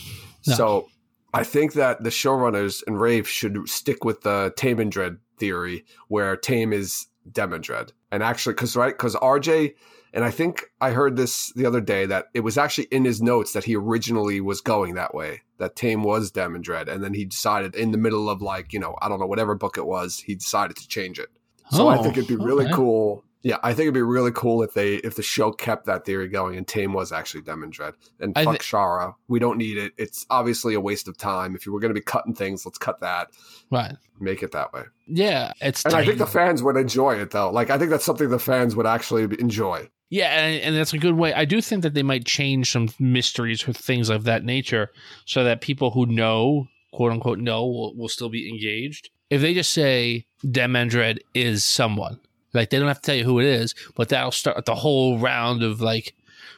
No. 0.47 0.53
So 0.53 0.89
I 1.33 1.43
think 1.43 1.73
that 1.73 2.03
the 2.03 2.09
showrunners 2.09 2.83
and 2.85 2.99
Rafe 2.99 3.27
should 3.27 3.67
stick 3.69 4.03
with 4.03 4.21
the 4.21 4.53
Taimandred 4.57 5.19
theory, 5.37 5.85
where 6.07 6.35
Tame 6.35 6.73
is 6.73 7.07
Demandred, 7.31 7.93
and 8.11 8.21
actually, 8.21 8.53
because 8.53 8.75
right, 8.75 8.93
because 8.93 9.15
RJ 9.15 9.75
and 10.13 10.23
I 10.23 10.31
think 10.31 10.63
I 10.79 10.91
heard 10.91 11.17
this 11.17 11.51
the 11.55 11.65
other 11.65 11.81
day 11.81 12.05
that 12.05 12.27
it 12.33 12.41
was 12.41 12.57
actually 12.57 12.85
in 12.91 13.03
his 13.05 13.21
notes 13.21 13.53
that 13.53 13.63
he 13.65 13.75
originally 13.75 14.39
was 14.41 14.61
going 14.61 14.93
that 14.95 15.13
way, 15.15 15.41
that 15.57 15.75
Taim 15.75 16.03
was 16.03 16.31
Demandred, 16.31 16.87
and 16.87 17.03
then 17.03 17.13
he 17.13 17.25
decided 17.25 17.75
in 17.75 17.91
the 17.91 17.97
middle 17.97 18.29
of 18.29 18.41
like, 18.41 18.71
you 18.73 18.79
know, 18.79 18.95
I 19.01 19.09
don't 19.09 19.19
know, 19.19 19.25
whatever 19.25 19.55
book 19.55 19.77
it 19.77 19.85
was, 19.85 20.19
he 20.19 20.35
decided 20.35 20.77
to 20.77 20.87
change 20.87 21.19
it. 21.19 21.29
So 21.71 21.87
I 21.87 21.97
Oh, 21.97 22.03
think 22.03 22.17
it'd 22.17 22.27
be 22.27 22.35
really 22.35 22.65
okay. 22.65 22.73
cool. 22.73 23.23
Yeah, 23.45 23.57
I 23.61 23.71
think 23.73 23.81
it'd 23.81 23.93
be 23.93 24.01
really 24.01 24.31
cool 24.31 24.63
if 24.63 24.73
they 24.73 24.95
if 24.95 25.15
the 25.15 25.21
show 25.21 25.51
kept 25.51 25.85
that 25.87 26.05
theory 26.05 26.29
going 26.29 26.55
and 26.55 26.65
Taim 26.65 26.93
was 26.93 27.11
actually 27.11 27.41
Demandred. 27.41 27.93
And 28.21 28.33
fuck 28.35 28.53
thi- 28.53 28.57
Shara. 28.59 29.15
We 29.27 29.39
don't 29.39 29.57
need 29.57 29.77
it. 29.77 29.91
It's 29.97 30.25
obviously 30.29 30.75
a 30.75 30.79
waste 30.79 31.09
of 31.09 31.17
time. 31.17 31.53
If 31.53 31.65
you 31.65 31.73
were 31.73 31.81
gonna 31.81 31.93
be 31.93 31.99
cutting 31.99 32.35
things, 32.35 32.65
let's 32.65 32.77
cut 32.77 33.01
that. 33.01 33.31
Right. 33.69 33.95
Make 34.21 34.43
it 34.43 34.51
that 34.53 34.71
way. 34.71 34.83
Yeah, 35.07 35.51
it's 35.59 35.83
And 35.83 35.93
I 35.93 36.05
think 36.05 36.19
the 36.19 36.25
fans 36.25 36.63
would 36.63 36.77
enjoy 36.77 37.15
it 37.15 37.31
though. 37.31 37.49
Like 37.51 37.69
I 37.69 37.77
think 37.77 37.89
that's 37.89 38.05
something 38.05 38.29
the 38.29 38.39
fans 38.39 38.77
would 38.77 38.85
actually 38.85 39.23
enjoy. 39.39 39.89
Yeah, 40.13 40.45
and, 40.45 40.61
and 40.61 40.75
that's 40.75 40.93
a 40.93 40.99
good 40.99 41.15
way. 41.15 41.33
I 41.33 41.43
do 41.43 41.59
think 41.59 41.81
that 41.81 41.95
they 41.95 42.03
might 42.03 42.23
change 42.23 42.71
some 42.71 42.89
mysteries 42.99 43.67
or 43.67 43.73
things 43.73 44.09
of 44.09 44.25
that 44.25 44.43
nature 44.43 44.91
so 45.25 45.43
that 45.43 45.61
people 45.61 45.89
who 45.89 46.05
know, 46.05 46.67
quote 46.91 47.11
unquote, 47.11 47.39
know 47.39 47.65
will, 47.65 47.95
will 47.95 48.09
still 48.09 48.29
be 48.29 48.47
engaged. 48.47 49.09
If 49.31 49.41
they 49.41 49.55
just 49.55 49.71
say 49.71 50.27
Demandred 50.47 51.23
is 51.33 51.65
someone, 51.65 52.19
like 52.53 52.69
they 52.69 52.77
don't 52.77 52.89
have 52.89 53.01
to 53.01 53.05
tell 53.07 53.15
you 53.15 53.23
who 53.23 53.39
it 53.39 53.47
is, 53.47 53.73
but 53.95 54.09
that'll 54.09 54.29
start 54.29 54.63
the 54.65 54.75
whole 54.75 55.17
round 55.17 55.63
of 55.63 55.81
like 55.81 56.13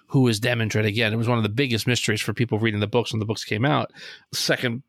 who 0.08 0.28
is 0.28 0.42
Demandred 0.42 0.86
again. 0.86 1.14
It 1.14 1.16
was 1.16 1.30
one 1.30 1.38
of 1.38 1.44
the 1.44 1.50
biggest 1.50 1.88
mysteries 1.88 2.20
for 2.20 2.34
people 2.34 2.60
reading 2.60 2.82
the 2.82 2.88
books 2.88 3.14
when 3.14 3.22
the 3.22 3.26
books 3.26 3.46
came 3.46 3.64
out. 3.64 3.94
Second, 4.34 4.84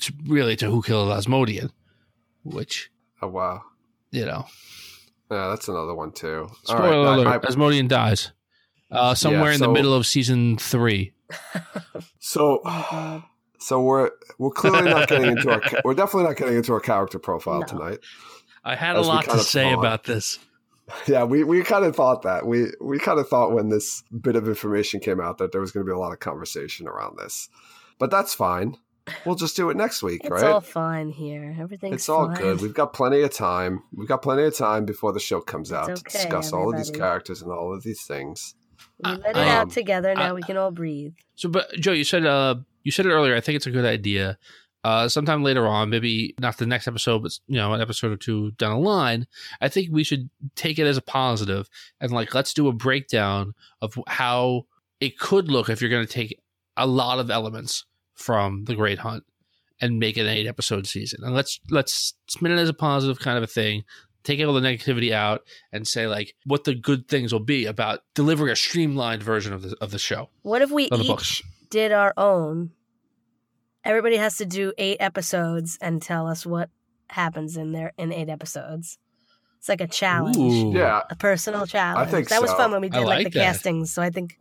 to, 0.00 0.12
really, 0.26 0.56
to 0.56 0.70
who 0.70 0.82
killed 0.82 1.10
Asmodean, 1.10 1.70
which 2.44 2.90
Oh 3.22 3.28
wow. 3.28 3.62
you 4.10 4.26
know, 4.26 4.44
Yeah, 5.30 5.48
that's 5.48 5.68
another 5.68 5.94
one 5.94 6.12
too. 6.12 6.48
Spoiler 6.64 7.04
right, 7.04 7.18
alert: 7.18 7.26
I- 7.26 7.34
I- 7.36 7.48
Asmodean 7.48 7.88
dies 7.88 8.32
uh, 8.90 9.14
somewhere 9.14 9.52
in 9.52 9.60
the 9.60 9.68
middle 9.68 9.94
of 9.94 10.06
season 10.06 10.56
three. 10.58 11.12
so 12.18 12.62
so 13.58 13.80
we're 13.82 14.10
we're 14.38 14.50
clearly 14.50 14.88
not 14.90 15.08
getting 15.08 15.32
into 15.32 15.50
our 15.50 15.62
we're 15.84 15.94
definitely 15.94 16.24
not 16.28 16.36
getting 16.36 16.56
into 16.56 16.72
our 16.72 16.80
character 16.80 17.18
profile 17.18 17.60
No. 17.60 17.66
tonight. 17.66 17.98
I 18.64 18.74
had 18.76 18.96
a 18.96 19.00
lot 19.02 19.24
to 19.24 19.38
say 19.38 19.70
thought. 19.70 19.78
about 19.78 20.04
this. 20.04 20.38
Yeah, 21.06 21.24
we, 21.24 21.44
we 21.44 21.62
kind 21.64 21.84
of 21.84 21.94
thought 21.94 22.22
that. 22.22 22.46
We 22.46 22.68
we 22.80 22.98
kind 22.98 23.20
of 23.20 23.28
thought 23.28 23.52
when 23.52 23.68
this 23.68 24.02
bit 24.22 24.36
of 24.36 24.48
information 24.48 25.00
came 25.00 25.20
out 25.20 25.36
that 25.36 25.52
there 25.52 25.60
was 25.60 25.70
going 25.70 25.84
to 25.84 25.90
be 25.90 25.94
a 25.94 25.98
lot 25.98 26.14
of 26.14 26.18
conversation 26.18 26.88
around 26.88 27.18
this. 27.18 27.50
But 27.98 28.10
that's 28.10 28.32
fine. 28.32 28.74
We'll 29.24 29.34
just 29.34 29.56
do 29.56 29.70
it 29.70 29.76
next 29.76 30.02
week, 30.02 30.20
It's 30.22 30.30
right? 30.30 30.38
It's 30.42 30.44
all 30.44 30.60
fine 30.60 31.10
here. 31.10 31.56
Everything's 31.58 31.94
it's 31.96 32.08
all 32.08 32.26
fine. 32.26 32.36
good. 32.36 32.60
We've 32.60 32.74
got 32.74 32.92
plenty 32.92 33.22
of 33.22 33.32
time. 33.32 33.82
We've 33.94 34.08
got 34.08 34.22
plenty 34.22 34.44
of 34.44 34.56
time 34.56 34.84
before 34.84 35.12
the 35.12 35.20
show 35.20 35.40
comes 35.40 35.70
It's 35.70 35.76
out 35.76 35.90
okay, 35.90 35.96
to 35.96 36.02
discuss 36.18 36.52
all 36.52 36.70
of 36.70 36.76
these 36.76 36.90
characters 36.90 37.42
and 37.42 37.50
all 37.50 37.74
of 37.74 37.82
these 37.82 38.02
things. 38.02 38.54
We 39.04 39.10
let 39.10 39.20
it 39.30 39.36
Um, 39.36 39.48
out 39.48 39.70
together. 39.70 40.14
Now 40.14 40.30
I- 40.30 40.32
we 40.32 40.42
can 40.42 40.56
all 40.56 40.70
breathe. 40.70 41.14
So, 41.34 41.48
but 41.48 41.72
Joe, 41.74 41.92
you 41.92 42.04
said 42.04 42.24
uh, 42.26 42.56
you 42.84 42.90
said 42.92 43.06
it 43.06 43.10
earlier. 43.10 43.34
I 43.36 43.40
think 43.40 43.56
it's 43.56 43.66
a 43.66 43.70
good 43.70 43.84
idea 43.84 44.38
uh, 44.84 45.08
sometime 45.08 45.42
later 45.42 45.66
on, 45.66 45.90
maybe 45.90 46.34
not 46.40 46.56
the 46.56 46.66
next 46.66 46.86
episode, 46.86 47.22
but 47.22 47.32
you 47.48 47.56
know, 47.56 47.74
an 47.74 47.80
episode 47.80 48.12
or 48.12 48.16
two 48.16 48.52
down 48.52 48.80
the 48.80 48.88
line, 48.88 49.26
I 49.60 49.68
think 49.68 49.88
we 49.90 50.04
should 50.04 50.30
take 50.54 50.78
it 50.78 50.86
as 50.86 50.96
a 50.96 51.02
positive 51.02 51.68
and 52.00 52.12
like 52.12 52.32
let's 52.34 52.54
do 52.54 52.68
a 52.68 52.72
breakdown 52.72 53.54
of 53.82 53.98
how 54.06 54.66
it 55.00 55.18
could 55.18 55.50
look 55.50 55.68
if 55.68 55.80
you're 55.80 55.90
going 55.90 56.06
to 56.06 56.12
take 56.12 56.40
a 56.76 56.86
lot 56.86 57.18
of 57.18 57.28
elements 57.30 57.84
from 58.18 58.64
the 58.64 58.74
Great 58.74 58.98
Hunt 58.98 59.24
and 59.80 59.98
make 59.98 60.16
it 60.16 60.22
an 60.22 60.28
eight 60.28 60.46
episode 60.46 60.86
season. 60.86 61.20
And 61.22 61.34
let's 61.34 61.60
let's 61.70 62.14
spin 62.28 62.52
it 62.52 62.58
as 62.58 62.68
a 62.68 62.74
positive 62.74 63.18
kind 63.18 63.38
of 63.38 63.44
a 63.44 63.48
thing. 63.48 63.84
Take 64.24 64.44
all 64.44 64.52
the 64.52 64.60
negativity 64.60 65.12
out 65.12 65.42
and 65.72 65.86
say 65.86 66.06
like 66.06 66.34
what 66.44 66.64
the 66.64 66.74
good 66.74 67.08
things 67.08 67.32
will 67.32 67.40
be 67.40 67.64
about 67.64 68.00
delivering 68.14 68.50
a 68.50 68.56
streamlined 68.56 69.22
version 69.22 69.52
of 69.52 69.62
the 69.62 69.76
of 69.80 69.90
the 69.90 69.98
show. 69.98 70.30
What 70.42 70.62
if 70.62 70.70
we 70.70 70.84
each 70.84 71.06
books. 71.06 71.42
did 71.70 71.92
our 71.92 72.12
own? 72.16 72.72
Everybody 73.84 74.16
has 74.16 74.36
to 74.38 74.44
do 74.44 74.72
eight 74.76 74.98
episodes 75.00 75.78
and 75.80 76.02
tell 76.02 76.26
us 76.26 76.44
what 76.44 76.68
happens 77.08 77.56
in 77.56 77.72
there 77.72 77.92
in 77.96 78.12
eight 78.12 78.28
episodes. 78.28 78.98
It's 79.58 79.68
like 79.68 79.80
a 79.80 79.86
challenge, 79.86 80.36
Ooh. 80.36 80.72
Yeah, 80.76 81.02
a 81.08 81.16
personal 81.16 81.66
challenge. 81.66 82.08
I 82.08 82.10
think 82.10 82.28
that 82.28 82.42
was 82.42 82.52
fun 82.52 82.70
when 82.70 82.80
we 82.80 82.88
I 82.88 82.98
did 82.98 83.06
like, 83.06 83.06
like 83.06 83.32
the 83.32 83.38
that. 83.38 83.44
castings. 83.54 83.90
So 83.92 84.02
I 84.02 84.10
think 84.10 84.38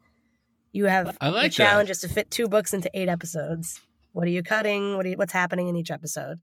you 0.77 0.85
have 0.85 1.17
I 1.19 1.29
like 1.29 1.51
the 1.51 1.55
challenge 1.55 1.89
is 1.89 1.99
to 2.01 2.07
fit 2.07 2.29
two 2.29 2.47
books 2.47 2.73
into 2.73 2.89
eight 2.93 3.09
episodes. 3.09 3.81
What 4.13 4.27
are 4.27 4.31
you 4.31 4.43
cutting? 4.43 4.95
What 4.95 5.05
are 5.05 5.09
you, 5.09 5.17
what's 5.17 5.33
happening 5.33 5.67
in 5.67 5.75
each 5.75 5.91
episode? 5.91 6.39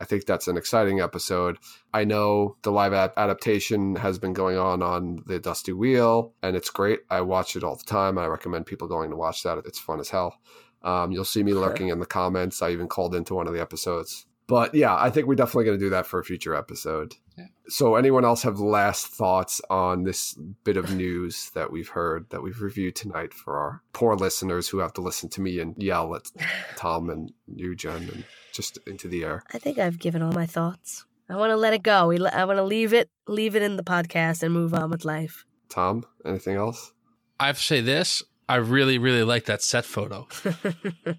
I 0.00 0.04
think 0.04 0.26
that's 0.26 0.46
an 0.46 0.56
exciting 0.56 1.00
episode. 1.00 1.58
I 1.92 2.04
know 2.04 2.56
the 2.62 2.70
live 2.70 2.92
ad- 2.92 3.12
adaptation 3.16 3.96
has 3.96 4.18
been 4.18 4.32
going 4.32 4.56
on 4.56 4.82
on 4.82 5.24
the 5.26 5.40
Dusty 5.40 5.72
Wheel, 5.72 6.34
and 6.42 6.54
it's 6.54 6.70
great. 6.70 7.00
I 7.10 7.22
watch 7.22 7.56
it 7.56 7.64
all 7.64 7.74
the 7.74 7.82
time. 7.82 8.16
I 8.16 8.26
recommend 8.26 8.66
people 8.66 8.86
going 8.86 9.10
to 9.10 9.16
watch 9.16 9.42
that. 9.42 9.58
It's 9.64 9.80
fun 9.80 9.98
as 9.98 10.10
hell. 10.10 10.38
Um, 10.82 11.10
you'll 11.10 11.24
see 11.24 11.42
me 11.42 11.52
lurking 11.52 11.88
in 11.88 11.98
the 11.98 12.06
comments. 12.06 12.62
I 12.62 12.70
even 12.70 12.86
called 12.86 13.14
into 13.14 13.34
one 13.34 13.48
of 13.48 13.54
the 13.54 13.60
episodes. 13.60 14.26
But 14.46 14.74
yeah, 14.74 14.94
I 14.94 15.10
think 15.10 15.26
we're 15.26 15.34
definitely 15.34 15.64
going 15.64 15.78
to 15.78 15.84
do 15.84 15.90
that 15.90 16.06
for 16.06 16.20
a 16.20 16.24
future 16.24 16.54
episode. 16.54 17.16
Yeah. 17.38 17.46
So, 17.68 17.94
anyone 17.94 18.24
else 18.24 18.42
have 18.42 18.58
last 18.58 19.06
thoughts 19.06 19.60
on 19.70 20.04
this 20.04 20.34
bit 20.64 20.76
of 20.76 20.94
news 20.94 21.50
that 21.54 21.70
we've 21.70 21.88
heard 21.88 22.28
that 22.30 22.42
we've 22.42 22.60
reviewed 22.60 22.96
tonight 22.96 23.32
for 23.32 23.56
our 23.56 23.82
poor 23.92 24.16
listeners 24.16 24.68
who 24.68 24.78
have 24.78 24.92
to 24.94 25.00
listen 25.00 25.28
to 25.30 25.40
me 25.40 25.60
and 25.60 25.74
yell 25.80 26.14
at 26.14 26.30
Tom 26.76 27.08
and 27.10 27.32
you, 27.46 27.74
Jen, 27.74 28.08
and 28.12 28.24
just 28.52 28.78
into 28.86 29.08
the 29.08 29.24
air? 29.24 29.42
I 29.54 29.58
think 29.58 29.78
I've 29.78 29.98
given 29.98 30.22
all 30.22 30.32
my 30.32 30.46
thoughts. 30.46 31.04
I 31.28 31.36
want 31.36 31.50
to 31.50 31.56
let 31.56 31.74
it 31.74 31.82
go. 31.82 32.08
We, 32.08 32.26
I 32.26 32.44
want 32.44 32.58
to 32.58 32.64
leave 32.64 32.92
it, 32.92 33.10
leave 33.26 33.54
it 33.54 33.62
in 33.62 33.76
the 33.76 33.84
podcast, 33.84 34.42
and 34.42 34.52
move 34.52 34.74
on 34.74 34.90
with 34.90 35.04
life. 35.04 35.44
Tom, 35.68 36.04
anything 36.24 36.56
else? 36.56 36.92
I 37.38 37.46
have 37.48 37.58
to 37.58 37.62
say 37.62 37.80
this. 37.80 38.22
I 38.48 38.56
really, 38.56 38.98
really 38.98 39.24
like 39.24 39.44
that 39.44 39.62
set 39.62 39.84
photo. 39.84 40.26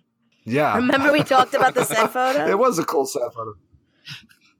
Yeah. 0.50 0.76
Remember 0.76 1.12
we 1.12 1.24
talked 1.24 1.54
about 1.54 1.76
the 1.76 1.84
set 1.84 2.10
photo? 2.14 2.48
it 2.48 2.58
was 2.58 2.80
a 2.80 2.84
cool 2.84 3.06
set 3.06 3.34
photo. 3.34 3.54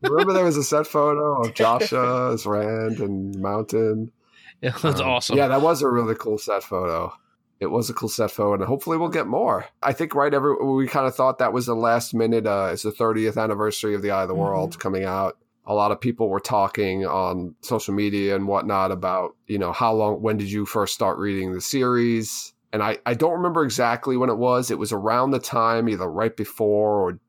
Remember 0.02 0.34
there 0.34 0.46
was 0.46 0.58
a 0.58 0.64
set 0.64 0.88
photo 0.88 1.42
of 1.42 1.54
Joshua 1.54 2.34
as 2.34 2.46
Rand 2.46 3.00
and 3.00 3.40
Mountain. 3.40 4.12
It 4.62 4.84
was 4.84 5.00
Um, 5.00 5.08
awesome. 5.08 5.38
Yeah, 5.38 5.48
that 5.48 5.62
was 5.62 5.82
a 5.82 5.88
really 5.88 6.16
cool 6.16 6.38
set 6.38 6.64
photo. 6.64 7.14
It 7.62 7.68
was 7.68 7.90
a 7.90 7.94
cool 7.94 8.10
set 8.10 8.30
photo, 8.32 8.56
and 8.56 8.64
hopefully 8.66 8.98
we'll 8.98 9.08
get 9.08 9.26
more. 9.26 9.68
I 9.82 9.94
think 9.94 10.14
right 10.14 10.34
every 10.34 10.54
we 10.62 10.86
kind 10.88 11.08
of 11.08 11.16
thought 11.16 11.38
that 11.38 11.54
was 11.54 11.66
the 11.66 11.76
last 11.76 12.14
minute. 12.14 12.46
Uh, 12.46 12.70
it's 12.74 12.84
the 12.84 12.92
30th 12.92 13.42
anniversary 13.42 13.96
of 13.96 14.02
the 14.02 14.12
Eye 14.12 14.24
of 14.24 14.28
the 14.28 14.36
World 14.36 14.78
coming 14.78 15.06
out. 15.06 15.38
A 15.66 15.74
lot 15.74 15.92
of 15.94 16.02
people 16.02 16.28
were 16.28 16.42
talking 16.42 17.06
on 17.06 17.56
social 17.62 17.94
media 17.94 18.36
and 18.36 18.50
whatnot 18.50 18.92
about 18.92 19.38
you 19.48 19.58
know 19.58 19.72
how 19.72 19.94
long 19.94 20.22
when 20.22 20.36
did 20.36 20.52
you 20.52 20.66
first 20.66 20.94
start 20.94 21.18
reading 21.20 21.54
the 21.54 21.62
series 21.62 22.54
and 22.72 22.84
I, 22.84 22.98
I 23.06 23.14
don't 23.16 23.34
remember 23.34 23.64
exactly 23.64 24.16
when 24.18 24.30
it 24.30 24.38
was. 24.38 24.70
It 24.70 24.78
was 24.78 24.92
around 24.92 25.32
the 25.32 25.40
time, 25.40 25.90
either 25.90 26.08
right 26.10 26.36
before 26.36 26.98
or 27.10 27.20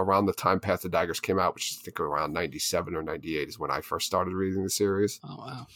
around 0.00 0.26
the 0.26 0.32
time 0.32 0.60
Path 0.60 0.84
of 0.84 0.90
Daggers 0.90 1.20
came 1.20 1.38
out, 1.38 1.54
which 1.54 1.70
is 1.70 1.78
I 1.80 1.84
think 1.84 2.00
around 2.00 2.32
97 2.32 2.94
or 2.94 3.02
98 3.02 3.48
is 3.48 3.58
when 3.58 3.70
I 3.70 3.80
first 3.80 4.06
started 4.06 4.34
reading 4.34 4.62
the 4.64 4.70
series. 4.70 5.20
Oh 5.24 5.36
wow. 5.38 5.66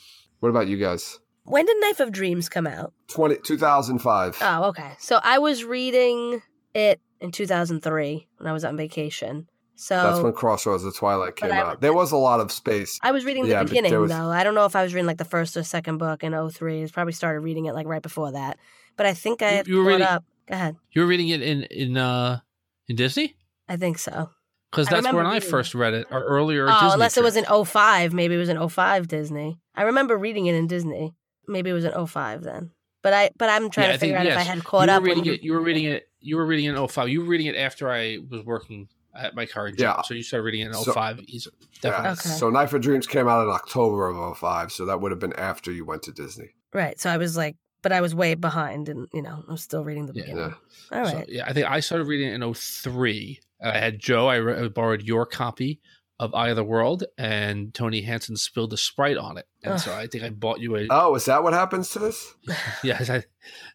What 0.40 0.48
about 0.48 0.66
you 0.68 0.76
guys? 0.78 1.18
when 1.46 1.66
did 1.66 1.76
Knife 1.80 2.00
of 2.00 2.10
Dreams 2.10 2.48
come 2.48 2.66
out? 2.66 2.94
20, 3.08 3.36
2005. 3.44 4.38
Oh, 4.40 4.64
okay. 4.70 4.92
So 4.98 5.20
I 5.22 5.38
was 5.38 5.62
reading 5.62 6.40
it 6.74 7.00
in 7.20 7.32
2003 7.32 8.26
when 8.38 8.46
I 8.48 8.52
was 8.52 8.64
on 8.64 8.76
vacation. 8.78 9.46
So 9.76 9.94
That's 9.96 10.20
when 10.22 10.32
Crossroads 10.32 10.84
of 10.84 10.96
Twilight 10.96 11.36
came 11.36 11.50
out. 11.50 11.80
There 11.82 11.92
was 11.92 12.12
a 12.12 12.16
lot 12.16 12.40
of 12.40 12.50
space. 12.52 12.98
I 13.02 13.10
was 13.12 13.24
reading 13.24 13.42
the 13.42 13.50
Yeah, 13.50 13.64
beginning 13.64 13.90
there 13.90 14.00
was- 14.00 14.10
though. 14.10 14.30
I 14.30 14.42
don't 14.44 14.54
know 14.54 14.64
if 14.66 14.74
I 14.76 14.82
was 14.84 14.94
reading 14.94 15.06
like 15.06 15.18
the 15.18 15.24
first 15.24 15.56
or 15.56 15.64
second 15.64 15.98
book 15.98 16.22
in 16.24 16.32
03. 16.32 16.82
I 16.84 16.86
probably 16.92 17.12
started 17.12 17.40
reading 17.40 17.66
it 17.66 17.74
like 17.74 17.86
right 17.86 18.02
before 18.02 18.32
that. 18.32 18.58
But 18.96 19.04
I 19.06 19.12
think 19.14 19.42
I 19.42 19.58
You- 19.58 19.64
you 19.66 19.78
were 19.78 19.84
reading- 19.84 20.06
up. 20.06 20.24
Go 20.46 20.54
ahead. 20.54 20.76
You 20.92 21.02
were 21.02 21.08
reading 21.08 21.28
it 21.28 21.42
in 21.42 21.64
in 21.64 21.96
uh 21.96 22.40
in 22.88 22.96
Disney 22.96 23.34
I 23.68 23.76
think 23.76 23.98
so. 23.98 24.30
because 24.70 24.86
that's 24.88 24.98
remember 24.98 25.22
when 25.22 25.26
I 25.32 25.40
first 25.40 25.74
read 25.74 25.94
it, 25.94 26.06
or 26.10 26.22
earlier. 26.22 26.66
Oh, 26.68 26.72
Disney 26.72 26.92
unless 26.94 27.16
it 27.16 27.22
was 27.24 27.36
in 27.36 27.44
05. 27.44 28.12
Maybe 28.12 28.34
it 28.34 28.38
was 28.38 28.48
in 28.48 28.68
05 28.68 29.08
Disney. 29.08 29.58
I 29.74 29.82
remember 29.82 30.16
reading 30.16 30.46
it 30.46 30.54
in 30.54 30.66
Disney. 30.66 31.14
Maybe 31.46 31.70
it 31.70 31.74
was 31.74 31.84
in 31.84 32.06
05 32.06 32.42
then. 32.42 32.70
But 33.02 33.12
I 33.12 33.30
but 33.38 33.48
I'm 33.50 33.68
trying 33.70 33.84
Yeah, 33.86 33.92
to 33.92 33.94
I 33.94 33.98
think, 33.98 34.16
figure 34.16 34.18
out 34.18 34.26
if 34.26 34.38
I 34.38 34.42
had 34.42 34.64
caught 34.64 34.88
you 34.88 34.94
up. 34.94 35.02
Were 35.02 35.08
when 35.08 35.18
reading 35.18 35.24
you- 35.26 35.32
it, 35.34 35.42
you 35.42 35.52
were 35.52 35.60
reading 35.60 35.84
it. 35.84 36.08
You 36.20 36.36
were 36.36 36.46
reading 36.46 36.64
it 36.66 36.74
in 36.78 36.88
05. 36.88 37.08
You 37.08 37.20
were 37.20 37.26
reading 37.26 37.46
it 37.48 37.56
after 37.56 37.90
I 37.90 38.18
was 38.30 38.42
working 38.44 38.88
at 39.14 39.34
my 39.34 39.44
current 39.46 39.78
job. 39.78 39.96
Yeah. 39.98 40.02
So 40.02 40.14
you 40.14 40.22
started 40.22 40.44
reading 40.44 40.62
it 40.62 40.66
in 40.68 40.74
So- 40.74 40.92
05. 40.92 41.20
Easy. 41.28 41.50
Yeah. 41.82 42.12
Okay. 42.12 42.28
So 42.30 42.48
Knife 42.50 42.72
of 42.72 42.80
Dreams 42.80 43.06
came 43.06 43.28
out 43.28 43.44
in 43.44 43.50
October 43.50 44.08
of 44.08 44.16
05, 44.38 44.72
so 44.72 44.86
that 44.86 45.00
would 45.00 45.12
have 45.12 45.20
been 45.20 45.34
after 45.34 45.70
you 45.70 45.84
went 45.84 46.02
to 46.04 46.12
Disney. 46.12 46.54
Right. 46.72 46.98
So 46.98 47.10
I 47.10 47.18
was 47.18 47.36
like, 47.36 47.56
but 47.82 47.92
I 47.92 48.00
was 48.00 48.14
way 48.14 48.34
behind 48.34 48.88
and, 48.88 49.06
you 49.12 49.20
know, 49.20 49.44
I'm 49.46 49.58
still 49.58 49.84
reading 49.84 50.06
the 50.06 50.14
Yeah. 50.14 50.22
beginning. 50.22 50.54
Yeah. 50.90 50.98
All 50.98 51.06
So, 51.06 51.24
yeah, 51.28 51.44
I 51.46 51.52
think 51.52 51.70
I 51.70 51.80
started 51.80 52.04
reading 52.04 52.30
it 52.30 52.34
in 52.34 52.54
03. 52.54 53.40
And 53.60 53.72
I 53.72 53.78
had 53.78 53.98
Joe. 53.98 54.26
I, 54.28 54.36
re- 54.36 54.64
I 54.64 54.68
borrowed 54.68 55.02
your 55.02 55.26
copy 55.26 55.80
of 56.20 56.32
Eye 56.34 56.50
of 56.50 56.56
the 56.56 56.62
World, 56.64 57.02
and 57.18 57.74
Tony 57.74 58.02
Hansen 58.02 58.36
spilled 58.36 58.72
a 58.72 58.76
Sprite 58.76 59.16
on 59.16 59.36
it. 59.36 59.46
And 59.64 59.80
so 59.80 59.92
I 59.92 60.06
think 60.06 60.22
I 60.22 60.30
bought 60.30 60.60
you 60.60 60.76
a. 60.76 60.86
Oh, 60.90 61.14
is 61.16 61.24
that 61.24 61.42
what 61.42 61.52
happens 61.54 61.90
to 61.90 61.98
this? 61.98 62.34
Yes. 62.84 63.10
I, 63.10 63.24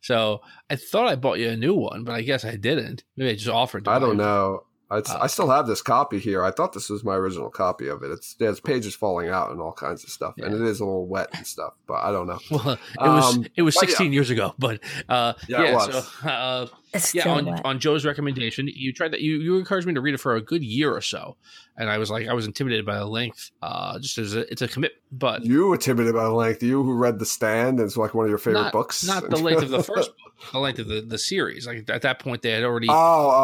so 0.02 0.42
I 0.70 0.76
thought 0.78 1.08
I 1.08 1.16
bought 1.16 1.40
you 1.40 1.50
a 1.50 1.58
new 1.58 1.74
one, 1.74 2.04
but 2.04 2.14
I 2.14 2.22
guess 2.22 2.46
I 2.46 2.56
didn't. 2.56 3.04
Maybe 3.18 3.32
I 3.32 3.36
just 3.36 3.50
offered 3.50 3.86
to 3.86 3.92
I 3.92 3.96
buy 3.96 4.00
don't 4.00 4.10
you. 4.12 4.24
know. 4.24 4.64
I, 4.92 4.98
Uh, 4.98 5.20
I 5.22 5.28
still 5.28 5.50
have 5.50 5.68
this 5.68 5.82
copy 5.82 6.18
here. 6.20 6.44
I 6.44 6.52
thought 6.52 6.74
this 6.74 6.90
was 6.90 7.04
my 7.04 7.16
original 7.16 7.50
copy 7.50 7.88
of 7.88 8.02
it. 8.04 8.12
It's 8.12 8.34
there's 8.36 8.60
pages 8.60 8.96
falling 8.96 9.30
out 9.30 9.52
and 9.52 9.62
all 9.62 9.72
kinds 9.74 10.04
of 10.04 10.10
stuff, 10.10 10.34
and 10.38 10.54
it 10.54 10.62
is 10.62 10.80
a 10.80 10.86
little 10.86 11.06
wet 11.06 11.30
and 11.34 11.46
stuff. 11.46 11.74
But 11.88 12.04
I 12.04 12.12
don't 12.12 12.28
know. 12.28 12.40
Well, 12.52 12.72
it 12.74 12.80
was 13.00 13.38
Um, 13.38 13.46
it 13.56 13.62
was 13.62 13.76
but 13.76 13.84
yeah. 13.84 13.90
16 13.90 14.14
years 14.14 14.30
ago, 14.30 14.56
but 14.58 14.80
uh, 15.08 15.34
Yeah, 15.48 15.62
yeah. 15.62 15.70
it 15.70 15.74
was. 15.76 16.08
So 16.22 16.30
uh, 16.30 16.68
It's 16.94 17.14
yeah, 17.14 17.30
on, 17.30 17.48
on 17.48 17.80
Joe's 17.80 18.04
recommendation, 18.04 18.68
you 18.68 18.92
tried 18.92 19.12
that. 19.12 19.22
You 19.22 19.38
you 19.38 19.58
encouraged 19.58 19.86
me 19.88 19.94
to 19.94 20.02
read 20.02 20.16
it 20.16 20.20
for 20.20 20.36
a 20.36 20.42
good 20.42 20.64
year 20.64 20.92
or 20.92 21.02
so, 21.02 21.38
and 21.78 21.88
I 21.90 22.00
was 22.00 22.10
like, 22.10 22.28
I 22.28 22.34
was 22.34 22.48
intimidated 22.48 22.86
by 22.86 22.98
the 22.98 23.06
length. 23.06 23.52
Uh, 23.62 24.00
just 24.00 24.18
as 24.18 24.36
a, 24.36 24.52
it's 24.52 24.64
a 24.64 24.68
commit, 24.68 24.94
but 25.12 25.46
You 25.46 25.68
were 25.68 25.76
intimidated 25.76 26.16
by 26.16 26.24
the 26.24 26.34
length. 26.34 26.64
You 26.64 26.82
who 26.82 26.94
read 26.94 27.20
The 27.20 27.28
Stand, 27.28 27.80
it's 27.80 27.96
like 27.96 28.16
one 28.16 28.26
of 28.26 28.30
your 28.30 28.40
favorite 28.40 28.62
not, 28.64 28.74
books. 28.74 29.06
not 29.06 29.30
the 29.30 29.38
length 29.38 29.62
of 29.62 29.70
the 29.70 29.84
first 29.84 30.10
book, 30.10 30.52
the 30.52 30.60
length 30.60 30.80
of 30.80 30.88
the, 30.88 31.02
the 31.02 31.20
series. 31.20 31.68
Like 31.68 31.88
at 31.90 32.02
that 32.02 32.18
point, 32.18 32.42
they 32.42 32.52
had 32.52 32.64
already. 32.64 32.88
oh, 32.90 32.94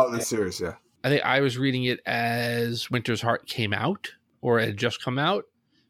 oh, 0.07 0.11
the 0.11 0.21
series, 0.21 0.59
yeah. 0.59 0.73
I 1.05 1.09
think 1.09 1.23
I 1.23 1.41
was 1.41 1.55
reading 1.55 1.83
it 1.83 1.99
as 2.07 2.89
Winter's 2.89 3.21
Heart 3.21 3.45
came 3.45 3.73
out, 3.73 4.13
or 4.41 4.59
it 4.59 4.65
had 4.65 4.77
just 4.77 5.03
come 5.03 5.19
out 5.19 5.45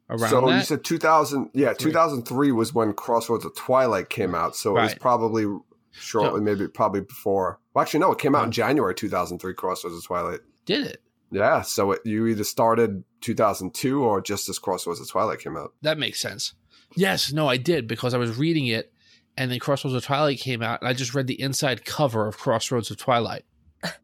around 0.10 0.30
so 0.30 0.42
that. 0.42 0.58
you 0.58 0.62
said 0.64 0.84
2000, 0.84 1.52
yeah, 1.54 1.74
Three. 1.74 1.92
2003 1.92 2.52
was 2.52 2.74
when 2.74 2.94
Crossroads 2.94 3.46
of 3.46 3.56
Twilight 3.56 4.10
came 4.10 4.36
out. 4.36 4.58
So 4.58 4.78
it 4.78 4.82
was 4.82 4.96
probably 4.96 5.46
shortly, 5.92 6.40
So- 6.40 6.44
maybe 6.44 6.68
probably 6.68 7.00
before. 7.00 7.62
Well, 7.74 7.82
actually, 7.82 8.02
no, 8.02 8.12
it 8.12 8.20
came 8.20 8.36
out 8.36 8.44
in 8.44 8.52
January 8.52 8.94
2003. 8.94 9.54
Crossroads 9.54 9.96
of 9.96 10.04
Twilight. 10.04 10.42
Did 10.66 10.86
it? 10.86 11.02
Yeah, 11.32 11.62
so 11.62 11.94
it, 11.94 12.02
you 12.04 12.28
either 12.28 12.44
started 12.44 13.06
2002 13.22 14.04
or 14.04 14.20
just 14.22 14.50
as 14.50 14.60
Crossroads 14.60 15.00
of 15.00 15.10
Twilight 15.10 15.40
came 15.40 15.56
out. 15.56 15.74
That 15.82 15.98
makes 15.98 16.20
sense. 16.20 16.56
Yes, 16.98 17.32
no, 17.32 17.48
I 17.48 17.56
did 17.56 17.88
because 17.88 18.14
I 18.14 18.18
was 18.18 18.38
reading 18.38 18.68
it, 18.68 18.92
and 19.38 19.50
then 19.50 19.60
Crossroads 19.60 19.96
of 19.96 20.04
Twilight 20.04 20.40
came 20.40 20.62
out, 20.62 20.82
and 20.82 20.90
I 20.90 20.94
just 20.94 21.14
read 21.16 21.28
the 21.28 21.40
inside 21.42 21.86
cover 21.86 22.28
of 22.28 22.38
Crossroads 22.38 22.92
of 22.92 22.98
Twilight, 22.98 23.46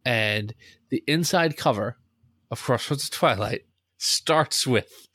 and 0.06 0.54
the 0.90 1.04
inside 1.08 1.58
cover 1.58 1.98
of 2.50 2.62
Crossroads 2.62 3.06
of 3.06 3.12
Twilight 3.12 3.62
starts 3.98 4.66
with 4.68 5.08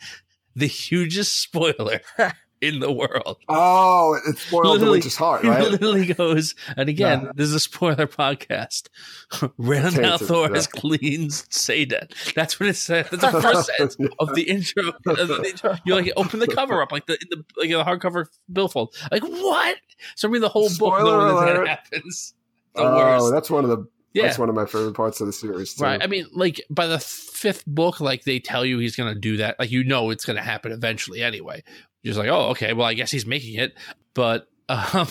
the 0.55 0.67
hugest 0.67 1.41
spoiler 1.43 2.01
in 2.63 2.81
the 2.81 2.91
world. 2.91 3.37
Oh, 3.49 4.19
it 4.27 4.39
spoiled 4.39 4.65
the 4.65 4.71
Literally- 4.71 4.91
Winter's 4.93 5.17
Heart, 5.17 5.45
It 5.45 5.71
literally 5.73 6.07
goes, 6.15 6.55
and 6.79 6.89
again, 6.89 7.23
Yeah. 7.25 7.33
this 7.35 7.49
is 7.49 7.53
a 7.55 7.61
spoiler 7.61 8.07
podcast. 8.07 8.89
Rand 9.59 9.97
Tainted, 9.97 10.05
al'Thor 10.13 10.49
yeah. 10.49 10.55
has 10.55 10.67
cleaned 10.67 11.31
saidin. 11.33 12.11
That's 12.35 12.59
what 12.59 12.71
it 12.71 12.77
says. 12.77 13.07
That's 13.11 13.33
the 13.33 13.43
first 13.43 13.67
sentence 13.77 13.97
of 14.19 14.35
the 14.35 14.45
intro. 14.45 14.89
Of 15.07 15.29
the 15.29 15.43
intro. 15.47 15.77
You 15.85 15.95
like 15.95 16.11
open 16.17 16.41
the 16.41 16.47
cover 16.49 16.81
up 16.81 16.91
like 16.91 17.05
the, 17.07 17.19
the 17.29 17.45
like 17.59 17.69
the 17.71 17.85
hardcover 17.85 18.27
billfold. 18.51 18.95
Like 19.13 19.23
what? 19.25 19.77
So 20.15 20.29
I 20.29 20.33
read 20.33 20.43
the 20.43 20.49
whole 20.49 20.69
book 20.71 20.73
Spoiler 20.99 21.19
knowing 21.19 21.35
that, 21.37 21.47
that 21.47 21.57
alert. 21.57 21.69
happens. 21.69 22.33
The 22.75 22.83
oh, 22.83 22.97
worst. 22.97 23.33
that's 23.33 23.51
one 23.51 23.65
of 23.65 23.71
the 23.71 23.87
Yeah. 24.17 24.27
that's 24.27 24.39
one 24.39 24.49
of 24.49 24.55
my 24.55 24.67
favorite 24.67 24.95
parts 24.95 25.21
of 25.21 25.27
the 25.27 25.33
series 25.33 25.75
too. 25.75 25.85
Right. 25.85 26.03
I 26.03 26.07
mean, 26.07 26.27
like 26.33 26.61
by 26.71 26.87
the 26.87 26.99
fifth 26.99 27.65
book, 27.67 28.01
like 28.01 28.25
they 28.25 28.39
tell 28.39 28.65
you 28.65 28.79
he's 28.79 28.97
going 28.97 29.13
to 29.13 29.21
do 29.21 29.37
that. 29.39 29.59
Like 29.59 29.71
you 29.71 29.85
know 29.85 30.11
it's 30.11 30.25
going 30.25 30.37
to 30.37 30.43
happen 30.43 30.73
eventually 30.73 31.23
anyway. 31.23 31.63
You're 32.03 32.13
just 32.13 32.19
like, 32.19 32.29
oh, 32.29 32.51
okay. 32.51 32.73
Well, 32.73 32.87
I 32.87 32.95
guess 32.95 33.11
he's 33.11 33.27
making 33.27 33.57
it. 33.57 33.75
But 34.15 34.49
um, 34.69 35.09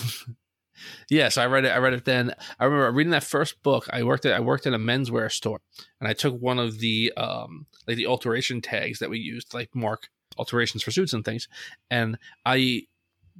Yeah, 1.08 1.28
so 1.28 1.42
I 1.42 1.46
read 1.46 1.64
it. 1.64 1.68
I 1.68 1.78
read 1.78 1.94
it 1.94 2.04
then. 2.04 2.34
I 2.58 2.64
remember 2.64 2.90
reading 2.92 3.12
that 3.12 3.24
first 3.24 3.62
book. 3.62 3.88
I 3.92 4.02
worked 4.02 4.26
at 4.26 4.34
I 4.34 4.40
worked 4.40 4.66
in 4.66 4.74
a 4.74 4.78
menswear 4.78 5.30
store, 5.30 5.60
and 6.00 6.08
I 6.08 6.12
took 6.12 6.38
one 6.40 6.58
of 6.58 6.78
the 6.78 7.12
um 7.16 7.66
like 7.86 7.96
the 7.96 8.06
alteration 8.06 8.60
tags 8.60 8.98
that 8.98 9.10
we 9.10 9.18
used, 9.18 9.54
like 9.54 9.74
mark 9.74 10.08
alterations 10.36 10.82
for 10.82 10.90
suits 10.90 11.12
and 11.12 11.24
things, 11.24 11.48
and 11.90 12.18
I 12.44 12.82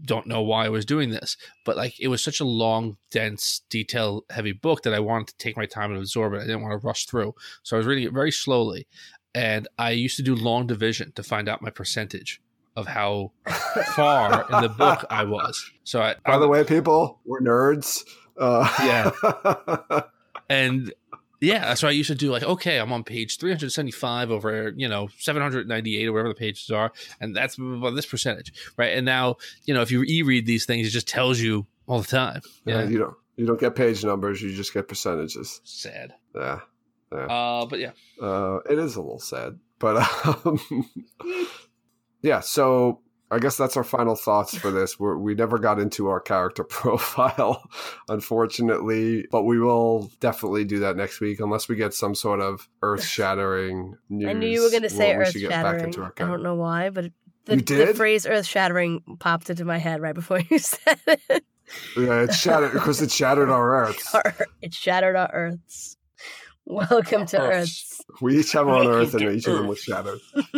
don't 0.03 0.26
know 0.26 0.42
why 0.42 0.66
I 0.66 0.68
was 0.68 0.84
doing 0.84 1.11
this, 1.11 1.36
but 1.64 1.76
like 1.76 1.99
it 2.01 2.09
was 2.09 2.22
such 2.22 2.40
a 2.40 2.44
long, 2.44 2.97
dense, 3.11 3.62
detail 3.70 4.24
heavy 4.30 4.53
book 4.53 4.82
that 4.82 4.94
I 4.94 5.01
wanted 5.01 5.28
to 5.28 5.36
take 5.38 5.57
my 5.57 5.66
time 5.66 5.90
and 5.90 6.01
absorb 6.01 6.34
it. 6.34 6.38
I 6.38 6.47
didn't 6.47 6.62
want 6.62 6.80
to 6.80 6.86
rush 6.86 7.07
through, 7.07 7.34
so 7.62 7.76
I 7.76 7.78
was 7.78 7.86
reading 7.86 8.05
it 8.05 8.12
very 8.12 8.32
slowly, 8.32 8.86
and 9.34 9.68
I 9.78 9.90
used 9.90 10.16
to 10.16 10.22
do 10.22 10.34
long 10.34 10.66
division 10.66 11.12
to 11.12 11.22
find 11.22 11.49
out 11.49 11.62
my 11.62 11.70
percentage 11.70 12.40
of 12.76 12.86
how 12.86 13.32
far 13.94 14.47
in 14.53 14.62
the 14.62 14.68
book 14.68 15.05
I 15.11 15.24
was. 15.24 15.70
So, 15.84 16.03
I, 16.03 16.16
by 16.24 16.38
the 16.38 16.49
way, 16.49 16.62
people, 16.64 17.20
we're 17.24 17.40
nerds. 17.40 18.05
Uh, 18.38 18.70
yeah, 18.82 20.01
and 20.51 20.92
yeah, 21.47 21.74
so 21.74 21.86
I 21.86 21.92
used 21.92 22.09
to 22.09 22.16
do 22.16 22.30
like, 22.30 22.42
okay, 22.42 22.78
I'm 22.78 22.92
on 22.92 23.05
page 23.05 23.38
375 23.38 24.32
over, 24.32 24.72
you 24.76 24.88
know, 24.88 25.09
798 25.18 26.09
or 26.09 26.12
whatever 26.12 26.30
the 26.30 26.34
pages 26.34 26.70
are, 26.70 26.92
and 27.20 27.36
that's 27.36 27.57
about 27.57 27.94
this 27.94 28.05
percentage, 28.05 28.53
right? 28.76 28.97
And 28.97 29.07
now, 29.07 29.36
you 29.64 29.72
know, 29.72 29.80
if 29.80 29.92
you 29.92 30.03
e-read 30.03 30.47
these 30.47 30.66
things, 30.66 30.88
it 30.88 30.90
just 30.90 31.07
tells 31.07 31.38
you 31.38 31.66
all 31.86 32.01
the 32.01 32.09
time. 32.09 32.40
Yeah, 32.64 32.82
you 32.82 32.99
don't 32.99 33.14
you 33.36 33.47
don't 33.47 33.61
get 33.61 33.76
page 33.76 34.05
numbers, 34.05 34.42
you 34.42 34.53
just 34.55 34.74
get 34.74 34.88
percentages. 34.88 35.61
Sad. 35.62 36.14
Yeah. 36.34 36.61
Yeah. 37.12 37.26
Uh, 37.26 37.66
but 37.66 37.78
yeah. 37.78 37.92
Uh, 38.20 38.59
it 38.68 38.78
is 38.78 38.97
a 38.97 39.01
little 39.01 39.20
sad, 39.20 39.61
but 39.78 39.97
um, 40.44 40.90
yeah. 42.22 42.40
So 42.40 43.03
I 43.31 43.39
guess 43.41 43.57
that's 43.57 43.77
our 43.77 43.85
final 43.85 44.14
thoughts 44.14 44.57
for 44.57 44.70
this. 44.70 45.01
We're, 45.01 45.16
we 45.16 45.35
never 45.35 45.59
got 45.59 45.81
into 45.81 46.09
our 46.09 46.20
character 46.20 46.62
profile, 46.68 47.68
unfortunately, 48.09 49.27
but 49.31 49.43
we 49.43 49.59
will 49.59 50.11
definitely 50.20 50.64
do 50.64 50.79
that 50.81 50.97
next 50.97 51.20
week 51.20 51.41
unless 51.41 51.68
we 51.68 51.77
get 51.77 51.93
some 51.93 52.14
sort 52.14 52.41
of 52.41 52.68
earth 52.83 53.05
shattering 53.05 53.97
news. 54.09 54.29
I 54.29 54.33
knew 54.33 54.49
you 54.49 54.62
were 54.62 54.70
going 54.70 54.83
to 54.83 54.91
say 54.91 55.14
earth 55.14 55.37
shattering. 55.37 55.95
I 55.99 56.24
don't 56.24 56.43
know 56.43 56.55
why, 56.55 56.91
but 56.91 57.11
the, 57.47 57.57
the 57.57 57.95
phrase 57.95 58.27
earth 58.27 58.47
shattering 58.47 59.03
popped 59.18 59.51
into 59.51 59.64
my 59.64 59.79
head 59.79 60.01
right 60.01 60.14
before 60.14 60.41
you 60.51 60.59
said 60.59 61.01
it. 61.07 61.45
Yeah, 61.97 62.22
it 62.22 62.33
shattered 62.33 62.72
because 62.72 63.03
it 63.03 63.11
shattered 63.11 63.51
our 63.51 63.87
earths. 63.87 64.14
It 64.62 64.72
shattered 64.72 65.16
our 65.16 65.31
earths. 65.33 65.95
Welcome 66.69 67.27
to 67.27 67.41
Earth. 67.41 68.01
We 68.21 68.41
each 68.41 68.51
have 68.53 68.67
our 68.67 68.75
own 68.75 68.89
Earth, 68.89 69.14
and 69.14 69.23
each 69.23 69.47
of 69.47 69.55
them 69.55 69.67
was 69.69 69.79
shattered. 69.79 70.19
well, 70.35 70.53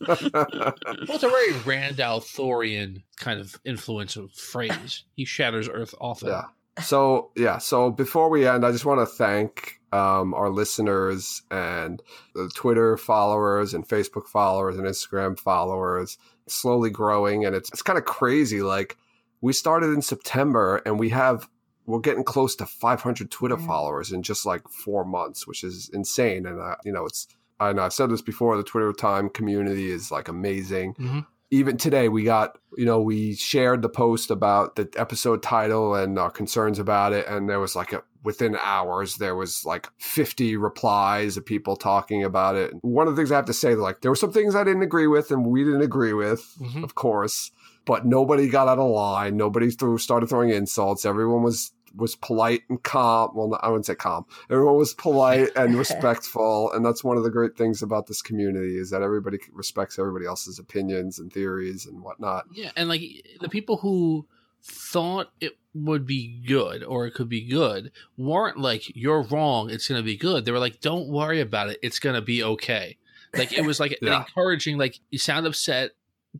it's 0.00 1.22
a 1.22 1.28
very 1.28 1.52
Rand 1.66 2.00
al'Thorian 2.00 3.02
kind 3.18 3.38
of 3.38 3.60
influential 3.66 4.28
phrase. 4.28 5.04
He 5.16 5.26
shatters 5.26 5.68
Earth 5.68 5.94
often. 6.00 6.28
Yeah. 6.28 6.44
So 6.82 7.30
yeah. 7.36 7.58
So 7.58 7.90
before 7.90 8.30
we 8.30 8.46
end, 8.46 8.64
I 8.64 8.72
just 8.72 8.86
want 8.86 9.00
to 9.00 9.06
thank 9.06 9.80
um, 9.92 10.32
our 10.32 10.48
listeners 10.48 11.42
and 11.50 12.02
the 12.34 12.50
Twitter 12.54 12.96
followers 12.96 13.74
and 13.74 13.86
Facebook 13.86 14.28
followers 14.28 14.78
and 14.78 14.86
Instagram 14.86 15.38
followers. 15.38 16.16
It's 16.46 16.54
slowly 16.54 16.88
growing, 16.88 17.44
and 17.44 17.54
it's 17.54 17.68
it's 17.68 17.82
kind 17.82 17.98
of 17.98 18.06
crazy. 18.06 18.62
Like 18.62 18.96
we 19.42 19.52
started 19.52 19.88
in 19.88 20.00
September, 20.00 20.80
and 20.86 20.98
we 20.98 21.10
have 21.10 21.50
we're 21.90 22.00
getting 22.00 22.24
close 22.24 22.56
to 22.56 22.66
500 22.66 23.30
Twitter 23.30 23.56
mm. 23.56 23.66
followers 23.66 24.12
in 24.12 24.22
just 24.22 24.46
like 24.46 24.68
four 24.68 25.04
months, 25.04 25.46
which 25.46 25.64
is 25.64 25.90
insane. 25.92 26.46
And 26.46 26.60
uh, 26.60 26.76
you 26.84 26.92
know, 26.92 27.06
it's 27.06 27.26
I 27.58 27.72
know 27.72 27.82
I've 27.82 27.92
said 27.92 28.10
this 28.10 28.22
before. 28.22 28.56
The 28.56 28.62
Twitter 28.62 28.92
time 28.92 29.28
community 29.28 29.90
is 29.90 30.10
like 30.10 30.28
amazing. 30.28 30.94
Mm-hmm. 30.94 31.20
Even 31.52 31.76
today, 31.76 32.08
we 32.08 32.22
got 32.22 32.58
you 32.76 32.86
know 32.86 33.00
we 33.00 33.34
shared 33.34 33.82
the 33.82 33.88
post 33.88 34.30
about 34.30 34.76
the 34.76 34.88
episode 34.96 35.42
title 35.42 35.94
and 35.94 36.18
our 36.18 36.30
concerns 36.30 36.78
about 36.78 37.12
it, 37.12 37.26
and 37.26 37.48
there 37.48 37.60
was 37.60 37.76
like 37.76 37.92
a 37.92 38.02
within 38.22 38.56
hours 38.60 39.16
there 39.16 39.34
was 39.34 39.64
like 39.64 39.88
50 39.98 40.56
replies 40.56 41.36
of 41.36 41.46
people 41.46 41.76
talking 41.76 42.22
about 42.22 42.54
it 42.54 42.72
one 42.82 43.08
of 43.08 43.14
the 43.14 43.20
things 43.20 43.32
i 43.32 43.36
have 43.36 43.46
to 43.46 43.54
say 43.54 43.74
like 43.74 44.00
there 44.00 44.10
were 44.10 44.16
some 44.16 44.32
things 44.32 44.54
i 44.54 44.64
didn't 44.64 44.82
agree 44.82 45.06
with 45.06 45.30
and 45.30 45.46
we 45.46 45.64
didn't 45.64 45.80
agree 45.80 46.12
with 46.12 46.54
mm-hmm. 46.60 46.84
of 46.84 46.94
course 46.94 47.50
but 47.86 48.04
nobody 48.04 48.48
got 48.48 48.68
out 48.68 48.78
of 48.78 48.90
line 48.90 49.36
nobody 49.36 49.70
threw 49.70 49.96
started 49.96 50.28
throwing 50.28 50.50
insults 50.50 51.06
everyone 51.06 51.42
was 51.42 51.72
was 51.94 52.16
polite 52.16 52.62
and 52.68 52.82
calm. 52.82 53.30
Well, 53.34 53.58
I 53.62 53.68
wouldn't 53.68 53.86
say 53.86 53.94
calm. 53.94 54.26
Everyone 54.50 54.76
was 54.76 54.94
polite 54.94 55.50
and 55.56 55.76
respectful, 55.76 56.72
and 56.72 56.84
that's 56.84 57.04
one 57.04 57.16
of 57.16 57.22
the 57.22 57.30
great 57.30 57.56
things 57.56 57.82
about 57.82 58.06
this 58.06 58.22
community 58.22 58.76
is 58.76 58.90
that 58.90 59.02
everybody 59.02 59.38
respects 59.52 59.98
everybody 59.98 60.26
else's 60.26 60.58
opinions 60.58 61.18
and 61.18 61.32
theories 61.32 61.86
and 61.86 62.02
whatnot. 62.02 62.46
Yeah, 62.52 62.70
and 62.76 62.88
like 62.88 63.02
the 63.40 63.48
people 63.48 63.78
who 63.78 64.26
thought 64.62 65.30
it 65.40 65.56
would 65.74 66.06
be 66.06 66.42
good 66.46 66.82
or 66.82 67.06
it 67.06 67.14
could 67.14 67.28
be 67.28 67.42
good 67.42 67.92
weren't 68.16 68.58
like 68.58 68.94
you're 68.94 69.22
wrong 69.22 69.70
it's 69.70 69.88
going 69.88 70.00
to 70.00 70.04
be 70.04 70.16
good 70.16 70.44
they 70.44 70.52
were 70.52 70.58
like 70.58 70.80
don't 70.80 71.08
worry 71.08 71.40
about 71.40 71.70
it 71.70 71.78
it's 71.82 71.98
going 71.98 72.14
to 72.14 72.20
be 72.20 72.42
okay 72.42 72.96
like 73.34 73.52
it 73.52 73.64
was 73.64 73.78
like 73.80 73.96
yeah. 74.02 74.18
encouraging 74.18 74.76
like 74.76 74.98
you 75.10 75.18
sound 75.18 75.46
upset 75.46 75.92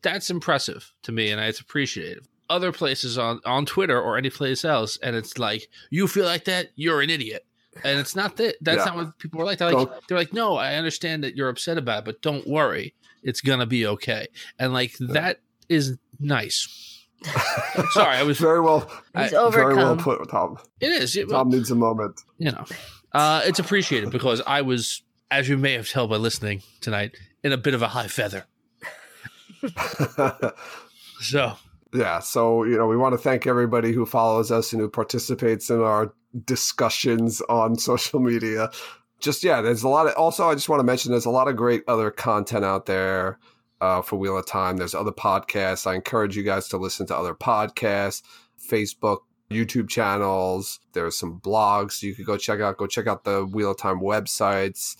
that's 0.02 0.30
impressive 0.30 0.92
to 1.02 1.12
me 1.12 1.30
and 1.30 1.40
it's 1.40 1.60
appreciated 1.60 2.26
other 2.50 2.72
places 2.72 3.16
on 3.16 3.40
on 3.46 3.64
Twitter 3.64 4.00
or 4.00 4.18
any 4.18 4.28
place 4.30 4.64
else, 4.64 4.98
and 5.02 5.16
it's 5.16 5.38
like 5.38 5.68
you 5.88 6.06
feel 6.06 6.26
like 6.26 6.44
that, 6.44 6.68
you're 6.76 7.00
an 7.00 7.08
idiot. 7.08 7.46
And 7.84 8.00
it's 8.00 8.16
not 8.16 8.36
that. 8.36 8.56
That's 8.60 8.78
yeah. 8.78 8.84
not 8.86 8.96
what 8.96 9.18
people 9.18 9.40
are 9.40 9.44
like. 9.44 9.58
They're 9.58 9.72
like, 9.72 10.06
they're 10.08 10.18
like, 10.18 10.32
no, 10.34 10.56
I 10.56 10.74
understand 10.74 11.22
that 11.24 11.36
you're 11.36 11.48
upset 11.48 11.78
about 11.78 12.00
it, 12.00 12.04
but 12.04 12.20
don't 12.20 12.46
worry, 12.46 12.94
it's 13.22 13.40
gonna 13.40 13.64
be 13.64 13.86
okay. 13.86 14.26
And 14.58 14.72
like 14.72 14.98
yeah. 14.98 15.06
that 15.12 15.40
is 15.68 15.96
nice. 16.18 17.06
Sorry, 17.90 18.16
I 18.16 18.22
was 18.22 18.38
very 18.40 18.60
well. 18.60 18.90
He's 19.16 19.32
I, 19.34 19.50
Very 19.50 19.74
well 19.74 19.96
put, 19.96 20.28
Tom. 20.30 20.58
It 20.80 20.88
is. 20.88 21.16
It, 21.16 21.28
Tom 21.28 21.50
needs 21.50 21.70
a 21.70 21.74
moment. 21.74 22.20
You 22.38 22.52
know, 22.52 22.64
uh, 23.12 23.42
it's 23.44 23.58
appreciated 23.58 24.10
because 24.10 24.42
I 24.46 24.62
was, 24.62 25.02
as 25.30 25.48
you 25.48 25.56
may 25.56 25.74
have 25.74 25.88
told 25.88 26.10
by 26.10 26.16
listening 26.16 26.62
tonight, 26.80 27.16
in 27.44 27.52
a 27.52 27.56
bit 27.56 27.74
of 27.74 27.82
a 27.82 27.88
high 27.88 28.08
feather. 28.08 28.46
so 31.20 31.56
yeah, 31.92 32.20
so 32.20 32.64
you 32.64 32.76
know, 32.76 32.86
we 32.86 32.96
want 32.96 33.12
to 33.14 33.18
thank 33.18 33.46
everybody 33.46 33.92
who 33.92 34.06
follows 34.06 34.50
us 34.50 34.72
and 34.72 34.80
who 34.80 34.88
participates 34.88 35.70
in 35.70 35.80
our 35.80 36.12
discussions 36.44 37.40
on 37.42 37.76
social 37.78 38.20
media. 38.20 38.70
Just 39.20 39.44
yeah, 39.44 39.60
there's 39.60 39.82
a 39.82 39.88
lot 39.88 40.06
of. 40.06 40.14
Also, 40.14 40.48
I 40.48 40.54
just 40.54 40.68
want 40.68 40.80
to 40.80 40.84
mention 40.84 41.10
there's 41.10 41.26
a 41.26 41.30
lot 41.30 41.48
of 41.48 41.56
great 41.56 41.82
other 41.88 42.10
content 42.10 42.64
out 42.64 42.86
there 42.86 43.38
uh, 43.80 44.02
for 44.02 44.16
Wheel 44.16 44.38
of 44.38 44.46
Time. 44.46 44.76
There's 44.76 44.94
other 44.94 45.12
podcasts. 45.12 45.86
I 45.86 45.94
encourage 45.94 46.36
you 46.36 46.42
guys 46.42 46.68
to 46.68 46.78
listen 46.78 47.06
to 47.08 47.16
other 47.16 47.34
podcasts, 47.34 48.22
Facebook, 48.58 49.18
YouTube 49.50 49.88
channels. 49.88 50.80
There's 50.92 51.18
some 51.18 51.40
blogs 51.40 52.02
you 52.02 52.14
could 52.14 52.26
go 52.26 52.36
check 52.36 52.60
out. 52.60 52.78
Go 52.78 52.86
check 52.86 53.06
out 53.06 53.24
the 53.24 53.44
Wheel 53.44 53.72
of 53.72 53.78
Time 53.78 54.00
websites. 54.00 54.96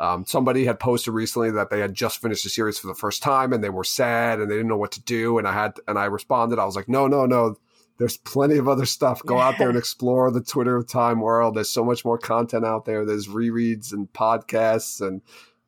Um, 0.00 0.24
somebody 0.24 0.64
had 0.64 0.80
posted 0.80 1.12
recently 1.12 1.50
that 1.50 1.68
they 1.68 1.78
had 1.78 1.92
just 1.92 2.22
finished 2.22 2.42
the 2.42 2.48
series 2.48 2.78
for 2.78 2.86
the 2.86 2.94
first 2.94 3.22
time 3.22 3.52
and 3.52 3.62
they 3.62 3.68
were 3.68 3.84
sad 3.84 4.40
and 4.40 4.50
they 4.50 4.54
didn't 4.54 4.68
know 4.68 4.78
what 4.78 4.92
to 4.92 5.02
do. 5.02 5.36
And 5.36 5.46
I 5.46 5.52
had, 5.52 5.74
and 5.86 5.98
I 5.98 6.06
responded, 6.06 6.58
I 6.58 6.64
was 6.64 6.74
like, 6.74 6.88
no, 6.88 7.06
no, 7.06 7.26
no. 7.26 7.56
There's 7.98 8.16
plenty 8.16 8.56
of 8.56 8.66
other 8.66 8.86
stuff. 8.86 9.22
Go 9.26 9.36
yeah. 9.36 9.48
out 9.48 9.58
there 9.58 9.68
and 9.68 9.76
explore 9.78 10.30
the 10.30 10.40
Twitter 10.40 10.74
of 10.74 10.88
Time 10.88 11.20
world. 11.20 11.54
There's 11.54 11.68
so 11.68 11.84
much 11.84 12.02
more 12.02 12.16
content 12.16 12.64
out 12.64 12.86
there. 12.86 13.04
There's 13.04 13.28
rereads 13.28 13.92
and 13.92 14.10
podcasts 14.10 15.06
and 15.06 15.20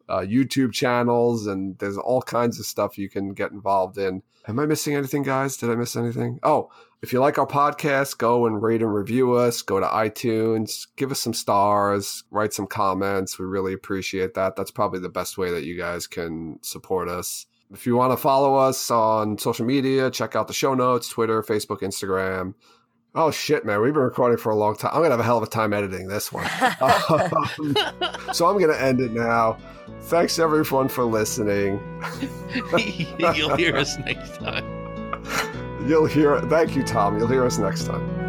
uh, 0.08 0.20
YouTube 0.20 0.72
channels, 0.72 1.46
and 1.46 1.78
there's 1.78 1.98
all 1.98 2.22
kinds 2.22 2.58
of 2.58 2.64
stuff 2.64 2.96
you 2.96 3.10
can 3.10 3.34
get 3.34 3.52
involved 3.52 3.98
in. 3.98 4.22
Am 4.48 4.58
I 4.58 4.64
missing 4.64 4.94
anything, 4.94 5.22
guys? 5.22 5.58
Did 5.58 5.70
I 5.70 5.74
miss 5.74 5.94
anything? 5.94 6.38
Oh, 6.42 6.70
if 7.02 7.12
you 7.12 7.18
like 7.18 7.36
our 7.36 7.46
podcast, 7.46 8.18
go 8.18 8.46
and 8.46 8.62
rate 8.62 8.80
and 8.80 8.94
review 8.94 9.32
us. 9.32 9.60
Go 9.62 9.80
to 9.80 9.86
iTunes, 9.86 10.86
give 10.96 11.10
us 11.10 11.20
some 11.20 11.34
stars, 11.34 12.22
write 12.30 12.52
some 12.52 12.68
comments. 12.68 13.40
We 13.40 13.44
really 13.44 13.72
appreciate 13.72 14.34
that. 14.34 14.54
That's 14.54 14.70
probably 14.70 15.00
the 15.00 15.08
best 15.08 15.36
way 15.36 15.50
that 15.50 15.64
you 15.64 15.76
guys 15.76 16.06
can 16.06 16.60
support 16.62 17.08
us. 17.08 17.46
If 17.72 17.86
you 17.86 17.96
want 17.96 18.12
to 18.12 18.16
follow 18.16 18.54
us 18.54 18.90
on 18.90 19.36
social 19.38 19.66
media, 19.66 20.10
check 20.10 20.36
out 20.36 20.46
the 20.46 20.54
show 20.54 20.74
notes 20.74 21.08
Twitter, 21.08 21.42
Facebook, 21.42 21.80
Instagram. 21.80 22.54
Oh, 23.14 23.30
shit, 23.30 23.64
man. 23.66 23.80
We've 23.80 23.92
been 23.92 24.02
recording 24.02 24.38
for 24.38 24.50
a 24.50 24.56
long 24.56 24.76
time. 24.76 24.92
I'm 24.94 25.00
going 25.00 25.10
to 25.10 25.16
have 25.16 25.20
a 25.20 25.24
hell 25.24 25.38
of 25.38 25.42
a 25.42 25.46
time 25.46 25.72
editing 25.72 26.06
this 26.06 26.32
one. 26.32 26.46
um, 26.80 27.76
so 28.32 28.46
I'm 28.46 28.58
going 28.58 28.72
to 28.72 28.80
end 28.80 29.00
it 29.00 29.12
now. 29.12 29.58
Thanks, 30.02 30.38
everyone, 30.38 30.88
for 30.88 31.04
listening. 31.04 31.80
You'll 33.34 33.56
hear 33.56 33.76
us 33.76 33.98
next 33.98 34.36
time. 34.36 35.58
You'll 35.86 36.06
hear. 36.06 36.40
Thank 36.42 36.76
you, 36.76 36.82
Tom. 36.82 37.18
You'll 37.18 37.28
hear 37.28 37.44
us 37.44 37.58
next 37.58 37.84
time. 37.84 38.21